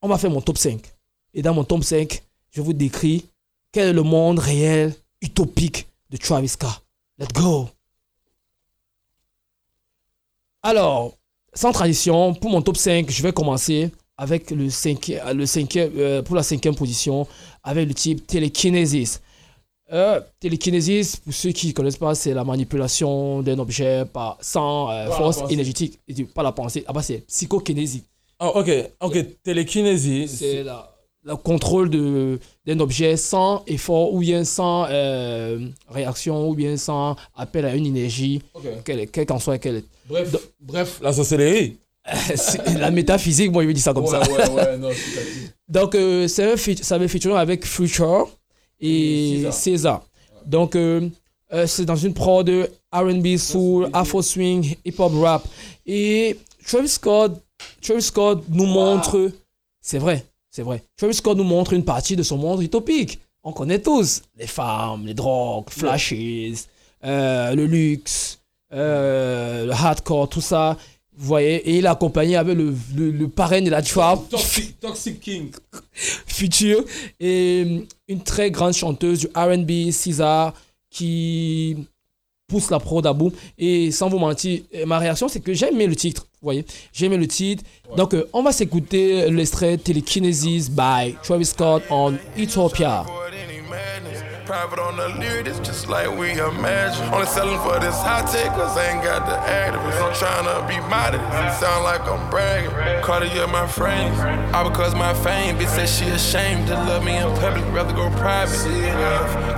on 0.00 0.08
va 0.08 0.16
faire 0.16 0.30
mon 0.30 0.40
top 0.40 0.56
5. 0.56 0.80
Et 1.34 1.42
dans 1.42 1.52
mon 1.52 1.64
top 1.64 1.84
5, 1.84 2.22
je 2.50 2.62
vous 2.62 2.72
décris 2.72 3.26
quel 3.72 3.88
est 3.88 3.92
le 3.92 4.02
monde 4.02 4.38
réel, 4.38 4.94
utopique 5.20 5.86
de 6.08 6.16
Travis 6.16 6.48
Scott. 6.48 6.82
Let's 7.18 7.28
go! 7.34 7.68
Alors, 10.66 11.14
sans 11.54 11.70
tradition, 11.72 12.34
pour 12.34 12.50
mon 12.50 12.60
top 12.60 12.76
5, 12.76 13.08
je 13.10 13.22
vais 13.22 13.32
commencer 13.32 13.90
avec 14.18 14.50
le 14.50 14.68
cinquième, 14.68 15.36
le 15.36 15.46
cinquième, 15.46 15.92
euh, 15.96 16.22
pour 16.22 16.34
la 16.34 16.42
cinquième 16.42 16.74
position, 16.74 17.26
avec 17.62 17.86
le 17.86 17.94
type 17.94 18.26
télékinésis. 18.26 19.20
Euh, 19.92 20.20
télékinésis, 20.40 21.16
pour 21.16 21.32
ceux 21.32 21.52
qui 21.52 21.68
ne 21.68 21.72
connaissent 21.72 21.98
pas, 21.98 22.16
c'est 22.16 22.34
la 22.34 22.42
manipulation 22.42 23.42
d'un 23.42 23.58
objet 23.60 24.04
par, 24.12 24.38
sans 24.40 24.90
euh, 24.90 25.06
Par 25.06 25.18
force 25.18 25.52
énergétique. 25.52 26.00
Et 26.08 26.24
Pas 26.24 26.42
la 26.42 26.50
pensée. 26.50 26.82
Ah 26.88 26.92
bah 26.92 27.02
c'est 27.02 27.18
psychokinésie. 27.28 28.02
Ah, 28.40 28.48
ok, 28.48 28.70
ok. 29.02 29.42
Télékinésie. 29.44 30.26
C'est 30.26 30.64
la- 30.64 30.95
le 31.26 31.34
contrôle 31.36 31.90
de- 31.90 32.38
d'un 32.66 32.78
objet 32.80 33.16
sans 33.16 33.64
effort 33.66 34.14
ou 34.14 34.20
bien 34.20 34.44
sans 34.44 34.86
euh, 34.88 35.58
réaction 35.88 36.48
ou 36.48 36.54
bien 36.54 36.76
sans 36.76 37.16
appel 37.34 37.64
à 37.64 37.74
une 37.74 37.86
énergie, 37.86 38.40
Ok. 38.54 38.62
quelle 39.10 39.26
qu'en 39.26 39.38
soit 39.40 39.58
quelle. 39.58 39.82
Bref, 40.08 40.36
bref, 40.60 41.00
la 41.02 41.12
sorcellerie. 41.18 41.76
La 42.78 42.92
métaphysique, 42.92 43.50
moi 43.50 43.62
je 43.64 43.66
vais 43.68 43.74
dire 43.74 43.82
ça 43.82 43.92
comme 43.92 44.04
ouais, 44.04 44.10
ça. 44.10 44.20
Ouais, 44.20 44.50
ouais, 44.54 44.78
non, 44.78 44.90
c'est 44.92 45.20
facile. 45.20 45.50
Donc, 45.68 45.94
euh, 45.96 46.28
c'est 46.28 46.56
ça 46.84 46.94
avait 46.94 47.08
featuring 47.08 47.36
avec 47.36 47.66
Future 47.66 48.28
et 48.80 49.42
Et 49.42 49.50
César. 49.50 50.04
Donc, 50.44 50.76
euh, 50.76 51.08
euh, 51.52 51.66
c'est 51.66 51.84
dans 51.84 51.96
une 51.96 52.14
prod 52.14 52.48
RB, 52.92 53.36
soul, 53.36 53.88
afro 53.92 54.22
swing, 54.22 54.76
hip 54.84 54.94
hop 54.98 55.12
rap. 55.20 55.44
Et 55.84 56.36
Travis 56.64 56.88
Scott, 56.88 57.42
Travis 57.82 58.02
Scott 58.02 58.44
nous 58.48 58.66
montre, 58.66 59.32
c'est 59.80 59.98
vrai, 59.98 60.24
c'est 60.56 60.62
vrai. 60.62 60.82
Travis 60.96 61.12
Scott 61.12 61.36
nous 61.36 61.44
montre 61.44 61.74
une 61.74 61.84
partie 61.84 62.16
de 62.16 62.22
son 62.22 62.38
monde 62.38 62.62
utopique. 62.62 63.20
On 63.44 63.52
connaît 63.52 63.78
tous 63.78 64.22
les 64.38 64.46
femmes, 64.46 65.04
les 65.06 65.12
drogues, 65.12 65.68
flashes, 65.68 66.14
euh, 67.04 67.54
le 67.54 67.66
luxe, 67.66 68.40
euh, 68.72 69.66
le 69.66 69.72
hardcore, 69.72 70.30
tout 70.30 70.40
ça. 70.40 70.78
Vous 71.14 71.26
voyez, 71.26 71.56
et 71.56 71.76
il 71.76 71.84
est 71.84 71.88
accompagné 71.88 72.36
avec 72.36 72.56
le, 72.56 72.74
le, 72.96 73.10
le 73.10 73.28
parrain 73.28 73.60
de 73.60 73.68
la 73.68 73.82
trap, 73.82 74.30
Toxic, 74.30 74.80
Toxic 74.80 75.20
King. 75.20 75.50
Future, 75.92 76.82
et 77.20 77.62
euh, 77.66 77.80
une 78.08 78.22
très 78.22 78.50
grande 78.50 78.72
chanteuse 78.72 79.20
du 79.20 79.26
RB, 79.36 79.90
César, 79.90 80.54
qui 80.88 81.86
pousse 82.46 82.70
la 82.70 82.78
prod 82.78 83.06
à 83.06 83.12
bout. 83.12 83.32
Et 83.58 83.90
sans 83.90 84.08
vous 84.08 84.18
mentir, 84.18 84.60
euh, 84.74 84.86
ma 84.86 84.98
réaction, 84.98 85.28
c'est 85.28 85.40
que 85.40 85.52
j'ai 85.52 85.68
aimé 85.68 85.86
le 85.86 85.96
titre. 85.96 86.26
Vous 86.40 86.46
voyez, 86.46 86.64
j'ai 86.92 87.06
aimé 87.06 87.16
le 87.16 87.26
titre. 87.26 87.64
Donc, 87.96 88.14
euh, 88.14 88.28
on 88.32 88.42
va 88.42 88.52
s'écouter 88.52 89.30
l'extrait 89.30 89.76
Telekinesis 89.78 90.70
by 90.70 91.14
Travis 91.22 91.46
Scott 91.46 91.82
on 91.90 92.14
Utopia. 92.36 93.04
Private 94.46 94.78
on 94.78 94.96
the 94.96 95.08
lyric, 95.08 95.48
it's 95.48 95.58
just 95.58 95.88
like 95.88 96.08
we 96.08 96.30
imagine. 96.30 97.12
Only 97.12 97.26
selling 97.26 97.58
for 97.66 97.80
this 97.80 97.96
high 97.98 98.22
tech, 98.30 98.54
cause 98.54 98.78
I 98.78 98.94
ain't 98.94 99.02
got 99.02 99.26
the 99.26 99.34
activists. 99.34 99.98
I'm 99.98 100.14
trying 100.14 100.46
to 100.46 100.62
be 100.70 100.78
modest, 100.88 101.18
it 101.18 101.58
sound 101.58 101.82
like 101.82 102.02
I'm 102.06 102.30
bragging. 102.30 102.70
Cartier, 103.02 103.48
my 103.48 103.66
friends. 103.66 104.14
All 104.54 104.70
because 104.70 104.94
my 104.94 105.12
fame, 105.14 105.56
bitch 105.58 105.74
said 105.74 105.88
she 105.88 106.04
ashamed 106.10 106.68
to 106.68 106.74
love 106.74 107.04
me 107.04 107.16
in 107.16 107.26
public, 107.38 107.64
rather 107.74 107.92
go 107.92 108.08
private. 108.20 108.54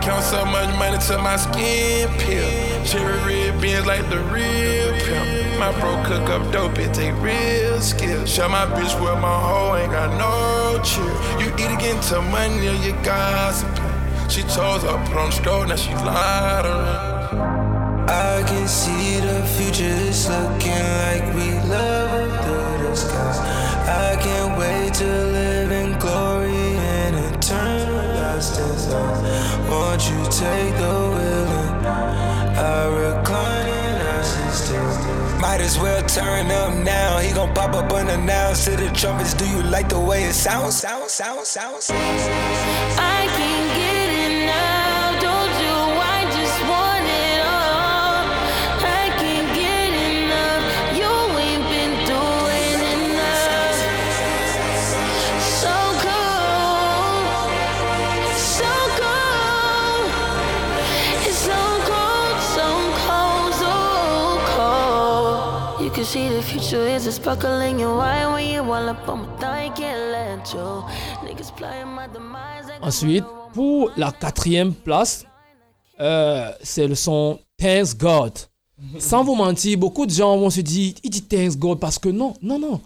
Count 0.01 0.24
so 0.24 0.43
much 0.47 0.74
money 0.78 0.97
to 0.97 1.19
my 1.19 1.36
skin 1.36 2.09
peel. 2.16 2.48
Cherry 2.86 3.19
red 3.28 3.60
beans 3.60 3.85
like 3.85 4.09
the 4.09 4.20
real 4.32 4.97
pimp. 5.05 5.60
My 5.60 5.70
bro 5.81 6.02
cook 6.06 6.31
up 6.31 6.51
dope, 6.51 6.78
it 6.78 6.94
take 6.94 7.15
real 7.20 7.78
skill. 7.82 8.24
Show 8.24 8.48
my 8.48 8.65
bitch 8.65 8.98
where 9.02 9.20
my 9.20 9.28
hoe 9.28 9.77
ain't 9.77 9.93
got 9.93 10.16
no 10.16 10.82
chill. 10.82 11.05
You 11.39 11.52
either 11.62 11.77
get 11.77 11.97
into 11.97 12.23
money 12.23 12.69
or 12.69 12.73
you 12.73 12.93
gossiping. 13.05 13.98
She 14.28 14.42
chose 14.42 14.82
her 14.82 14.98
put 15.06 15.16
on 15.16 15.30
the 15.30 15.32
stove, 15.32 15.68
now 15.68 15.76
she 15.76 15.94
lied 15.94 16.66
around. 16.66 18.10
I 18.10 18.42
can 18.46 18.68
see 18.68 19.20
the 19.20 19.42
future 19.56 19.84
is 19.84 20.28
looking 20.28 20.84
like 21.02 21.24
we 21.34 21.48
level 21.66 22.28
through 22.42 22.88
the 22.88 22.94
skies. 22.94 23.38
I 23.88 24.16
can't 24.20 24.59
wait 24.59 24.92
to 24.94 25.05
live 25.06 25.70
in 25.72 25.98
glory 25.98 26.76
and 26.94 27.34
eternal 27.34 27.94
lasting 28.20 28.92
life. 28.92 29.70
Won't 29.70 30.02
you 30.10 30.22
take 30.24 30.74
the 30.76 30.94
wheel 31.14 31.48
and 31.64 31.86
I 32.59 32.86
recline 32.86 33.66
and 33.66 34.09
I 34.09 34.22
sit 34.22 34.52
still. 34.52 35.40
Might 35.40 35.62
as 35.62 35.78
well 35.78 36.02
turn 36.06 36.50
up 36.50 36.74
now. 36.84 37.18
He 37.18 37.32
gon' 37.32 37.55
pop 37.55 37.74
up 37.74 37.90
unannounced 37.92 38.64
to 38.64 38.76
the 38.76 38.90
trumpets. 38.90 39.32
Do 39.32 39.48
you 39.48 39.62
like 39.62 39.88
the 39.88 40.00
way 40.00 40.24
it 40.24 40.34
sounds? 40.34 40.76
Sound, 40.76 41.09
sound, 41.09 41.46
sound, 41.46 41.82
sound. 41.82 43.18
See 66.09 66.30
the 66.30 66.43
future 66.43 66.89
is 66.89 67.06
a 67.06 67.12
sparkle 67.12 67.60
in 67.60 67.78
your 67.78 68.01
eye 68.01 68.26
when 68.32 68.47
you 68.47 68.62
all 68.62 68.89
up 68.89 69.06
on 69.09 69.18
my 69.20 69.36
thigh. 69.36 69.68
Can't 69.76 70.10
let 70.10 70.55
you. 70.55 70.82
Niggas 71.22 71.55
playing 71.55 71.89
my 71.89 72.06
demise. 72.06 72.64
Ensuite, 72.80 73.24
pour 73.52 73.90
la 73.97 74.10
quatrième 74.10 74.72
place, 74.72 75.26
euh, 76.01 76.51
c'est 76.62 76.86
le 76.86 76.94
son 76.94 77.39
Thanks 77.59 77.94
God. 77.94 78.32
Sans 78.98 79.22
vous 79.22 79.35
mentir, 79.35 79.76
beaucoup 79.76 80.06
de 80.06 80.12
gens 80.12 80.39
vont 80.39 80.48
se 80.48 80.62
dire, 80.62 80.94
il 81.05 81.10
dit 81.10 81.22
Thanks 81.22 81.59
God 81.59 81.78
parce 81.78 81.98
que 81.98 82.09
non, 82.09 82.32
non, 82.40 82.59
non. 82.59 82.80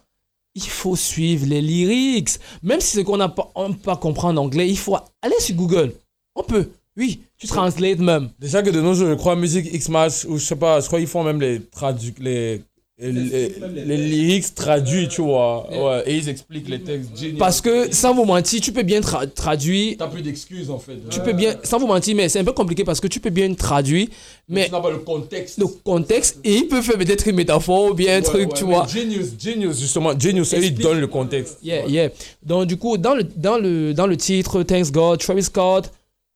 Il 0.56 0.68
faut 0.68 0.96
suivre 0.96 1.46
les 1.46 1.62
lyrics. 1.62 2.40
Même 2.62 2.80
si 2.80 2.96
c'est 2.96 3.04
qu'on 3.04 3.18
n'a 3.18 3.28
pas, 3.28 3.52
on 3.54 3.72
pas 3.72 3.96
comprendre 3.96 4.42
anglais, 4.42 4.68
il 4.68 4.78
faut 4.78 4.96
aller 5.22 5.38
sur 5.38 5.54
Google. 5.54 5.94
On 6.34 6.42
peut. 6.42 6.70
Oui, 6.96 7.22
tu 7.38 7.46
translates 7.46 8.00
même. 8.00 8.30
Déjà 8.38 8.62
que 8.62 8.70
de 8.70 8.80
nos 8.80 8.94
jours, 8.94 9.08
je 9.08 9.14
crois, 9.14 9.36
musique 9.36 9.72
X-Match, 9.72 10.24
ou 10.24 10.38
je 10.38 10.44
sais 10.44 10.56
pas, 10.56 10.80
je 10.80 10.86
crois 10.88 10.98
qu'ils 10.98 11.08
font 11.08 11.22
même 11.22 11.40
les 11.40 11.62
tradu 11.62 12.12
les, 12.18 12.62
les, 12.98 13.48
les, 13.84 13.96
lyrics 13.96 14.54
traduits, 14.54 15.08
tu 15.08 15.22
vois. 15.22 15.68
Ouais, 15.70 16.02
et 16.06 16.16
ils 16.18 16.28
expliquent 16.28 16.68
les 16.68 16.80
textes. 16.80 17.16
Génial. 17.16 17.38
Parce 17.38 17.60
que, 17.60 17.92
sans 17.92 18.14
vous 18.14 18.24
mentir, 18.24 18.60
tu 18.60 18.70
peux 18.70 18.82
bien 18.82 19.00
tra- 19.00 19.26
traduire. 19.28 19.96
T'as 19.98 20.06
plus 20.08 20.22
d'excuses 20.22 20.70
en 20.70 20.78
fait. 20.78 20.98
Tu 21.10 21.20
peux 21.20 21.32
bien, 21.32 21.56
sans 21.64 21.78
vous 21.78 21.86
mentir, 21.86 22.14
mais 22.14 22.28
c'est 22.28 22.38
un 22.38 22.44
peu 22.44 22.52
compliqué 22.52 22.84
parce 22.84 23.00
que 23.00 23.06
tu 23.08 23.18
peux 23.18 23.30
bien 23.30 23.52
traduire, 23.54 24.06
mais 24.48 24.66
Tu 24.66 24.72
n'as 24.72 24.80
pas 24.80 24.90
le 24.90 24.98
contexte. 24.98 25.58
le 25.58 25.66
contexte, 25.66 26.38
et 26.44 26.54
il 26.56 26.68
peut 26.68 26.82
faire 26.82 26.98
peut-être 26.98 27.26
une 27.26 27.36
métaphore 27.36 27.90
ou 27.90 27.94
bien 27.94 28.12
un 28.14 28.16
Ouais, 28.18 28.22
truc, 28.22 28.54
tu 28.54 28.64
vois. 28.64 28.86
Genius, 28.86 29.30
Genius, 29.38 29.80
justement, 29.80 30.16
Genius, 30.18 30.52
eux, 30.54 30.62
ils 30.62 30.74
donnent 30.74 31.00
le 31.00 31.06
contexte. 31.08 31.58
Yeah, 31.62 31.86
yeah. 31.88 32.10
Donc, 32.42 32.66
du 32.66 32.76
coup, 32.76 32.98
dans 32.98 33.14
le, 33.14 33.24
dans 33.24 33.58
le, 33.58 33.94
dans 33.94 34.06
le 34.06 34.16
titre, 34.16 34.62
Thanks 34.62 34.92
God, 34.92 35.18
Travis 35.18 35.44
Scott 35.44 35.90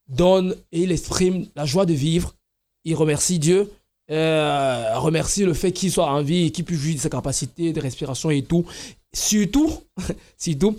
donne 0.08 0.54
et 0.72 0.80
il 0.82 0.90
exprime 0.92 1.46
la 1.54 1.66
joie 1.66 1.84
de 1.86 1.92
vivre. 1.92 2.34
Il 2.84 2.94
remercie 2.94 3.38
Dieu, 3.38 3.70
euh, 4.10 4.98
remercie 4.98 5.44
le 5.44 5.54
fait 5.54 5.72
qu'il 5.72 5.90
soit 5.90 6.06
en 6.10 6.22
vie 6.22 6.46
et 6.46 6.50
qu'il 6.50 6.64
puisse 6.64 6.78
jouir 6.80 6.94
de 6.96 7.00
sa 7.00 7.08
capacité 7.10 7.72
de 7.72 7.80
respiration 7.80 8.30
et 8.30 8.42
tout. 8.42 8.64
Surtout, 9.12 9.70
surtout, 10.38 10.76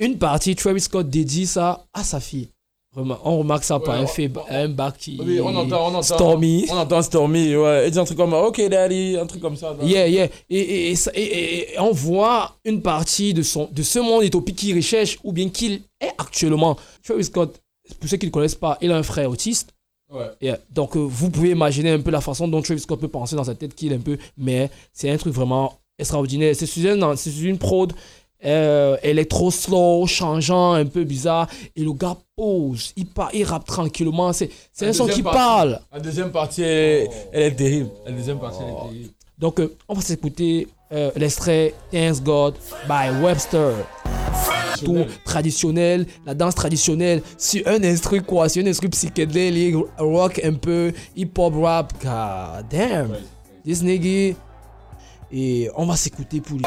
une 0.00 0.18
partie, 0.18 0.56
Travis 0.56 0.80
Scott 0.80 1.08
dédie 1.08 1.46
ça 1.46 1.84
à 1.92 2.02
sa 2.02 2.20
fille. 2.20 2.48
On 2.96 3.38
remarque 3.38 3.64
ça 3.64 3.80
par 3.80 3.96
un, 3.96 4.06
fait, 4.06 4.30
un 4.48 4.68
bac 4.68 4.96
qui 4.98 5.18
Oui, 5.20 5.40
on 5.40 5.48
entend, 5.48 5.86
on 5.86 5.88
entend. 5.88 6.02
Stormy. 6.02 6.66
On 6.70 6.76
entend 6.76 7.02
Stormy, 7.02 7.56
ouais. 7.56 7.88
Et 7.88 7.90
dit 7.90 7.98
un 7.98 8.04
truc 8.04 8.16
comme, 8.16 8.32
ok, 8.34 8.68
daddy, 8.68 9.16
un 9.20 9.26
truc 9.26 9.42
comme 9.42 9.56
ça. 9.56 9.74
Yeah, 9.82 10.06
yeah. 10.06 10.28
Et, 10.48 10.60
et, 10.60 10.92
et 10.92 11.72
et- 11.72 11.78
on 11.80 11.90
voit 11.90 12.54
une 12.64 12.82
partie 12.82 13.34
de, 13.34 13.42
son, 13.42 13.68
de 13.72 13.82
ce 13.82 13.98
monde 13.98 14.22
utopique 14.22 14.54
qu'il 14.54 14.76
recherche 14.76 15.18
ou 15.24 15.32
bien 15.32 15.48
qu'il 15.48 15.82
est 16.00 16.12
actuellement. 16.18 16.76
Travis 17.02 17.24
Scott, 17.24 17.60
pour 17.98 18.08
ceux 18.08 18.16
qui 18.16 18.26
ne 18.26 18.30
connaissent 18.30 18.54
pas, 18.54 18.78
il 18.80 18.92
a 18.92 18.96
un 18.96 19.02
frère 19.02 19.28
autiste. 19.28 19.73
Ouais. 20.14 20.30
Yeah. 20.40 20.58
Donc, 20.72 20.96
euh, 20.96 21.00
vous 21.00 21.28
pouvez 21.30 21.50
imaginer 21.50 21.90
un 21.90 22.00
peu 22.00 22.10
la 22.10 22.20
façon 22.20 22.46
dont 22.48 22.62
Travis 22.62 22.80
Scott 22.80 23.00
peut 23.00 23.08
penser 23.08 23.34
dans 23.36 23.44
sa 23.44 23.54
tête 23.54 23.74
qu'il 23.74 23.92
est 23.92 23.96
un 23.96 24.00
peu. 24.00 24.16
Mais 24.38 24.70
c'est 24.92 25.10
un 25.10 25.16
truc 25.16 25.34
vraiment 25.34 25.78
extraordinaire. 25.98 26.54
C'est 26.56 26.66
sur, 26.66 26.90
un- 27.02 27.16
c'est 27.16 27.36
une 27.40 27.58
prod 27.58 27.92
euh, 28.46 28.96
électro 29.02 29.50
slow, 29.50 30.06
changeant, 30.06 30.72
un 30.74 30.84
peu 30.86 31.02
bizarre. 31.04 31.48
Et 31.74 31.82
le 31.82 31.92
gars 31.94 32.16
pose, 32.36 32.92
il, 32.96 33.06
part, 33.06 33.30
il 33.34 33.42
rappe 33.44 33.64
tranquillement. 33.64 34.32
C'est, 34.32 34.50
c'est 34.72 34.86
un 34.86 34.92
son 34.92 35.06
qui 35.06 35.22
partie- 35.22 35.38
parle. 35.38 35.80
La 35.92 35.98
deuxième 36.00 36.30
partie, 36.30 36.62
elle, 36.62 37.08
elle 37.32 37.42
est 37.44 37.56
terrible. 37.56 37.90
La 38.06 38.12
deuxième 38.12 38.38
partie, 38.38 38.58
elle 38.62 38.70
est 38.74 38.88
terrible. 38.88 39.10
Donc, 39.38 39.58
euh, 39.60 39.74
on 39.88 39.94
va 39.94 40.02
s'écouter 40.02 40.68
euh, 40.92 41.10
l'extrait 41.16 41.74
Thanks 41.90 42.22
God 42.22 42.54
by 42.86 43.22
Webster. 43.22 43.72
Tout 44.82 45.04
traditionnel, 45.24 46.06
la 46.26 46.34
danse 46.34 46.54
traditionnelle, 46.54 47.22
sur 47.38 47.66
un 47.66 47.82
instru 47.82 48.22
quoi, 48.22 48.48
sur 48.48 48.64
un 48.64 48.66
instru 48.66 48.88
psychédélique, 48.88 49.76
rock 49.98 50.40
un 50.44 50.54
peu, 50.54 50.92
hip-hop 51.16 51.54
rap. 51.62 51.92
God 52.02 52.66
damn, 52.70 53.16
this 53.64 53.82
nigga. 53.82 54.36
Et 55.32 55.68
on 55.76 55.86
va 55.86 55.96
s'écouter 55.96 56.40
pour 56.40 56.58
lui. 56.58 56.64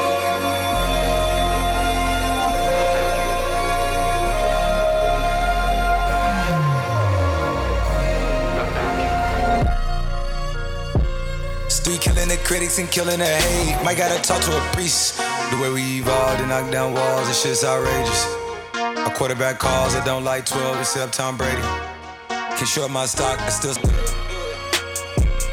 Critics 12.48 12.78
and 12.78 12.90
killing 12.90 13.18
the 13.18 13.26
hate. 13.26 13.76
Might 13.84 13.98
gotta 13.98 14.16
talk 14.22 14.40
to 14.40 14.56
a 14.56 14.60
priest. 14.72 15.18
The 15.52 15.58
way 15.60 15.68
we 15.68 15.98
evolved 16.00 16.40
and 16.40 16.48
knock 16.48 16.72
down 16.72 16.94
walls, 16.94 17.28
this 17.28 17.42
shit's 17.42 17.62
outrageous. 17.62 18.24
A 19.04 19.12
quarterback 19.14 19.58
calls, 19.58 19.94
I 19.94 20.02
don't 20.02 20.24
like 20.24 20.46
12 20.46 20.80
except 20.80 21.12
Tom 21.12 21.36
Brady. 21.36 21.60
Can 22.30 22.66
short 22.66 22.90
my 22.90 23.04
stock, 23.04 23.38
I 23.38 23.50
still. 23.50 23.76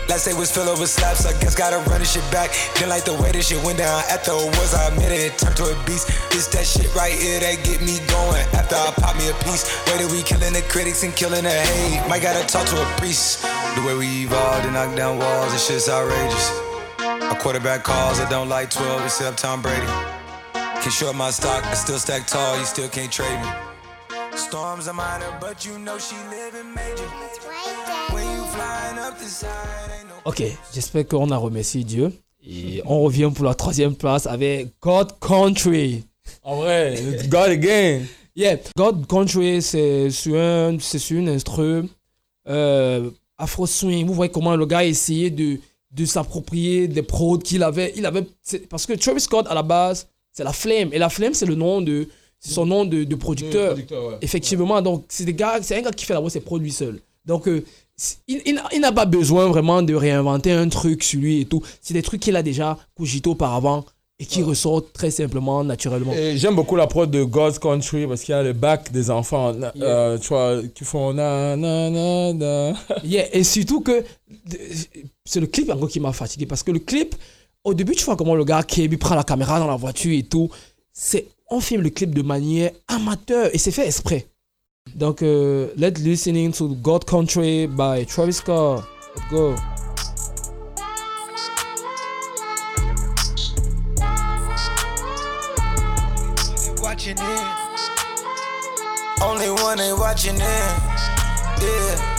Last 0.07 0.23
day 0.23 0.33
was 0.39 0.49
filled 0.49 0.69
over 0.69 0.87
slaps, 0.87 1.25
I 1.25 1.37
guess 1.41 1.53
gotta 1.53 1.83
run 1.89 1.99
this 1.99 2.13
shit 2.13 2.23
back. 2.31 2.55
Didn't 2.75 2.87
like 2.87 3.03
the 3.03 3.13
way 3.19 3.29
this 3.33 3.49
shit 3.49 3.61
went 3.65 3.77
down. 3.77 4.01
After 4.09 4.31
it 4.31 4.55
was, 4.55 4.73
I 4.73 4.87
admit 4.87 5.11
it, 5.11 5.37
turned 5.37 5.57
to 5.57 5.65
a 5.65 5.75
beast. 5.83 6.07
This 6.31 6.47
that 6.55 6.63
shit 6.63 6.87
right 6.95 7.11
here 7.11 7.41
that 7.41 7.59
get 7.65 7.81
me 7.81 7.99
going. 8.07 8.47
After 8.55 8.79
I 8.79 8.95
pop 8.95 9.17
me 9.17 9.27
a 9.27 9.35
piece, 9.43 9.67
way 9.91 9.99
that 9.99 10.09
we 10.09 10.23
killing 10.23 10.53
the 10.53 10.63
critics 10.71 11.03
and 11.03 11.13
killing 11.13 11.43
the 11.43 11.51
hate. 11.51 12.07
Might 12.07 12.21
gotta 12.21 12.47
talk 12.47 12.65
to 12.67 12.79
a 12.79 12.87
priest. 12.95 13.43
The 13.75 13.83
way 13.83 13.95
we 13.99 14.23
evolved 14.23 14.63
and 14.63 14.75
knock 14.75 14.95
down 14.95 15.19
walls, 15.19 15.51
this 15.51 15.67
shit's 15.67 15.89
outrageous. 15.89 16.64
A 17.31 17.35
quarterback 17.35 17.83
calls, 17.83 18.19
I 18.19 18.29
don't 18.29 18.49
like 18.49 18.69
12 18.69 19.03
except 19.03 19.39
Tom 19.39 19.61
Brady. 19.61 19.85
Can 20.81 20.91
short 20.91 21.15
my 21.15 21.31
stock, 21.31 21.63
I 21.65 21.73
still 21.73 21.97
stack 21.97 22.27
tall, 22.27 22.57
you 22.59 22.65
still 22.65 22.87
can't 22.89 23.11
trade 23.11 23.39
me. 23.41 23.49
Storms 24.37 24.87
are 24.87 24.93
minor, 24.93 25.31
but 25.41 25.65
you 25.65 25.79
know 25.79 25.97
she 25.97 26.15
living 26.29 26.73
major. 26.75 27.09
When 28.11 28.23
you 28.23 28.43
flying 28.53 28.99
up 28.99 29.17
the 29.17 29.25
side, 29.25 29.49
ain't 29.99 30.07
no 30.09 30.15
Ok, 30.25 30.43
j'espère 30.73 31.07
qu'on 31.07 31.31
a 31.31 31.37
remercié 31.37 31.83
Dieu. 31.83 32.11
Et 32.43 32.81
on 32.85 33.01
revient 33.01 33.31
pour 33.33 33.45
la 33.45 33.55
troisième 33.55 33.95
place 33.95 34.27
avec 34.27 34.79
God 34.79 35.13
Country. 35.19 36.03
En 36.43 36.57
vrai, 36.57 36.95
God 37.27 37.49
again. 37.49 38.01
Yeah, 38.35 38.57
God 38.77 39.07
Country, 39.07 39.61
c'est 39.61 40.11
sur, 40.11 40.35
un, 40.35 40.77
c'est 40.79 40.99
sur 40.99 41.17
une 41.17 41.29
instru 41.29 41.85
euh, 42.47 43.09
Afro 43.37 43.65
Swing. 43.65 44.05
Vous 44.05 44.13
voyez 44.13 44.31
comment 44.31 44.55
le 44.55 44.65
gars 44.65 44.79
a 44.79 44.83
essayé 44.83 45.29
de, 45.31 45.59
de 45.95 46.05
s'approprier 46.05 46.87
des 46.87 47.01
prods 47.01 47.37
qu'il 47.39 47.63
avait. 47.63 47.93
Il 47.95 48.05
avait 48.05 48.25
parce 48.69 48.85
que 48.85 48.93
Travis 48.93 49.21
Scott, 49.21 49.45
à 49.49 49.53
la 49.53 49.63
base, 49.63 50.07
c'est 50.33 50.43
la 50.43 50.53
Flame. 50.53 50.89
Et 50.93 50.97
la 50.99 51.09
Flame, 51.09 51.33
c'est 51.33 51.45
le 51.45 51.55
nom 51.55 51.81
de. 51.81 52.07
Son 52.47 52.65
nom 52.65 52.85
de, 52.85 53.05
de 53.05 53.15
producteur. 53.15 53.69
producteur, 53.73 54.05
ouais. 54.07 54.17
Effectivement, 54.21 54.79
donc 54.81 55.05
c'est 55.07 55.25
des 55.25 55.33
gars, 55.33 55.57
c'est 55.63 55.77
un 55.77 55.81
gars 55.81 55.91
qui 55.91 56.05
fait 56.05 56.13
d'abord 56.13 56.29
ses 56.29 56.41
produits 56.41 56.71
seul. 56.71 56.99
Donc 57.25 57.47
euh, 57.47 57.63
il, 58.27 58.41
il 58.45 58.55
n'a- 58.55 58.67
il 58.71 58.81
n'a 58.81 58.91
pas 58.91 59.05
besoin 59.05 59.47
vraiment 59.47 59.81
de 59.81 59.95
réinventer 59.95 60.51
un 60.51 60.69
truc 60.69 61.01
sur 61.03 61.19
lui 61.19 61.41
et 61.41 61.45
tout. 61.45 61.63
C'est 61.81 61.95
des 61.95 62.03
trucs 62.03 62.21
qu'il 62.21 62.35
a 62.35 62.43
déjà 62.43 62.77
cogité 62.95 63.29
auparavant. 63.29 63.83
Et 64.17 64.25
qui 64.25 64.43
ressort 64.43 64.91
très 64.93 65.11
simplement, 65.11 65.63
naturellement. 65.63 66.13
Et 66.13 66.37
j'aime 66.37 66.55
beaucoup 66.55 66.77
la 66.77 66.87
prod 66.87 67.11
de 67.11 67.23
God's 67.23 67.59
Country 67.59 68.07
parce 68.07 68.21
qu'il 68.21 68.31
y 68.33 68.37
a 68.37 68.43
le 68.43 68.53
bac 68.53 68.91
des 68.91 69.11
enfants, 69.11 69.53
euh, 69.81 70.17
tu 70.17 70.29
vois, 70.29 70.61
qui 70.73 70.85
font 70.85 71.13
na 71.13 71.55
na 71.57 71.89
na 71.89 72.33
na. 72.33 72.73
Yeah, 73.03 73.35
et 73.35 73.43
surtout 73.43 73.81
que 73.81 74.03
c'est 75.25 75.39
le 75.39 75.47
clip 75.47 75.69
encore 75.69 75.89
qui 75.89 75.99
m'a 75.99 76.13
fatigué 76.13 76.45
parce 76.45 76.63
que 76.63 76.71
le 76.71 76.79
clip, 76.79 77.15
au 77.65 77.73
début, 77.73 77.93
tu 77.93 78.05
vois 78.05 78.15
comment 78.15 78.35
le 78.35 78.45
gars 78.45 78.63
KB 78.63 78.95
prend 78.97 79.15
la 79.15 79.23
caméra 79.23 79.59
dans 79.59 79.67
la 79.67 79.75
voiture 79.75 80.17
et 80.17 80.23
tout. 80.23 80.49
C'est, 80.93 81.27
on 81.49 81.59
filme 81.59 81.81
le 81.81 81.89
clip 81.89 82.15
de 82.15 82.21
manière 82.21 82.71
amateur 82.87 83.53
et 83.53 83.57
c'est 83.57 83.71
fait 83.71 83.85
exprès. 83.85 84.27
Donc, 84.95 85.23
euh, 85.23 85.73
let's 85.75 85.99
listening 85.99 86.53
to 86.53 86.69
God 86.69 87.03
Country 87.03 87.67
by 87.67 88.05
Travis 88.05 88.33
Scott. 88.33 88.83
Let's 89.15 89.29
go. 89.29 89.55
Watching 97.05 97.23
it. 97.23 97.45
Only 99.21 99.49
one 99.61 99.79
ain't 99.79 99.99
watching 99.99 100.35
it. 100.35 100.41
Yeah. 101.61 102.11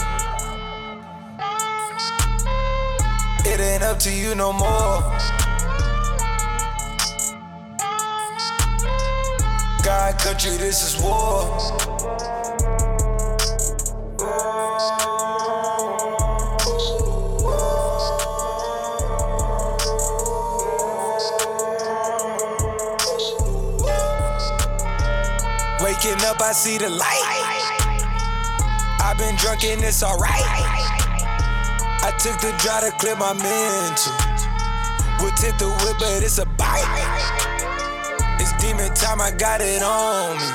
It 3.45 3.59
ain't 3.59 3.83
up 3.83 3.99
to 3.99 4.11
you 4.13 4.33
no 4.35 4.53
more. 4.53 5.01
God, 9.83 10.19
country, 10.19 10.57
this 10.57 10.83
is 10.83 11.01
war. 11.01 12.36
Waking 26.07 26.25
up, 26.25 26.41
I 26.41 26.53
see 26.53 26.77
the 26.77 26.89
light. 26.89 27.83
I've 29.03 29.17
been 29.17 29.35
drunk 29.35 29.65
and 29.65 29.83
it's 29.83 30.01
alright. 30.01 30.31
I 30.31 32.13
took 32.17 32.39
the 32.39 32.55
drive 32.63 32.85
to 32.85 32.91
clear 32.97 33.17
my 33.17 33.33
mental. 33.33 34.13
Would 35.19 35.35
tip 35.35 35.57
the 35.57 35.67
whip, 35.67 35.97
but 35.99 36.23
it's 36.23 36.37
a 36.37 36.45
bite. 36.45 36.87
It's 38.39 38.53
demon 38.63 38.93
time, 38.93 39.19
I 39.19 39.31
got 39.31 39.59
it 39.59 39.81
on 39.83 40.37
me. 40.37 40.47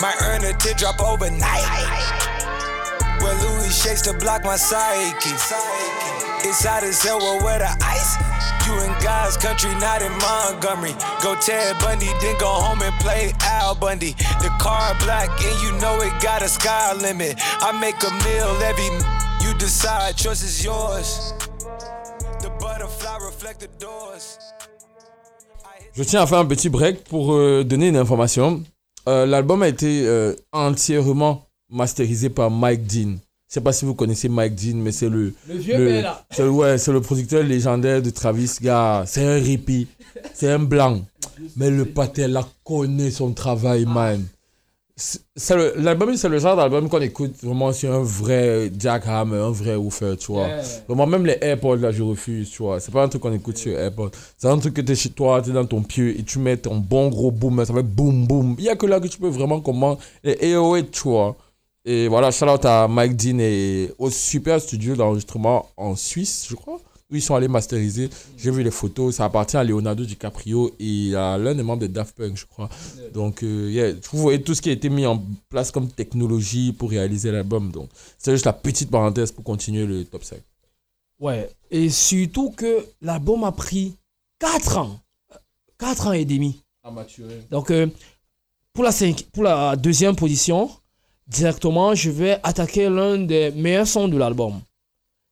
Might 0.00 0.16
earn 0.22 0.44
a 0.44 0.56
tip 0.56 0.78
drop 0.78 0.98
overnight. 0.98 1.68
Where 3.20 3.34
Louis 3.34 3.68
shakes 3.68 4.00
to 4.02 4.14
block 4.14 4.44
my 4.44 4.56
psyche. 4.56 5.28
It's 6.48 6.64
hot 6.64 6.84
as 6.84 7.02
hell, 7.02 7.18
well, 7.18 7.44
where 7.44 7.58
the 7.58 7.76
ice? 7.84 8.16
You 8.68 8.74
in 8.84 8.92
God's 9.00 9.38
country, 9.38 9.72
not 9.80 10.02
in 10.02 10.12
Montgomery. 10.20 10.92
Go 11.22 11.34
Ted 11.40 11.78
Bundy, 11.80 12.10
then 12.20 12.36
go 12.38 12.52
home 12.52 12.82
and 12.82 12.94
play 13.00 13.32
Al 13.40 13.74
Bundy. 13.74 14.12
The 14.44 14.50
car 14.60 14.94
black, 15.00 15.30
and 15.40 15.56
you 15.62 15.72
know 15.80 15.96
it 16.02 16.12
got 16.20 16.42
a 16.42 16.48
sky 16.48 16.92
limit. 16.92 17.36
I 17.64 17.72
make 17.80 17.96
a 18.04 18.12
meal 18.24 18.52
every 18.62 18.90
you 19.40 19.54
decide, 19.54 20.16
choice 20.16 20.42
is 20.42 20.62
yours. 20.62 21.32
The 22.42 22.50
butterfly 22.60 23.16
reflect 23.24 23.60
the 23.60 23.68
doors. 23.80 24.38
Je 25.94 26.02
tiens 26.04 26.20
à 26.22 26.26
faire 26.26 26.38
un 26.38 26.46
petit 26.46 26.68
break 26.68 27.04
pour 27.04 27.32
euh, 27.32 27.64
donner 27.64 27.88
une 27.88 27.96
information. 27.96 28.62
Euh, 29.08 29.24
L'album 29.24 29.62
a 29.62 29.68
été 29.68 30.06
euh, 30.06 30.34
entièrement 30.52 31.48
masterisé 31.70 32.28
par 32.28 32.50
Mike 32.50 32.86
Dean. 32.86 33.16
Je 33.48 33.54
sais 33.54 33.60
pas 33.62 33.72
si 33.72 33.84
vous 33.86 33.94
connaissez 33.94 34.28
Mike 34.28 34.54
Dean, 34.54 34.76
mais 34.76 34.92
c'est 34.92 35.08
le. 35.08 35.32
Le 35.48 35.54
vieux 35.56 36.02
là. 36.02 36.22
le- 36.38 36.50
ouais, 36.50 36.76
c'est 36.78 36.92
le 36.92 37.00
producteur 37.00 37.42
légendaire 37.42 38.02
de 38.02 38.10
Travis. 38.10 38.56
Gars, 38.60 39.04
c'est 39.06 39.24
un 39.24 39.38
hippie. 39.38 39.86
C'est 40.34 40.50
un 40.50 40.58
blanc. 40.58 41.00
Mais 41.56 41.70
le 41.70 41.86
paté, 41.86 42.28
là, 42.28 42.46
connaît 42.62 43.10
son 43.10 43.32
travail, 43.32 43.86
man. 43.86 44.22
C'est 44.96 45.54
le- 45.54 45.74
L'album, 45.76 46.16
c'est 46.16 46.28
le 46.28 46.40
genre 46.40 46.56
d'album 46.56 46.88
qu'on 46.88 47.00
écoute 47.00 47.36
vraiment 47.42 47.72
sur 47.72 47.94
un 47.94 48.02
vrai 48.02 48.70
jackhammer, 48.76 49.36
un 49.36 49.50
vrai 49.52 49.76
woofer, 49.76 50.16
tu 50.18 50.32
vois. 50.32 50.48
Yeah. 50.48 50.62
Vraiment, 50.88 51.06
même 51.06 51.24
les 51.24 51.38
AirPods, 51.40 51.76
là, 51.76 51.92
je 51.92 52.02
refuse, 52.02 52.50
tu 52.50 52.64
vois. 52.64 52.80
C'est 52.80 52.90
pas 52.90 53.04
un 53.04 53.08
truc 53.08 53.22
qu'on 53.22 53.32
écoute 53.32 53.56
sur 53.58 53.78
AirPods. 53.78 54.10
C'est 54.36 54.48
un 54.48 54.58
truc 54.58 54.74
que 54.74 54.80
t'es 54.80 54.96
chez 54.96 55.10
toi, 55.10 55.40
t'es 55.40 55.52
dans 55.52 55.64
ton 55.64 55.82
pied 55.84 56.18
et 56.18 56.24
tu 56.24 56.40
mets 56.40 56.56
ton 56.56 56.76
bon 56.78 57.08
gros 57.10 57.30
boom, 57.30 57.64
ça 57.64 57.72
fait 57.72 57.82
boum 57.84 58.26
boum. 58.26 58.56
Il 58.58 58.64
y 58.64 58.68
a 58.68 58.74
que 58.76 58.86
là 58.86 58.98
que 58.98 59.06
tu 59.06 59.18
peux 59.18 59.28
vraiment 59.28 59.60
comment. 59.60 59.96
Et 60.24 60.52
AOA, 60.54 60.82
tu 60.82 61.02
vois. 61.04 61.36
Et 61.84 62.08
voilà, 62.08 62.30
shout 62.30 62.44
out 62.46 62.64
à 62.64 62.86
Mike 62.88 63.16
Dean 63.16 63.38
et 63.38 63.92
au 63.98 64.10
super 64.10 64.60
studio 64.60 64.94
d'enregistrement 64.96 65.68
en 65.76 65.96
Suisse, 65.96 66.46
je 66.50 66.54
crois, 66.54 66.80
où 67.10 67.14
ils 67.16 67.22
sont 67.22 67.34
allés 67.34 67.48
masteriser. 67.48 68.10
J'ai 68.36 68.50
vu 68.50 68.62
les 68.62 68.70
photos, 68.70 69.14
ça 69.14 69.24
appartient 69.24 69.56
à 69.56 69.64
Leonardo 69.64 70.04
DiCaprio 70.04 70.70
et 70.78 71.14
à 71.14 71.38
l'un 71.38 71.54
des 71.54 71.62
membres 71.62 71.80
de 71.82 71.86
Daft 71.86 72.14
Punk, 72.16 72.36
je 72.36 72.44
crois. 72.44 72.68
Donc, 73.14 73.42
euh, 73.42 73.70
yeah, 73.70 73.92
vous 74.12 74.18
voyez 74.18 74.42
tout 74.42 74.54
ce 74.54 74.60
qui 74.60 74.68
a 74.68 74.72
été 74.72 74.90
mis 74.90 75.06
en 75.06 75.22
place 75.48 75.70
comme 75.70 75.88
technologie 75.88 76.72
pour 76.72 76.90
réaliser 76.90 77.30
l'album. 77.30 77.70
Donc, 77.70 77.88
c'est 78.18 78.32
juste 78.32 78.44
la 78.44 78.52
petite 78.52 78.90
parenthèse 78.90 79.32
pour 79.32 79.44
continuer 79.44 79.86
le 79.86 80.04
top 80.04 80.24
5. 80.24 80.38
Ouais, 81.20 81.48
et 81.70 81.88
surtout 81.88 82.50
que 82.50 82.84
l'album 83.00 83.44
a 83.44 83.52
pris 83.52 83.94
4 84.40 84.76
ans. 84.78 85.00
4 85.78 86.08
ans 86.08 86.12
et 86.12 86.24
demi. 86.26 86.62
À 86.84 86.90
maturer. 86.90 87.42
Donc, 87.50 87.70
euh, 87.70 87.86
pour, 88.74 88.84
la 88.84 88.92
cinq- 88.92 89.22
pour 89.32 89.42
la 89.44 89.74
deuxième 89.74 90.14
position, 90.14 90.70
directement, 91.28 91.94
je 91.94 92.10
vais 92.10 92.38
attaquer 92.42 92.88
l'un 92.88 93.18
des 93.18 93.50
meilleurs 93.52 93.86
sons 93.86 94.08
de 94.08 94.16
l'album. 94.16 94.60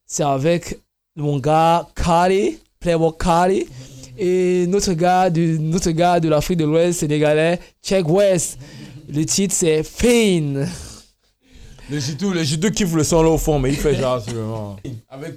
C'est 0.06 0.22
avec 0.22 0.78
mon 1.16 1.38
gars 1.38 1.88
Kali, 1.94 2.58
Playboy 2.78 3.12
Kali, 3.18 3.66
et 4.18 4.66
notre 4.68 4.92
gars, 4.92 5.30
du, 5.30 5.58
notre 5.58 5.90
gars 5.90 6.20
de 6.20 6.28
l'Afrique 6.28 6.58
de 6.58 6.64
l'Ouest 6.64 7.00
sénégalais, 7.00 7.58
Check 7.82 8.08
West. 8.08 8.58
Le 9.08 9.24
titre, 9.24 9.54
c'est 9.54 9.82
Fane. 9.82 10.68
Le 11.88 12.00
Jitou, 12.00 12.32
le 12.32 12.42
Jitou 12.42 12.70
kiffe 12.70 12.94
le 12.94 13.04
son 13.04 13.22
là 13.22 13.30
au 13.30 13.38
fond, 13.38 13.58
mais 13.58 13.70
il 13.70 13.76
fait 13.76 13.94
genre, 13.94 14.20
c'est 14.20 14.32
vraiment. 14.32 14.76
Avec. 15.08 15.34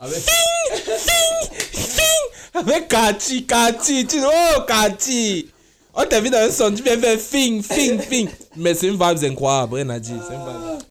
Avec. 0.00 0.22
Avec 2.54 2.88
Kati, 2.88 3.46
Kati, 3.46 4.06
tu 4.06 4.16
oh 4.20 4.62
Kati. 4.66 5.48
On 6.00 6.04
t'a 6.06 6.20
vu 6.20 6.30
dans 6.30 6.38
un 6.38 6.50
son, 6.50 6.72
tu 6.72 6.82
viens 6.84 6.98
faire 6.98 7.18
fing, 7.18 7.60
fing, 7.62 7.98
fing. 8.00 8.28
Mais 8.56 8.72
c'est 8.74 8.86
une 8.86 8.92
vibe 8.92 9.24
incroyable, 9.32 9.74
rien 9.74 9.88
à 9.90 9.98
dire. 9.98 10.22
C'est 10.28 10.34
une 10.34 10.40
vibe. 10.40 10.82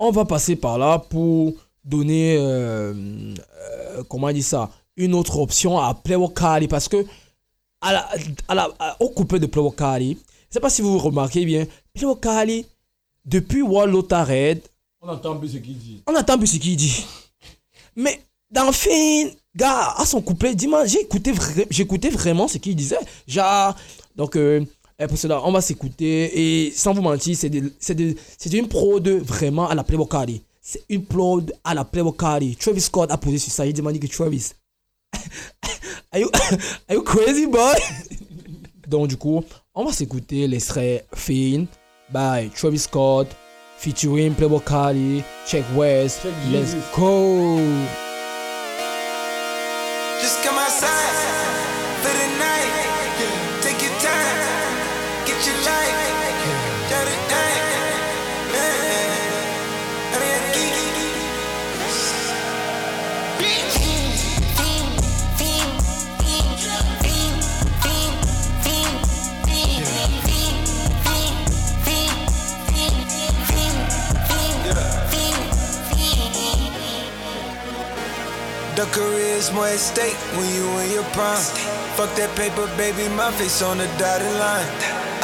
on 0.00 0.10
va 0.10 0.24
passer 0.24 0.56
par 0.56 0.76
là 0.76 0.98
pour 0.98 1.52
donner, 1.84 2.36
euh, 2.36 2.92
euh, 2.92 4.02
comment 4.08 4.26
on 4.26 4.32
dit 4.32 4.42
ça, 4.42 4.68
une 4.96 5.14
autre 5.14 5.38
option 5.38 5.78
à 5.78 5.96
Cardi 6.34 6.66
parce 6.66 6.88
que 6.88 7.06
à 7.80 7.92
la, 7.92 8.08
à 8.48 8.54
la, 8.56 8.70
au 8.98 9.10
coupé 9.10 9.38
de 9.38 9.46
Cardi, 9.46 10.18
je 10.48 10.54
sais 10.54 10.60
pas 10.60 10.70
si 10.70 10.82
vous 10.82 10.98
remarquez 10.98 11.44
bien, 11.44 11.66
Cardi, 12.20 12.66
depuis 13.24 13.62
Wallota 13.62 14.24
Red, 14.24 14.62
On 15.00 15.08
entend 15.08 15.36
plus 15.36 15.50
ce 15.50 15.58
qu'il 15.58 15.78
dit. 15.78 16.02
on 16.08 16.12
n'entend 16.12 16.38
plus 16.38 16.48
ce 16.48 16.56
qu'il 16.56 16.76
dit. 16.76 17.06
Mais 17.94 18.20
dans 18.50 18.66
le 18.66 18.72
film, 18.72 19.30
gars, 19.54 19.94
à 19.96 20.04
son 20.06 20.20
couplet, 20.22 20.54
dis-moi, 20.56 20.86
j'ai 20.86 21.00
écouté, 21.02 21.32
vra- 21.32 21.66
j'écoutais 21.70 22.10
vraiment 22.10 22.48
ce 22.48 22.58
qu'il 22.58 22.74
disait. 22.74 22.98
Genre, 23.28 23.74
donc, 24.16 24.36
euh, 24.36 24.64
eh, 24.98 25.06
pour 25.06 25.18
cela, 25.18 25.42
on 25.44 25.52
va 25.52 25.60
s'écouter. 25.60 26.66
Et 26.66 26.70
sans 26.72 26.94
vous 26.94 27.02
mentir, 27.02 27.36
c'est 27.36 28.52
une 28.52 28.68
prod 28.68 29.06
vraiment 29.08 29.68
à 29.68 29.74
la 29.74 29.84
Playboy. 29.84 30.40
C'est 30.62 30.82
une 30.88 31.04
prod 31.04 31.52
à 31.62 31.74
la 31.74 31.84
Playboy. 31.84 32.56
Travis 32.58 32.80
Scott 32.80 33.10
a 33.10 33.18
posé 33.18 33.38
sur 33.38 33.52
ça. 33.52 33.66
Il 33.66 33.72
demandé 33.74 33.98
que 33.98 34.06
Travis, 34.06 34.52
are 36.12 36.20
you, 36.20 36.30
are 36.88 36.94
you 36.94 37.02
crazy 37.02 37.46
boy? 37.46 37.76
Donc, 38.88 39.08
du 39.08 39.16
coup, 39.16 39.42
on 39.74 39.84
va 39.84 39.92
s'écouter 39.92 40.46
l'extrait 40.46 41.04
Finn 41.14 41.66
by 42.12 42.48
Travis 42.54 42.78
Scott 42.78 43.28
featuring 43.78 44.32
Playboy 44.34 44.60
Cardi, 44.64 45.22
Check 45.46 45.64
West. 45.74 46.20
Let's 46.50 46.74
go! 46.96 47.58
Just 50.20 50.42
come 50.42 50.56
outside 50.56 51.45
The 78.76 78.84
career's 78.92 79.50
more 79.56 79.64
at 79.64 79.80
stake 79.80 80.20
when 80.36 80.44
you 80.52 80.68
in 80.84 80.92
your 80.92 81.08
prime. 81.16 81.40
Fuck 81.96 82.12
that 82.20 82.28
paper, 82.36 82.68
baby, 82.76 83.08
my 83.16 83.32
face 83.32 83.62
on 83.64 83.78
the 83.80 83.88
dotted 83.96 84.28
line. 84.36 84.68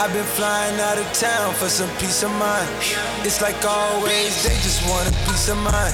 I've 0.01 0.09
been 0.09 0.25
flying 0.25 0.81
out 0.81 0.97
of 0.97 1.05
town 1.13 1.53
for 1.61 1.69
some 1.69 1.93
peace 2.01 2.25
of 2.25 2.33
mind. 2.41 2.65
It's 3.29 3.45
like 3.45 3.61
always, 3.61 4.33
they 4.41 4.57
just 4.65 4.81
want 4.89 5.05
a 5.05 5.13
peace 5.29 5.53
of 5.53 5.61
mind. 5.61 5.93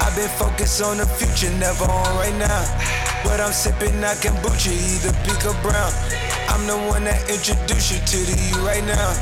I've 0.00 0.16
been 0.16 0.32
focused 0.40 0.80
on 0.80 0.96
the 0.96 1.04
future, 1.04 1.52
never 1.60 1.84
on 1.84 2.08
right 2.16 2.32
now. 2.40 2.64
But 3.20 3.36
I'm 3.36 3.52
sipping 3.52 4.00
that 4.00 4.24
kombucha, 4.24 4.72
either 4.72 5.12
pink 5.28 5.44
or 5.44 5.52
brown. 5.60 5.92
I'm 6.48 6.64
the 6.64 6.80
one 6.88 7.04
that 7.04 7.20
introduced 7.28 7.92
you 7.92 8.00
to 8.00 8.18
the 8.32 8.36
you 8.48 8.64
right 8.64 8.84
now. 8.88 9.12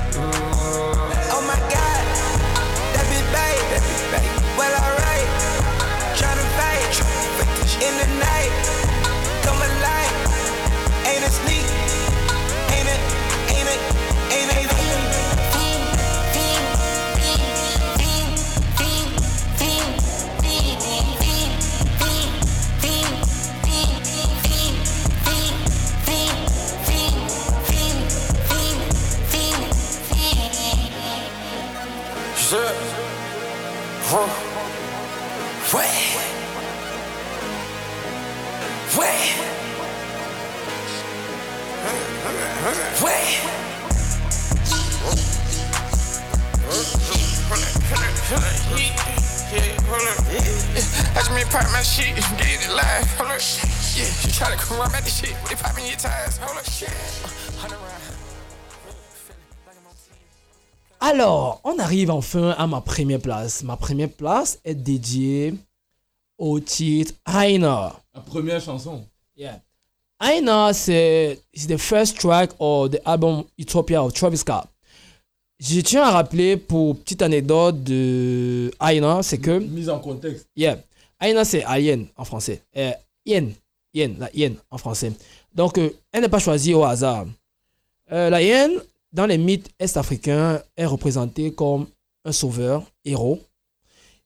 Oh 1.34 1.42
my 1.50 1.58
God, 1.66 1.91
Alors, 61.92 62.00
on 62.00 62.08
arrive 62.08 62.10
enfin 62.10 62.50
à 62.56 62.66
ma 62.66 62.80
première 62.80 63.20
place. 63.20 63.62
Ma 63.64 63.76
première 63.76 64.08
place 64.08 64.58
est 64.64 64.74
dédiée 64.74 65.52
au 66.38 66.58
titre 66.58 67.12
Aina. 67.26 67.92
La 68.14 68.20
première 68.20 68.62
chanson. 68.62 69.04
Yeah. 69.36 69.60
Aina, 70.18 70.72
c'est 70.72 71.38
the 71.54 71.76
first 71.76 72.18
track 72.18 72.50
of 72.58 72.92
the 72.92 73.00
album 73.04 73.44
Utopia 73.58 74.02
of 74.02 74.14
Travis 74.14 74.38
Scott. 74.38 74.64
Je 75.60 75.80
tiens 75.80 76.04
à 76.04 76.10
rappeler 76.12 76.56
pour 76.56 76.98
petite 76.98 77.20
anecdote 77.20 77.84
de 77.84 78.70
Aina, 78.80 79.22
c'est 79.22 79.38
que 79.38 79.58
Mise 79.58 79.90
en 79.90 79.98
contexte. 79.98 80.48
Yeah. 80.56 80.78
Aina, 81.20 81.44
c'est 81.44 81.62
alien 81.64 82.06
en 82.16 82.24
français. 82.24 82.62
Euh, 82.74 82.92
hyène. 83.26 83.52
Hyène, 83.92 84.16
la 84.18 84.30
hyène 84.34 84.56
en 84.70 84.78
français. 84.78 85.12
Donc, 85.54 85.76
euh, 85.76 85.90
elle 86.10 86.22
n'est 86.22 86.30
pas 86.30 86.38
choisie 86.38 86.72
au 86.72 86.84
hasard. 86.84 87.26
Euh, 88.10 88.30
la 88.30 88.42
hyène, 88.42 88.80
dans 89.12 89.26
les 89.26 89.38
mythes 89.38 89.70
est-africains, 89.78 90.62
est 90.76 90.86
représentée 90.86 91.52
comme 91.52 91.86
un 92.24 92.32
sauveur, 92.32 92.84
héros. 93.04 93.40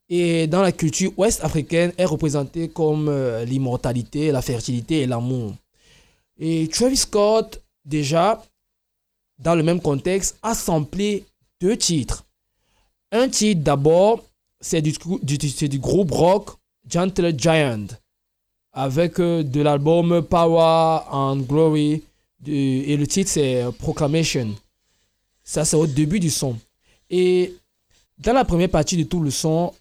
Et 0.08 0.46
dans 0.46 0.62
la 0.62 0.70
culture 0.70 1.12
ouest-africaine, 1.16 1.92
est 1.98 2.04
représentée 2.04 2.68
comme 2.68 3.08
euh, 3.08 3.44
l'immortalité, 3.44 4.30
la 4.30 4.42
fertilité 4.42 5.02
et 5.02 5.06
l'amour. 5.06 5.54
Et 6.38 6.68
Travis 6.68 6.98
Scott, 6.98 7.60
déjà, 7.84 8.42
dans 9.38 9.56
le 9.56 9.64
même 9.64 9.80
contexte, 9.80 10.38
a 10.42 10.54
samplé 10.54 11.24
deux 11.60 11.76
titres. 11.76 12.24
Un 13.10 13.28
titre 13.28 13.62
d'abord, 13.62 14.22
c'est 14.60 14.82
du, 14.82 15.78
groupe 15.78 16.12
rock 16.12 16.50
Gentle 16.88 17.34
Giant, 17.36 17.86
avec 18.72 19.18
euh, 19.18 19.42
de 19.42 19.60
l'album 19.60 20.22
Power 20.22 21.00
and 21.10 21.38
Glory, 21.38 22.02
et 22.46 22.96
le 22.96 23.06
titre 23.08 23.30
c'est 23.30 23.64
Proclamation. 23.78 24.54
Ça, 25.47 25.64
c'est 25.64 25.77
au 25.77 25.86
début 25.86 26.18
du 26.18 26.28
son. 26.28 26.56
Et 27.09 27.55
dans 28.18 28.32
la 28.32 28.44
première 28.44 28.68
partie 28.68 28.97
de 28.97 29.05
tout 29.05 29.20
le 29.20 29.31
son, 29.31 29.73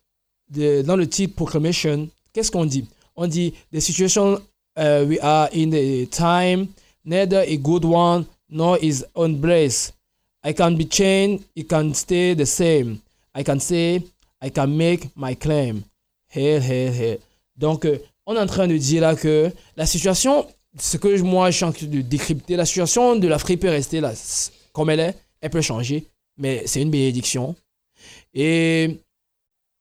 dans 0.49 0.95
le 0.95 1.09
titre 1.09 1.33
Proclamation, 1.33 2.07
qu'est-ce 2.31 2.51
qu'on 2.51 2.65
dit? 2.65 2.85
On 3.15 3.25
dit 3.25 3.51
The 3.73 3.79
situation 3.79 4.39
uh, 4.77 5.03
we 5.07 5.17
are 5.21 5.49
in 5.55 5.73
a 5.73 6.05
time, 6.05 6.67
neither 7.03 7.39
a 7.39 7.57
good 7.57 7.83
one 7.83 8.25
nor 8.47 8.77
is 8.79 9.03
unblessed. 9.15 9.95
I 10.43 10.53
can 10.53 10.77
be 10.77 10.87
chained, 10.87 11.41
it 11.55 11.67
can 11.67 11.93
stay 11.95 12.35
the 12.35 12.45
same. 12.45 12.99
I 13.33 13.43
can 13.43 13.59
say, 13.59 14.03
I 14.39 14.51
can 14.51 14.67
make 14.67 15.09
my 15.15 15.33
claim. 15.33 15.83
Hell, 16.29 16.61
hell, 16.61 16.93
hell. 16.93 17.17
Donc, 17.57 17.85
euh, 17.85 17.97
on 18.27 18.35
est 18.35 18.39
en 18.39 18.45
train 18.45 18.67
de 18.67 18.77
dire 18.77 19.01
là 19.01 19.15
que 19.15 19.51
la 19.75 19.87
situation, 19.87 20.45
ce 20.77 20.97
que 20.97 21.19
moi 21.21 21.49
je 21.49 21.55
suis 21.55 21.65
en 21.65 21.71
train 21.71 21.87
de 21.87 22.01
décrypter, 22.01 22.55
la 22.55 22.65
situation 22.65 23.15
de 23.15 23.27
l'Afrique 23.27 23.61
peut 23.61 23.69
rester 23.69 23.99
là 23.99 24.13
comme 24.71 24.91
elle 24.91 24.99
est, 24.99 25.15
elle 25.45 25.51
peut 25.51 25.61
changer, 25.61 26.07
mais 26.37 26.63
c'est 26.65 26.81
une 26.81 26.89
bénédiction. 26.89 27.55
Et, 28.33 28.97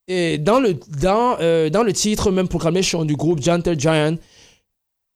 dans, 0.07 0.61
le, 0.61 0.75
dans, 1.01 1.39
euh, 1.41 1.71
dans 1.71 1.83
le 1.83 1.93
titre, 1.95 2.31
même 2.31 2.49
proclamation 2.49 3.07
du 3.07 3.17
groupe 3.17 3.43
Gentle 3.43 3.81
Giant, 3.81 4.17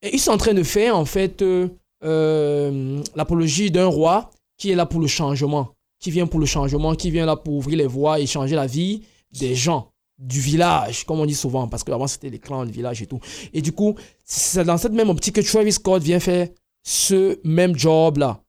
ils 0.01 0.19
sont 0.19 0.31
en 0.31 0.37
train 0.37 0.55
de 0.55 0.63
faire 0.63 0.97
en 0.97 1.05
fait 1.05 1.43
euh, 1.43 1.67
euh, 2.03 2.99
l'apologie 3.15 3.69
d'un 3.69 3.85
roi 3.85 4.31
qui 4.57 4.71
est 4.71 4.75
là 4.75 4.87
pour 4.87 4.99
le 4.99 5.05
changement, 5.05 5.75
qui 5.99 6.09
vient 6.09 6.25
pour 6.25 6.39
le 6.39 6.47
changement, 6.47 6.95
qui 6.95 7.11
vient 7.11 7.27
là 7.27 7.35
pour 7.35 7.53
ouvrir 7.53 7.77
les 7.77 7.85
voies 7.85 8.19
et 8.19 8.25
changer 8.25 8.55
la 8.55 8.65
vie 8.65 9.03
des 9.39 9.53
gens, 9.53 9.91
du 10.17 10.39
village, 10.39 11.05
comme 11.05 11.19
on 11.19 11.27
dit 11.27 11.35
souvent, 11.35 11.67
parce 11.67 11.83
que 11.83 11.91
avant 11.91 12.07
c'était 12.07 12.31
les 12.31 12.39
clans, 12.39 12.63
le 12.63 12.71
village 12.71 13.03
et 13.03 13.05
tout. 13.05 13.19
Et 13.53 13.61
du 13.61 13.71
coup, 13.71 13.95
c'est 14.25 14.63
dans 14.63 14.79
cette 14.79 14.93
même 14.93 15.09
optique 15.09 15.35
que 15.35 15.41
Travis 15.41 15.73
Scott 15.73 16.01
vient 16.01 16.19
faire 16.19 16.47
ce 16.83 17.39
même 17.43 17.77
job 17.77 18.17
là 18.17 18.41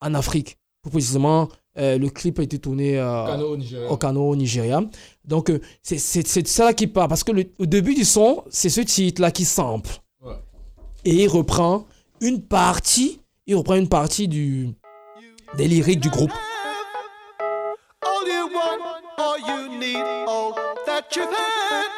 en 0.00 0.14
Afrique. 0.14 0.58
Plus 0.84 0.90
précisément, 0.90 1.48
euh, 1.78 1.96
le 1.98 2.10
clip 2.10 2.38
a 2.38 2.42
été 2.42 2.58
tourné 2.58 2.98
euh, 2.98 3.24
Kano 3.26 3.48
au 3.52 3.56
Nigeria. 3.56 3.90
au 3.90 3.96
Kano 3.96 4.28
au 4.28 4.36
Nigeria. 4.36 4.82
Donc, 5.24 5.48
euh, 5.50 5.58
c'est- 5.82 5.98
c'est 5.98 6.46
ça 6.46 6.74
qui 6.74 6.86
part. 6.86 7.08
Parce 7.08 7.24
que 7.24 7.32
le, 7.32 7.46
au 7.58 7.64
début 7.64 7.94
du 7.94 8.04
son, 8.04 8.44
c'est 8.50 8.68
ce 8.68 8.82
titre-là 8.82 9.30
qui 9.30 9.46
sample. 9.46 9.90
Ouais. 10.22 10.34
Et 11.06 11.14
il 11.24 11.28
reprend 11.28 11.86
une 12.20 12.42
partie, 12.42 13.18
il 13.46 13.56
reprend 13.56 13.76
une 13.76 13.88
partie 13.88 14.28
du, 14.28 14.68
des 15.56 15.66
lyriques 15.68 16.00
du 16.00 16.10
groupe. 16.10 16.32
All 18.02 18.28
you 18.28 18.44
want, 18.54 18.80
all 19.16 19.40
you 19.40 19.78
need, 19.78 20.04
all 20.28 20.52
that 20.84 21.04
you've 21.16 21.24
had 21.32 21.88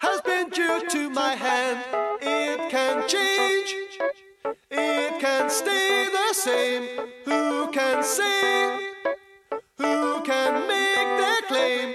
has 0.00 0.20
been 0.22 0.50
due 0.50 0.86
to 0.90 1.08
my 1.10 1.34
hand. 1.34 1.78
It 2.20 2.70
can 2.70 3.08
change, 3.08 3.74
it 4.70 5.20
can 5.20 5.48
stay 5.48 6.06
the 6.10 6.34
same. 6.34 6.82
Who 7.26 7.70
can 7.72 8.02
say? 8.02 8.78
Who 9.78 10.22
can 10.24 10.66
make 10.66 11.08
their 11.18 11.42
claim? 11.48 11.94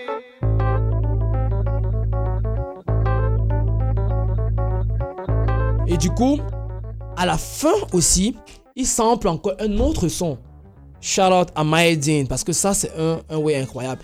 Et 5.88 5.97
du 5.97 6.09
coup, 6.09 6.39
à 7.15 7.26
la 7.26 7.38
fin 7.38 7.73
aussi, 7.93 8.35
il 8.76 8.85
sample 8.85 9.27
encore 9.27 9.55
un 9.59 9.77
autre 9.80 10.07
son. 10.07 10.38
Shout 10.99 11.22
out 11.31 11.49
à 11.55 11.63
Maedine, 11.63 12.27
parce 12.27 12.43
que 12.43 12.51
ça, 12.51 12.73
c'est 12.73 12.91
un, 12.97 13.22
un 13.30 13.38
way 13.38 13.55
incroyable. 13.55 14.01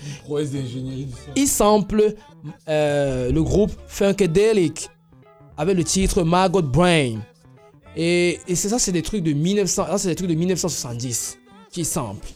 Il 1.35 1.47
sample 1.47 2.13
euh, 2.69 3.31
le 3.31 3.43
groupe 3.43 3.71
Funkadelic 3.87 4.87
avec 5.57 5.75
le 5.75 5.83
titre 5.83 6.21
Margot 6.23 6.61
Brain. 6.61 7.19
Et, 7.95 8.39
et 8.47 8.55
c'est 8.55 8.69
ça, 8.69 8.79
c'est 8.79 8.91
des 8.91 9.01
trucs 9.01 9.23
de 9.23 9.33
1900, 9.33 9.85
ça, 9.87 9.97
c'est 9.97 10.07
des 10.09 10.15
trucs 10.15 10.29
de 10.29 10.35
1970 10.35 11.37
qui 11.71 11.83
sample. 11.85 12.27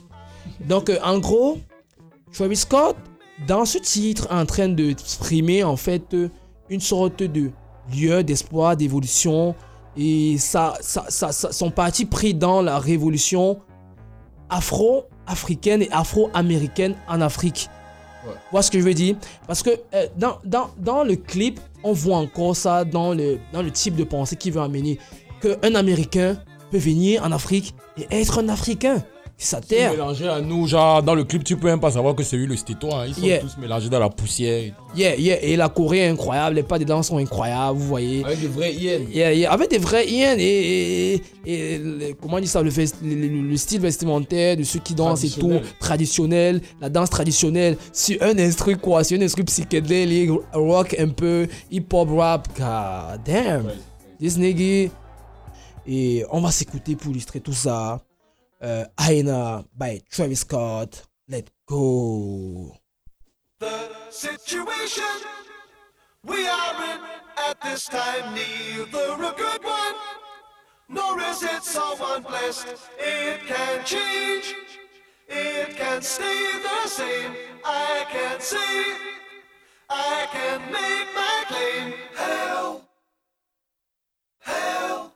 Donc, 0.68 0.90
euh, 0.90 0.98
en 1.04 1.20
gros, 1.20 1.60
Travis 2.34 2.58
Scott, 2.58 2.96
dans 3.48 3.66
ce 3.66 3.78
titre, 3.78 4.28
est 4.30 4.34
en 4.36 4.46
train 4.46 4.68
d'exprimer 4.70 5.64
en 5.64 5.76
fait 5.78 6.14
euh, 6.14 6.30
une 6.70 6.80
sorte 6.82 7.24
de 7.24 7.52
lieu 7.94 8.24
d'espoir, 8.24 8.76
d'évolution. 8.76 9.56
Et 9.98 10.38
ça, 10.38 10.74
ça, 10.82 11.06
ça, 11.10 11.32
ça- 11.32 11.52
son 11.54 11.72
parti 11.72 12.06
pris 12.06 12.34
dans 12.34 12.62
la 12.62 12.80
révolution 12.80 13.60
afro-africaine 14.50 15.84
et 15.84 15.90
afro-américaine 15.92 16.96
en 17.08 17.22
Afrique. 17.22 17.70
Ouais. 18.26 18.34
Tu 18.34 18.40
vois 18.52 18.62
ce 18.62 18.72
que 18.72 18.80
je 18.80 18.84
veux 18.84 18.94
dire? 18.94 19.16
Parce 19.48 19.64
que 19.64 19.70
euh, 19.94 20.08
dans, 20.18 20.38
dans, 20.44 20.70
dans 20.78 21.04
le 21.04 21.16
clip, 21.16 21.60
on 21.84 21.94
voit 21.94 22.18
encore 22.18 22.56
ça 22.56 22.84
dans 22.84 23.14
le, 23.14 23.40
dans 23.54 23.62
le 23.62 23.72
type 23.72 23.96
de 23.96 24.04
pensée 24.04 24.36
qui 24.36 24.52
veut 24.52 24.62
amener 24.62 25.00
qu'un 25.46 25.76
Américain 25.76 26.38
peut 26.72 26.78
venir 26.78 27.24
en 27.24 27.32
Afrique 27.32 27.74
et 27.98 28.06
être 28.22 28.40
un 28.44 28.50
Africain. 28.50 29.04
sa 29.38 29.60
terre. 29.60 29.92
mélangé 29.92 30.30
à 30.30 30.40
nous, 30.40 30.66
genre 30.66 31.04
dans 31.04 31.14
le 31.14 31.26
clip, 31.26 31.44
tu 31.44 31.58
peux 31.58 31.68
même 31.68 31.82
pas 31.82 31.92
savoir 31.92 32.16
que 32.16 32.24
c'est 32.24 32.38
lui 32.38 32.48
le 32.48 32.56
stéto. 32.56 32.88
hein. 32.94 33.04
Ils 33.06 33.16
sont 33.16 33.22
Yeah. 33.22 33.40
tous 33.42 33.58
mélangés 33.60 33.90
dans 33.90 34.00
la 34.00 34.08
poussière. 34.08 34.72
Yeah, 34.96 35.18
yeah, 35.18 35.44
et 35.44 35.58
la 35.58 35.68
Corée 35.68 35.98
est 36.00 36.08
incroyable, 36.08 36.56
les 36.56 36.64
pas 36.64 36.80
des 36.80 36.86
danses 36.86 37.08
sont 37.10 37.18
incroyables, 37.18 37.78
vous 37.78 37.86
voyez. 37.86 38.24
Avec 38.24 38.40
des 38.40 38.48
vrais 38.48 38.74
hyènes. 38.74 39.08
Yeah, 39.12 39.34
yeah, 39.34 39.52
avec 39.52 39.70
des 39.70 39.78
vrais 39.78 40.08
hyènes 40.08 40.40
et, 40.40 41.22
et, 41.46 42.16
comment 42.22 42.38
on 42.38 42.40
dit 42.40 42.48
ça, 42.48 42.62
le, 42.62 42.70
vest- 42.70 42.96
le, 43.04 43.14
le- 43.14 43.42
le 43.50 43.58
style 43.58 43.82
vestimentaire 43.82 44.56
de 44.56 44.64
ceux 44.64 44.80
qui 44.80 44.96
dansent 44.96 45.26
et 45.26 45.30
tout, 45.30 45.50
Traditionnel. 45.50 45.76
traditionnel, 45.82 46.62
la 46.80 46.88
danse 46.90 47.10
traditionnelle, 47.10 47.76
sur 47.92 48.16
un 48.24 48.38
instru 48.40 48.78
quoi, 48.78 49.04
sur 49.04 49.20
un 49.20 49.22
instru 49.22 49.44
psychédélique, 49.44 50.30
rock 50.54 50.96
un 50.98 51.10
peu, 51.10 51.48
hip-hop, 51.70 52.08
rap, 52.18 52.48
god 52.58 53.20
damn, 53.26 53.66
this 54.18 54.38
nigga. 54.38 54.90
Et 55.88 56.26
on 56.32 56.42
va 56.42 56.52
s'écouter 56.52 56.96
pour 56.96 57.12
illustrer 57.12 57.42
tout 57.42 57.54
ça. 57.54 58.02
Euh, 58.64 58.86
Aina 59.10 59.64
by 59.76 60.02
Travis 60.10 60.38
Scott, 60.38 61.06
let's 61.28 61.52
go. 61.68 62.76
The 63.60 63.90
situation 64.10 65.04
we 66.24 66.48
are 66.48 66.76
in 66.84 67.00
at 67.50 67.62
this 67.62 67.86
time, 67.86 68.34
neither 68.34 69.14
a 69.14 69.34
good 69.38 69.64
one, 69.64 69.96
nor 70.90 71.20
is 71.22 71.44
it 71.44 71.64
someone 71.64 72.24
blessed. 72.24 72.68
It 72.98 73.46
can 73.46 73.84
change, 73.86 74.56
it 75.28 75.76
can 75.76 76.02
stay 76.02 76.60
the 76.64 76.88
same. 76.88 77.32
I 77.64 78.06
can 78.12 78.40
see, 78.40 78.94
I 79.90 80.28
can 80.32 80.62
make 80.72 81.14
my 81.14 81.44
claim. 81.48 81.94
Hell, 82.16 82.82
hell. 84.40 85.15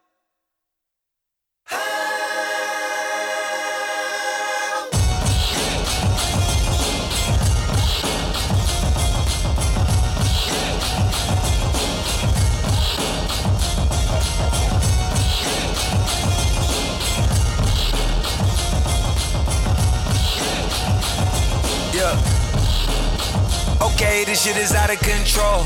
Okay, 24.10 24.24
this 24.24 24.44
shit 24.44 24.58
is 24.58 24.74
out 24.74 24.90
of 24.90 25.00
control. 25.00 25.66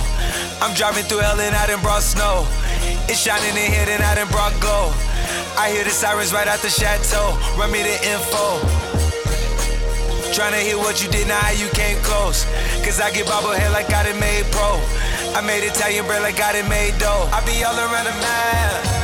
I'm 0.60 0.74
driving 0.76 1.04
through 1.04 1.20
hell 1.20 1.40
and 1.40 1.56
I 1.56 1.68
done 1.68 1.82
brought 1.82 2.02
snow. 2.02 2.48
It's 3.08 3.20
shining 3.20 3.56
in 3.56 3.72
here 3.72 3.86
and 3.88 4.04
I 4.04 4.16
done 4.16 4.28
brought 4.30 4.60
glow. 4.60 5.13
I 5.58 5.70
hear 5.72 5.84
the 5.84 5.90
sirens 5.92 6.34
right 6.34 6.48
out 6.48 6.60
the 6.60 6.70
chateau. 6.70 7.38
Run 7.58 7.72
me 7.72 7.84
the 7.84 7.96
info. 8.10 8.60
Tryna 10.34 10.62
hear 10.62 10.78
what 10.78 11.04
you 11.04 11.10
did, 11.12 11.28
now 11.28 11.38
how 11.38 11.52
you 11.52 11.70
came 11.70 11.98
close. 12.02 12.46
Cause 12.84 13.00
I 13.00 13.12
get 13.12 13.28
bobblehead 13.28 13.72
like 13.72 13.94
I 13.94 14.10
done 14.10 14.20
made 14.20 14.46
pro. 14.52 14.82
I 15.38 15.42
made 15.46 15.64
Italian 15.64 16.06
bread 16.06 16.24
like 16.24 16.42
I 16.42 16.54
done 16.54 16.70
made 16.70 16.98
dough. 16.98 17.30
I 17.32 17.46
be 17.46 17.64
all 17.64 17.78
around 17.78 18.06
the 18.06 18.16
map. 18.18 19.03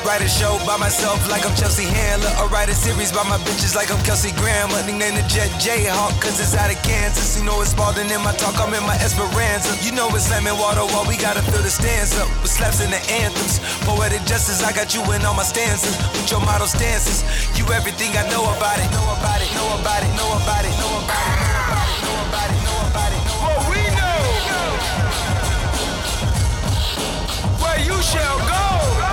Write 0.00 0.24
a 0.24 0.28
show 0.28 0.56
by 0.64 0.80
myself 0.80 1.20
like 1.28 1.44
I'm 1.44 1.54
Chelsea 1.54 1.84
Handler. 1.84 2.32
Or 2.40 2.48
write 2.48 2.72
a 2.72 2.74
series 2.74 3.12
by 3.12 3.22
my 3.28 3.36
bitches 3.44 3.76
like 3.76 3.92
I'm 3.92 4.00
Kelsey 4.00 4.32
Grammer. 4.40 4.80
Nickname 4.88 5.14
the 5.14 5.22
Jet 5.28 5.52
Jayhawk, 5.60 6.16
cause 6.24 6.40
it's 6.40 6.56
out 6.56 6.72
of 6.72 6.80
Kansas. 6.80 7.36
You 7.36 7.44
know 7.44 7.60
it's 7.60 7.76
Spalding 7.76 8.08
in 8.08 8.20
my 8.24 8.32
talk, 8.40 8.56
I'm 8.56 8.72
in 8.72 8.82
my 8.88 8.96
Esperanza. 8.96 9.76
You 9.84 9.92
know 9.92 10.08
it's 10.16 10.32
slamming 10.32 10.56
water 10.56 10.88
while 10.88 11.04
we 11.04 11.20
gotta 11.20 11.44
fill 11.52 11.60
the 11.60 11.68
stands 11.68 12.16
up. 12.16 12.28
With 12.40 12.50
slaps 12.50 12.80
in 12.80 12.88
the 12.88 13.02
anthems. 13.12 13.60
Poetic 13.84 14.24
justice, 14.24 14.64
I 14.64 14.72
got 14.72 14.96
you 14.96 15.04
in 15.12 15.20
all 15.28 15.36
my 15.36 15.44
stanzas. 15.44 15.92
With 16.16 16.32
your 16.32 16.40
model 16.40 16.66
stances. 16.66 17.20
You 17.60 17.68
everything 17.68 18.16
I 18.16 18.24
know 18.32 18.48
about 18.56 18.80
it. 18.80 18.88
Know 18.96 19.04
about 19.20 19.44
it, 19.44 19.52
know 19.52 19.68
about 19.76 20.00
it, 20.00 20.12
know 20.16 20.32
about 20.40 20.64
it, 20.64 20.72
know 20.80 20.96
about 20.96 21.28
it, 21.28 21.44
know 21.44 21.68
about 21.68 21.84
it, 21.84 22.00
know 22.08 22.16
about 22.24 22.48
it, 22.48 22.60
know 22.64 22.88
about 22.88 23.12
it. 23.12 23.20
What 23.36 23.68
we 23.68 23.84
know. 24.00 24.16
Where 27.60 27.80
you 27.84 28.00
shall 28.00 28.40
go. 28.48 29.09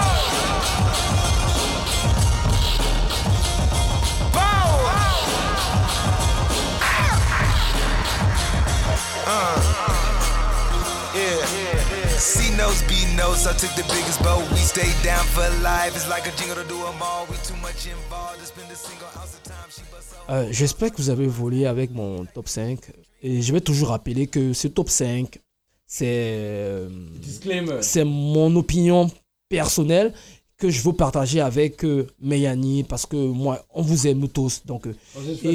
Uh, 9.30 11.12
yeah. 11.16 12.18
C 12.18 12.56
knows, 12.56 12.82
B 12.84 12.94
knows. 13.16 13.46
I 13.46 13.54
took 13.54 13.72
the 13.76 13.84
biggest 13.94 14.22
boat. 14.24 14.44
We 14.52 14.58
stayed 14.58 14.96
down 15.04 15.26
for 15.36 15.48
life. 15.62 15.94
It's 15.96 16.08
like 16.10 16.26
a 16.28 16.32
jingle 16.38 16.56
to 16.56 16.68
do 16.68 16.78
'em 16.88 17.02
all. 17.02 17.26
We 17.30 17.36
too 17.44 17.56
much 17.62 17.88
involved. 17.88 18.40
To 18.40 18.46
spend 18.46 18.72
a 18.72 18.76
single 18.76 19.08
ounce 19.20 19.36
of 19.36 19.44
time. 19.44 19.70
She 19.70 19.82
busts 19.92 20.14
up. 20.14 20.30
Euh, 20.30 20.48
J'espère 20.52 20.92
que 20.92 20.98
vous 20.98 21.10
avez 21.10 21.28
volé 21.28 21.66
avec 21.66 21.92
mon 21.94 22.26
top 22.26 22.48
5. 22.48 22.80
Et 23.22 23.42
je 23.42 23.52
vais 23.52 23.62
toujours 23.62 23.90
rappeler 23.90 24.28
que 24.28 24.54
ce 24.54 24.68
top 24.68 24.90
5, 24.90 25.40
c'est 25.86 26.06
euh, 26.08 26.90
Disclaimer. 27.22 27.82
c'est 27.82 28.04
mon 28.06 28.56
opinion 28.56 29.10
personnelle 29.50 30.14
que 30.58 30.70
je 30.70 30.82
veux 30.82 30.94
partager 30.94 31.40
avec 31.40 31.84
euh, 31.86 32.08
Meyani 32.20 32.84
parce 32.84 33.06
que 33.06 33.16
moi, 33.16 33.64
on 33.74 33.82
vous 33.82 34.08
aime 34.08 34.20
nous 34.20 34.28
tous. 34.28 34.62
Donc, 34.66 34.88
euh, 34.88 34.94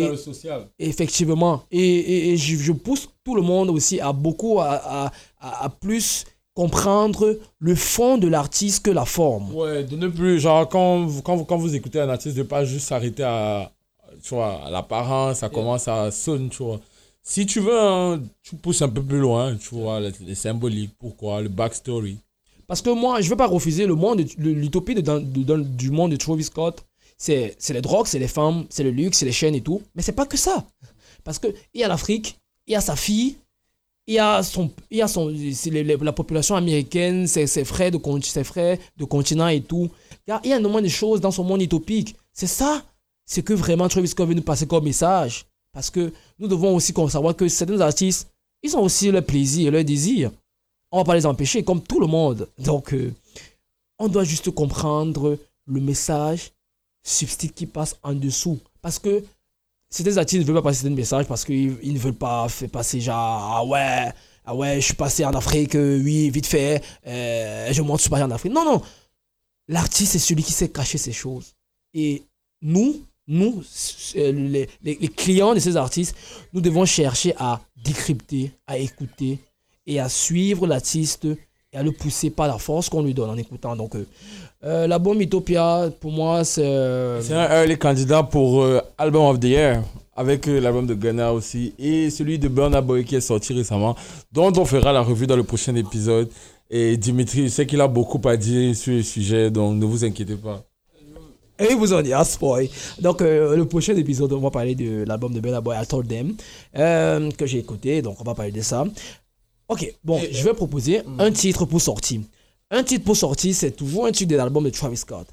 dans 0.05 0.11
le 0.11 0.17
social. 0.17 0.69
Effectivement. 0.79 1.63
Et, 1.71 1.81
et- 1.81 2.29
et 2.31 2.37
je, 2.37 2.57
je 2.57 2.73
pousse 2.73 3.09
tout 3.25 3.35
le 3.35 3.43
monde 3.43 3.71
aussi 3.71 4.01
à 4.01 4.13
beaucoup, 4.13 4.61
à, 4.61 4.71
à- 4.75 5.13
à- 5.41 5.65
à 5.65 5.69
plus 5.69 6.25
comprendre 6.55 7.39
le 7.59 7.75
fond 7.75 8.19
de 8.19 8.29
l'artiste 8.29 8.85
que 8.85 8.91
la 8.91 9.05
forme. 9.05 9.55
Ouais, 9.55 9.85
de 9.85 9.97
ne 9.97 10.09
plus, 10.09 10.39
genre, 10.39 10.69
quand 10.69 11.05
vous, 11.07 11.23
quand 11.23 11.37
vous, 11.37 11.45
quand 11.45 11.57
vous 11.57 11.75
écoutez 11.75 11.99
un 12.01 12.09
artiste, 12.09 12.37
de 12.37 12.43
pas 12.43 12.65
juste 12.65 12.87
s'arrêter 12.89 13.23
à, 13.25 13.73
tu 14.23 14.35
vois, 14.35 14.65
à 14.67 14.71
l'apparence, 14.71 15.39
ça 15.39 15.49
commence 15.49 15.89
à 15.89 16.11
sonner, 16.11 16.49
tu 16.51 16.63
vois. 16.63 16.81
Si 17.25 17.47
tu 17.47 17.61
veux, 17.61 17.81
hein, 17.81 18.21
tu 18.43 18.57
pousses 18.57 18.83
un 18.83 18.89
peu 18.89 19.03
plus 19.03 19.19
loin, 19.21 19.57
tu 19.57 19.75
vois, 19.75 19.99
les, 20.01 20.13
les 20.27 20.35
symboliques, 20.35 20.93
pourquoi, 20.99 21.41
le 21.41 21.49
backstory. 21.49 22.19
Parce 22.67 22.83
que 22.83 22.91
moi, 22.91 23.21
je 23.21 23.27
ne 23.27 23.31
veux 23.31 23.37
pas 23.37 23.47
refuser 23.47 23.87
le 23.87 23.95
monde, 23.95 24.19
de- 24.23 24.51
l'utopie 24.51 24.95
du 24.95 25.91
monde 25.91 26.13
de 26.13 26.17
Travis 26.17 26.45
Scott. 26.45 26.85
C'est 27.17 27.57
les 27.71 27.81
drogues, 27.81 28.07
c'est 28.07 28.19
les 28.19 28.29
femmes, 28.29 28.67
c'est 28.69 28.83
le 28.83 28.91
luxe, 28.91 29.19
c'est 29.19 29.27
les 29.27 29.33
chaînes 29.33 29.55
et 29.55 29.61
tout. 29.61 29.83
Mais 29.95 30.03
c'est 30.03 30.13
pas 30.13 30.27
que 30.27 30.37
ça. 30.37 30.67
Parce 31.25 31.39
qu'il 31.39 31.55
y 31.75 31.85
a 31.85 31.89
l'Afrique, 31.89 32.39
il 32.67 32.73
y 32.73 32.77
a 32.77 32.81
sa 32.81 32.97
fille, 32.97 33.37
il 34.07 34.15
y 34.15 34.19
a, 34.19 34.43
son, 34.43 34.71
y 34.91 35.01
a 35.01 35.07
son, 35.07 35.33
la 36.01 36.13
population 36.13 36.57
américaine, 36.57 37.29
ses, 37.29 37.47
ses 37.47 37.65
frères 37.65 37.93
de, 37.93 38.01
ses 38.23 38.43
de 38.97 39.05
continent 39.05 39.47
et 39.49 39.61
tout. 39.61 39.89
Il 40.27 40.31
y 40.31 40.53
a, 40.53 40.57
énormément 40.57 40.83
de 40.83 40.89
choses 40.89 41.21
dans 41.21 41.31
son 41.31 41.45
monde 41.45 41.63
utopique. 41.63 42.17
C'est 42.33 42.49
ça, 42.49 42.85
c'est 43.25 43.43
que 43.43 43.53
vraiment 43.53 43.89
Travis 43.89 44.09
Scott 44.09 44.29
veut 44.29 44.35
nous 44.35 44.43
passer 44.43 44.67
comme 44.67 44.85
message. 44.85 45.47
Parce 45.73 45.89
que 45.89 46.13
nous 46.39 46.49
devons 46.49 46.75
aussi 46.75 46.93
savoir 47.09 47.37
que 47.37 47.49
certains 47.49 47.81
artistes, 47.81 48.29
ils 48.63 48.77
ont 48.77 48.83
aussi 48.83 49.11
leur 49.11 49.25
plaisir 49.25 49.69
et 49.69 49.71
leur 49.71 49.85
désir. 49.85 50.31
On 50.93 50.99
va 50.99 51.05
pas 51.05 51.15
les 51.15 51.25
empêcher, 51.25 51.65
comme 51.65 51.83
tout 51.83 52.01
le 52.01 52.07
monde. 52.07 52.49
Donc, 52.59 52.93
euh, 52.93 53.15
on 53.99 54.09
doit 54.09 54.25
juste 54.25 54.51
comprendre 54.51 55.39
le 55.67 55.81
message 55.81 56.53
subtil 57.03 57.53
qui 57.53 57.67
passe 57.67 57.97
en 58.03 58.13
dessous. 58.13 58.61
Parce 58.83 58.99
que 58.99 59.25
certains 59.89 60.19
artistes 60.19 60.43
ne 60.43 60.47
veulent 60.47 60.63
pas 60.63 60.69
passer 60.69 60.83
certains 60.83 60.95
messages 60.95 61.27
parce 61.27 61.45
qu'ils 61.47 61.79
ils 61.83 61.95
ne 61.95 61.99
veulent 61.99 62.15
pas 62.15 62.47
faire 62.49 62.69
passer 62.69 63.01
genre, 63.01 63.17
ah 63.17 63.65
ouais, 63.65 64.13
ah 64.45 64.55
ouais, 64.55 64.77
je 64.77 64.87
suis 64.87 64.95
passé 64.95 65.25
en 65.25 65.31
Afrique, 65.31 65.75
euh, 65.77 66.01
oui, 66.03 66.29
vite 66.29 66.47
fait, 66.47 66.83
euh, 67.07 67.73
je 67.73 67.81
montre, 67.81 67.99
je 67.99 68.03
suis 68.03 68.11
passé 68.11 68.25
en 68.25 68.31
Afrique. 68.31 68.53
Non, 68.53 68.65
non. 68.65 68.83
L'artiste, 69.69 70.13
c'est 70.13 70.19
celui 70.19 70.43
qui 70.43 70.53
sait 70.53 70.69
cacher 70.69 70.99
ces 70.99 71.13
choses. 71.13 71.55
Et 71.95 72.25
nous, 72.61 73.03
nous, 73.29 73.63
les 74.15 75.09
clients 75.17 75.55
de 75.55 75.61
ces 75.61 75.77
artistes, 75.77 76.15
nous 76.53 76.61
devons 76.61 76.85
chercher 76.85 77.35
à 77.39 77.63
décrypter, 77.77 78.53
à 78.67 78.77
écouter 78.77 79.39
et 79.87 80.01
à 80.01 80.09
suivre 80.09 80.67
l'artiste 80.67 81.27
et 81.73 81.77
à 81.77 81.83
le 81.83 81.93
pousser 81.93 82.31
par 82.31 82.49
la 82.49 82.59
force 82.59 82.89
qu'on 82.89 83.03
lui 83.03 83.15
donne 83.15 83.31
en 83.31 83.37
écoutant. 83.37 83.75
Donc, 83.77 83.95
euh, 83.95 84.07
euh, 84.65 84.87
l'album 84.87 85.21
Utopia, 85.21 85.91
pour 86.01 86.13
moi, 86.13 86.45
c'est. 86.45 86.63
euh, 86.65 87.21
C'est 87.23 87.35
un 87.35 87.49
early 87.63 87.79
candidat 87.79 88.23
pour 88.23 88.63
euh, 88.63 88.81
Album 88.99 89.23
of 89.23 89.41
the 89.41 89.45
Year, 89.45 89.83
avec 90.15 90.47
euh, 90.49 90.61
l'album 90.61 90.87
de 90.87 90.95
Gunna 90.95 91.33
aussi, 91.33 91.73
et 91.79 92.11
celui 92.11 92.39
de 92.39 92.49
Burna 92.49 92.81
Boy 92.81 93.05
qui 93.05 93.17
est 93.17 93.21
sorti 93.23 93.55
récemment, 93.55 93.97
dont 94.31 94.53
on 94.57 94.65
fera 94.65 94.93
la 94.93 95.01
revue 95.01 95.27
dans 95.27 95.37
le 95.37 95.45
prochain 95.45 95.75
épisode. 95.75 96.29
Et 96.71 96.97
Dimitri, 96.97 97.45
je 97.45 97.49
sais 97.49 97.67
qu'il 97.67 97.81
a 97.81 97.89
beaucoup 97.89 98.21
à 98.29 98.37
dire 98.37 98.75
sur 98.77 98.93
le 98.95 99.03
sujet, 99.03 99.51
donc 99.51 99.77
ne 99.77 99.85
vous 99.85 100.05
inquiétez 100.05 100.37
pas. 100.37 100.63
Et 101.59 101.67
il 101.71 101.77
vous 101.77 101.93
en 101.93 102.01
dit, 102.03 102.13
ah, 102.13 102.25
spoil. 102.25 102.67
Donc, 102.99 103.21
euh, 103.21 103.55
le 103.57 103.67
prochain 103.67 103.95
épisode, 103.95 104.33
on 104.33 104.41
va 104.41 104.51
parler 104.51 104.75
de 104.75 105.05
l'album 105.07 105.33
de 105.35 105.41
Burna 105.41 105.61
Boy, 105.61 105.77
I 105.81 105.87
Told 105.87 106.09
Them, 106.09 106.35
euh, 106.77 107.31
que 107.33 107.47
j'ai 107.47 107.59
écouté, 107.59 108.01
donc 108.01 108.17
on 108.21 108.25
va 108.25 108.35
parler 108.35 108.53
de 108.53 108.63
ça. 108.63 108.85
Ok, 109.73 109.91
bon, 110.05 110.21
je 110.31 110.45
vais 110.45 110.53
proposer 110.53 111.01
un 111.19 111.33
titre 111.33 111.65
pour 111.65 111.81
sortir. 111.81 112.21
Un 112.71 112.83
titre 112.83 113.07
pour 113.07 113.17
sortir, 113.17 113.55
c'est 113.55 113.71
toujours 113.71 114.05
un 114.05 114.13
titre 114.13 114.31
de 114.31 114.37
l'album 114.37 114.63
de 114.65 114.69
Travis 114.69 114.99
Scott. 114.99 115.27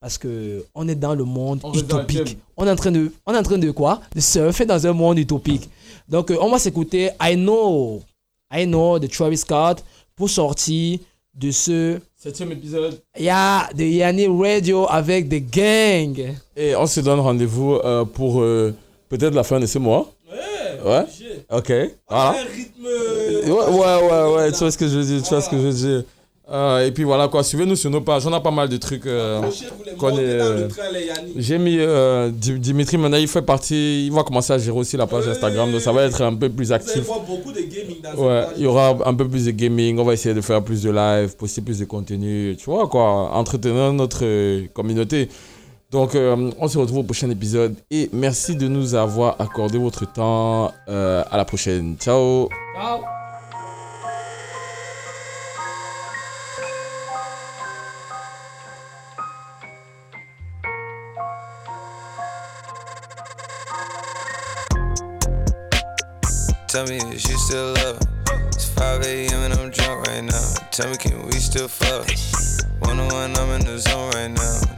Parce 0.00 0.18
que 0.18 0.64
on 0.74 0.88
est 0.88 0.96
dans 0.96 1.14
le 1.14 1.22
monde 1.22 1.60
On 1.62 1.72
utopique. 1.72 2.36
On 2.56 2.66
est 2.66 2.70
en 2.72 2.74
train 2.74 2.90
de, 2.90 3.12
on 3.24 3.32
est 3.32 3.38
en 3.38 3.42
train 3.44 3.56
de 3.56 3.70
quoi? 3.70 4.00
De 4.12 4.20
surfer 4.20 4.66
dans 4.66 4.84
un 4.84 4.92
monde 4.92 5.18
utopique. 5.18 5.70
Donc, 6.08 6.32
euh, 6.32 6.36
on 6.40 6.50
va 6.50 6.58
s'écouter 6.58 7.10
I 7.22 7.36
Know, 7.36 8.02
I 8.52 8.66
Know 8.66 8.98
de 8.98 9.06
Travis 9.06 9.36
Scott 9.36 9.84
pour 10.16 10.28
sortir 10.28 10.98
de 11.32 11.52
ce 11.52 12.00
Septième 12.16 12.50
épisode. 12.50 13.00
Yeah, 13.16 13.68
de 13.76 13.84
Yanni 13.84 14.26
Radio 14.26 14.86
avec 14.88 15.28
The 15.28 15.40
Gang. 15.54 16.34
Et 16.56 16.74
on 16.74 16.86
se 16.88 16.98
donne 16.98 17.20
rendez-vous 17.20 17.74
euh, 17.74 18.04
pour 18.04 18.40
euh, 18.40 18.74
peut-être 19.08 19.34
la 19.34 19.44
fin 19.44 19.60
de 19.60 19.66
ce 19.66 19.78
mois. 19.78 20.12
Ouais. 20.84 21.04
Ok. 21.50 21.72
Voilà. 22.08 22.30
Un 22.30 22.32
rythme. 22.54 22.84
Ouais, 22.84 23.50
ouais, 23.52 24.08
ouais, 24.10 24.34
ouais, 24.36 24.52
tu 24.52 24.58
vois 24.58 24.70
ce 24.70 24.78
que 24.78 24.86
je 24.88 24.98
veux 24.98 25.04
dire, 25.04 25.22
tu 25.22 25.28
vois 25.30 25.40
ce 25.40 25.48
que 25.50 25.56
je 25.56 25.62
veux 25.62 25.72
dire. 25.72 26.02
Euh, 26.52 26.86
et 26.86 26.90
puis 26.92 27.04
voilà 27.04 27.26
quoi, 27.28 27.42
suivez-nous 27.42 27.74
sur 27.74 27.88
nos 27.90 28.02
pages, 28.02 28.26
on 28.26 28.32
a 28.34 28.38
pas 28.40 28.50
mal 28.50 28.68
de 28.68 28.76
trucs. 28.76 29.06
euh, 29.06 29.40
euh. 30.02 30.68
J'ai 31.36 31.56
mis 31.56 31.78
euh, 31.78 32.30
Di- 32.30 32.58
Dimitri 32.58 32.98
maintenant, 32.98 33.16
il 33.16 33.28
fait 33.28 33.40
partie, 33.40 34.06
il 34.06 34.12
va 34.12 34.22
commencer 34.24 34.52
à 34.52 34.58
gérer 34.58 34.76
aussi 34.76 34.98
la 34.98 35.06
page 35.06 35.26
Instagram, 35.26 35.72
donc 35.72 35.80
ça 35.80 35.90
va 35.90 36.02
être 36.04 36.20
un 36.20 36.34
peu 36.34 36.50
plus 36.50 36.70
actif. 36.70 36.96
de 36.96 37.60
gaming 37.62 38.02
dans 38.02 38.22
Ouais, 38.22 38.44
il 38.58 38.64
y 38.64 38.66
aura 38.66 38.94
un 39.06 39.14
peu 39.14 39.26
plus 39.26 39.46
de 39.46 39.52
gaming, 39.52 39.98
on 39.98 40.04
va 40.04 40.12
essayer 40.12 40.34
de 40.34 40.40
faire 40.42 40.62
plus 40.62 40.82
de 40.82 40.90
live, 40.90 41.34
poster 41.36 41.62
plus 41.62 41.78
de 41.78 41.86
contenu, 41.86 42.54
tu 42.58 42.66
vois 42.66 42.88
quoi, 42.88 43.30
entretenir 43.32 43.94
notre 43.94 44.20
euh, 44.24 44.66
communauté. 44.74 45.30
Donc 45.94 46.16
euh, 46.16 46.50
on 46.58 46.66
se 46.66 46.76
retrouve 46.76 46.98
au 46.98 47.02
prochain 47.04 47.30
épisode 47.30 47.76
et 47.88 48.10
merci 48.12 48.56
de 48.56 48.66
nous 48.66 48.96
avoir 48.96 49.40
accordé 49.40 49.78
votre 49.78 50.12
temps. 50.12 50.72
Euh, 50.88 51.22
à 51.30 51.36
la 51.36 51.44
prochaine. 51.44 51.94
Ciao. 52.00 52.48
Ciao. 52.74 53.04
Tell 66.66 66.86
me, 66.88 66.96
is 67.14 67.24
you 67.28 67.38
still 67.38 67.72
love? 67.74 68.00
It's 68.48 68.64
5 68.64 69.00
a.m. 69.04 69.42
and 69.44 69.54
I'm 69.54 69.70
drunk 69.70 70.08
right 70.08 70.24
now. 70.24 70.54
Tell 70.72 70.90
me, 70.90 70.96
can 70.96 71.24
we 71.26 71.34
still 71.34 71.68
fuck? 71.68 72.33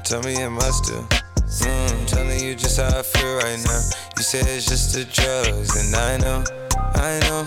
Tell 0.07 0.23
me, 0.23 0.37
am 0.37 0.57
I 0.59 0.71
still? 0.71 1.03
Mm, 1.03 2.07
telling 2.07 2.39
you 2.39 2.55
just 2.55 2.79
how 2.79 2.97
I 2.97 3.03
feel 3.03 3.39
right 3.39 3.59
now. 3.65 3.81
You 4.17 4.23
say 4.23 4.39
it's 4.39 4.67
just 4.67 4.95
the 4.95 5.05
drugs, 5.05 5.75
and 5.75 5.97
I 5.97 6.17
know, 6.19 6.45
I 6.95 7.19
know, 7.27 7.45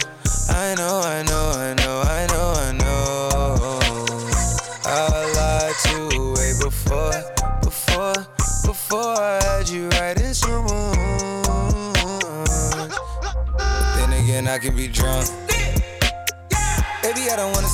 I 0.49 0.75
know, 0.75 0.99
I 0.99 1.23
know, 1.23 1.51
I 1.55 1.73
know, 1.75 2.01
I 2.03 2.27
know, 2.27 2.53
I 2.57 2.71
know. 2.73 3.79
I 4.83 5.31
lied 5.37 5.75
to 5.85 6.13
you 6.13 6.33
way 6.33 6.51
before, 6.61 7.13
before, 7.63 8.27
before 8.65 9.15
I 9.15 9.39
had 9.41 9.69
you 9.69 9.87
right 9.91 10.19
in 10.19 10.33
some 10.33 10.67
Then 13.95 14.21
again, 14.21 14.49
I 14.49 14.57
can 14.59 14.75
be 14.75 14.89
drunk. 14.89 15.29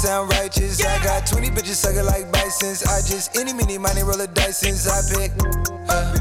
Sound 0.06 0.30
righteous. 0.38 0.86
I 0.86 1.02
got 1.04 1.26
20 1.26 1.50
bitches 1.50 1.82
sucking 1.82 2.06
like 2.06 2.32
bisons. 2.32 2.84
I 2.84 3.02
just 3.02 3.36
any 3.38 3.54
mini 3.54 3.78
money 3.78 4.04
roll 4.04 4.22
dice 4.34 4.58
since 4.58 4.86
I 4.86 5.02
pick. 5.10 5.32
Uh, 5.90 6.14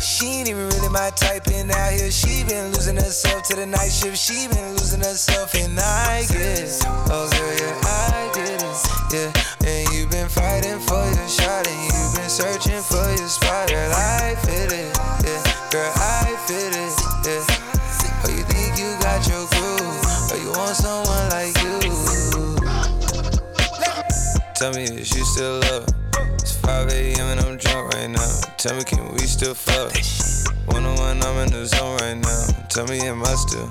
she 0.00 0.26
ain't 0.26 0.48
even 0.48 0.66
really 0.66 0.88
my 0.88 1.10
type 1.14 1.46
in 1.46 1.70
out 1.70 1.92
here. 1.92 2.10
She 2.10 2.42
been 2.42 2.72
losing 2.74 2.96
herself 2.96 3.46
to 3.48 3.56
the 3.56 3.66
night 3.66 3.92
shift. 3.92 4.18
She 4.18 4.48
been 4.48 4.72
losing 4.74 5.00
herself, 5.00 5.54
and 5.54 5.78
I 5.78 6.26
get 6.26 6.58
it. 6.58 6.82
Oh, 7.06 7.30
girl, 7.30 7.54
yeah, 7.62 7.78
I 7.86 8.30
get 8.34 8.58
it. 8.58 8.74
Yeah, 9.14 9.68
and 9.68 9.82
you've 9.94 10.10
been 10.10 10.28
fighting 10.28 10.80
for 10.80 11.04
your 11.06 11.28
shot, 11.28 11.66
and 11.68 11.80
you've 11.86 12.14
been 12.16 12.30
searching 12.30 12.82
for 12.82 13.06
your 13.14 13.28
spot. 13.28 13.68
Girl, 13.68 13.92
I 13.94 14.34
Tell 24.62 24.72
me, 24.74 24.84
is 24.84 25.12
you 25.12 25.24
still 25.24 25.58
love? 25.58 25.88
It's 26.34 26.54
5 26.54 26.88
a.m. 26.90 27.26
and 27.26 27.40
I'm 27.40 27.56
drunk 27.56 27.94
right 27.94 28.08
now. 28.08 28.30
Tell 28.58 28.76
me, 28.76 28.84
can 28.84 29.12
we 29.12 29.26
still 29.26 29.54
fuck? 29.54 29.90
One 30.72 30.84
on 30.84 30.94
one, 30.98 31.20
I'm 31.20 31.36
in 31.38 31.50
the 31.50 31.66
zone 31.66 31.96
right 31.98 32.14
now. 32.14 32.46
Tell 32.68 32.86
me, 32.86 33.00
am 33.00 33.24
I 33.24 33.34
still? 33.34 33.66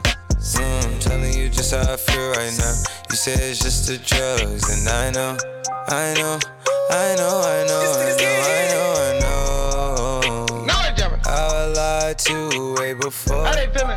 Mm, 0.59 0.99
telling 0.99 1.33
you 1.33 1.47
just 1.47 1.73
how 1.73 1.79
I 1.79 1.95
feel 1.95 2.31
right 2.31 2.51
now. 2.59 2.73
You 3.09 3.15
say 3.15 3.31
it's 3.35 3.59
just 3.59 3.87
the 3.87 3.99
drugs, 3.99 4.67
and 4.67 4.89
I 4.89 5.11
know, 5.11 5.37
I 5.87 6.13
know, 6.19 6.37
I 6.89 7.15
know, 7.15 7.39
I 7.39 7.63
know, 7.69 7.87
I 7.95 8.11
know, 8.19 8.43
I 8.51 8.69
know, 8.69 8.93
I 8.99 9.19
know. 9.21 10.65
I 11.23 11.65
lied 11.67 12.19
to 12.19 12.49
you 12.51 12.73
way 12.73 12.95
before, 12.95 13.45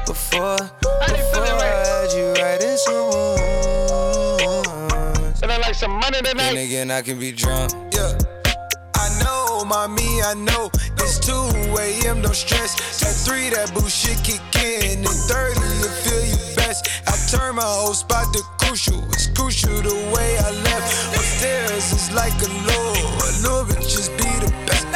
before, 0.06 0.58
before 0.58 1.42
I 1.42 1.74
had 1.74 2.12
you 2.12 2.32
right 2.40 2.62
in 2.62 2.78
some 2.78 3.73
rooms. 5.74 5.82
And 5.82 5.92
I 5.92 5.96
like 5.96 6.12
some 6.12 6.12
money 6.12 6.22
tonight. 6.22 6.54
Then 6.54 6.66
again, 6.66 6.90
I 6.90 7.02
can 7.02 7.18
be 7.18 7.32
drunk. 7.32 7.72
Yeah. 7.92 8.18
I 8.96 9.08
know, 9.22 9.64
mommy, 9.64 10.22
I 10.22 10.34
know. 10.34 10.70
It's 10.98 11.18
2 11.18 11.32
a.m., 11.32 12.22
no 12.22 12.32
stress. 12.32 13.02
At 13.02 13.14
3, 13.26 13.50
that 13.50 13.72
bullshit 13.74 14.22
kick 14.24 14.40
in. 14.62 14.98
And 14.98 15.08
30, 15.08 15.60
you 15.60 15.88
feel 16.02 16.24
you 16.24 16.56
best. 16.56 16.88
I 17.06 17.12
turn 17.30 17.56
my 17.56 17.62
whole 17.62 17.94
spot 17.94 18.32
to 18.34 18.42
crucial. 18.60 19.02
It's 19.12 19.28
crucial 19.28 19.74
the 19.82 19.94
way 20.14 20.38
I 20.38 20.50
left. 20.64 21.16
Upstairs 21.16 21.92
is 21.92 22.10
like 22.12 22.34
a 22.42 22.48
low. 22.48 22.94
A 22.94 23.30
little 23.42 23.64
bit 23.66 23.73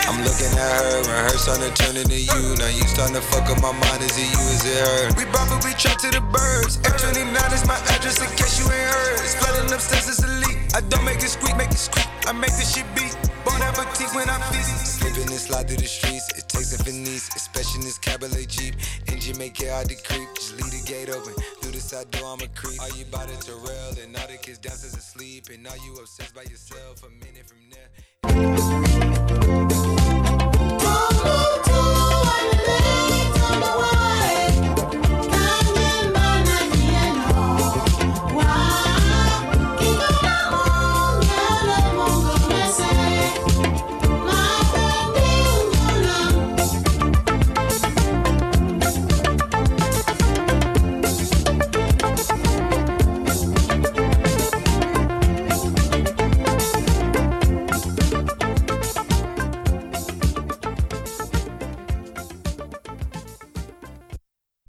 I'm 0.09 0.25
looking 0.25 0.49
at 0.57 0.73
her 0.73 1.05
and 1.05 1.21
her 1.29 1.37
starting 1.37 1.69
to 1.69 1.73
turn 1.77 2.01
into 2.01 2.17
you. 2.17 2.57
Now 2.57 2.73
you 2.73 2.81
starting 2.89 3.13
to 3.13 3.21
fuck 3.21 3.45
up 3.53 3.61
my 3.61 3.77
mind. 3.77 4.01
Is 4.01 4.17
it 4.17 4.33
you? 4.33 4.41
Is 4.57 4.65
it 4.65 4.81
her? 4.81 5.13
We 5.21 5.29
probably 5.29 5.77
trapped 5.77 6.01
to 6.01 6.09
the 6.09 6.25
birds. 6.33 6.81
F29 6.81 7.37
is 7.53 7.69
my 7.69 7.77
address 7.93 8.17
in 8.25 8.33
case 8.33 8.57
you 8.57 8.65
ain't 8.73 8.89
heard. 8.89 9.21
It's 9.21 9.37
flooding 9.37 9.69
upstairs, 9.69 10.09
it's 10.09 10.25
a 10.25 10.33
leak. 10.41 10.73
I 10.73 10.81
don't 10.89 11.05
make 11.05 11.21
it 11.21 11.29
squeak, 11.29 11.53
make 11.61 11.69
it 11.69 11.77
squeak. 11.77 12.09
I 12.25 12.33
make 12.33 12.57
this 12.57 12.73
shit 12.73 12.89
beat. 12.97 13.13
Bon 13.45 13.61
appetit 13.61 14.09
when 14.17 14.33
I 14.33 14.41
feast. 14.49 14.97
Slipping 14.97 15.29
and 15.29 15.37
slide 15.37 15.69
through 15.69 15.77
the 15.77 15.85
streets. 15.85 16.33
It 16.41 16.49
takes 16.49 16.73
a 16.73 16.83
finesse, 16.83 17.29
especially 17.37 17.81
in 17.81 17.85
this 17.85 18.01
cabaret 18.01 18.49
Jeep. 18.49 18.81
Engine 19.13 19.37
make 19.37 19.61
it 19.61 19.69
hard 19.69 19.93
to 19.93 19.97
creep. 20.09 20.33
Just 20.33 20.57
leave 20.57 20.73
the 20.73 20.81
gate 20.89 21.13
open. 21.13 21.37
Through 21.61 21.77
the 21.77 21.85
side 21.85 22.09
door, 22.17 22.33
I'm 22.33 22.41
a 22.41 22.49
creep. 22.57 22.81
Are 22.81 22.89
you 22.97 23.05
about 23.05 23.29
it 23.29 23.45
to 23.45 23.53
rail? 23.61 23.93
And 24.01 24.17
all 24.17 24.25
the 24.25 24.41
kids 24.41 24.57
downstairs 24.57 24.97
asleep. 24.97 25.53
And 25.53 25.69
are 25.69 25.77
you 25.85 26.01
obsessed 26.01 26.35
by 26.35 26.49
yourself? 26.49 27.05
A 27.05 27.13
minute 27.13 27.45
from 27.45 27.61
there. 27.69 27.93